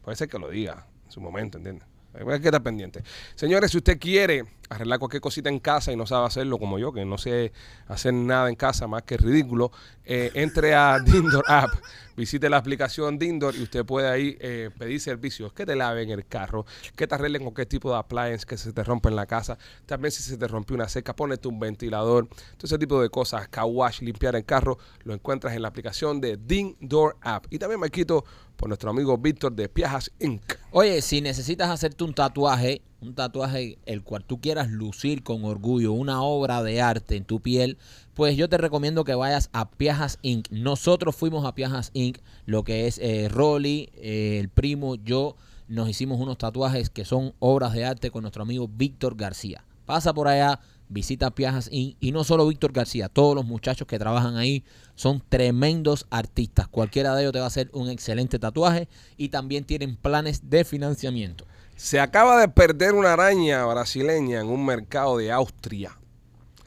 Puede 0.02 0.16
ser 0.16 0.28
que 0.28 0.38
lo 0.38 0.48
diga 0.48 0.86
en 1.04 1.10
su 1.10 1.20
momento, 1.20 1.58
¿entiendes? 1.58 1.86
Hay 2.12 2.24
que 2.40 2.48
estar 2.48 2.62
pendiente. 2.62 3.04
Señores, 3.36 3.70
si 3.70 3.76
usted 3.76 3.96
quiere 3.98 4.44
arreglar 4.68 4.98
cualquier 4.98 5.20
cosita 5.20 5.48
en 5.48 5.60
casa 5.60 5.92
y 5.92 5.96
no 5.96 6.06
sabe 6.06 6.26
hacerlo 6.26 6.58
como 6.58 6.76
yo, 6.78 6.92
que 6.92 7.04
no 7.04 7.18
sé 7.18 7.52
hacer 7.86 8.12
nada 8.12 8.48
en 8.48 8.56
casa 8.56 8.88
más 8.88 9.02
que 9.04 9.16
ridículo, 9.16 9.70
eh, 10.12 10.32
entre 10.34 10.74
a 10.74 10.98
Dindor 11.04 11.44
App, 11.46 11.70
visite 12.16 12.50
la 12.50 12.56
aplicación 12.56 13.16
Dindor 13.16 13.54
y 13.54 13.62
usted 13.62 13.84
puede 13.84 14.08
ahí 14.08 14.36
eh, 14.40 14.68
pedir 14.76 15.00
servicios, 15.00 15.52
que 15.52 15.64
te 15.64 15.76
laven 15.76 16.10
el 16.10 16.26
carro, 16.26 16.66
que 16.96 17.06
te 17.06 17.14
arreglen 17.14 17.44
cualquier 17.44 17.68
tipo 17.68 17.92
de 17.92 17.98
appliance 17.98 18.44
que 18.44 18.56
se 18.56 18.72
te 18.72 18.82
rompa 18.82 19.08
en 19.08 19.14
la 19.14 19.26
casa, 19.26 19.56
también 19.86 20.10
si 20.10 20.24
se 20.24 20.36
te 20.36 20.48
rompió 20.48 20.74
una 20.74 20.88
seca, 20.88 21.14
ponete 21.14 21.46
un 21.46 21.60
ventilador, 21.60 22.26
todo 22.26 22.64
ese 22.64 22.76
tipo 22.76 23.00
de 23.00 23.08
cosas, 23.08 23.46
car 23.46 23.66
wash, 23.66 24.00
limpiar 24.00 24.34
el 24.34 24.44
carro, 24.44 24.78
lo 25.04 25.14
encuentras 25.14 25.54
en 25.54 25.62
la 25.62 25.68
aplicación 25.68 26.20
de 26.20 26.36
Dindor 26.36 27.16
App. 27.20 27.46
Y 27.48 27.60
también 27.60 27.78
me 27.78 27.88
quito 27.88 28.24
por 28.56 28.68
nuestro 28.68 28.90
amigo 28.90 29.16
Víctor 29.16 29.52
de 29.52 29.68
Piajas 29.68 30.10
Inc. 30.18 30.42
Oye, 30.72 31.00
si 31.02 31.20
necesitas 31.20 31.70
hacerte 31.70 32.02
un 32.02 32.14
tatuaje, 32.14 32.82
un 33.00 33.14
tatuaje 33.14 33.78
el 33.86 34.02
cual 34.02 34.24
tú 34.24 34.40
quieras 34.40 34.70
lucir 34.70 35.22
con 35.22 35.44
orgullo, 35.44 35.92
una 35.92 36.22
obra 36.22 36.62
de 36.62 36.80
arte 36.80 37.16
en 37.16 37.24
tu 37.24 37.40
piel, 37.40 37.78
pues 38.14 38.36
yo 38.36 38.48
te 38.48 38.58
recomiendo 38.58 39.04
que 39.04 39.14
vayas 39.14 39.48
a 39.52 39.70
Piajas 39.70 40.18
Inc. 40.22 40.48
Nosotros 40.50 41.16
fuimos 41.16 41.44
a 41.46 41.54
Piajas 41.54 41.90
Inc., 41.94 42.18
lo 42.46 42.64
que 42.64 42.86
es 42.86 42.98
eh, 42.98 43.28
Rolly, 43.28 43.90
eh, 43.94 44.38
el 44.38 44.48
primo, 44.48 44.96
yo, 44.96 45.36
nos 45.68 45.88
hicimos 45.88 46.20
unos 46.20 46.38
tatuajes 46.38 46.90
que 46.90 47.04
son 47.04 47.32
obras 47.38 47.72
de 47.72 47.84
arte 47.84 48.10
con 48.10 48.22
nuestro 48.22 48.42
amigo 48.42 48.68
Víctor 48.68 49.16
García. 49.16 49.64
Pasa 49.86 50.12
por 50.12 50.28
allá, 50.28 50.60
visita 50.88 51.30
Piajas 51.30 51.68
Inc. 51.72 51.96
Y 52.00 52.12
no 52.12 52.24
solo 52.24 52.46
Víctor 52.46 52.72
García, 52.72 53.08
todos 53.08 53.34
los 53.34 53.46
muchachos 53.46 53.86
que 53.88 53.98
trabajan 53.98 54.36
ahí 54.36 54.64
son 54.94 55.22
tremendos 55.26 56.06
artistas. 56.10 56.68
Cualquiera 56.68 57.14
de 57.14 57.22
ellos 57.22 57.32
te 57.32 57.38
va 57.38 57.46
a 57.46 57.48
hacer 57.48 57.70
un 57.72 57.88
excelente 57.88 58.38
tatuaje 58.38 58.88
y 59.16 59.30
también 59.30 59.64
tienen 59.64 59.96
planes 59.96 60.50
de 60.50 60.64
financiamiento. 60.64 61.46
Se 61.80 61.98
acaba 61.98 62.38
de 62.38 62.46
perder 62.46 62.92
una 62.92 63.14
araña 63.14 63.64
brasileña 63.64 64.40
en 64.40 64.48
un 64.48 64.66
mercado 64.66 65.16
de 65.16 65.32
Austria. 65.32 65.96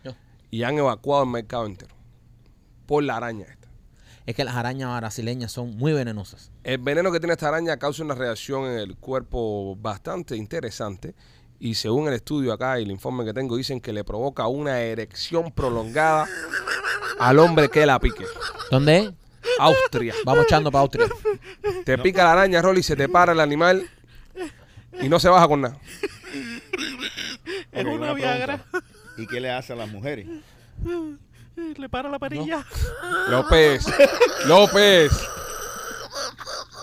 No. 0.03 0.16
Y 0.49 0.64
han 0.64 0.80
evacuado 0.80 1.24
el 1.24 1.30
mercado 1.30 1.68
entero. 1.68 1.93
Por 2.88 3.03
la 3.03 3.18
araña 3.18 3.45
esta. 3.45 3.68
Es 4.26 4.36
que 4.36 4.43
las 4.43 4.55
arañas 4.55 4.97
brasileñas 4.99 5.51
son 5.51 5.78
muy 5.78 5.93
venenosas. 5.93 6.51
El 6.64 6.80
veneno 6.80 7.11
que 7.11 7.20
tiene 7.20 7.34
esta 7.34 7.49
araña 7.49 7.78
causa 7.78 8.01
una 8.01 8.16
reacción 8.16 8.66
en 8.66 8.80
el 8.80 8.97
cuerpo 8.97 9.76
bastante 9.76 10.36
interesante. 10.36 11.14
Y 11.59 11.76
según 11.76 12.07
el 12.07 12.16
estudio 12.16 12.51
acá 12.51 12.80
y 12.80 12.84
el 12.84 12.89
informe 12.89 13.24
que 13.24 13.34
tengo, 13.34 13.55
dicen 13.55 13.82
que 13.82 13.93
le 13.93 14.03
provoca 14.03 14.47
una 14.47 14.82
erección 14.82 15.51
prolongada 15.51 16.28
al 17.20 17.38
hombre 17.38 17.70
que 17.70 17.86
la 17.86 17.99
pique. 17.99 18.26
¿Dónde? 18.72 19.14
Austria. 19.59 20.16
Vamos 20.26 20.45
echando 20.45 20.72
para 20.72 20.82
Austria. 20.82 21.05
Te 21.86 21.99
pica 21.99 22.24
la 22.24 22.32
araña, 22.32 22.64
Rolly, 22.64 22.82
se 22.82 22.95
te 22.95 23.07
para 23.07 23.34
el 23.34 23.39
animal 23.39 23.88
y 25.02 25.10
no 25.10 25.20
se 25.20 25.30
baja 25.30 25.48
con 25.48 25.62
nada. 25.62 25.78
Ok, 27.76 27.88
una 27.88 28.14
pregunta. 28.14 28.66
¿Y 29.18 29.28
qué 29.28 29.39
le 29.39 29.52
hace 29.52 29.74
a 29.74 29.76
las 29.76 29.89
mujeres? 29.89 30.28
Le 31.78 31.89
para 31.89 32.10
la 32.10 32.18
perilla. 32.20 32.66
López, 33.30 33.86
López. 34.46 35.12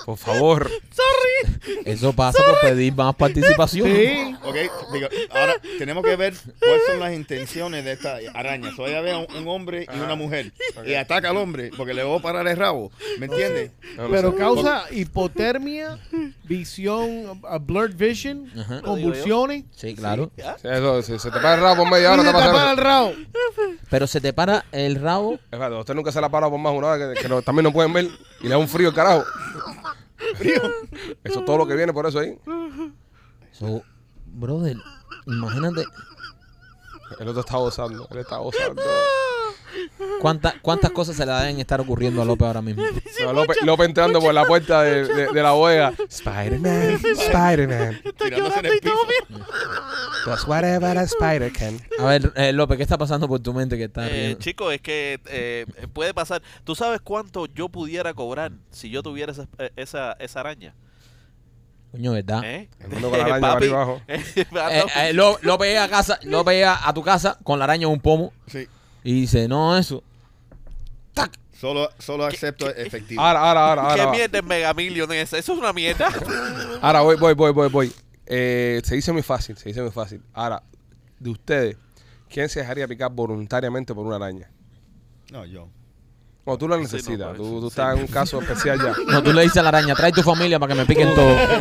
Por 0.06 0.16
favor. 0.18 0.70
Eso 1.84 2.12
pasa 2.12 2.42
por 2.44 2.60
pedir 2.60 2.94
más 2.94 3.14
participación. 3.14 3.86
Sí. 3.88 4.34
Ok, 4.42 4.54
digo, 4.92 5.08
ahora 5.30 5.54
tenemos 5.78 6.04
que 6.04 6.16
ver 6.16 6.34
cuáles 6.58 6.82
son 6.86 7.00
las 7.00 7.12
intenciones 7.12 7.84
de 7.84 7.92
esta 7.92 8.18
araña. 8.34 8.74
So, 8.76 8.86
ella 8.86 9.00
ve 9.00 9.12
a 9.12 9.18
un, 9.18 9.26
un 9.36 9.48
hombre 9.48 9.86
y 9.92 9.98
una 9.98 10.14
mujer 10.14 10.52
y 10.86 10.94
ataca 10.94 11.30
al 11.30 11.36
hombre 11.36 11.70
porque 11.76 11.94
le 11.94 12.02
va 12.02 12.16
a 12.16 12.20
parar 12.20 12.46
el 12.48 12.56
rabo. 12.56 12.90
¿Me 13.18 13.26
entiendes? 13.26 13.72
No, 13.96 14.08
Pero 14.10 14.32
sé. 14.32 14.36
causa 14.38 14.84
hipotermia, 14.90 15.98
visión, 16.44 17.40
blurred 17.62 17.94
vision, 17.96 18.50
Ajá. 18.58 18.82
convulsiones. 18.82 19.64
Sí, 19.74 19.94
claro. 19.94 20.30
Sí, 20.36 20.68
eso, 20.68 21.02
si 21.02 21.18
se 21.18 21.30
te 21.30 21.40
para 21.40 21.54
el 21.54 21.60
rabo 21.60 21.76
por 21.84 21.90
media 21.92 22.12
hora, 22.12 22.22
se 22.22 22.28
te 22.32 22.38
tapa 22.38 22.70
el 22.72 22.76
rabo. 22.76 23.12
Pero 23.88 24.06
se 24.06 24.20
te 24.20 24.32
para 24.32 24.64
el 24.72 24.96
rabo. 24.96 25.34
Espérate, 25.34 25.74
usted 25.76 25.94
nunca 25.94 26.12
se 26.12 26.20
la 26.20 26.28
para 26.28 26.48
por 26.48 26.58
más 26.58 26.72
una 26.74 26.88
hora 26.88 27.14
que, 27.14 27.20
que 27.22 27.28
no- 27.28 27.42
también 27.42 27.64
no 27.64 27.72
pueden 27.72 27.92
ver 27.92 28.06
y 28.40 28.44
le 28.44 28.50
da 28.50 28.58
un 28.58 28.68
frío 28.68 28.88
el 28.88 28.94
carajo. 28.94 29.24
Frío. 30.36 30.60
Eso 31.24 31.40
es 31.40 31.44
todo 31.44 31.58
lo 31.58 31.66
que 31.66 31.74
viene 31.74 31.92
por 31.92 32.06
eso 32.06 32.18
ahí. 32.18 32.38
So, 33.52 33.82
brother, 34.26 34.76
imagínate 35.26 35.84
El 37.18 37.28
otro 37.28 37.40
está 37.40 37.56
gozando, 37.56 38.06
él 38.10 38.18
está 38.18 38.36
gozando. 38.38 38.82
Cuántas 40.20 40.54
cuántas 40.62 40.90
cosas 40.90 41.16
se 41.16 41.24
le 41.26 41.32
deben 41.32 41.60
estar 41.60 41.80
ocurriendo 41.80 42.22
a 42.22 42.24
López 42.24 42.46
ahora 42.46 42.62
mismo. 42.62 42.82
No, 43.24 43.32
López, 43.34 43.58
López 43.64 43.86
entrando 43.88 44.18
por 44.20 44.32
la 44.32 44.44
puerta 44.46 44.82
de, 44.82 45.04
de- 45.06 45.32
de 45.32 45.42
la 45.42 45.52
bodega. 45.52 45.92
Spider-Man, 46.08 47.00
Spider-Man, 47.04 48.00
does 50.24 50.46
whatever 50.46 50.96
a 50.98 51.02
spider 51.06 51.52
can. 51.52 51.78
A 51.98 52.04
ver, 52.04 52.32
eh, 52.36 52.52
López, 52.52 52.76
¿qué 52.76 52.82
está 52.82 52.98
pasando 52.98 53.28
por 53.28 53.40
tu 53.40 53.52
mente 53.52 53.76
que 53.76 53.84
está 53.84 54.08
Eh, 54.08 54.36
chico, 54.38 54.70
es 54.70 54.80
que 54.80 55.20
eh, 55.26 55.66
puede 55.92 56.14
pasar. 56.14 56.42
¿Tú 56.64 56.74
sabes 56.74 57.00
cuánto 57.02 57.46
yo 57.46 57.68
pudiera 57.68 58.14
cobrar 58.14 58.52
si 58.70 58.90
yo 58.90 59.02
tuviera 59.02 59.32
esa, 59.32 59.46
eh, 59.58 59.70
esa, 59.76 60.12
esa 60.14 60.40
araña? 60.40 60.74
Coño, 61.92 62.12
¿verdad? 62.12 62.44
¿Eh? 62.44 62.68
El 62.80 62.88
mundo 62.88 63.10
con 63.10 63.18
la 63.18 63.24
araña 63.24 63.40
Papi, 63.52 63.64
arriba 63.66 63.72
y 63.72 63.82
abajo. 63.82 64.02
Eh, 64.08 64.84
eh, 65.08 65.12
Ló- 65.12 65.38
López 65.42 65.68
llega 65.68 65.84
a 65.84 65.88
casa, 65.88 66.18
López 66.22 66.54
llega 66.54 66.88
a 66.88 66.94
tu 66.94 67.02
casa 67.02 67.38
con 67.42 67.58
la 67.58 67.64
araña 67.64 67.86
en 67.86 67.92
un 67.92 68.00
pomo 68.00 68.32
Sí. 68.46 68.66
Y 69.04 69.12
dice, 69.12 69.48
no, 69.48 69.76
eso. 69.76 70.02
Solo, 71.60 71.90
solo 71.98 72.24
acepto 72.24 72.70
efectivo. 72.74 73.20
Ahora, 73.20 73.40
ahora, 73.40 73.64
ahora, 73.82 73.94
¿Qué 73.94 74.00
ahora. 74.00 74.12
mierda 74.12 74.38
es 74.38 74.44
Mega 74.44 74.72
Million 74.72 75.12
esa? 75.12 75.36
Eso 75.36 75.52
es 75.52 75.58
una 75.58 75.74
mierda. 75.74 76.08
Ahora 76.80 77.02
voy, 77.02 77.16
voy, 77.16 77.34
voy, 77.34 77.52
voy, 77.52 77.68
voy. 77.68 77.92
Eh, 78.24 78.80
se 78.82 78.94
dice 78.94 79.12
muy 79.12 79.20
fácil, 79.22 79.58
se 79.58 79.68
dice 79.68 79.82
muy 79.82 79.90
fácil. 79.90 80.22
Ahora, 80.32 80.62
de 81.18 81.28
ustedes, 81.30 81.76
¿quién 82.30 82.48
se 82.48 82.60
dejaría 82.60 82.88
picar 82.88 83.10
voluntariamente 83.12 83.94
por 83.94 84.06
una 84.06 84.16
araña? 84.16 84.48
No, 85.30 85.44
yo. 85.44 85.68
O 86.46 86.56
tú 86.56 86.66
la 86.66 86.76
Sí, 86.76 86.82
no, 86.82 86.84
necesitas, 86.84 87.36
tú, 87.36 87.42
eso, 87.42 87.52
tú 87.52 87.60
sí. 87.60 87.66
estás 87.68 87.94
en 87.94 88.00
un 88.00 88.06
caso 88.08 88.40
especial 88.40 88.78
ya. 88.82 88.94
No, 89.12 89.22
tú 89.22 89.30
le 89.34 89.42
dices 89.42 89.58
a 89.58 89.62
la 89.62 89.68
araña, 89.68 89.94
trae 89.94 90.12
tu 90.12 90.22
familia 90.22 90.58
para 90.58 90.72
que 90.72 90.80
me 90.80 90.86
piquen 90.86 91.14
todo. 91.14 91.36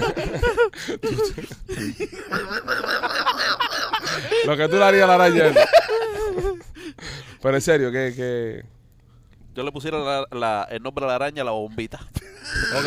Lo 4.45 4.55
que 4.57 4.67
tú 4.69 4.77
le 4.77 4.83
harías 4.85 5.03
a 5.03 5.07
la 5.07 5.15
araña. 5.15 5.47
es- 5.47 5.57
Pero 7.41 7.55
en 7.55 7.61
serio, 7.61 7.91
que, 7.91 8.13
que 8.15 8.65
Yo 9.55 9.63
le 9.63 9.71
pusiera 9.71 9.97
la- 9.99 10.27
la- 10.31 10.67
el 10.71 10.81
nombre 10.83 11.03
de 11.05 11.09
la 11.09 11.15
araña 11.15 11.43
la 11.43 11.51
bombita. 11.51 11.99
Ok. 12.77 12.85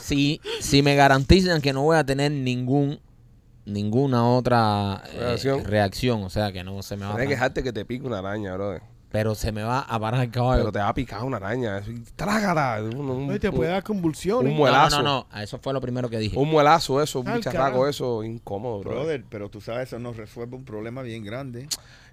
Si, 0.00 0.40
si 0.60 0.82
me 0.82 0.94
garantizan 0.94 1.60
que 1.60 1.72
no 1.72 1.82
voy 1.82 1.96
a 1.96 2.04
tener 2.04 2.30
ningún 2.32 3.00
ninguna 3.64 4.28
otra 4.28 5.02
eh, 5.12 5.18
Reacción. 5.18 5.64
reacción, 5.64 6.22
o 6.22 6.30
sea 6.30 6.52
que 6.52 6.62
no 6.62 6.82
se 6.84 6.96
me 6.96 7.02
va 7.04 7.08
a 7.10 7.14
tienes 7.14 7.28
que 7.28 7.34
dejarte 7.34 7.62
que 7.64 7.72
te 7.72 7.84
pique 7.84 8.06
una 8.06 8.20
araña, 8.20 8.54
bro. 8.54 8.78
pero 9.10 9.34
se 9.34 9.50
me 9.50 9.64
va 9.64 9.80
a 9.80 9.98
parar 9.98 10.22
el 10.22 10.30
caballo. 10.30 10.60
Pero 10.60 10.72
te 10.72 10.78
va 10.78 10.88
a 10.88 10.94
picar 10.94 11.24
una 11.24 11.38
araña. 11.38 11.82
Trágala. 12.14 12.80
Un, 12.82 13.10
un- 13.10 13.30
Oye, 13.30 13.40
te 13.40 13.50
puede 13.50 13.70
dar 13.70 13.82
convulsiones. 13.82 14.42
un 14.42 14.48
no, 14.50 14.52
no, 14.52 14.56
muelazo. 14.58 15.02
no, 15.02 15.26
no, 15.32 15.40
eso 15.40 15.58
fue 15.58 15.72
lo 15.72 15.80
primero 15.80 16.08
que 16.08 16.18
dije. 16.18 16.38
Un 16.38 16.48
muelazo, 16.50 17.02
eso, 17.02 17.18
un 17.20 17.32
bicharraco, 17.34 17.88
eso, 17.88 18.22
incómodo, 18.22 18.80
bro. 18.80 18.90
Brother, 18.92 19.24
pero 19.28 19.48
tú 19.48 19.60
sabes, 19.60 19.88
eso 19.88 19.98
nos 19.98 20.16
resuelve 20.16 20.54
un 20.54 20.64
problema 20.64 21.02
bien 21.02 21.24
grande. 21.24 21.66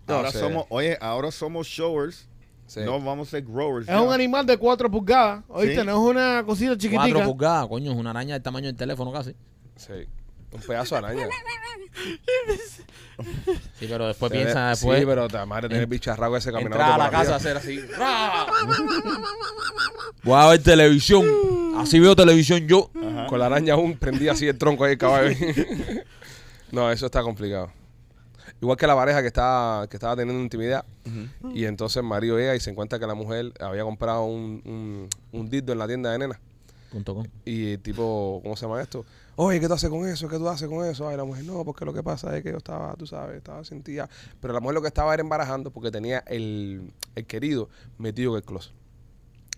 No 0.08 0.16
ahora 0.16 0.32
sé. 0.32 0.40
somos, 0.40 0.66
oye, 0.70 0.98
ahora 1.02 1.32
somos 1.32 1.68
showers 1.68 2.28
Sí. 2.66 2.80
No 2.80 3.00
vamos 3.00 3.28
a 3.28 3.32
ser 3.32 3.44
growers. 3.44 3.88
Es 3.88 3.94
ya. 3.94 4.02
un 4.02 4.12
animal 4.12 4.46
de 4.46 4.58
4 4.58 4.90
pulgadas. 4.90 5.44
Oíste, 5.50 5.82
Sí. 5.82 5.86
no 5.86 5.92
es 5.92 5.98
una 6.16 6.44
cosita 6.46 6.70
Cuatro 6.72 6.90
chiquitica. 6.90 7.26
pulgadas, 7.26 7.68
coño, 7.68 7.92
es 7.92 7.98
una 7.98 8.10
araña 8.12 8.34
del 8.34 8.42
tamaño 8.42 8.66
del 8.68 8.76
teléfono 8.78 9.12
casi. 9.12 9.36
Sí. 9.76 9.92
Un 10.52 10.62
pedazo 10.62 10.96
de 10.96 11.00
araña. 11.00 11.28
Sí, 13.80 13.86
pero 13.88 14.08
después 14.08 14.32
Se 14.32 14.38
ve- 14.38 14.44
piensa 14.44 14.70
después. 14.70 15.00
Sí, 15.00 15.06
pero 15.06 15.28
la 15.28 15.46
madre 15.46 15.68
tiene 15.68 15.84
el 15.84 15.88
bicharraco 15.90 16.36
ese 16.36 16.52
caminando. 16.52 16.78
Entrar 16.78 16.94
a 16.94 16.98
la 16.98 17.06
arriba. 17.06 17.20
casa 17.22 17.34
a 17.34 17.38
hacer 17.38 17.58
así. 17.58 17.80
Voy 20.24 20.40
a 20.40 20.48
ver 20.48 20.64
televisión. 20.64 21.24
Así 21.78 22.00
veo 22.00 22.16
televisión 22.16 22.68
yo. 22.68 22.90
Con 23.30 23.38
la 23.40 23.46
araña 23.48 23.74
aún 23.76 23.98
prendía 23.98 24.32
así 24.32 24.48
el 24.48 24.58
tronco 24.58 24.86
ahí 24.86 24.94
el 24.94 24.98
caballo. 24.98 25.36
no, 26.72 26.92
eso 26.92 27.06
está 27.06 27.22
complicado. 27.22 27.72
Igual 28.64 28.78
que 28.78 28.88
la 28.88 28.96
pareja 28.96 29.20
que 29.22 29.28
estaba, 29.28 29.90
que 29.90 29.98
estaba 29.98 30.16
teniendo 30.16 30.42
intimidad. 30.42 30.86
Y 31.54 31.66
entonces 31.66 31.98
el 31.98 32.04
marido 32.04 32.38
llega 32.38 32.56
y 32.56 32.62
se 32.62 32.70
encuentra 32.70 32.98
que 32.98 33.06
la 33.06 33.14
mujer 33.14 33.52
había 33.60 33.84
comprado 33.84 34.24
un, 34.24 34.62
un, 34.64 35.10
un 35.34 35.50
dildo 35.50 35.74
en 35.74 35.80
la 35.80 35.86
tienda 35.86 36.14
de 36.14 36.20
nena. 36.20 36.40
Com. 37.04 37.26
Y 37.44 37.74
el 37.74 37.82
tipo, 37.82 38.40
¿cómo 38.42 38.56
se 38.56 38.66
llama 38.66 38.82
esto? 38.82 39.04
Oye, 39.36 39.60
¿qué 39.60 39.68
tú 39.68 39.74
haces 39.74 39.90
con 39.90 40.08
eso? 40.08 40.30
¿Qué 40.30 40.38
tú 40.38 40.48
haces 40.48 40.70
con 40.70 40.86
eso? 40.86 41.10
Ay, 41.10 41.18
la 41.18 41.26
mujer, 41.26 41.44
no, 41.44 41.66
porque 41.66 41.84
lo 41.84 41.94
que 41.94 42.04
pasa 42.04 42.38
es 42.38 42.42
que 42.42 42.52
yo 42.52 42.58
estaba, 42.58 42.96
tú 42.96 43.06
sabes, 43.06 43.36
estaba 43.36 43.66
sentía. 43.66 44.10
Pero 44.40 44.54
la 44.54 44.62
mujer 44.62 44.76
lo 44.76 44.82
que 44.82 44.88
estaba 44.88 45.14
era 45.14 45.20
embarajando 45.20 45.70
porque 45.70 45.92
tenía 45.92 46.20
el, 46.20 46.94
el 47.16 47.26
querido 47.26 47.68
metido 47.98 48.32
en 48.32 48.38
el 48.38 48.44
closet. 48.44 48.72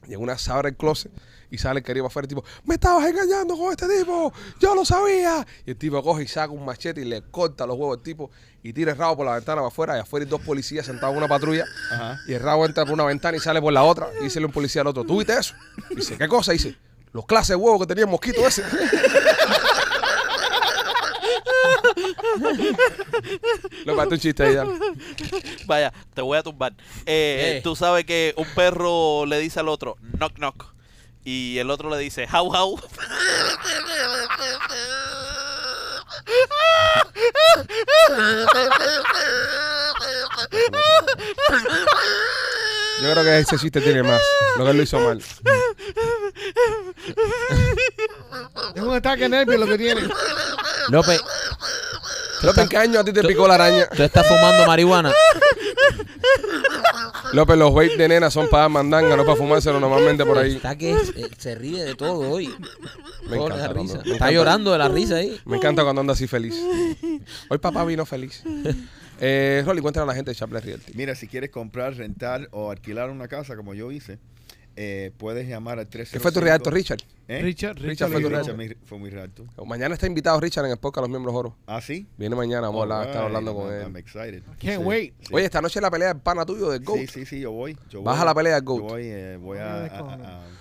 Y 0.07 0.15
en 0.15 0.19
una 0.19 0.35
se 0.39 0.51
abre 0.51 0.69
el 0.69 0.77
closet 0.77 1.11
y 1.55 1.57
sale 1.57 1.79
el 1.79 1.85
querido 1.85 2.03
para 2.05 2.11
afuera. 2.11 2.25
El 2.25 2.29
tipo, 2.29 2.43
me 2.63 2.75
estabas 2.75 3.09
engañando 3.09 3.57
con 3.57 3.71
este 3.71 3.87
tipo, 3.87 4.31
yo 4.59 4.75
lo 4.75 4.85
sabía. 4.85 5.45
Y 5.65 5.71
el 5.71 5.77
tipo 5.77 6.01
coge 6.03 6.23
y 6.23 6.27
saca 6.27 6.51
un 6.53 6.63
machete 6.63 7.01
y 7.01 7.05
le 7.05 7.21
corta 7.23 7.65
los 7.65 7.77
huevos 7.77 7.97
al 7.97 8.03
tipo 8.03 8.29
y 8.61 8.73
tira 8.73 8.91
el 8.91 8.97
rabo 8.97 9.17
por 9.17 9.25
la 9.25 9.33
ventana 9.35 9.57
para 9.57 9.67
afuera. 9.67 9.97
Y 9.97 9.99
afuera 10.01 10.23
hay 10.25 10.29
dos 10.29 10.41
policías 10.41 10.85
sentados 10.85 11.13
en 11.13 11.17
una 11.17 11.27
patrulla. 11.27 11.65
Ajá. 11.91 12.19
Y 12.27 12.33
el 12.33 12.41
rabo 12.41 12.65
entra 12.65 12.83
por 12.85 12.93
una 12.93 13.05
ventana 13.05 13.37
y 13.37 13.39
sale 13.39 13.61
por 13.61 13.73
la 13.73 13.83
otra. 13.83 14.07
Y 14.19 14.25
dice 14.25 14.43
un 14.43 14.51
policía 14.51 14.81
al 14.81 14.87
otro, 14.87 15.03
¿tú 15.03 15.17
viste 15.17 15.33
eso? 15.37 15.55
Dice, 15.95 16.17
¿qué 16.17 16.27
cosa? 16.27 16.51
Dice, 16.51 16.75
los 17.13 17.25
clases 17.25 17.49
de 17.49 17.55
huevos 17.55 17.79
que 17.81 17.87
tenía 17.87 18.03
el 18.05 18.09
mosquito 18.11 18.45
ese. 18.45 18.63
Le 23.85 23.95
falta 23.95 24.15
un 24.15 24.19
chiste 24.21 24.43
ahí, 24.43 24.55
dale. 24.55 24.71
Vaya, 25.65 25.93
te 26.13 26.21
voy 26.21 26.37
a 26.37 26.43
tumbar. 26.43 26.73
Eh, 27.05 27.57
Eh. 27.57 27.61
Tú 27.63 27.75
sabes 27.75 28.05
que 28.05 28.33
un 28.37 28.47
perro 28.55 29.25
le 29.25 29.39
dice 29.39 29.59
al 29.59 29.69
otro, 29.69 29.97
knock 30.17 30.33
knock. 30.35 30.74
Y 31.27 31.57
el 31.57 31.71
otro 31.71 31.89
le 31.89 31.97
dice, 31.97 32.27
how 32.31 32.55
how. 32.55 32.79
Yo 43.01 43.11
creo 43.11 43.23
que 43.23 43.39
ese 43.39 43.57
chiste 43.57 43.81
tiene 43.81 44.03
más. 44.03 44.21
Lo 44.57 44.65
que 44.65 44.69
él 44.71 44.77
lo 44.77 44.83
hizo 44.83 44.99
mal. 44.99 45.17
Es 48.75 48.81
un 48.81 48.93
ataque 48.93 49.23
de 49.23 49.29
nervios 49.29 49.59
lo 49.59 49.65
que 49.65 49.77
tiene. 49.79 50.01
López, 50.89 51.19
López, 52.43 52.63
¿en 52.63 52.69
qué 52.69 52.77
año 52.77 52.99
a 52.99 53.03
ti 53.03 53.11
te 53.11 53.23
picó 53.23 53.47
la 53.47 53.55
araña? 53.55 53.87
tú 53.89 54.03
estás 54.03 54.27
fumando 54.27 54.67
marihuana. 54.67 55.11
López, 57.35 57.57
los 57.57 57.71
weights 57.73 57.97
de 57.97 58.07
nena 58.07 58.31
son 58.31 58.47
para 58.49 58.69
mandanga, 58.69 59.15
no 59.17 59.25
para 59.25 59.35
fumárselo 59.37 59.79
normalmente 59.79 60.25
por 60.25 60.37
ahí. 60.37 60.55
Está 60.55 60.77
que 60.77 60.91
eh, 60.93 61.29
se 61.37 61.53
ríe 61.55 61.83
de 61.83 61.93
todo 61.95 62.29
hoy. 62.31 62.47
Me 63.27 63.35
Todo 63.37 63.45
encanta, 63.47 63.55
le 63.55 63.61
da 63.61 63.67
Rondo. 63.67 63.81
risa. 63.83 63.95
Me 63.95 63.99
Está 64.01 64.13
encanta. 64.15 64.31
llorando 64.31 64.71
de 64.71 64.77
la 64.77 64.87
risa 64.89 65.15
ahí. 65.17 65.39
Me 65.45 65.57
encanta 65.57 65.83
cuando 65.83 66.01
anda 66.01 66.13
así 66.13 66.27
feliz. 66.27 66.55
Hoy 67.49 67.57
papá 67.57 67.83
vino 67.85 68.05
feliz. 68.05 68.41
Eh, 69.19 69.63
Rolly, 69.65 69.81
cuéntale 69.81 70.03
a 70.03 70.07
la 70.07 70.15
gente 70.15 70.31
de 70.31 70.35
Chaplin 70.35 70.61
Realty. 70.61 70.93
Mira, 70.95 71.15
si 71.15 71.27
quieres 71.27 71.49
comprar, 71.49 71.93
rentar 71.95 72.47
o 72.51 72.71
alquilar 72.71 73.09
una 73.09 73.27
casa 73.27 73.55
como 73.55 73.73
yo 73.73 73.91
hice, 73.91 74.17
eh, 74.77 75.11
puedes 75.17 75.47
llamar 75.47 75.79
al 75.79 75.87
305. 75.87 76.13
¿Qué 76.13 76.19
fue 76.21 76.31
tu 76.31 76.39
realto, 76.45 76.69
Richard? 76.69 76.99
¿Eh? 77.27 77.41
Richard, 77.41 77.75
Richard 77.77 78.09
Richard, 78.09 78.11
fue 78.11 78.53
tu 78.53 78.57
mi- 78.57 78.69
fue 78.85 78.99
mi 78.99 79.09
realto. 79.09 79.45
Mañana 79.65 79.93
está 79.95 80.05
invitado 80.05 80.39
Richard 80.39 80.65
en 80.65 80.71
el 80.71 80.77
podcast 80.77 81.03
Los 81.03 81.09
Miembros 81.09 81.33
Oro. 81.33 81.55
¿Ah, 81.65 81.81
sí? 81.81 82.05
Viene 82.17 82.35
mañana, 82.35 82.67
vamos 82.67 82.89
a 82.91 83.03
estar 83.05 83.23
hablando 83.23 83.55
con 83.55 83.67
I'm- 83.69 83.81
I'm 83.83 83.95
él. 83.95 84.01
excited. 84.01 84.43
Can't 84.59 84.61
Sí, 84.61 84.77
wait. 84.77 85.13
sí. 85.21 85.33
Oye, 85.33 85.45
esta 85.45 85.61
noche 85.61 85.79
es 85.79 85.81
la 85.83 85.89
pelea 85.91 86.09
del 86.13 86.21
pana 86.21 86.45
tuyo 86.45 86.69
del 86.69 86.83
GOAT. 86.83 86.99
Sí, 86.99 87.07
sí, 87.07 87.25
sí, 87.25 87.39
yo 87.39 87.51
voy. 87.51 87.77
Yo 87.89 88.03
Vas 88.03 88.15
voy- 88.17 88.21
a 88.21 88.25
la 88.25 88.35
pelea 88.35 88.55
del 88.55 88.63
GOAT. 88.63 88.79
Yo 88.81 88.83
voy, 88.89 89.03
eh, 89.05 89.37
voy 89.41 89.57
a, 89.57 89.85
a- 89.85 89.85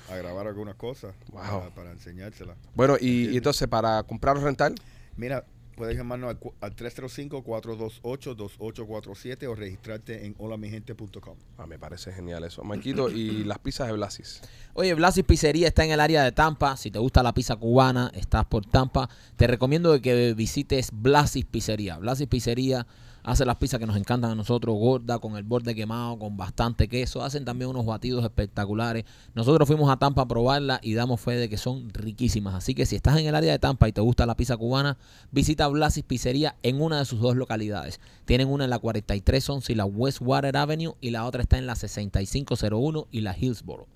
a- 0.08 0.14
a 0.14 0.16
grabar 0.16 0.46
algunas 0.46 0.76
cosas 0.76 1.14
Wow. 1.32 1.42
para, 1.42 1.70
para 1.74 1.90
enseñárselas. 1.92 2.56
Bueno, 2.74 2.96
y, 3.00 3.30
y 3.30 3.36
entonces 3.36 3.68
para 3.68 4.02
comprar 4.04 4.36
o 4.36 4.40
rentar, 4.40 4.72
Mira, 5.16 5.44
puedes 5.76 5.96
llamarnos 5.96 6.30
al, 6.30 6.38
cu- 6.38 6.54
al 6.60 6.74
305-428-2847 6.76 9.46
o 9.48 9.54
registrarte 9.54 10.24
en 10.26 10.34
holamigente.com. 10.38 11.36
ah, 11.58 11.66
me 11.66 11.78
parece 11.78 12.12
genial 12.12 12.44
eso. 12.44 12.62
Maquito 12.64 13.10
y 13.10 13.44
las 13.48 13.58
pizzas 13.58 13.88
de 13.88 13.92
Blasis. 13.94 14.40
Oye, 14.74 14.94
Blasis 14.94 15.24
Pizzería 15.24 15.68
está 15.68 15.84
en 15.84 15.90
el 15.92 16.00
área 16.00 16.22
de 16.24 16.32
Tampa. 16.32 16.76
Si 16.76 16.90
te 16.90 16.98
gusta 16.98 17.22
la 17.22 17.32
pizza 17.34 17.56
cubana, 17.56 18.10
estás 18.14 18.44
por 18.46 18.64
Tampa. 18.66 19.08
Te 19.36 19.46
recomiendo 19.46 20.00
que 20.00 20.34
visites 20.34 20.90
Blasis 20.92 21.44
Pizzería. 21.44 21.98
Blasis 21.98 22.26
Pizzería 22.26 22.86
hace 23.24 23.44
las 23.46 23.56
pizzas 23.56 23.80
que 23.80 23.86
nos 23.86 23.96
encantan 23.96 24.30
a 24.30 24.34
nosotros, 24.34 24.76
gorda, 24.76 25.18
con 25.18 25.36
el 25.36 25.42
borde 25.42 25.74
quemado, 25.74 26.18
con 26.18 26.36
bastante 26.36 26.88
queso. 26.88 27.22
Hacen 27.22 27.44
también 27.44 27.70
unos 27.70 27.86
batidos 27.86 28.22
espectaculares. 28.22 29.04
Nosotros 29.34 29.66
fuimos 29.66 29.90
a 29.90 29.96
Tampa 29.96 30.22
a 30.22 30.28
probarla 30.28 30.78
y 30.82 30.94
damos 30.94 31.20
fe 31.20 31.32
de 31.32 31.48
que 31.48 31.56
son 31.56 31.90
riquísimas. 31.90 32.54
Así 32.54 32.74
que 32.74 32.86
si 32.86 32.96
estás 32.96 33.18
en 33.18 33.26
el 33.26 33.34
área 33.34 33.50
de 33.50 33.58
Tampa 33.58 33.88
y 33.88 33.92
te 33.92 34.02
gusta 34.02 34.26
la 34.26 34.36
pizza 34.36 34.56
cubana, 34.56 34.98
visita 35.32 35.66
Blasis 35.68 36.04
Pizzería 36.04 36.56
en 36.62 36.80
una 36.80 36.98
de 36.98 37.06
sus 37.06 37.20
dos 37.20 37.34
localidades. 37.34 37.98
Tienen 38.26 38.48
una 38.48 38.64
en 38.64 38.70
la 38.70 38.78
4311 38.78 39.72
y 39.72 39.74
la 39.74 39.86
Westwater 39.86 40.56
Avenue 40.56 40.94
y 41.00 41.10
la 41.10 41.24
otra 41.24 41.42
está 41.42 41.56
en 41.56 41.66
la 41.66 41.74
6501 41.74 43.08
y 43.10 43.22
la 43.22 43.36
Hillsboro. 43.36 43.86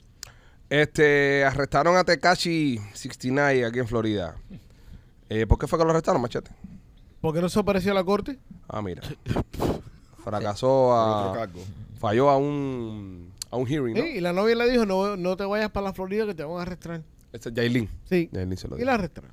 Este, 0.71 1.45
arrestaron 1.45 1.97
a 1.97 2.05
Tekashi 2.05 2.79
69 2.95 3.67
aquí 3.67 3.79
en 3.79 3.87
Florida. 3.87 4.37
Eh, 5.29 5.47
¿Por 5.47 5.59
qué 5.59 5.67
fue 5.67 5.79
que 5.79 5.85
lo 5.85 5.91
arrestaron, 5.91 6.21
machete? 6.23 6.51
¿Por 7.21 7.35
qué 7.35 7.41
no 7.41 7.49
se 7.49 7.59
apareció 7.59 7.93
a 7.93 7.95
la 7.95 8.05
corte? 8.05 8.39
Ah, 8.69 8.81
mira. 8.83 9.03
Fracasó 10.25 10.93
a... 10.93 11.29
otro 11.31 11.41
cargo. 11.41 11.61
Falló 11.99 12.31
a 12.31 12.37
un, 12.37 13.33
a 13.51 13.57
un 13.57 13.67
hearing, 13.67 13.97
¿no? 13.97 14.03
Sí, 14.03 14.09
y 14.17 14.21
la 14.21 14.33
novia 14.33 14.55
le 14.55 14.71
dijo, 14.71 14.87
no, 14.87 15.17
no 15.17 15.37
te 15.37 15.45
vayas 15.45 15.71
para 15.71 15.89
la 15.89 15.93
Florida 15.93 16.27
que 16.27 16.35
te 16.35 16.45
van 16.45 16.59
a 16.59 16.63
arrestar. 16.63 17.03
Este 17.33 17.49
es 17.49 17.55
Yailin. 17.55 17.89
Sí. 18.09 18.29
Yailin 18.33 18.57
se 18.57 18.69
lo 18.69 18.77
Y 18.77 18.79
dijo. 18.79 18.87
la 18.87 18.95
arrestaron. 18.95 19.31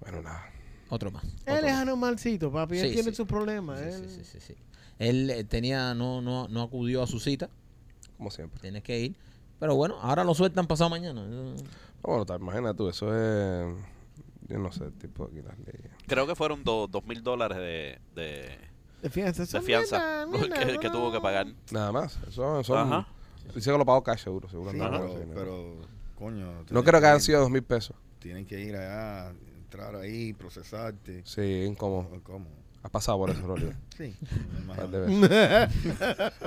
Bueno, 0.00 0.22
nada. 0.22 0.46
Otro 0.88 1.10
más. 1.10 1.24
Él 1.46 1.64
es 1.64 1.72
anormalcito, 1.72 2.50
papi. 2.52 2.78
Él 2.78 2.88
Sí, 2.88 2.94
tiene 2.94 3.10
sí. 3.10 3.16
sus 3.16 3.26
problemas. 3.26 3.78
Sí, 3.80 3.84
él- 3.86 4.08
sí, 4.08 4.16
sí, 4.16 4.24
sí, 4.24 4.40
sí. 4.40 4.54
Él 4.98 5.28
eh, 5.30 5.44
tenía, 5.44 5.92
no, 5.94 6.20
no, 6.22 6.48
no 6.48 6.62
acudió 6.62 7.02
a 7.02 7.06
su 7.06 7.18
cita, 7.20 7.48
Como 8.16 8.30
siempre. 8.30 8.60
tienes 8.60 8.82
que 8.82 8.98
ir. 9.00 9.16
Pero 9.58 9.74
bueno, 9.74 9.96
ahora 10.00 10.24
lo 10.24 10.34
sueltan 10.34 10.66
pasado 10.66 10.88
mañana. 10.90 11.22
Eh, 11.26 11.56
Bueno, 12.02 12.24
te 12.24 12.34
imaginas 12.34 12.76
tú, 12.76 12.88
eso 12.88 13.08
es... 13.14 13.74
Yo 14.48 14.58
no 14.58 14.70
sé, 14.72 14.90
tipo 14.92 15.24
aquí 15.24 15.40
las 15.42 15.58
leyes. 15.58 15.90
Creo 16.06 16.26
que 16.26 16.34
fueron 16.34 16.62
do- 16.64 16.86
dos 16.86 17.04
mil 17.06 17.22
dólares 17.22 17.56
de, 17.58 17.98
de, 18.14 18.58
De 19.02 19.10
fianza. 19.10 19.44
de 19.44 19.60
fianza 19.64 20.26
mierda, 20.26 20.48
mierda, 20.48 20.58
que, 20.66 20.72
no, 20.74 20.80
que 20.80 20.90
tuvo 20.90 21.12
que 21.12 21.20
pagar. 21.20 21.46
Nada 21.70 21.92
más. 21.92 22.18
Eso 22.28 22.62
son... 22.62 22.78
Ajá. 22.92 23.06
Dice 23.54 23.70
que 23.70 23.78
lo 23.78 23.84
pagó 23.84 24.02
cash 24.02 24.24
seguro, 24.24 24.48
seguro. 24.48 24.70
Sí, 24.70 24.78
pero, 24.78 25.14
pero, 25.34 25.76
coño. 26.14 26.64
no 26.70 26.82
creo 26.84 27.00
que 27.00 27.06
hayan 27.06 27.20
sido 27.20 27.40
dos 27.40 27.50
mil 27.50 27.62
pesos. 27.62 27.94
Tienen 28.18 28.46
que 28.46 28.58
ir 28.60 28.74
allá, 28.74 29.32
entrar 29.56 29.94
ahí, 29.96 30.32
procesarte. 30.32 31.22
Sí, 31.26 31.64
incómodo. 31.68 32.08
¿Cómo? 32.22 32.46
Has 32.84 32.90
pasado 32.90 33.18
por 33.18 33.30
eso, 33.30 33.40
Rolly. 33.46 33.72
Sí. 33.96 34.14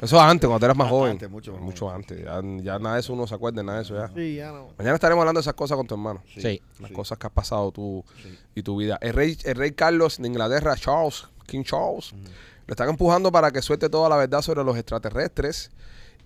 Eso 0.02 0.20
antes, 0.20 0.48
cuando 0.48 0.66
eras 0.66 0.78
más 0.78 0.90
joven. 0.90 1.12
Antes, 1.14 1.30
mucho 1.30 1.52
más 1.54 1.62
mucho 1.62 1.86
joven. 1.88 1.96
antes. 2.02 2.24
Ya, 2.24 2.42
ya 2.64 2.80
nada 2.80 2.96
de 2.96 3.02
eso 3.02 3.14
uno 3.14 3.26
se 3.28 3.36
acuerda, 3.36 3.64
nada 3.64 3.80
de 3.80 3.84
eso 3.84 3.96
ya. 3.96 4.08
Sí, 4.14 4.36
ya 4.36 4.52
no. 4.52 4.68
Mañana 4.78 4.96
estaremos 4.96 5.22
hablando 5.22 5.40
de 5.40 5.42
esas 5.44 5.54
cosas 5.54 5.78
con 5.78 5.88
tu 5.88 5.96
hermano. 5.96 6.22
Sí. 6.36 6.62
Las 6.80 6.90
sí. 6.90 6.94
cosas 6.94 7.18
que 7.18 7.28
has 7.28 7.34
pasado 7.34 7.72
tú 7.72 8.04
Sí. 8.22 8.38
y 8.56 8.64
tu 8.64 8.78
vida. 8.78 8.98
El 9.02 9.14
rey, 9.14 9.38
el 9.46 9.56
rey 9.56 9.72
Carlos 9.72 10.18
de 10.20 10.28
Inglaterra, 10.28 10.76
Charles, 10.76 11.28
King 11.46 11.64
Charles, 11.64 12.14
le 12.14 12.72
están 12.72 12.90
empujando 12.90 13.32
para 13.32 13.52
que 13.52 13.62
suelte 13.62 13.90
toda 13.90 14.10
la 14.10 14.18
verdad 14.18 14.42
sobre 14.42 14.64
los 14.64 14.76
extraterrestres 14.78 15.72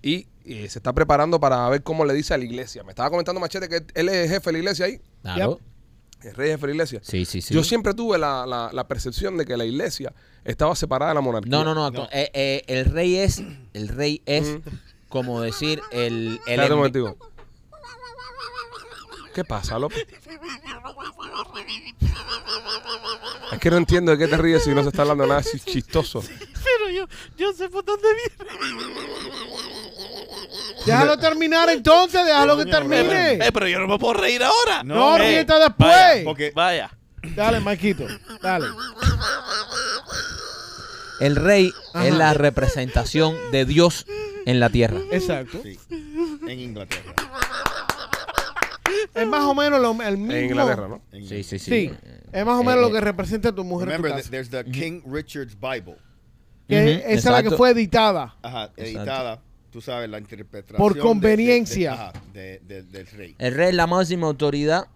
y, 0.02 0.26
y 0.44 0.68
se 0.68 0.78
está 0.80 0.92
preparando 0.92 1.38
para 1.40 1.68
ver 1.68 1.82
cómo 1.82 2.04
le 2.04 2.14
dice 2.14 2.34
a 2.34 2.38
la 2.38 2.44
iglesia. 2.44 2.82
Me 2.82 2.90
estaba 2.90 3.08
comentando 3.10 3.40
Machete 3.40 3.68
que 3.68 3.82
él 3.94 4.08
es 4.08 4.28
jefe 4.28 4.48
de 4.50 4.52
la 4.52 4.58
iglesia 4.58 4.86
ahí. 4.86 5.00
Claro. 5.22 5.60
El 6.24 6.34
rey 6.34 6.50
es 6.50 6.54
jefe 6.54 6.62
de 6.62 6.66
la 6.68 6.72
iglesia. 6.74 7.00
Sí, 7.02 7.24
sí, 7.24 7.40
sí. 7.42 7.52
Yo 7.54 7.64
siempre 7.64 7.94
tuve 7.94 8.18
la, 8.18 8.46
la- 8.46 8.70
la 8.72 8.88
percepción 8.88 9.36
de 9.36 9.44
que 9.46 9.56
la 9.56 9.64
iglesia 9.64 10.12
estaba 10.44 10.74
separada 10.76 11.10
de 11.10 11.14
la 11.16 11.20
monarquía. 11.20 11.50
No, 11.50 11.64
no, 11.64 11.74
no. 11.74 11.90
to- 11.92 12.08
eh, 12.12 12.30
eh, 12.34 12.62
el 12.66 12.84
rey 12.86 13.16
es, 13.16 13.42
el 13.74 13.88
rey 13.88 14.22
es 14.26 14.58
como 15.08 15.40
decir 15.40 15.80
el, 15.90 16.40
el 16.46 16.60
Espérate 16.60 17.02
un. 17.02 17.16
¿Qué 19.34 19.44
pasa, 19.44 19.78
López? 19.78 20.06
Es 23.52 23.58
que 23.58 23.70
no 23.70 23.76
entiendo 23.78 24.12
de 24.12 24.18
qué 24.18 24.28
te 24.28 24.36
ríes 24.36 24.62
si 24.64 24.70
no 24.74 24.82
se 24.82 24.88
está 24.88 25.02
hablando 25.02 25.26
nada 25.26 25.40
así 25.40 25.58
chistoso. 25.60 26.22
Pero 26.22 26.90
yo, 26.94 27.06
yo 27.36 27.52
sé 27.52 27.68
por 27.68 27.84
dónde 27.84 28.08
viene. 28.14 28.52
Déjalo 30.86 31.16
terminar 31.18 31.68
entonces, 31.70 32.24
déjalo 32.26 32.56
que 32.56 32.66
termine. 32.66 33.34
Eh, 33.34 33.50
pero 33.52 33.68
yo 33.68 33.78
no 33.78 33.86
me 33.88 33.98
puedo 33.98 34.14
reír 34.14 34.42
ahora. 34.42 34.82
No, 34.84 35.16
eh, 35.16 35.18
ríete 35.20 35.54
después. 35.54 35.88
Vaya, 35.90 36.24
Porque 36.24 36.52
vaya. 36.54 36.90
Dale, 37.36 37.60
Maquito, 37.60 38.04
dale. 38.42 38.66
El 41.20 41.36
rey 41.36 41.72
Ajá. 41.94 42.06
es 42.08 42.14
la 42.14 42.34
representación 42.34 43.36
de 43.52 43.64
Dios 43.64 44.06
en 44.44 44.58
la 44.58 44.70
tierra. 44.70 44.98
Exacto. 45.12 45.60
Sí. 45.62 45.78
En 46.48 46.58
Inglaterra. 46.58 47.14
Es 49.14 49.26
más 49.26 49.42
o 49.42 49.54
menos 49.54 49.80
lo, 49.80 49.90
el 50.02 50.16
mismo. 50.18 50.32
En 50.32 50.44
Inglaterra, 50.46 50.88
¿no? 50.88 51.00
En- 51.12 51.28
Sí, 51.28 51.44
sí, 51.44 51.58
sí. 51.58 51.70
Sí. 51.70 51.90
Es 52.32 52.44
más 52.44 52.58
o 52.58 52.64
menos 52.64 52.78
Eh, 52.78 52.80
lo 52.88 52.90
que 52.92 53.00
representa 53.00 53.52
tu 53.54 53.62
mujer 53.62 53.88
en 53.90 53.96
tu 53.98 54.02
Remember, 54.02 54.18
casa. 54.20 54.30
there's 54.30 54.50
the 54.50 54.64
King 54.64 55.00
Richard's 55.06 55.54
Bible. 55.54 55.96
Que 56.68 56.80
Ujú, 56.80 56.88
esa 56.88 57.08
es 57.12 57.24
la 57.26 57.30
que 57.34 57.38
exacto. 57.48 57.56
fue 57.56 57.70
editada. 57.70 58.34
Ajá, 58.42 58.64
Exacto. 58.76 58.82
editada. 58.82 59.40
Tú 59.72 59.80
sabes, 59.80 60.08
la 60.08 60.18
interpretación. 60.18 60.76
Por 60.76 60.92
de- 60.92 61.00
de- 61.00 61.02
de- 61.02 61.08
conveniencia. 61.08 61.92
ajá, 61.94 62.12
de- 62.32 62.60
de- 62.68 62.82
del 62.82 63.06
rey. 63.08 63.34
El 63.38 63.54
rey 63.54 63.70
es 63.70 63.74
la 63.74 63.86
máxima 63.86 64.26
autoridad 64.26 64.86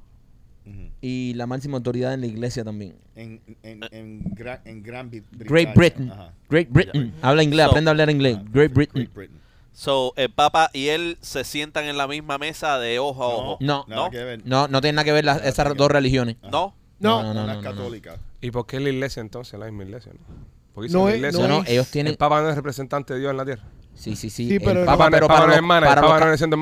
y 1.01 1.33
la 1.35 1.47
máxima 1.47 1.77
autoridad 1.77 2.13
en 2.15 2.21
la 2.21 2.27
iglesia 2.27 2.65
también. 2.65 2.97
En, 3.15 3.41
en, 3.63 3.81
en, 3.91 4.23
Gran, 4.35 4.61
en 4.65 4.83
Gran 4.83 5.11
Brit- 5.11 5.25
Great 5.33 5.49
Bretaña. 5.49 5.75
Britain. 5.75 6.11
Ajá. 6.13 6.33
Great 6.51 6.69
Britain. 6.71 7.15
Habla 7.23 7.43
inglés, 7.43 7.65
So- 7.65 7.71
aprende 7.71 7.89
a 7.89 7.93
hablar 7.93 8.11
inglés. 8.11 8.37
Ajá, 8.37 8.45
Great 8.51 8.73
Britain. 8.73 9.03
Great 9.05 9.15
Britain. 9.15 9.41
So, 9.73 10.13
el 10.17 10.31
Papa 10.31 10.71
y 10.73 10.89
él 10.89 11.19
se 11.21 11.45
sientan 11.45 11.85
en 11.85 11.97
la 11.99 12.07
misma 12.09 12.39
mesa 12.39 12.79
de 12.79 12.99
ojo 12.99 13.23
a 13.23 13.29
ojo. 13.29 13.59
No. 13.61 13.85
Nada 13.89 14.05
¿No? 14.07 14.11
que 14.11 14.25
ver. 14.25 14.43
No, 14.45 14.69
no 14.69 14.81
tiene 14.81 14.97
nada 14.97 15.05
que 15.05 15.13
ver 15.13 15.25
las- 15.25 15.45
esas 15.45 15.75
dos 15.77 15.91
religiones. 15.91 16.37
¿No? 16.43 16.75
No, 16.99 17.23
No, 17.23 17.23
no, 17.23 17.31
Una 17.31 17.41
no, 17.43 17.47
no, 17.47 17.55
no. 17.55 17.61
católica. 17.63 18.17
¿Y 18.41 18.51
por 18.51 18.67
qué 18.67 18.81
la 18.81 18.89
iglesia 18.89 19.21
entonces? 19.21 19.59
La 19.61 19.67
misma 19.67 19.85
iglesia, 19.85 20.13
¿no? 20.15 20.21
Porque 20.75 20.91
No 20.91 21.09
la 21.09 21.17
iglesia, 21.17 21.47
No, 21.47 21.61
no, 21.61 21.65
ellos 21.67 21.91
tienen. 21.91 22.13
el 22.13 22.17
Papa 22.19 22.41
no 22.43 22.49
es 22.51 22.57
representante 22.57 23.15
de 23.15 23.21
Dios 23.21 23.31
en 23.31 23.37
la 23.37 23.45
tierra. 23.45 23.63
Sí, 23.97 24.15
sí, 24.15 24.31
sí. 24.31 24.47
Sí, 24.49 24.55
el 24.57 24.61
pero- 24.63 24.85
Papa, 24.85 24.99
Papa 24.99 25.05
no- 25.05 25.11
pero 25.11 25.25
el 25.25 25.29
Papa 25.29 25.35
para 25.41 25.47
los, 25.47 25.67
para 25.89 26.01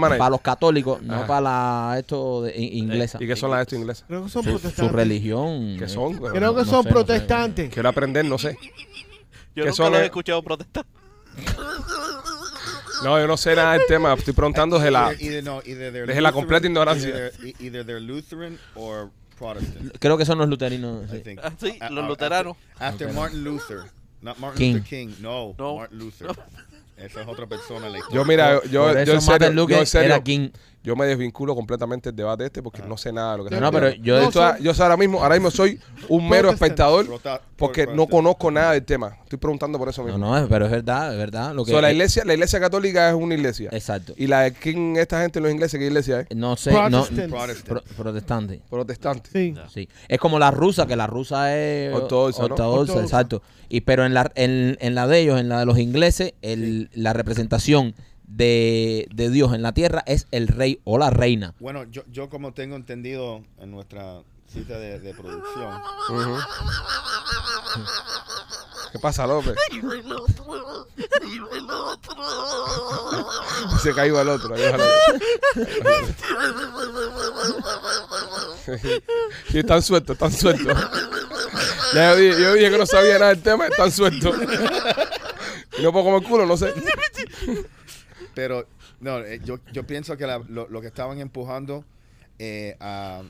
los 0.09 0.19
para 0.19 0.31
los 0.31 0.41
católicos, 0.41 1.03
no 1.03 1.27
para 1.27 1.41
la, 1.41 1.97
esto 1.99 2.43
de, 2.43 2.57
inglesa. 2.59 3.19
¿Y 3.21 3.27
qué 3.27 3.37
son 3.37 3.51
las 3.51 3.63
estos 3.63 3.79
ingleses? 3.79 4.05
creo 4.07 4.25
que 4.25 4.31
son 4.31 4.43
su, 4.45 4.51
su 4.51 4.59
protestantes. 4.61 4.93
religión. 4.95 5.77
¿Qué 5.79 5.89
son? 5.89 6.15
Creo 6.17 6.33
que 6.33 6.41
no 6.41 6.55
son 6.55 6.67
sé, 6.67 6.73
no 6.75 6.83
sé. 6.85 6.89
protestantes. 6.91 7.71
Quiero 7.75 7.89
aprender, 7.89 8.25
no 8.25 8.39
sé. 8.39 8.57
Yo 9.57 9.63
¿Qué 9.65 9.71
nunca 9.71 9.73
son 9.75 9.93
los 9.93 10.01
he 10.01 10.05
escuchado 10.07 10.43
protestar. 10.43 10.85
No, 13.03 13.19
yo 13.21 13.27
no 13.27 13.37
sé 13.37 13.55
nada 13.55 13.73
del 13.75 13.83
tema. 13.87 14.15
Estoy 14.15 14.33
preguntando 14.33 14.79
de 14.79 14.91
la... 14.91 15.11
Desde 15.13 16.21
la 16.21 16.33
completa 16.33 16.67
ignorancia. 16.67 17.31
Either, 17.61 17.85
they're- 17.87 18.01
Lutheran 18.01 18.59
or 18.75 19.11
Protestant. 19.39 19.97
Creo 19.99 20.17
que 20.17 20.25
son 20.25 20.39
los 20.39 20.49
luterinos. 20.49 21.03
Sí. 21.11 21.23
Ah, 21.43 21.53
sí, 21.61 21.79
los 21.91 22.07
luteranos. 22.07 22.57
After, 22.79 23.09
after 23.09 23.13
Martin 23.13 23.45
Luther. 23.45 23.79
Not 24.23 24.39
Martin 24.39 24.59
King. 24.59 24.73
Luther 24.75 24.89
King. 24.89 25.09
No, 25.21 25.55
No. 25.59 25.77
Martin 25.77 25.99
Luther. 25.99 26.29
Esa 26.97 27.23
es 27.23 27.29
otra 27.29 27.47
persona 27.47 27.87
en 27.87 27.93
la 27.93 27.99
historia. 27.99 28.21
Yo, 28.21 28.25
mira, 28.25 28.63
yo, 28.65 28.71
yo, 28.71 28.91
eso 28.91 29.13
en 29.15 29.21
serio, 29.21 29.69
yo 29.69 29.79
en 29.79 29.87
serio, 29.87 30.15
era 30.15 30.23
king. 30.23 30.51
Yo 30.85 30.95
me 30.95 31.07
desvinculo 31.07 31.55
completamente 31.57 32.11
del 32.11 32.17
debate 32.17 32.45
este 32.45 32.63
porque 32.63 32.83
no 32.83 32.97
sé 32.97 33.11
nada 33.13 33.33
de 33.33 33.39
lo 33.39 33.45
que 33.45 33.51
No, 33.51 33.57
está 33.57 33.65
No, 33.67 33.73
pero 33.73 33.87
hablando. 33.87 34.05
yo, 34.05 34.17
No, 34.21 34.23
Esto- 34.29 34.41
son- 34.55 34.59
yo 34.63 34.73
ahora 34.85 34.97
mismo, 34.97 35.23
ahora 35.23 35.35
mismo 35.35 35.51
soy 35.51 35.81
un 36.09 36.29
mero 36.29 36.43
Protestant. 36.51 36.53
espectador 36.63 37.07
Prota- 37.07 37.41
porque 37.57 37.83
no 37.87 37.93
Protestant. 37.93 38.11
conozco 38.11 38.51
nada 38.51 38.73
del 38.73 38.85
tema. 38.85 39.17
Estoy 39.25 39.39
preguntando 39.39 39.79
por 39.79 39.89
eso 39.89 40.03
no, 40.03 40.09
mismo. 40.09 40.19
no, 40.27 40.37
es- 40.39 40.47
pero 40.49 40.67
es 40.67 40.71
verdad, 40.71 41.13
es 41.13 41.19
verdad. 41.19 41.55
Lo 41.55 41.65
que, 41.65 41.73
So, 41.73 41.81
la 41.81 41.91
iglesia, 41.91 42.23
la 42.27 42.35
iglesia 42.35 42.61
católica 42.61 43.09
es 43.09 43.15
una 43.15 43.35
iglesia. 43.35 43.71
Exacto. 43.73 44.13
Y 44.17 44.27
la 44.27 44.43
de 44.43 44.53
quién 44.53 44.97
esta 44.97 45.23
gente 45.23 45.41
los 45.41 45.51
ingleses, 45.51 45.81
¿qué 45.81 45.87
iglesia 45.87 46.21
es? 46.21 46.37
No 46.37 46.55
sé, 46.57 46.71
no, 46.73 46.89
Protestant. 46.91 47.31
Protestant. 47.33 47.67
pro- 47.67 47.83
protestante. 47.97 48.63
Protestante. 48.69 49.31
Sí. 49.33 49.55
Sí. 49.73 49.89
Es 50.07 50.19
como 50.21 50.39
la 50.39 50.51
rusa, 50.51 50.87
que 50.87 50.97
la 50.97 51.07
rusa 51.07 51.57
es 51.57 51.95
Ortodoxa, 51.95 52.41
¿no? 52.41 52.45
ortodoxa, 52.47 52.93
Ortodoxa. 52.93 53.03
exacto. 53.03 53.43
Y 53.71 53.81
pero 53.81 54.05
en 54.05 54.13
la, 54.13 54.31
en, 54.35 54.77
en 54.81 54.95
la 54.95 55.07
de 55.07 55.21
ellos, 55.21 55.41
en 55.41 55.49
la 55.49 55.61
de 55.61 55.67
los 55.67 55.79
ingleses, 55.79 56.35
el, 56.43 56.91
la 56.93 57.15
representación 57.15 57.95
de, 58.27 59.09
de 59.15 59.31
Dios 59.31 59.55
en 59.55 59.63
la 59.63 59.73
tierra 59.73 60.03
es 60.07 60.27
el 60.31 60.49
rey 60.49 60.81
o 60.85 60.99
la 60.99 61.11
reina. 61.11 61.55
Bueno, 61.61 61.85
yo, 61.85 62.03
yo 62.11 62.29
como 62.29 62.53
tengo 62.53 62.77
entendido 62.77 63.43
en 63.61 63.71
nuestra 63.71 64.23
cita 64.53 64.79
de, 64.79 65.01
de 65.01 65.15
producción. 65.15 65.81
¿Qué 68.93 68.99
pasa, 69.01 69.27
López? 69.27 69.55
Se 73.83 73.93
cayó 73.93 74.19
al 74.21 74.29
otro. 74.29 74.55
Al 74.55 74.63
otro. 74.63 74.85
Sí, 79.51 79.59
están 79.59 79.83
sueltos, 79.83 80.15
están 80.15 80.33
sueltos. 80.33 80.75
Ya 81.95 82.13
yo 82.13 82.17
dije, 82.17 82.43
yo 82.43 82.53
dije 82.55 82.71
que 82.71 82.79
no 82.79 82.87
sabía 82.87 83.19
nada 83.19 83.35
del 83.35 83.43
tema, 83.43 83.67
están 83.67 83.93
sueltos. 83.93 84.35
Y 85.77 85.83
no 85.83 85.91
puedo 85.91 86.05
comer 86.05 86.23
culo, 86.23 86.47
no 86.47 86.57
sé. 86.57 86.73
Pero 88.35 88.67
no, 89.01 89.19
eh, 89.21 89.41
yo, 89.45 89.59
yo 89.73 89.87
pienso 89.87 90.17
que 90.17 90.27
la- 90.27 90.39
lo, 90.49 90.69
lo 90.69 90.81
que 90.81 90.87
estaban 90.89 91.19
empujando 91.21 91.85
eh, 92.39 92.77
a, 92.81 93.23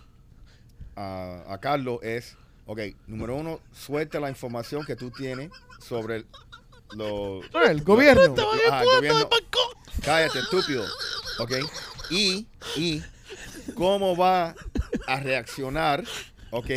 a, 0.96 1.44
a 1.52 1.58
Carlos 1.60 1.98
es, 2.02 2.36
ok, 2.66 2.80
número 3.06 3.36
uno, 3.36 3.60
suelta 3.72 4.20
la 4.20 4.30
información 4.30 4.84
que 4.84 4.96
tú 4.96 5.10
tienes 5.10 5.50
sobre 5.80 6.16
el, 6.16 6.26
lo, 6.96 7.40
Ah, 7.54 7.64
El 7.70 7.82
gobierno. 7.82 8.34
Ajá, 8.68 8.82
el 8.82 8.88
gobierno. 8.96 9.28
Cállate, 10.04 10.38
estúpido. 10.40 10.84
¿Ok? 11.38 11.52
Y, 12.10 12.46
y 12.76 13.02
cómo 13.74 14.16
va 14.16 14.54
a 15.06 15.20
reaccionar, 15.20 16.04
¿ok? 16.50 16.70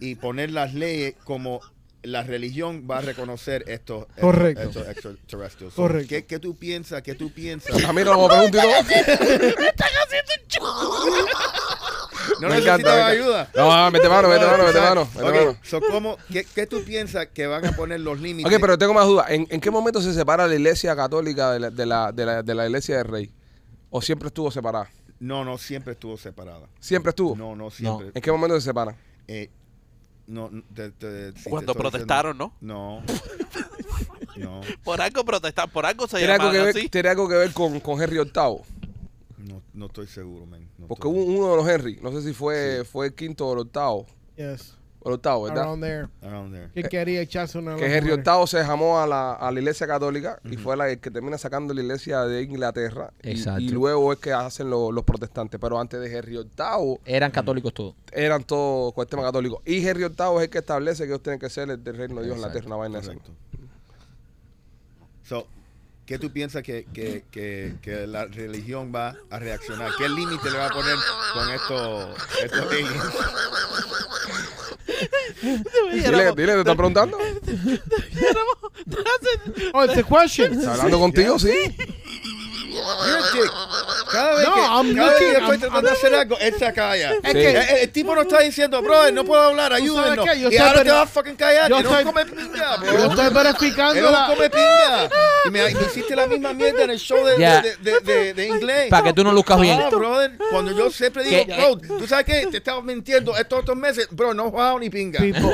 Y 0.00 0.16
poner 0.16 0.50
las 0.50 0.74
leyes 0.74 1.14
como 1.24 1.60
la 2.02 2.22
religión 2.22 2.86
va 2.90 2.98
a 2.98 3.00
reconocer 3.02 3.64
estos, 3.68 4.06
Correcto. 4.20 4.62
estos 4.62 4.88
extraterrestres. 4.88 5.72
So, 5.74 5.82
Correcto. 5.82 6.08
¿qué, 6.08 6.24
¿Qué 6.26 6.38
tú 6.38 6.56
piensas? 6.56 7.02
¿Qué 7.02 7.14
tú 7.14 7.32
piensas? 7.32 7.84
A 7.84 7.92
mí 7.92 8.02
no 8.04 8.20
me 8.20 8.28
pregunto 8.28 8.58
No 12.40 12.48
Me 12.48 12.58
encanta, 12.58 12.72
necesitas 12.74 12.78
me 12.78 12.82
encanta. 12.82 13.06
ayuda. 13.06 13.50
No, 13.54 13.90
mete 13.90 14.08
mano, 14.08 14.28
mete 14.28 14.46
mano, 14.46 14.64
mete 14.64 14.80
mano. 14.80 15.08
Mete 15.14 15.32
mano. 15.32 15.56
so, 15.62 15.80
¿cómo, 15.80 16.16
qué, 16.32 16.44
qué 16.44 16.66
tú 16.66 16.82
piensas 16.84 17.26
que 17.28 17.46
van 17.46 17.64
a 17.66 17.72
poner 17.72 18.00
los 18.00 18.20
límites? 18.20 18.52
Ok, 18.52 18.60
pero 18.60 18.78
tengo 18.78 18.94
más 18.94 19.06
dudas. 19.06 19.26
¿En, 19.30 19.46
en 19.50 19.60
qué 19.60 19.70
momento 19.70 20.00
se 20.00 20.12
separa 20.14 20.46
la 20.46 20.54
iglesia 20.54 20.94
católica 20.94 21.52
de 21.52 21.60
la, 21.60 21.70
de 21.70 21.86
la, 21.86 22.12
de 22.12 22.26
la, 22.26 22.42
de 22.42 22.54
la 22.54 22.66
iglesia 22.66 22.96
del 22.98 23.06
rey? 23.06 23.32
¿O 23.90 24.00
siempre 24.00 24.28
estuvo 24.28 24.50
separada? 24.50 24.88
No, 25.18 25.44
no, 25.44 25.58
siempre 25.58 25.92
estuvo 25.94 26.16
separada. 26.16 26.66
¿Siempre 26.80 27.10
estuvo? 27.10 27.36
No, 27.36 27.54
no, 27.56 27.70
siempre. 27.70 28.10
¿En 28.14 28.22
qué 28.22 28.30
momento 28.32 28.54
se 28.60 28.64
separan? 28.66 28.96
Eh, 29.28 29.50
no, 30.26 30.50
no, 30.50 30.62
te- 30.74 30.90
te- 30.92 31.32
si 31.32 31.44
te 31.44 31.50
Cuando 31.50 31.72
estoy 31.72 31.82
protestaron, 31.82 32.38
diciendo- 32.38 32.54
No. 32.60 33.02
No, 34.36 34.60
Por 34.82 35.00
algo 35.00 35.24
protestar, 35.24 35.70
por 35.70 35.84
algo 35.84 36.06
se 36.08 36.16
¿Tiene 36.18 36.32
algo, 36.32 36.50
que 36.50 36.58
ver, 36.58 36.68
así. 36.76 36.88
tiene 36.88 37.08
algo 37.10 37.28
que 37.28 37.34
ver 37.34 37.52
con, 37.52 37.80
con 37.80 38.00
Henry 38.02 38.16
VIII? 38.18 38.32
no, 38.32 39.62
no 39.74 39.86
estoy 39.86 40.06
seguro, 40.06 40.46
man. 40.46 40.66
No 40.78 40.86
Porque 40.86 41.06
estoy- 41.06 41.34
uno 41.36 41.50
de 41.50 41.56
los 41.56 41.68
Henry, 41.68 41.98
no 42.02 42.10
sé 42.12 42.22
si 42.22 42.32
fue, 42.32 42.84
fue 42.84 43.06
el 43.08 43.14
quinto 43.14 43.46
o 43.46 43.52
el 43.52 43.58
octavo. 43.60 44.06
Yes. 44.36 44.76
El 45.04 45.12
octavo, 45.14 45.42
¿verdad? 45.44 45.64
Around 45.64 45.82
there. 45.82 46.08
Around 46.22 46.52
there. 46.54 46.68
Que 46.72 46.88
quería 46.88 47.20
echarse 47.20 47.58
una. 47.58 47.76
Que 47.76 47.86
Henry. 47.96 48.10
VIII 48.16 48.46
se 48.46 48.62
jamó 48.64 49.00
a 49.00 49.06
la, 49.06 49.32
a 49.34 49.50
la 49.50 49.58
iglesia 49.58 49.86
católica 49.86 50.38
y 50.44 50.56
fue 50.56 50.76
la 50.76 50.94
que 50.96 51.10
termina 51.10 51.36
sacando 51.38 51.74
la 51.74 51.80
iglesia 51.82 52.20
de 52.22 52.42
Inglaterra. 52.42 53.12
Exacto. 53.22 53.60
Y, 53.60 53.68
luego 53.70 54.12
es 54.12 54.18
que 54.20 54.32
hacen 54.32 54.70
lo- 54.70 54.92
los 54.92 55.04
protestantes. 55.04 55.58
Pero 55.60 55.80
antes 55.80 56.00
de 56.00 56.16
Henry 56.16 56.32
VIII 56.36 57.00
Eran 57.04 57.30
católicos 57.30 57.74
todos. 57.74 57.94
eran 58.12 58.44
todos 58.44 58.94
con 58.94 59.02
el 59.02 59.08
tema 59.08 59.22
católico. 59.22 59.60
Y 59.64 59.86
Henry 59.86 60.04
VIII 60.04 60.36
es 60.36 60.42
el 60.42 60.50
que 60.50 60.58
establece 60.58 61.02
que 61.04 61.08
ellos 61.10 61.22
tienen 61.22 61.40
que 61.40 61.50
ser 61.50 61.68
el 61.70 61.82
del 61.82 61.96
reino 61.96 62.16
de 62.20 62.26
Dios 62.26 62.36
en 62.36 62.42
la 62.42 62.48
Exacto, 62.48 62.60
tierra, 62.68 62.76
una 62.76 62.76
vaina 62.76 62.98
así. 63.00 63.18
So, 65.24 65.46
¿qué 66.06 66.18
tú 66.18 66.32
piensas 66.32 66.62
que, 66.62 66.86
que, 66.92 67.24
que, 67.30 67.74
que 67.82 68.06
la 68.06 68.26
religión 68.26 68.92
va 68.94 69.14
a 69.30 69.38
reaccionar? 69.38 69.90
¿Qué 69.98 70.08
límite 70.08 70.50
le 70.50 70.58
va 70.58 70.66
a 70.66 70.70
poner 70.70 70.96
con 71.34 71.48
estos, 71.50 72.20
estos 72.42 72.60
aliens? 72.60 72.90
Dile, 75.92 76.32
dile, 76.36 76.52
¿te 76.54 76.58
están 76.60 76.76
preguntando? 76.76 77.18
Oh, 79.74 79.84
it's 79.84 79.96
a 79.96 80.02
question. 80.02 80.52
¿Está 80.54 80.72
hablando 80.72 80.98
contigo? 80.98 81.38
Sí. 81.38 81.52
Cada 84.10 84.34
vez 84.36 84.48
No, 84.48 84.54
que, 84.54 84.60
I'm 84.60 84.94
cada 84.96 85.08
vez 85.10 85.18
que 85.18 85.24
looking- 85.24 85.36
estoy 85.42 85.56
I'm- 85.56 85.60
tratando 85.60 85.88
de 85.90 85.96
hacer 85.96 86.14
algo, 86.14 86.38
él 86.38 86.54
se 86.58 86.72
calla. 86.72 87.10
Es 87.12 87.16
Sí. 87.22 87.32
que 87.32 87.50
El, 87.50 87.56
el- 87.80 87.90
tipo 87.92 88.14
no 88.14 88.22
está 88.22 88.40
diciendo, 88.40 88.80
bro, 88.82 89.10
no 89.12 89.24
puedo 89.24 89.42
hablar, 89.42 89.72
ayúdenos. 89.72 90.26
Y 90.36 90.56
ahora 90.56 90.82
te 90.82 90.90
vas 90.90 91.02
a 91.02 91.06
fucking 91.06 91.36
callar. 91.36 91.68
yo 91.68 91.82
no 91.82 91.88
estoy- 91.90 92.04
come 92.04 92.24
pinga, 92.26 92.76
bro. 92.78 92.92
yo 92.92 93.06
estoy 93.10 93.28
verificando 93.34 93.94
Él 93.94 94.02
no 94.04 94.10
la. 94.10 94.26
come 94.26 94.50
pinga. 94.50 95.10
Y 95.44 95.50
me, 95.50 95.62
me 95.62 95.70
hiciste 95.82 96.14
la 96.16 96.26
misma 96.26 96.52
mierda 96.52 96.84
en 96.84 96.90
el 96.90 96.98
show 96.98 97.24
de, 97.24 97.38
Ya. 97.38 97.60
de, 97.62 97.76
de, 97.76 98.00
de- 98.00 98.34
de 98.34 98.46
inglés. 98.48 98.86
Para 98.90 99.04
que 99.04 99.12
tú 99.12 99.24
no 99.24 99.32
luzcas 99.32 99.60
bien. 99.60 99.80
Ah, 99.80 99.88
brother, 99.90 100.38
cuando 100.50 100.70
yo 100.76 100.90
siempre 100.90 101.24
digo, 101.24 101.44
bro, 101.78 101.98
tú 101.98 102.06
sabes 102.06 102.24
qué, 102.26 102.46
te 102.46 102.58
estaba 102.58 102.80
mintiendo 102.82 103.36
estos 103.36 103.60
otros 103.60 103.76
meses, 103.76 104.08
bro, 104.10 104.34
no 104.34 104.46
he 104.46 104.50
jugado 104.50 104.78
ni 104.78 104.88
pinga. 104.90 105.20
Pipo. 105.20 105.50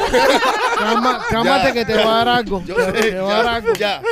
Calma- 0.79 1.25
Cálmate 1.31 1.67
Ya. 1.69 1.73
que 1.73 1.85
te 1.85 1.95
va 1.95 2.21
a 2.21 2.25
dar 2.25 2.29
algo. 2.39 2.63
Yo 2.67 2.75
Te, 2.75 2.85
sé, 2.85 2.93
te 3.11 3.15
va 3.21 3.41
a 3.41 3.43
dar 3.43 3.45
ya, 3.45 3.55
algo. 3.57 3.73
ya. 3.75 4.03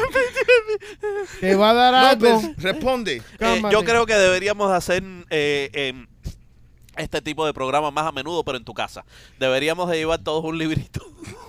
Te 1.41 1.55
va 1.57 1.70
a 1.70 1.74
dar 1.74 1.95
algo. 1.95 2.27
López, 2.29 2.57
responde. 2.62 3.16
Eh, 3.16 3.22
Cálmate. 3.39 3.72
yo 3.74 3.85
creo 3.85 4.07
que 4.07 4.14
deberíamos 4.14 4.70
hacer 4.72 5.03
eh, 5.31 5.70
em, 5.72 6.07
este 6.97 7.20
tipo 7.20 7.45
de 7.45 7.53
programas 7.53 7.93
más 7.93 8.07
a 8.07 8.12
menudo, 8.12 8.43
pero 8.45 8.57
en 8.59 8.64
tu 8.64 8.72
casa. 8.74 9.05
Deberíamos 9.39 9.91
de 9.91 9.99
llevar 9.99 10.20
todos 10.22 10.45
un 10.45 10.57
librito. 10.59 11.01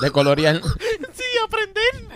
De 0.00 0.10
colorear. 0.10 0.60
sí, 1.12 1.24
aprender. 1.44 2.08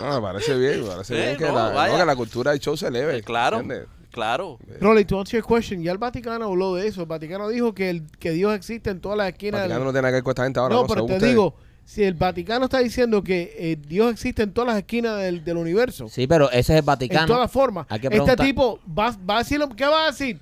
No, 0.00 0.14
me 0.20 0.20
parece 0.22 0.56
bien, 0.58 0.82
me 0.82 0.88
parece 0.90 1.14
Eh, 1.14 1.26
bien 1.26 1.36
que, 1.38 1.46
no, 1.46 1.54
la, 1.54 1.68
vaya. 1.70 1.92
no, 1.92 1.98
que 1.98 2.04
la 2.06 2.16
cultura 2.16 2.50
del 2.52 2.60
show 2.60 2.76
se 2.76 2.88
eleve. 2.88 3.18
Eh, 3.18 3.22
claro, 3.22 3.60
¿entiendes? 3.60 3.88
claro. 4.10 4.58
Rolly, 4.80 5.04
to 5.04 5.18
answer 5.20 5.40
your 5.40 5.46
question, 5.48 5.82
ya 5.82 5.92
el 5.92 5.98
Vaticano 5.98 6.46
habló 6.46 6.74
de 6.74 6.86
eso. 6.88 7.02
El 7.02 7.06
Vaticano 7.06 7.48
dijo 7.48 7.74
que, 7.74 7.90
el, 7.90 8.06
que 8.18 8.30
Dios 8.32 8.54
existe 8.54 8.90
en 8.90 9.00
todas 9.00 9.18
las 9.18 9.28
esquinas. 9.28 9.60
del- 9.62 9.70
Vaticano 9.70 9.84
no 9.84 9.90
tiene 9.92 10.02
nada 10.02 10.10
que 10.12 10.16
ver 10.16 10.22
con 10.24 10.30
esta 10.32 10.44
gente 10.44 10.60
ahora. 10.60 10.74
no, 10.74 10.80
No, 10.82 10.86
pero 10.86 10.98
según 11.00 11.08
te 11.08 11.14
ustedes. 11.16 11.32
digo, 11.32 11.54
si 11.84 12.04
el 12.04 12.14
Vaticano 12.14 12.64
está 12.66 12.78
diciendo 12.78 13.22
que 13.22 13.54
eh, 13.58 13.76
Dios 13.86 14.12
existe 14.12 14.42
en 14.42 14.52
todas 14.52 14.68
las 14.68 14.78
esquinas 14.78 15.18
del, 15.18 15.44
del 15.44 15.56
universo, 15.56 16.08
Sí, 16.08 16.26
pero 16.26 16.48
ese 16.50 16.58
es 16.60 16.70
el 16.70 16.76
en 16.78 16.84
Vaticano. 16.86 17.26
todas 17.26 17.50
formas, 17.50 17.86
Hay 17.88 18.00
que 18.00 18.06
este 18.06 18.16
preguntar. 18.18 18.46
tipo 18.46 18.80
va, 18.88 19.14
va 19.28 19.36
a 19.36 19.38
decir, 19.38 19.58
lo- 19.58 19.68
¿qué 19.70 19.84
va 19.86 20.04
a 20.04 20.06
decir? 20.06 20.40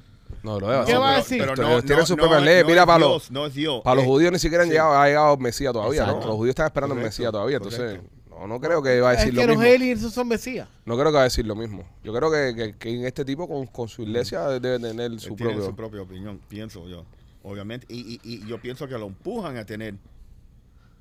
No, 0.49 0.61
lo 0.61 0.69
debe 0.70 0.85
¿Qué 0.87 0.95
va 0.97 1.11
a 1.19 1.23
pero- 1.23 1.47
decir? 1.77 1.85
pero 1.87 2.07
sus 2.07 2.16
propias 2.16 2.41
no- 2.41 2.45
leyes. 2.47 2.62
no 2.62 2.69
Mira, 2.69 2.81
es 2.83 2.87
para 2.87 2.99
Dios, 2.99 3.11
los, 3.11 3.31
no 3.31 3.47
es 3.47 3.55
Dios. 3.55 3.83
para 3.83 3.95
los 3.97 4.05
Eh, 4.05 4.09
judíos 4.09 4.33
ni 4.33 4.39
siquiera 4.39 4.62
han 4.65 4.69
sí. 4.69 4.73
llegado, 4.73 4.95
ha 4.99 5.07
llegado 5.07 5.35
el 5.35 5.41
Mesías 5.41 5.73
todavía, 5.73 6.07
¿no? 6.07 6.15
Los 6.16 6.37
judíos 6.37 6.51
están 6.51 6.66
esperando 6.66 6.95
el 6.95 7.03
Mesías 7.03 7.31
todavía. 7.33 7.57
Entonces, 7.59 8.01
no, 8.31 8.47
no 8.47 8.61
creo 8.61 8.83
que 8.83 9.01
va 9.01 9.11
a 9.11 9.12
Es 9.15 9.19
decir 9.20 9.35
que 9.35 9.41
lo 9.41 9.47
los 9.55 9.59
mismo. 9.59 9.75
aliens 9.75 10.01
esos 10.01 10.15
son 10.15 10.29
mesías. 10.29 10.69
No 10.87 10.95
creo 10.97 11.07
que 11.09 11.15
va 11.16 11.20
a 11.20 11.25
decir 11.25 11.45
lo 11.47 11.55
mismo. 11.57 11.85
Yo 12.05 12.12
creo 12.15 12.31
que, 12.31 12.55
que, 12.57 12.77
que 12.79 12.89
en 12.95 13.05
este 13.05 13.25
tipo 13.25 13.47
con, 13.49 13.66
con 13.66 13.89
su 13.89 14.03
iglesia 14.03 14.47
debe 14.49 14.79
tener 14.79 15.12
Él 15.12 15.20
su 15.20 15.35
tiene 15.35 15.53
propio... 15.53 15.66
su 15.70 15.77
propia 15.77 16.03
opinión, 16.03 16.41
pienso 16.49 16.89
yo, 16.89 17.05
obviamente. 17.43 17.87
Y, 17.91 18.15
y- 18.15 18.20
y 18.23 18.47
yo 18.47 18.61
pienso 18.61 18.87
que 18.89 18.97
lo 18.97 19.07
empujan 19.07 19.57
a 19.57 19.65
tener 19.66 19.97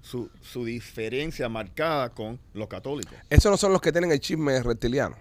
su, 0.02 0.30
su 0.42 0.64
diferencia 0.66 1.48
marcada 1.50 2.10
con 2.10 2.40
los 2.54 2.68
católicos. 2.68 3.14
Esos 3.30 3.52
no 3.52 3.58
son 3.58 3.72
los 3.72 3.82
que 3.82 3.92
tienen 3.92 4.12
el 4.12 4.20
chisme 4.20 4.62
reptiliano, 4.64 5.16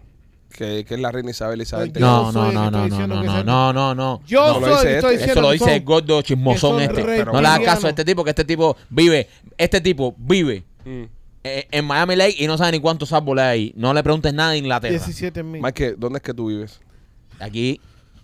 que, 0.56 0.84
que 0.84 0.94
es 0.94 1.00
la 1.00 1.12
reina 1.12 1.30
Isabel 1.30 1.60
Isabel 1.62 1.92
III. 1.94 2.00
No, 2.00 2.32
no, 2.32 2.50
no, 2.52 2.70
no, 2.70 2.88
no, 2.88 3.06
no, 3.06 3.22
no, 3.22 3.44
no, 3.44 3.72
no, 3.72 3.94
no. 3.94 4.22
Yo 4.26 4.54
No, 4.54 4.60
lo 4.60 4.66
soy 4.66 4.70
dice 4.70 4.80
el 4.80 4.82
que 4.88 4.94
estoy 4.96 5.14
este. 5.14 5.26
diciendo 5.26 5.32
Eso 5.32 5.40
lo 5.42 5.50
dice 5.52 5.64
son- 5.64 5.74
el 5.74 5.84
gordo 5.84 6.22
chismosón 6.22 6.80
este. 6.80 7.24
No 7.24 7.40
le 7.40 7.48
hagas 7.48 7.60
caso 7.64 7.86
a 7.86 7.90
este 7.90 8.04
tipo, 8.04 8.24
que 8.24 8.30
este 8.30 8.44
tipo 8.44 8.76
vive, 8.90 9.28
este 9.58 9.80
tipo 9.80 10.14
vive 10.18 10.64
Mm. 10.84 11.02
eh, 11.44 11.68
en 11.70 11.84
Miami 11.84 12.16
Lake 12.16 12.36
y 12.38 12.46
no 12.46 12.56
sabe 12.58 12.72
ni 12.72 12.80
cuántos 12.80 13.12
árboles 13.12 13.44
hay. 13.44 13.72
No 13.76 13.92
le 13.94 14.02
preguntes 14.02 14.32
nada 14.32 14.52
de 14.52 14.58
Inglaterra. 14.58 14.90
17 14.92 15.42
mil. 15.42 15.60
Mike, 15.62 15.94
¿dónde 15.98 16.18
es 16.18 16.22
que 16.22 16.32
tú 16.34 16.46
vives? 16.48 16.80
Aquí, 17.40 17.80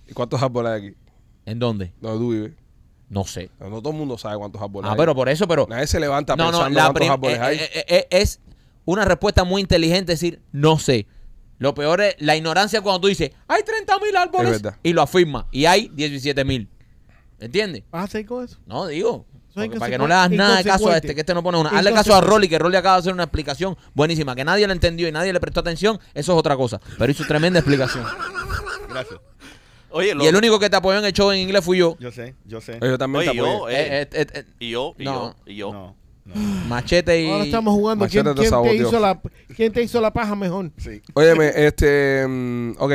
¿Y 0.09 0.13
cuántos 0.15 0.43
árboles 0.43 0.73
hay 0.73 0.89
aquí? 0.89 0.97
¿en 1.45 1.59
dónde? 1.59 1.93
¿Dónde 2.01 2.19
tú 2.19 2.31
vives? 2.31 2.53
No 3.09 3.25
sé. 3.25 3.51
No, 3.61 3.69
no 3.69 3.81
todo 3.83 3.93
el 3.93 3.99
mundo 3.99 4.17
sabe 4.17 4.39
cuántos 4.39 4.63
árboles 4.63 4.89
Ah, 4.89 4.93
hay. 4.93 4.99
pero 4.99 5.15
por 5.15 5.29
eso, 5.29 5.47
pero... 5.47 5.67
Nadie 5.69 5.87
se 5.87 6.01
levanta 6.01 6.35
No, 6.37 6.45
no, 6.47 6.51
pensando 6.65 6.79
la 6.79 6.85
cuántos 6.93 7.09
árboles 7.11 7.39
eh, 7.39 7.43
hay. 7.43 7.57
eh, 7.59 7.71
eh, 7.75 7.85
eh, 7.89 8.07
es 8.11 8.41
una 8.85 9.05
respuesta 9.05 9.45
muy 9.45 9.61
inteligente 9.61 10.13
decir, 10.13 10.41
no 10.53 10.79
sé. 10.79 11.07
Lo 11.63 11.75
peor 11.75 12.01
es 12.01 12.17
la 12.19 12.35
ignorancia 12.37 12.81
cuando 12.81 13.03
tú 13.03 13.07
dices, 13.07 13.31
hay 13.47 13.63
30 13.63 13.99
mil 14.01 14.17
árboles 14.17 14.57
Es 14.57 14.63
verdad. 14.63 14.79
y 14.83 14.93
lo 14.93 15.01
afirma. 15.03 15.47
Y 15.53 15.65
hay 15.67 15.89
17 15.95 16.45
mil. 16.45 16.69
¿Entiendes? 17.39 17.85
¿Vas 17.91 18.05
a 18.05 18.07
seguir 18.09 18.27
con 18.27 18.45
eso? 18.45 18.59
No, 18.67 18.87
digo. 18.89 19.27
Soy 19.55 19.67
porque 19.69 19.79
para 19.79 19.91
que 19.93 19.99
no 19.99 20.09
le 20.09 20.15
hagas 20.15 20.31
nada 20.31 20.57
de 20.59 20.65
caso 20.65 20.89
a 20.91 20.97
este, 20.97 21.15
que 21.15 21.21
este 21.21 21.35
no 21.35 21.43
pone 21.43 21.59
una. 21.59 21.71
Hazle 21.71 21.91
caso 21.93 22.11
a 22.15 22.17
Inconsecuente. 22.17 22.31
Rolly, 22.31 22.49
que 22.49 22.59
Rolly 22.59 22.77
acaba 22.77 22.97
de 22.97 23.01
hacer 23.01 23.13
una 23.13 23.23
explicación 23.25 23.77
buenísima, 23.95 24.35
que 24.35 24.45
nadie 24.45 24.67
le 24.67 24.73
entendió 24.73 25.07
y 25.07 25.13
nadie 25.13 25.33
le 25.33 25.39
prestó 25.41 25.61
atención, 25.61 26.01
eso 26.15 26.33
es 26.33 26.39
otra 26.39 26.57
cosa. 26.57 26.81
Pero 26.99 27.13
hizo 27.13 27.25
tremenda 27.27 27.61
explicación. 27.61 28.05
Gracias. 28.89 29.21
Oye, 29.91 30.15
lo- 30.15 30.25
Y 30.25 30.27
el 30.27 30.35
único 30.37 30.59
que 30.59 30.69
te 30.71 30.77
apoyó 30.77 30.99
en 30.99 31.05
el 31.05 31.13
show 31.13 31.31
en 31.31 31.39
inglés 31.41 31.63
fui 31.65 31.79
yo. 31.79 31.97
Yo 32.01 32.11
sé, 32.11 32.35
yo 32.45 32.61
sé. 32.61 32.79
Yo 32.83 32.97
también 32.99 33.29
oye, 33.29 33.31
te 33.33 33.39
apoyo. 33.39 33.59
yo, 33.61 33.69
eh, 33.69 34.03
Eh, 34.03 34.09
eh, 34.13 34.27
eh, 34.35 34.45
y 34.59 34.71
yo, 34.71 34.95
y 34.99 35.05
no. 35.05 35.13
yo, 35.13 35.37
y 35.53 35.57
yo. 35.57 35.73
No, 35.73 35.97
no. 36.25 36.35
machete 36.69 37.23
y. 37.23 37.31
Ahora 37.31 37.45
estamos 37.45 37.75
jugando. 37.75 38.05
Machete 38.05 38.23
¿Quién, 38.25 38.35
te 38.35 38.41
quién 38.41 38.45
te 38.45 38.51
saboteó. 38.51 38.89
hizo 38.89 39.01
la, 39.01 39.21
¿Quién 39.57 39.73
te 39.73 39.83
hizo 39.83 40.01
la 40.01 40.13
paja 40.13 40.35
mejor? 40.35 40.71
Sí. 40.79 41.03
Óyeme, 41.15 41.53
este, 41.55 42.27
mm, 42.29 42.73
ok. 42.79 42.93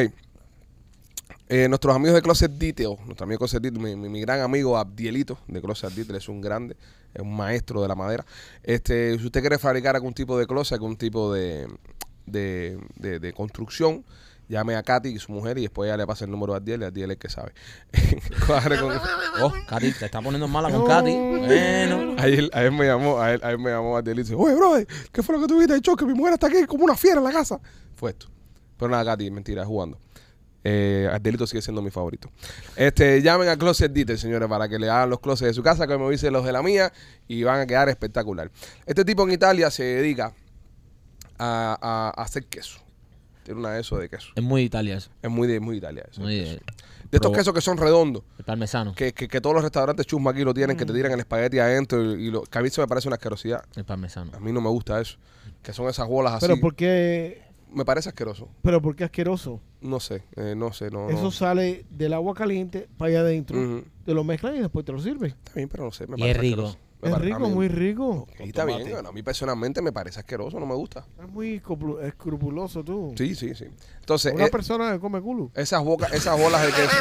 Eh, 1.50 1.70
nuestros 1.70 1.96
amigos 1.96 2.16
de 2.16 2.22
Closet 2.22 2.52
Detail, 2.52 2.90
nuestro 3.06 3.24
amigo 3.24 3.40
Closet 3.40 3.62
Detail, 3.62 3.82
mi, 3.82 3.96
mi- 3.96 4.10
mi 4.10 4.20
gran 4.20 4.42
amigo 4.42 4.78
Abdielito 4.78 5.38
de 5.48 5.62
Closet 5.62 5.92
Detail, 5.94 6.18
es 6.18 6.28
un 6.28 6.42
grande, 6.42 6.76
es 7.14 7.22
un 7.22 7.34
maestro 7.34 7.82
de 7.82 7.88
la 7.88 7.96
madera. 7.96 8.26
Este, 8.64 9.18
si 9.18 9.26
usted 9.26 9.40
quiere 9.40 9.58
fabricar 9.58 9.96
algún 9.96 10.14
tipo 10.14 10.38
de 10.38 10.46
closet, 10.46 10.74
algún 10.74 10.98
tipo 10.98 11.32
de, 11.34 11.68
de, 12.26 12.78
de- 12.98 13.20
de 13.20 13.32
construcción, 13.34 14.04
llame 14.50 14.76
a 14.76 14.84
Katy 14.84 15.10
y 15.10 15.20
su 15.20 15.32
mujer 15.32 15.58
y 15.58 15.62
después 15.64 15.90
ya 15.90 15.98
le 15.98 16.06
pasa 16.08 16.26
el 16.26 16.32
número 16.32 16.54
a 16.54 16.58
Abdiel 16.58 16.82
y 16.82 16.86
Abdiel 16.86 17.12
es 17.12 17.16
el 17.16 17.20
que 17.20 17.30
sabe. 17.30 17.54
Con- 18.48 19.00
Oh, 19.42 19.54
Katy, 19.68 19.92
te 19.94 20.06
está 20.06 20.22
poniendo 20.22 20.48
mala 20.48 20.72
con 20.72 20.86
Katy. 20.88 21.12
Bueno. 21.16 22.16
Ayer, 22.18 22.50
ayer 22.54 22.72
me 22.72 22.86
llamó, 22.86 23.20
ayer, 23.22 23.40
ayer 23.46 23.58
me 23.60 23.70
llamó 23.72 23.98
Abdiel 23.98 24.20
y 24.20 24.22
dice, 24.24 24.36
oye, 24.36 24.56
brother, 24.56 24.88
¿qué 25.12 25.22
fue 25.22 25.36
lo 25.36 25.42
que 25.42 25.48
tuviste 25.48 25.74
de 25.74 25.82
choque? 25.82 26.06
Mi 26.06 26.14
mujer 26.14 26.34
está 26.34 26.48
aquí 26.48 26.66
como 26.66 26.84
una 26.86 26.96
fiera 26.96 27.18
en 27.18 27.24
la 27.26 27.32
casa. 27.32 27.60
Fue 27.96 28.12
esto. 28.12 28.28
Pero 28.78 28.90
nada, 28.92 29.06
Katy, 29.06 29.30
mentira, 29.32 29.66
jugando. 29.66 30.00
Eh, 30.64 31.08
sigue 31.46 31.62
siendo 31.62 31.82
mi 31.82 31.92
favorito. 31.92 32.30
Este, 32.76 33.22
llamen 33.22 33.48
a 33.48 33.58
Closet 33.58 33.92
Detail, 33.92 34.18
señores, 34.20 34.50
para 34.50 34.68
que 34.68 34.78
le 34.78 34.90
hagan 34.90 35.10
los 35.10 35.20
closets 35.22 35.50
de 35.50 35.54
su 35.54 35.64
casa, 35.64 35.88
que 35.88 35.98
me 35.98 36.10
dicen 36.10 36.34
los 36.34 36.44
de 36.46 36.52
la 36.52 36.62
mía, 36.62 36.92
y 37.28 37.44
van 37.44 37.62
a 37.62 37.66
quedar 37.66 37.88
espectacular. 37.90 38.52
Este 38.86 39.06
tipo 39.06 39.24
en 39.24 39.32
Italia 39.32 39.72
se 39.72 39.84
dedica 39.84 40.34
a, 41.38 41.78
a- 41.82 42.14
a 42.20 42.24
hacer 42.24 42.46
queso. 42.48 42.80
Tiene 43.48 43.62
una 43.62 43.72
de 43.72 43.80
eso 43.82 43.98
de 43.98 44.10
queso. 44.10 44.28
Es 44.36 44.44
muy 44.44 44.64
Italia 44.64 44.98
eso. 44.98 45.10
Es 45.22 45.32
muy 45.32 45.48
de, 45.48 45.60
muy 45.62 45.76
de 45.76 45.78
Italia 45.78 46.06
eso. 46.12 46.20
Muy 46.22 46.36
de, 46.36 46.44
queso. 46.44 46.60
de 47.12 47.18
estos 47.18 47.32
quesos 47.32 47.54
que 47.54 47.62
son 47.62 47.78
redondos. 47.78 48.24
el 48.38 48.44
parmesano. 48.44 48.94
Que, 48.94 49.14
que, 49.14 49.30
que 49.30 49.40
todos 49.40 49.54
los 49.56 49.64
restaurantes 49.64 50.06
chusma 50.06 50.32
aquí 50.32 50.44
lo 50.44 50.54
tienen, 50.54 50.76
que 50.76 50.86
te 50.86 50.92
tiran 50.92 51.14
el 51.14 51.20
espagueti 51.22 51.60
adentro 51.60 52.04
y, 52.16 52.28
y 52.28 52.30
lo, 52.32 52.44
que 52.44 52.58
a 52.58 52.62
mí 52.62 52.70
se 52.70 52.82
me 52.82 52.88
parece 52.88 53.08
una 53.08 53.16
asquerosidad. 53.16 53.64
El 53.78 53.86
parmesano. 53.86 54.32
A 54.36 54.40
mí 54.42 54.52
no 54.52 54.60
me 54.60 54.70
gusta 54.70 55.00
eso. 55.00 55.18
Que 55.64 55.72
son 55.72 55.88
esas 55.88 56.08
bolas 56.10 56.34
así. 56.34 56.46
Pero 56.46 56.60
¿por 56.60 56.76
qué, 56.76 57.42
Me 57.74 57.86
parece 57.86 58.10
asqueroso. 58.10 58.50
pero 58.62 58.82
por 58.82 58.96
qué 58.98 59.06
asqueroso? 59.06 59.62
No 59.80 60.00
sé, 60.02 60.24
eh, 60.36 60.54
no 60.58 60.74
sé, 60.74 60.92
no. 60.92 61.10
Eso 61.10 61.24
no. 61.24 61.32
sale 61.32 61.86
del 61.90 62.12
agua 62.14 62.34
caliente 62.34 62.88
para 62.98 63.10
allá 63.10 63.20
adentro. 63.22 63.84
Te 64.06 64.14
lo 64.14 64.24
mezclan 64.24 64.56
y 64.56 64.60
después 64.60 64.86
te 64.86 64.92
lo 64.92 65.00
sirven. 65.00 65.32
Está 65.32 65.54
bien, 65.56 65.70
pero 65.70 65.86
no 65.86 65.92
sé. 65.92 66.06
Me 66.08 66.16
Y 66.18 66.20
parece 66.20 66.32
es 66.32 66.42
rico. 66.42 66.62
asqueroso. 66.68 66.87
Me 67.02 67.10
Es 67.12 67.18
rico, 67.20 67.40
mí- 67.42 67.50
muy 67.54 67.68
rico. 67.68 68.10
Ok, 68.10 68.30
está 68.40 68.66
bien. 68.66 68.90
bueno, 68.90 69.10
a 69.10 69.12
mí 69.12 69.22
personalmente 69.22 69.82
me 69.84 69.92
parece 69.92 70.20
asqueroso, 70.20 70.60
no 70.60 70.66
me 70.66 70.74
gusta. 70.76 71.06
Es 71.22 71.30
muy 71.30 71.62
escru- 71.62 72.02
escrupuloso 72.04 72.84
tú. 72.84 73.14
Sí, 73.16 73.36
sí, 73.36 73.54
sí. 73.54 73.66
Entonces, 74.00 74.34
Una 74.34 74.46
eh, 74.48 74.50
persona 74.50 74.92
que 74.94 75.00
come 75.00 75.22
culo. 75.22 75.52
esas, 75.54 75.84
bocas, 75.84 76.12
esas 76.14 76.40
bolas 76.40 76.62
de 76.64 76.68
queso. 76.70 76.90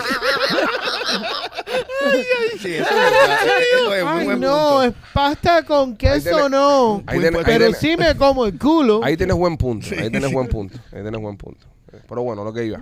Sí, 2.60 2.74
eso 2.74 2.84
es 2.84 3.96
es 3.98 4.02
un 4.02 4.08
Ay, 4.08 4.24
buen 4.24 4.40
no, 4.40 4.82
es 4.82 4.94
pasta 5.12 5.62
con 5.64 5.96
queso, 5.96 6.48
no. 6.48 7.02
Pero 7.44 7.72
sí 7.74 7.96
me 7.96 8.16
como 8.16 8.46
el 8.46 8.58
culo. 8.58 9.00
Ahí 9.02 9.16
tienes 9.16 9.36
buen 9.36 9.56
punto. 9.56 9.86
Ahí 9.98 10.10
tienes 10.10 10.32
buen 10.32 10.48
punto. 10.48 10.78
Ahí 10.92 11.02
tienes 11.02 11.20
buen 11.20 11.36
punto. 11.36 11.66
Pero 12.08 12.22
bueno, 12.22 12.44
lo 12.44 12.52
que 12.52 12.64
iba. 12.64 12.80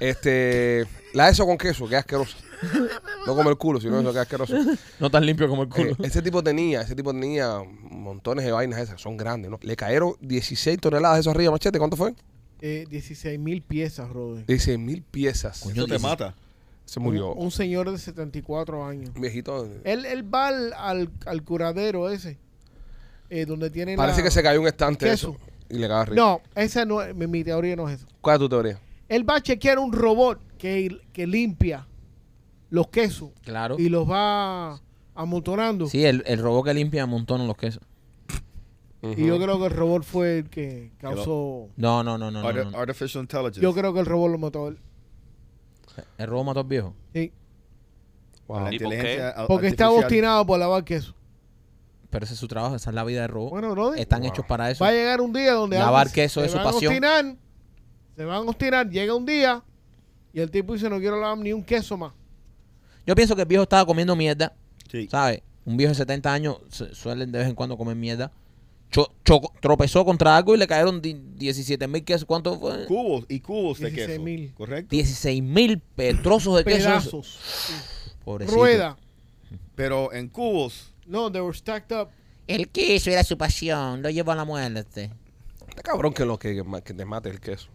Este, 0.00 0.86
la 1.12 1.28
eso 1.28 1.46
con 1.46 1.56
queso, 1.58 1.88
que 1.88 1.96
asqueroso. 1.96 2.36
No 3.26 3.34
como 3.34 3.50
el 3.50 3.56
culo, 3.56 3.80
sino 3.80 4.00
eso 4.00 4.12
que 4.12 4.18
asqueroso. 4.18 4.54
No 5.00 5.10
tan 5.10 5.24
limpio 5.26 5.48
como 5.48 5.62
el 5.62 5.68
culo. 5.68 5.90
Eh, 5.92 5.96
ese 6.04 6.22
tipo 6.22 6.42
tenía, 6.42 6.82
ese 6.82 6.94
tipo 6.94 7.12
tenía 7.12 7.62
montones 7.90 8.44
de 8.44 8.52
vainas 8.52 8.80
esas, 8.80 9.00
son 9.00 9.16
grandes, 9.16 9.50
¿no? 9.50 9.58
Le 9.62 9.76
cayeron 9.76 10.14
16 10.20 10.78
toneladas 10.80 11.16
de 11.16 11.20
eso 11.22 11.30
arriba, 11.30 11.50
machete, 11.52 11.78
¿cuánto 11.78 11.96
fue? 11.96 12.14
Eh, 12.60 12.86
16 12.88 13.38
mil 13.38 13.62
piezas, 13.62 14.08
Rodri. 14.10 14.44
16 14.46 14.78
mil 14.78 15.02
piezas. 15.02 15.60
Coño, 15.60 15.86
te 15.86 15.98
mata. 15.98 16.34
Se 16.86 17.00
murió. 17.00 17.32
Un, 17.32 17.46
un 17.46 17.50
señor 17.50 17.90
de 17.90 17.98
74 17.98 18.84
años. 18.84 19.10
Un 19.14 19.22
viejito. 19.22 19.66
Él, 19.84 20.04
él 20.04 20.34
va 20.34 20.48
al, 20.48 20.72
al, 20.74 21.10
al 21.26 21.42
curadero 21.42 22.10
ese, 22.10 22.38
eh, 23.30 23.46
donde 23.46 23.70
tienen 23.70 23.96
Parece 23.96 24.18
la- 24.18 24.24
que 24.24 24.30
se 24.30 24.42
cayó 24.42 24.60
un 24.60 24.66
estante 24.66 25.10
eso. 25.10 25.36
Y 25.70 25.74
le 25.76 25.82
cagaba 25.82 26.02
arriba. 26.02 26.16
No, 26.16 26.40
esa 26.54 26.84
no 26.84 27.00
es, 27.02 27.14
mi, 27.14 27.26
mi 27.26 27.42
teoría 27.42 27.74
no 27.74 27.88
es 27.88 27.96
eso. 28.00 28.06
¿Cuál 28.20 28.34
es 28.36 28.40
tu 28.40 28.48
teoría? 28.50 28.78
Él 29.08 29.28
va 29.28 29.36
a 29.36 29.40
chequear 29.42 29.78
un 29.78 29.92
robot 29.92 30.40
que, 30.58 30.94
que 31.12 31.26
limpia 31.26 31.86
los 32.74 32.88
quesos 32.88 33.30
Claro. 33.42 33.76
y 33.78 33.88
los 33.88 34.10
va 34.10 34.80
amontonando. 35.14 35.86
Sí, 35.86 36.04
el, 36.04 36.22
el 36.26 36.40
robot 36.40 36.64
que 36.66 36.74
limpia 36.74 37.06
montones 37.06 37.46
los 37.46 37.56
quesos. 37.56 37.82
Y 39.02 39.26
yo 39.26 39.38
creo 39.38 39.58
que 39.60 39.66
el 39.66 39.70
robot 39.72 40.02
fue 40.02 40.38
el 40.38 40.48
que 40.50 40.92
causó... 40.98 41.68
No, 41.76 42.02
no, 42.02 42.16
no, 42.18 42.30
no. 42.30 42.42
no, 42.42 42.48
Arti- 42.50 42.70
no. 42.70 42.78
Artificial 42.78 43.22
intelligence. 43.22 43.60
Yo 43.60 43.74
creo 43.74 43.92
que 43.92 44.00
el 44.00 44.06
robot 44.06 44.30
lo 44.32 44.38
mató 44.38 44.64
a 44.64 44.68
él. 44.70 44.78
El 46.18 46.26
robot 46.26 46.46
mató 46.46 46.60
al 46.60 46.66
viejo. 46.66 46.94
Sí, 47.12 47.32
Wow. 48.46 48.68
Porque 49.46 49.68
está 49.68 49.88
obstinado 49.90 50.44
por 50.44 50.58
lavar 50.58 50.84
queso. 50.84 51.14
Pero 52.10 52.24
ese 52.24 52.34
es 52.34 52.40
su 52.40 52.46
trabajo, 52.48 52.76
esa 52.76 52.90
es 52.90 52.94
la 52.94 53.04
vida 53.04 53.22
del 53.22 53.30
robot. 53.30 53.50
Bueno, 53.50 53.94
Están 53.94 54.20
Wow. 54.20 54.28
hechos 54.30 54.44
para 54.46 54.70
eso. 54.70 54.84
va 54.84 54.90
a 54.90 54.92
llegar 54.92 55.20
un 55.20 55.32
día 55.32 55.52
donde... 55.52 55.78
Lavar 55.78 56.10
queso 56.10 56.40
se 56.40 56.46
es 56.46 56.52
su 56.52 56.58
van 56.58 56.66
a 56.66 56.70
pasión. 56.72 56.92
obstinar, 56.92 57.36
se 58.16 58.24
van 58.24 58.36
a 58.36 58.40
obstinar, 58.40 58.88
llega 58.90 59.14
un 59.14 59.24
día 59.26 59.62
y 60.32 60.40
el 60.40 60.50
tipo 60.50 60.72
dice 60.74 60.88
no 60.90 60.98
quiero 60.98 61.20
lavar 61.20 61.38
ni 61.38 61.52
un 61.52 61.62
queso 61.64 61.96
más. 61.96 62.12
Yo 63.06 63.14
pienso 63.14 63.34
que 63.36 63.42
el 63.42 63.48
viejo 63.48 63.62
estaba 63.64 63.84
comiendo 63.86 64.16
mierda. 64.16 64.54
Sí. 64.90 65.08
¿Sabes? 65.10 65.42
Un 65.64 65.76
viejo 65.76 65.90
de 65.90 65.96
70 65.96 66.32
años 66.32 66.58
suelen 66.92 67.32
de 67.32 67.38
vez 67.38 67.48
en 67.48 67.54
cuando 67.54 67.76
comer 67.76 67.96
mierda. 67.96 68.30
Cho- 68.90 69.10
tropezó 69.60 70.04
contra 70.04 70.36
algo 70.36 70.54
y 70.54 70.58
le 70.58 70.66
cayeron 70.68 71.02
di- 71.02 71.14
17 71.36 71.88
mil 71.88 72.04
quesos. 72.04 72.24
¿Cuánto 72.26 72.58
fue? 72.60 72.86
Cubos 72.86 73.24
y 73.28 73.40
cubos 73.40 73.78
de 73.80 73.86
16 73.90 74.08
queso. 74.08 74.22
mil. 74.22 74.54
Correcto. 74.54 74.88
16 74.94 75.42
mil 75.42 75.82
trozos 76.22 76.56
de 76.58 76.64
queso. 76.64 76.86
Pedazos. 76.88 77.38
Pobrecito. 78.24 78.56
Rueda. 78.56 78.96
Pero 79.74 80.12
en 80.12 80.28
cubos. 80.28 80.92
No, 81.06 81.30
they 81.32 81.40
were 81.40 81.56
stacked 81.56 81.96
up. 81.96 82.08
El 82.46 82.68
queso 82.68 83.10
era 83.10 83.24
su 83.24 83.36
pasión, 83.36 84.02
lo 84.02 84.10
llevó 84.10 84.32
a 84.32 84.36
la 84.36 84.44
muerte. 84.44 85.10
Está 85.68 85.82
cabrón 85.82 86.12
que 86.12 86.24
lo 86.24 86.38
que, 86.38 86.62
que 86.84 86.94
te 86.94 87.04
mate 87.04 87.30
el 87.30 87.40
queso. 87.40 87.68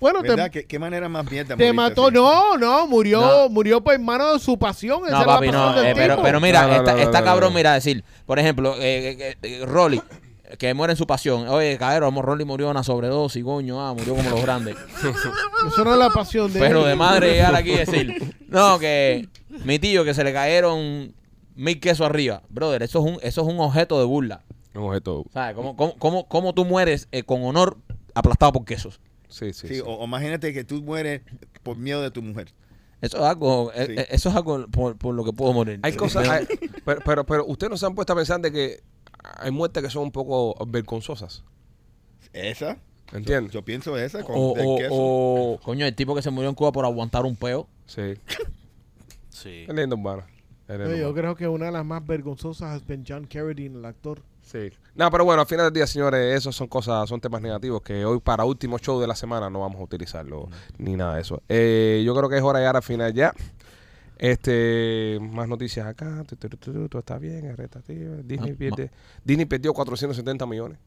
Bueno. 0.00 0.20
¿Qué, 0.50 0.64
qué 0.66 0.78
manera 0.78 1.08
más 1.08 1.30
mierda 1.30 1.56
te 1.56 1.72
mató. 1.72 2.06
así? 2.06 2.14
No, 2.14 2.56
no, 2.56 2.86
murió, 2.86 3.20
No. 3.20 3.48
murió 3.48 3.80
por 3.82 3.98
mano 3.98 4.34
de 4.34 4.38
su 4.40 4.58
pasión. 4.58 5.02
Esa 5.06 5.20
No, 5.20 5.24
papi, 5.26 5.46
pasión 5.46 5.74
no. 5.74 5.82
eh, 5.82 5.92
pero, 6.22 6.40
mira, 6.40 6.62
No, 6.62 6.68
no, 6.68 6.74
está, 6.76 6.92
no, 6.92 6.98
está 6.98 7.18
no, 7.20 7.24
cabrón, 7.24 7.52
no. 7.52 7.56
mira, 7.56 7.74
decir, 7.74 8.04
por 8.26 8.38
ejemplo, 8.38 8.74
eh, 8.78 9.16
eh, 9.18 9.36
eh, 9.42 9.62
Rolly, 9.66 10.00
que 10.58 10.72
muere 10.74 10.92
en 10.92 10.96
su 10.96 11.06
pasión. 11.06 11.48
Oye, 11.48 11.76
cabrón, 11.78 12.16
Rolly 12.22 12.44
murió 12.44 12.70
una 12.70 12.82
sobredosis, 12.82 13.42
coño, 13.44 13.84
ah, 13.86 13.92
murió 13.94 14.14
como 14.14 14.30
los 14.30 14.42
grandes. 14.42 14.76
Eso 15.66 15.84
no 15.84 15.92
es 15.92 15.98
la 15.98 16.10
pasión 16.10 16.52
de 16.52 16.58
Pero 16.60 16.82
él. 16.82 16.88
de 16.88 16.94
madre 16.96 17.32
llegar 17.32 17.54
aquí 17.54 17.72
y 17.72 17.76
decir, 17.78 18.34
no, 18.48 18.78
que 18.78 19.28
mi 19.64 19.78
tío 19.78 20.04
que 20.04 20.14
se 20.14 20.24
le 20.24 20.32
cayeron 20.32 21.12
mil 21.56 21.80
quesos 21.80 22.06
arriba. 22.06 22.42
Brother, 22.48 22.82
eso 22.84 23.00
es 23.00 23.04
un, 23.04 23.18
eso 23.22 23.40
es 23.42 23.46
un 23.48 23.58
objeto 23.60 23.98
de 23.98 24.04
burla. 24.06 24.42
Un 24.74 24.84
objeto. 24.84 25.24
¿Sabes? 25.32 25.56
¿Cómo, 25.56 25.74
cómo, 25.76 25.94
cómo, 25.98 26.28
cómo 26.28 26.52
tú 26.54 26.64
mueres 26.64 27.08
eh, 27.10 27.24
con 27.24 27.42
honor 27.44 27.76
aplastado 28.14 28.52
por 28.52 28.64
quesos? 28.64 29.00
Sí, 29.28 29.52
sí. 29.52 29.68
Sí, 29.68 29.74
sí. 29.76 29.80
O, 29.80 29.90
o 29.94 30.04
imagínate 30.04 30.52
que 30.52 30.64
tú 30.64 30.82
mueres 30.82 31.22
por 31.62 31.76
miedo 31.76 32.02
de 32.02 32.10
tu 32.10 32.22
mujer. 32.22 32.48
Eso 33.00 33.18
es 33.18 33.22
algo, 33.24 33.70
eh, 33.74 33.86
Sí. 33.86 33.92
eh, 33.96 34.06
eso 34.10 34.28
es 34.30 34.34
algo 34.34 34.66
por, 34.68 34.96
por 34.96 35.14
lo 35.14 35.24
que 35.24 35.32
puedo 35.32 35.52
morir. 35.52 35.78
Hay 35.82 35.92
cosas. 35.94 36.28
hay- 36.28 36.46
pero, 36.84 37.00
pero, 37.04 37.24
pero 37.26 37.46
ustedes 37.46 37.70
no 37.70 37.76
se 37.76 37.86
han 37.86 37.94
puesto 37.94 38.12
a 38.12 38.16
pensar 38.16 38.40
de 38.40 38.50
que 38.50 38.80
hay 39.38 39.50
muertes 39.50 39.82
que 39.82 39.90
son 39.90 40.04
un 40.04 40.10
poco 40.12 40.56
vergonzosas. 40.66 41.44
Esa. 42.32 42.78
¿Entiendes? 43.12 43.52
Yo 43.52 43.64
pienso 43.64 43.96
esa 43.96 44.22
con 44.22 44.34
O, 44.36 44.48
o- 44.50 44.76
queso. 44.78 44.94
o- 44.94 45.60
coño, 45.62 45.86
el 45.86 45.94
tipo 45.94 46.14
que 46.14 46.22
se 46.22 46.30
murió 46.30 46.48
en 46.50 46.54
Cuba 46.54 46.72
por 46.72 46.84
aguantar 46.84 47.24
un 47.24 47.36
peo. 47.36 47.68
Sí. 47.86 48.14
Sí. 49.30 49.64
Es 49.68 49.74
lindo, 49.74 49.94
hermano. 49.96 50.24
Yo 50.96 51.14
creo 51.14 51.34
que 51.34 51.48
una 51.48 51.66
de 51.66 51.72
las 51.72 51.84
más 51.86 52.04
vergonzosas 52.06 52.76
es 52.76 52.86
Ben 52.86 53.04
John 53.08 53.26
Carradine, 53.26 53.78
el 53.78 53.84
actor. 53.84 54.22
Sí. 54.42 54.70
No, 54.98 55.10
pero 55.12 55.24
bueno, 55.24 55.40
al 55.42 55.46
final 55.46 55.66
del 55.66 55.72
día, 55.74 55.86
señores, 55.86 56.36
esos 56.36 56.56
son 56.56 56.66
cosas, 56.66 57.08
son 57.08 57.20
temas 57.20 57.40
negativos 57.40 57.80
que 57.82 58.04
hoy 58.04 58.18
para 58.18 58.44
último 58.44 58.78
show 58.78 59.00
de 59.00 59.06
la 59.06 59.14
semana 59.14 59.48
no 59.48 59.60
vamos 59.60 59.80
a 59.80 59.84
utilizarlo 59.84 60.48
ni 60.76 60.96
nada 60.96 61.14
de 61.14 61.20
eso. 61.22 61.40
Eh, 61.48 62.02
yo 62.04 62.14
creo 62.16 62.28
que 62.28 62.36
es 62.36 62.42
hora 62.42 62.58
de 62.58 62.64
llegar 62.64 62.74
al 62.76 62.82
final 62.82 63.14
ya. 63.14 63.32
Este, 64.18 65.18
más 65.20 65.46
noticias 65.48 65.86
acá. 65.86 66.24
Todo 66.60 66.98
está 66.98 67.16
bien, 67.18 67.48
arrestativa. 67.50 68.16
Disney, 68.24 68.50
Ah, 68.52 68.56
pierde, 68.58 68.90
Disney 69.24 69.46
perdió 69.46 69.72
470 69.72 70.44
millones. 70.46 70.78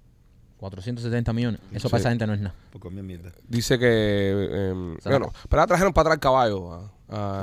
470 0.58 1.32
millones. 1.34 1.62
Eso 1.72 1.88
Sí. 1.88 1.92
para 1.92 2.02
esa 2.02 2.10
gente 2.10 2.28
no 2.28 2.34
es 2.34 2.42
nada. 2.42 2.54
Dice 3.48 3.80
que, 3.80 3.88
eh, 3.90 4.74
bueno, 5.06 5.32
pero 5.50 5.62
ahora 5.62 5.68
trajeron 5.68 5.94
para 5.94 6.10
atrás 6.10 6.16
el 6.18 6.20
caballo 6.20 6.74
a, 6.74 6.92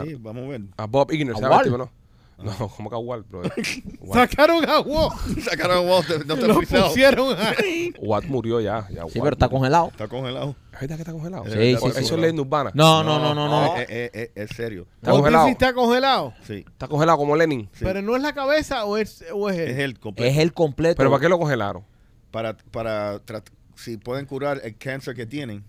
a, 0.01 0.05
Sí, 0.05 0.15
vamos 0.21 0.45
a 0.45 0.49
ver. 0.49 0.61
a 0.77 0.87
Bob 0.87 1.11
Iger, 1.13 1.31
¿A 1.31 1.35
¿se 1.35 1.41
llama 1.41 1.47
el 1.47 1.51
Walt? 1.53 1.65
tipo, 1.65 1.79
no? 1.79 1.91
No, 2.43 2.69
como 2.69 2.89
que 2.89 2.95
a 2.95 2.99
Walt, 3.01 3.29
bro. 3.29 3.43
Walt, 4.01 4.31
Sacaron 4.31 4.65
a 4.69 4.79
Walt. 4.81 5.13
Sacaron 5.43 5.79
a 5.79 5.81
Walt, 5.81 6.09
no 6.25 6.35
está 6.35 6.47
lo 6.47 6.55
pusieron 6.61 7.37
ahí. 7.37 7.93
Walt 7.99 8.27
murió 8.27 8.61
ya. 8.61 8.87
ya 8.91 9.03
Sí, 9.09 9.19
Walt 9.19 9.25
pero 9.25 9.31
está 9.33 9.47
murió. 9.47 9.59
congelado. 9.59 9.89
Está 9.89 10.07
congelado. 10.09 10.57
¿Es 10.73 10.81
verdad 10.81 10.97
que 10.97 11.03
está 11.03 11.13
congelado? 11.13 11.45
Sí, 11.47 11.51
sí, 11.53 11.73
Eso 11.73 11.91
sí. 11.91 11.99
es 11.99 12.13
leyenda 12.13 12.43
urbana. 12.43 12.71
No, 12.75 13.03
no, 13.03 13.19
no, 13.19 13.35
no, 13.35 13.49
no. 13.49 13.77
Es, 13.77 13.91
es- 13.91 14.11
es- 14.15 14.31
es 14.37 14.51
serio. 14.57 14.87
Está 14.97 15.11
Walt 15.11 15.23
congelado. 15.23 15.45
Disney 15.47 15.53
está 15.53 15.73
congelado. 15.75 16.35
Sí. 16.47 16.65
Está 16.69 16.87
congelado 16.87 17.19
como 17.19 17.35
Lenin. 17.35 17.69
sí. 17.73 17.85
Pero 17.85 18.03
no 18.03 18.15
es 18.15 18.23
la 18.23 18.33
cabeza 18.33 18.85
o 18.85 18.97
es, 18.97 19.25
o 19.35 19.51
es 19.51 19.59
él. 19.59 19.69
es 19.71 19.79
el 19.81 19.99
completo. 19.99 20.31
Es 20.31 20.39
el 20.39 20.53
completo. 20.53 20.97
¿Pero 20.97 21.11
para 21.11 21.21
qué 21.21 21.29
lo 21.29 21.39
congelaron? 21.41 21.83
Para, 22.31 22.57
para 22.57 23.17
trat- 23.27 23.51
si 23.75 23.97
pueden 23.97 24.27
curar 24.27 24.61
el 24.63 24.77
cáncer 24.79 25.17
que 25.17 25.27
tienen, 25.27 25.65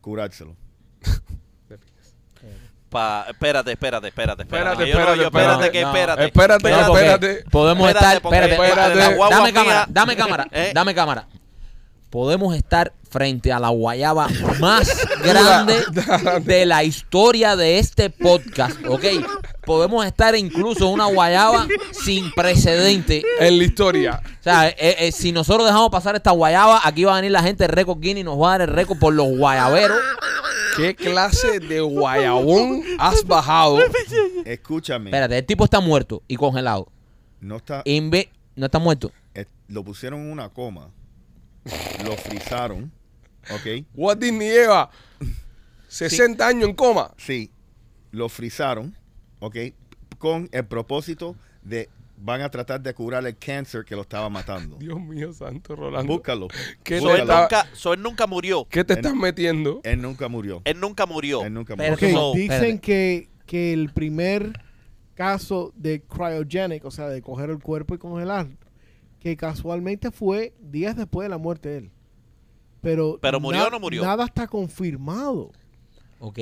curárselo. 0.00 0.56
Pa, 2.96 3.26
espérate, 3.28 3.72
espérate, 3.72 4.08
espérate, 4.08 4.42
espérate. 4.44 4.84
Espérate, 4.84 5.22
espérate, 5.26 5.26
espérate, 5.26 5.80
espérate. 5.80 6.22
que 6.22 6.28
espérate. 6.28 6.80
espérate. 6.80 7.44
Podemos 7.50 7.88
estar. 7.90 8.16
Espérate, 8.16 8.56
dame 9.30 9.52
cámara, 9.52 9.86
dame 9.86 10.16
cámara, 10.16 10.46
Eh. 10.52 10.72
dame 10.74 10.94
cámara. 10.94 11.28
Podemos 12.08 12.56
estar 12.56 12.94
frente 13.10 13.52
a 13.52 13.58
la 13.58 13.68
guayaba 13.68 14.28
más 14.60 15.06
grande 15.22 15.84
de 16.44 16.64
la 16.64 16.84
historia 16.84 17.54
de 17.54 17.78
este 17.78 18.08
podcast, 18.08 18.78
¿ok? 18.86 19.04
Podemos 19.66 20.06
estar 20.06 20.34
incluso 20.34 20.86
en 20.86 20.94
una 20.94 21.06
guayaba 21.06 21.66
sin 21.92 22.32
precedente. 22.32 23.22
En 23.40 23.58
la 23.58 23.64
historia. 23.64 24.22
O 24.40 24.42
sea, 24.42 24.68
eh, 24.68 24.74
eh, 24.78 25.12
si 25.12 25.32
nosotros 25.32 25.66
dejamos 25.66 25.90
pasar 25.90 26.14
esta 26.14 26.30
guayaba, 26.30 26.80
aquí 26.84 27.04
va 27.04 27.12
a 27.12 27.16
venir 27.16 27.32
la 27.32 27.42
gente 27.42 27.64
de 27.64 27.68
Record 27.68 28.00
Guinness 28.00 28.22
y 28.22 28.24
nos 28.24 28.40
va 28.40 28.54
a 28.54 28.58
dar 28.58 28.68
el 28.68 28.74
récord 28.74 28.98
por 28.98 29.12
los 29.12 29.28
guayaberos. 29.36 29.98
¿Qué 30.76 30.94
clase 30.94 31.58
de 31.60 31.80
guayabón 31.80 32.82
has 32.98 33.24
bajado? 33.26 33.78
Escúchame. 34.44 35.10
Espérate, 35.10 35.38
el 35.38 35.46
tipo 35.46 35.64
está 35.64 35.80
muerto 35.80 36.22
y 36.28 36.36
congelado. 36.36 36.90
No 37.40 37.56
está, 37.56 37.82
Inve- 37.84 38.28
no 38.56 38.66
está 38.66 38.78
muerto. 38.78 39.10
eh, 39.34 39.46
lo 39.68 39.82
pusieron 39.84 40.20
en 40.20 40.30
una 40.32 40.48
coma. 40.50 40.90
Lo 42.04 42.16
frizaron. 42.16 42.92
¿Ok? 43.50 43.84
Walt 43.94 44.20
Disney 44.20 44.48
lleva 44.50 44.90
60 45.88 46.46
años 46.46 46.68
en 46.68 46.74
coma. 46.74 47.12
Sí. 47.16 47.50
Lo 48.10 48.28
frizaron. 48.28 48.96
¿Ok? 49.40 49.56
Con 50.18 50.48
el 50.52 50.64
propósito 50.66 51.36
de 51.62 51.88
van 52.16 52.40
a 52.40 52.50
tratar 52.50 52.80
de 52.80 52.94
curar 52.94 53.26
el 53.26 53.36
cáncer 53.36 53.84
que 53.84 53.94
lo 53.94 54.02
estaba 54.02 54.28
matando. 54.28 54.76
Dios 54.80 55.00
mío, 55.00 55.32
santo 55.32 55.76
Rolando. 55.76 56.12
Búscalo. 56.12 56.48
¿Qué, 56.82 57.00
So, 57.00 57.14
él 57.14 57.20
nunca, 57.26 57.66
so, 57.72 57.92
él 57.94 58.02
nunca 58.02 58.26
murió. 58.26 58.66
qué 58.68 58.84
te 58.84 58.94
estás 58.94 59.14
metiendo? 59.14 59.80
Él 59.84 60.00
nunca 60.02 60.28
murió. 60.28 60.62
Él 60.64 60.80
nunca 60.80 61.06
murió. 61.06 61.42
Él 61.42 61.54
nunca 61.54 61.76
Pero 61.76 61.96
murió. 61.96 62.32
Dicen 62.34 62.78
que, 62.78 63.28
que 63.46 63.72
el 63.72 63.90
primer 63.90 64.60
caso 65.14 65.72
de 65.76 66.02
cryogenic, 66.02 66.84
o 66.84 66.90
sea, 66.90 67.08
de 67.08 67.22
coger 67.22 67.50
el 67.50 67.58
cuerpo 67.58 67.94
y 67.94 67.98
congelar, 67.98 68.48
que 69.20 69.36
casualmente 69.36 70.10
fue 70.10 70.54
días 70.60 70.96
después 70.96 71.24
de 71.24 71.30
la 71.30 71.38
muerte 71.38 71.68
de 71.68 71.78
él. 71.78 71.90
Pero, 72.80 73.18
¿Pero 73.20 73.40
murió 73.40 73.66
o 73.66 73.70
no 73.70 73.80
murió? 73.80 74.02
Nada 74.02 74.24
está 74.26 74.46
confirmado. 74.46 75.50
Ok. 76.20 76.38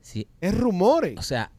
Sí, 0.00 0.28
Es 0.40 0.56
rumores. 0.56 1.16
o 1.16 1.22
sea, 1.22 1.50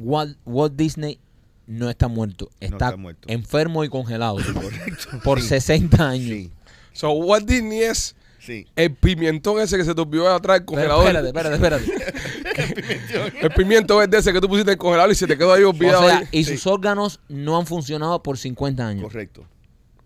Walt, 0.00 0.36
Walt 0.44 0.74
Disney 0.74 1.20
no 1.66 1.88
está 1.90 2.08
muerto. 2.08 2.50
Está, 2.60 2.86
está 2.86 2.96
muerto. 2.96 3.28
enfermo 3.28 3.84
y 3.84 3.88
congelado. 3.88 4.36
Correcto. 4.36 5.20
por 5.24 5.40
Sí. 5.40 5.48
60 5.48 6.08
años. 6.10 6.28
Sí. 6.28 6.50
So, 6.92 7.10
Walt 7.12 7.46
Disney 7.48 7.80
es 7.82 8.14
Sí. 8.38 8.66
el 8.74 8.94
pimentón 8.94 9.60
ese 9.60 9.76
que 9.76 9.84
se 9.84 9.94
te 9.94 10.00
olvidó 10.00 10.28
atrás 10.34 10.58
del 10.58 10.66
Pero 10.66 10.96
congelador. 10.98 11.28
espérate, 11.30 11.54
espérate, 11.56 11.84
espérate. 11.84 12.12
El 13.46 13.50
pimiento 13.52 13.96
verde 13.96 14.18
ese 14.18 14.32
que 14.32 14.40
tú 14.40 14.48
pusiste 14.48 14.70
en 14.70 14.74
el 14.74 14.78
congelador 14.78 15.10
y 15.12 15.14
se 15.14 15.26
te 15.26 15.38
quedó 15.38 15.52
ahí 15.52 15.62
O 15.62 15.70
olvidado. 15.70 16.06
sea, 16.08 16.18
ahí. 16.18 16.26
y 16.32 16.44
Sí. 16.44 16.56
sus 16.56 16.66
órganos 16.66 17.20
no 17.28 17.56
han 17.56 17.66
funcionado 17.66 18.22
por 18.22 18.36
50 18.36 18.86
años. 18.86 19.04
Correcto. 19.04 19.46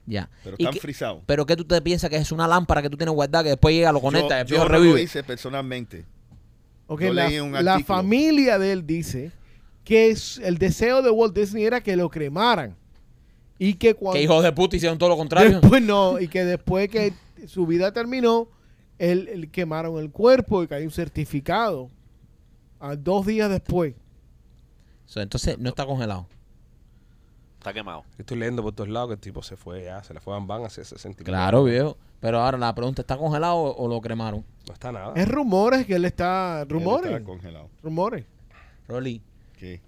Ya. 0.05 0.29
Pero 0.45 0.57
¿Y 0.59 0.65
están 0.67 0.79
frizados. 0.81 1.23
pero 1.27 1.47
¿qué 1.47 1.57
tú 1.57 1.65
te 1.65 1.81
piensas 1.83 2.09
que 2.11 2.17
es 2.17 2.31
una 2.31 2.47
lámpara 2.47 2.81
que 2.83 2.89
tú 2.91 2.97
tienes 2.97 3.13
guardada 3.15 3.43
que 3.43 3.51
después 3.51 3.75
llega, 3.75 3.91
lo 3.91 4.01
conecta 4.01 4.39
y 4.39 4.41
el 4.43 4.47
yo 4.47 4.55
viejo 4.57 4.65
no 4.69 4.73
lo 4.75 4.79
revive? 4.81 5.03
hice 5.03 5.25
personalmente. 5.25 6.05
Ok, 6.87 7.01
yo 7.01 7.13
la, 7.15 7.29
leí 7.29 7.41
un 7.41 7.53
la 7.65 7.81
familia 7.81 8.59
de 8.59 8.71
él 8.73 8.87
dice 8.87 9.33
que 9.87 10.11
es- 10.11 10.39
el 10.43 10.59
deseo 10.59 11.01
de 11.01 11.11
Walt 11.11 11.33
Disney 11.35 11.65
era 11.65 11.81
que 11.81 11.95
lo 11.97 12.11
cremaran. 12.11 12.75
Y 13.59 13.75
que 13.75 13.95
cuando... 13.95 14.17
Que 14.19 14.25
hijos 14.25 14.43
de 14.43 14.53
puta 14.53 14.75
hicieron 14.77 14.99
todo 14.99 15.09
lo 15.11 15.17
contrario. 15.17 15.61
Después 15.61 15.81
no, 15.81 16.19
y 16.21 16.27
que 16.29 16.45
después 16.45 16.89
que 16.91 17.15
su 17.47 17.67
vida 17.67 17.93
terminó, 17.93 18.49
él, 18.99 19.29
él 19.29 19.49
quemaron 19.51 19.97
el 19.99 20.11
cuerpo 20.11 20.63
y 20.65 20.67
que 20.67 20.75
hay 20.75 20.85
un 20.85 20.91
certificado. 20.91 21.89
A 22.81 22.97
dos 22.97 23.25
días 23.25 23.49
después. 23.49 23.95
So, 25.07 25.21
entonces 25.21 25.57
no 25.59 25.69
está 25.71 25.87
congelado. 25.87 26.27
Está 27.59 27.73
quemado. 27.73 28.05
Estoy 28.19 28.39
leyendo 28.39 28.63
por 28.63 28.73
todos 28.75 28.91
lados 28.91 29.09
que 29.11 29.15
el 29.15 29.21
tipo 29.21 29.43
se 29.43 29.57
fue 29.57 29.85
ya, 29.85 30.03
se 30.03 30.13
le 30.15 30.21
fue 30.21 30.37
a 30.37 30.39
Van 30.41 30.65
hace 30.65 30.85
60 30.85 31.23
Claro, 31.25 31.63
viejo. 31.65 31.97
Pero 32.21 32.41
ahora 32.41 32.59
la 32.59 32.75
pregunta, 32.75 33.03
¿está 33.03 33.17
congelado 33.17 33.55
o, 33.57 33.85
o 33.85 33.89
lo 33.89 34.01
cremaron? 34.01 34.45
No 34.67 34.73
está 34.75 34.91
nada. 34.91 35.13
Es 35.15 35.29
rumores 35.29 35.87
que 35.87 35.95
él 35.95 36.05
está. 36.05 36.63
Él 36.63 36.69
Rumores. 36.69 37.21
congelado. 37.23 37.69
Rumores. 37.83 38.25
Rolly, 38.89 39.23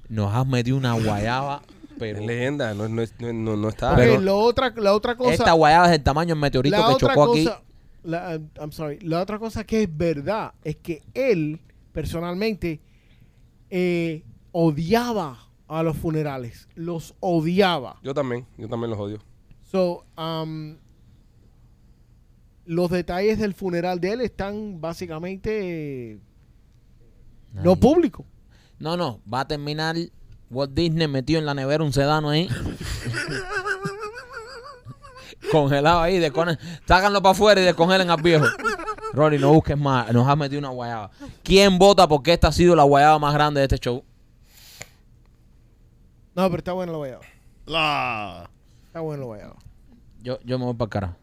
Nos 0.08 0.34
has 0.34 0.46
metido 0.46 0.76
una 0.76 0.94
guayaba, 0.94 1.62
pero 1.98 2.18
Es 2.20 2.26
leyenda, 2.26 2.74
no, 2.74 2.88
no, 2.88 3.02
no, 3.20 3.56
no, 3.56 3.68
está. 3.68 3.92
Ok, 3.92 3.96
Pero- 3.96 4.20
lo 4.20 4.38
otra, 4.38 4.72
la 4.76 4.94
otra 4.94 5.16
cosa. 5.16 5.32
esta 5.32 5.52
guayaba 5.52 5.86
es 5.86 5.90
del 5.92 6.02
tamaño 6.02 6.34
del 6.34 6.40
meteorito 6.40 6.76
que 6.76 6.96
chocó 7.06 7.32
aquí. 7.32 7.48
La, 8.04 8.40
I'm 8.60 8.72
sorry. 8.72 8.98
La 9.00 9.20
otra 9.20 9.38
cosa 9.38 9.64
que 9.64 9.82
es 9.82 9.96
verdad 9.96 10.54
es 10.64 10.76
que 10.76 11.02
él, 11.14 11.60
personalmente, 11.92 12.80
eh, 13.70 14.24
odiaba 14.52 15.38
a 15.66 15.82
los 15.82 15.96
funerales. 15.96 16.68
Los 16.74 17.14
odiaba. 17.20 17.98
Yo 18.02 18.14
también, 18.14 18.46
yo 18.56 18.68
también 18.68 18.90
los 18.90 18.98
odio. 18.98 19.18
So, 19.62 20.04
um, 20.16 20.76
los 22.64 22.90
detalles 22.90 23.38
del 23.38 23.54
funeral 23.54 24.00
de 24.00 24.12
él 24.12 24.20
están 24.20 24.80
básicamente 24.80 26.12
eh, 26.12 26.18
no 27.52 27.76
públicos. 27.76 28.24
No, 28.78 28.96
no, 28.96 29.20
va 29.32 29.40
a 29.40 29.48
terminar 29.48 29.96
Walt 30.50 30.72
Disney 30.72 31.08
metido 31.08 31.38
en 31.38 31.46
la 31.46 31.54
nevera 31.54 31.82
un 31.84 31.92
sedano 31.92 32.30
ahí. 32.30 32.48
Congelado 35.52 36.00
ahí, 36.00 36.18
descone- 36.18 36.58
sácanlo 36.86 37.22
para 37.22 37.32
afuera 37.32 37.60
y 37.60 37.64
descongelen 37.64 38.10
al 38.10 38.20
viejo. 38.22 38.44
Rolly, 39.12 39.38
no 39.38 39.52
busques 39.52 39.78
más, 39.78 40.12
nos 40.12 40.28
has 40.28 40.36
metido 40.36 40.58
una 40.58 40.68
guayaba. 40.68 41.10
¿Quién 41.42 41.78
vota 41.78 42.06
porque 42.06 42.32
esta 42.34 42.48
ha 42.48 42.52
sido 42.52 42.76
la 42.76 42.82
guayaba 42.82 43.18
más 43.18 43.32
grande 43.34 43.60
de 43.60 43.64
este 43.66 43.78
show? 43.78 44.04
No, 46.34 46.44
pero 46.50 46.58
está 46.58 46.72
bueno 46.72 46.92
la 46.92 46.98
guayaba. 46.98 47.22
La. 47.66 48.50
Está 48.86 49.00
bueno 49.00 49.20
la 49.20 49.26
guayaba. 49.26 49.56
Yo, 50.22 50.38
yo 50.44 50.58
me 50.58 50.64
voy 50.66 50.74
para 50.74 50.86
el 50.86 50.90
carajo. 50.90 51.16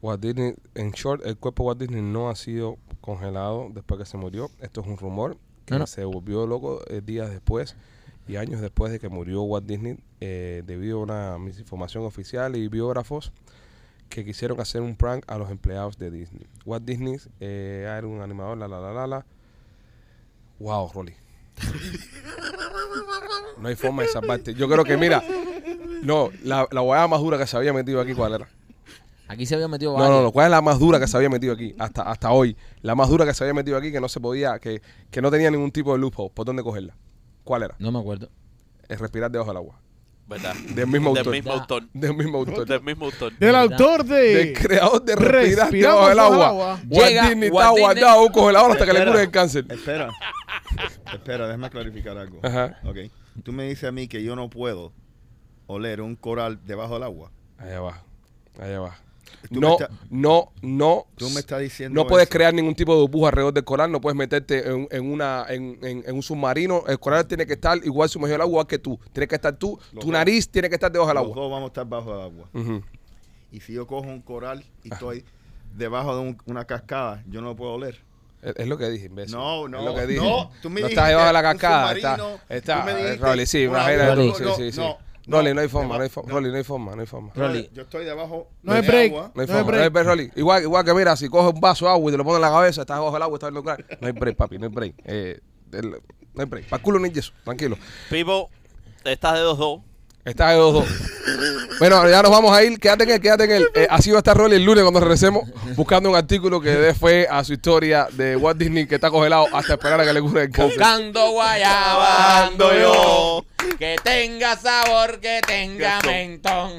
Walt 0.00 0.20
Disney, 0.22 0.54
en 0.74 0.92
short, 0.92 1.26
el 1.26 1.36
cuerpo 1.36 1.64
de 1.64 1.66
Walt 1.68 1.80
Disney 1.80 2.02
no 2.02 2.30
ha 2.30 2.36
sido 2.36 2.76
congelado 3.00 3.68
después 3.72 3.98
que 3.98 4.06
se 4.06 4.16
murió. 4.16 4.50
Esto 4.60 4.80
es 4.82 4.86
un 4.86 4.96
rumor 4.96 5.36
que 5.68 5.74
No, 5.74 5.80
no. 5.80 5.86
se 5.86 6.04
volvió 6.04 6.46
loco 6.46 6.80
eh, 6.88 7.00
días 7.04 7.30
después 7.30 7.76
y 8.26 8.36
años 8.36 8.60
después 8.60 8.92
de 8.92 8.98
que 8.98 9.08
murió 9.08 9.42
Walt 9.42 9.66
Disney 9.66 9.98
eh, 10.20 10.62
debido 10.66 10.98
a 10.98 11.02
una 11.02 11.38
misinformación 11.38 12.04
oficial 12.04 12.56
y 12.56 12.68
biógrafos 12.68 13.32
que 14.08 14.24
quisieron 14.24 14.60
hacer 14.60 14.80
un 14.82 14.96
prank 14.96 15.24
a 15.26 15.38
los 15.38 15.50
empleados 15.50 15.98
de 15.98 16.10
Disney. 16.10 16.46
Walt 16.64 16.84
Disney 16.84 17.16
eh, 17.40 17.84
era 17.86 18.06
un 18.06 18.20
animador, 18.20 18.56
la 18.58 18.66
la 18.68 18.80
la 18.80 18.92
la 18.92 19.06
la. 19.06 19.26
Wow, 20.58 20.90
Rolly. 20.92 21.14
No 23.58 23.68
hay 23.68 23.76
forma 23.76 24.02
de 24.02 24.08
salvarte. 24.08 24.54
Yo 24.54 24.68
creo 24.68 24.84
que, 24.84 24.96
mira, 24.96 25.22
no, 26.02 26.30
la, 26.44 26.66
la 26.70 26.80
guayaba 26.80 27.08
más 27.08 27.20
dura 27.20 27.38
que 27.38 27.46
se 27.46 27.56
había 27.56 27.72
metido 27.72 28.00
aquí, 28.00 28.14
¿cuál 28.14 28.34
era? 28.34 28.48
Aquí 29.28 29.44
se 29.46 29.54
había 29.54 29.68
metido 29.68 29.92
No, 29.92 29.98
varios. 29.98 30.16
no, 30.16 30.22
no, 30.24 30.32
¿cuál 30.32 30.46
es 30.46 30.50
la 30.50 30.62
más 30.62 30.78
dura 30.78 30.98
que 30.98 31.06
se 31.06 31.16
había 31.16 31.28
metido 31.28 31.52
aquí? 31.52 31.74
Hasta, 31.78 32.02
hasta 32.02 32.30
hoy. 32.32 32.56
La 32.80 32.94
más 32.94 33.08
dura 33.10 33.26
que 33.26 33.34
se 33.34 33.44
había 33.44 33.54
metido 33.54 33.76
aquí 33.76 33.92
que 33.92 34.00
no 34.00 34.08
se 34.08 34.20
podía, 34.20 34.58
que, 34.58 34.80
que 35.10 35.20
no 35.22 35.30
tenía 35.30 35.50
ningún 35.50 35.70
tipo 35.70 35.92
de 35.92 35.98
loophole. 35.98 36.30
¿Por 36.34 36.46
dónde 36.46 36.62
cogerla? 36.62 36.96
¿Cuál 37.44 37.64
era? 37.64 37.74
No 37.78 37.92
me 37.92 37.98
acuerdo. 37.98 38.30
Es 38.88 38.98
respirar 38.98 39.30
debajo 39.30 39.50
del 39.50 39.58
agua. 39.58 39.80
¿Verdad? 40.26 40.54
Del 40.74 40.86
mismo 40.86 41.10
Del 41.10 41.18
autor. 41.18 41.32
mismo 41.32 41.52
autor. 41.52 41.82
Del 41.92 42.14
mismo 42.14 42.38
autor. 42.38 42.66
Del 42.66 42.82
mismo 42.82 43.04
autor. 43.06 43.38
Del 43.38 43.54
autor 43.54 44.04
de... 44.04 44.34
Del 44.34 44.52
creador 44.58 45.02
de 45.04 45.16
respirar 45.16 45.70
debajo 45.70 46.08
del 46.08 46.18
agua. 46.18 46.46
agua. 46.48 46.80
Llega 46.88 47.28
Disney 47.28 47.48
está 47.48 47.70
guardado 47.70 48.22
un 48.24 48.32
congelador 48.32 48.72
hasta 48.72 48.84
que 48.86 48.92
le 48.92 48.98
Espera. 48.98 49.12
cure 49.12 49.24
el 49.24 49.30
cáncer. 49.30 49.64
Espera. 49.70 50.10
Espera, 51.12 51.46
déjame 51.46 51.70
clarificar 51.70 52.16
algo. 52.18 52.40
Ajá. 52.42 52.78
Ok. 52.84 52.96
Tú 53.42 53.52
me 53.52 53.68
dices 53.68 53.84
a 53.84 53.92
mí 53.92 54.06
que 54.08 54.22
yo 54.22 54.36
no 54.36 54.50
puedo 54.50 54.92
oler 55.66 56.00
un 56.02 56.14
coral 56.16 56.60
debajo 56.64 56.94
del 56.94 57.04
agua. 57.04 57.30
Allá 57.56 57.80
va. 57.80 58.02
Allá 58.58 58.80
va. 58.80 58.96
No, 59.50 59.76
no, 60.10 60.52
no. 60.62 61.06
Tú 61.16 61.30
me 61.30 61.40
estás 61.40 61.60
diciendo 61.60 61.94
No 62.02 62.06
puedes 62.08 62.28
eso. 62.28 62.32
crear 62.36 62.52
ningún 62.52 62.74
tipo 62.74 62.94
de 62.94 63.00
burbuja 63.02 63.28
alrededor 63.28 63.54
del 63.54 63.64
coral, 63.64 63.90
no 63.92 64.00
puedes 64.00 64.16
meterte 64.16 64.68
en, 64.68 64.88
en 64.90 65.10
una, 65.10 65.46
en, 65.48 65.78
en- 65.82 66.04
en 66.06 66.14
un 66.14 66.22
submarino. 66.22 66.84
El 66.86 66.98
coral 66.98 67.26
tiene 67.26 67.46
que 67.46 67.54
estar 67.54 67.78
igual 67.84 68.08
sumergido 68.08 68.36
al 68.36 68.42
agua 68.42 68.66
que 68.66 68.78
tú. 68.78 68.98
Tienes 69.12 69.28
que 69.28 69.34
estar 69.36 69.54
tú, 69.56 69.78
Los 69.92 70.00
tu 70.00 70.06
dos. 70.08 70.12
nariz 70.12 70.48
tiene 70.48 70.68
que 70.68 70.74
estar 70.74 70.90
debajo 70.92 71.08
del 71.08 71.16
Los 71.16 71.24
agua. 71.24 71.36
dos 71.42 71.50
vamos 71.50 71.64
a 71.64 71.68
estar 71.68 71.86
bajo 71.86 72.14
el 72.14 72.20
agua. 72.20 72.82
Y 73.50 73.60
si 73.60 73.72
yo 73.72 73.86
cojo 73.86 74.06
un 74.06 74.20
coral 74.20 74.64
y 74.84 74.92
estoy 74.92 75.24
debajo 75.76 76.14
de 76.14 76.20
un- 76.22 76.38
una 76.46 76.64
cascada, 76.66 77.22
yo 77.28 77.40
no 77.40 77.48
lo 77.48 77.56
puedo 77.56 77.72
oler. 77.72 77.98
Es, 78.42 78.68
lo 78.68 78.78
que 78.78 78.88
dije, 78.88 79.06
imbécil. 79.06 79.34
No, 79.34 79.66
no, 79.66 79.78
Es 79.80 79.84
lo 79.84 79.94
que 79.96 80.06
dije. 80.06 80.20
no, 80.20 80.50
tú 80.62 80.70
me 80.70 80.80
no 80.80 80.86
dijiste 80.86 80.92
estás 81.00 81.08
debajo 81.08 81.26
de 81.26 81.32
la 81.32 81.42
cascada. 81.42 81.92
Está, 81.92 82.18
está, 82.48 82.80
tú 82.80 82.86
me 82.86 82.94
dijiste 82.94 83.46
sí, 83.46 83.62
imagínate 83.64 84.14
tú. 84.14 84.44
No, 84.44 84.54
sí, 84.54 84.70
sí. 84.72 84.78
no, 84.78 84.98
Rolly, 85.28 85.54
no, 85.54 85.60
hay 85.60 85.68
forma, 85.68 85.96
no 85.98 86.02
hay 86.02 86.08
forma. 86.08 86.32
Rolly, 86.32 86.50
no 86.50 86.56
hay 86.56 86.64
forma, 86.64 86.94
no 86.94 87.00
hay 87.02 87.06
forma. 87.06 87.30
Rolly. 87.34 87.70
Yo 87.74 87.82
estoy 87.82 88.04
debajo 88.04 88.48
No 88.62 88.72
hay 88.72 88.82
de 88.82 88.88
break. 88.88 89.12
agua. 89.12 89.30
No 89.34 89.40
hay 89.42 89.46
forma, 89.46 89.72
no 89.72 89.82
hay 89.82 89.88
break. 89.90 90.06
Rolly. 90.06 90.30
Igual, 90.36 90.62
igual 90.62 90.84
que 90.84 90.94
mira, 90.94 91.16
si 91.16 91.28
coges 91.28 91.52
un 91.54 91.60
vaso 91.60 91.84
de 91.84 91.90
agua 91.92 92.08
y 92.10 92.12
te 92.12 92.18
lo 92.18 92.24
pones 92.24 92.36
en 92.36 92.42
la 92.42 92.50
cabeza, 92.50 92.80
estás 92.80 92.96
debajo 92.96 93.12
del 93.14 93.22
agua, 93.22 93.36
estás 93.36 93.50
viendo 93.50 93.62
claro. 93.62 93.84
No 94.00 94.06
hay 94.06 94.12
break, 94.12 94.36
papi, 94.36 94.58
no 94.58 94.66
hay 94.66 94.72
break. 94.72 94.94
Eh, 95.04 95.40
el- 95.72 95.90
no 95.90 96.42
hay 96.42 96.44
break. 96.46 96.64
Para 96.68 96.78
el 96.78 96.82
culo 96.82 96.98
no 96.98 97.04
hay 97.04 97.12
yeso, 97.12 97.32
tranquilo. 97.44 97.76
Pipo, 98.10 98.48
estás 99.04 99.34
de 99.34 99.40
2-2. 99.40 99.82
Estás 100.24 100.52
de 100.52 100.58
2-2. 100.60 100.84
Bueno, 101.78 102.08
ya 102.08 102.22
nos 102.22 102.30
vamos 102.30 102.52
a 102.52 102.62
ir. 102.62 102.78
Quédate 102.78 103.04
en 103.04 103.10
él, 103.10 103.20
quédate 103.20 103.44
en 103.44 103.50
él. 103.52 103.68
Eh, 103.74 103.86
así 103.88 104.10
va 104.10 104.16
a 104.16 104.18
estar 104.18 104.36
Rolly 104.36 104.56
el 104.56 104.64
lunes 104.64 104.82
cuando 104.82 105.00
regresemos 105.00 105.44
buscando 105.76 106.10
un 106.10 106.16
artículo 106.16 106.60
que 106.60 106.70
dé 106.70 106.92
fe 106.94 107.26
a 107.28 107.42
su 107.44 107.52
historia 107.54 108.08
de 108.12 108.36
Walt 108.36 108.58
Disney 108.58 108.86
que 108.86 108.96
está 108.96 109.10
congelado 109.10 109.46
hasta 109.54 109.74
esperar 109.74 110.00
a 110.00 110.04
que 110.04 110.12
le 110.12 110.20
cure 110.20 110.42
el 110.42 110.50
cáncer. 110.50 110.76
Buscando 110.78 111.30
guayaba 111.30 112.46
ando 112.46 112.72
yo. 112.74 113.44
Que 113.78 113.96
tenga 114.02 114.56
sabor, 114.56 115.20
que 115.20 115.40
tenga 115.46 116.00
mentón. 116.02 116.78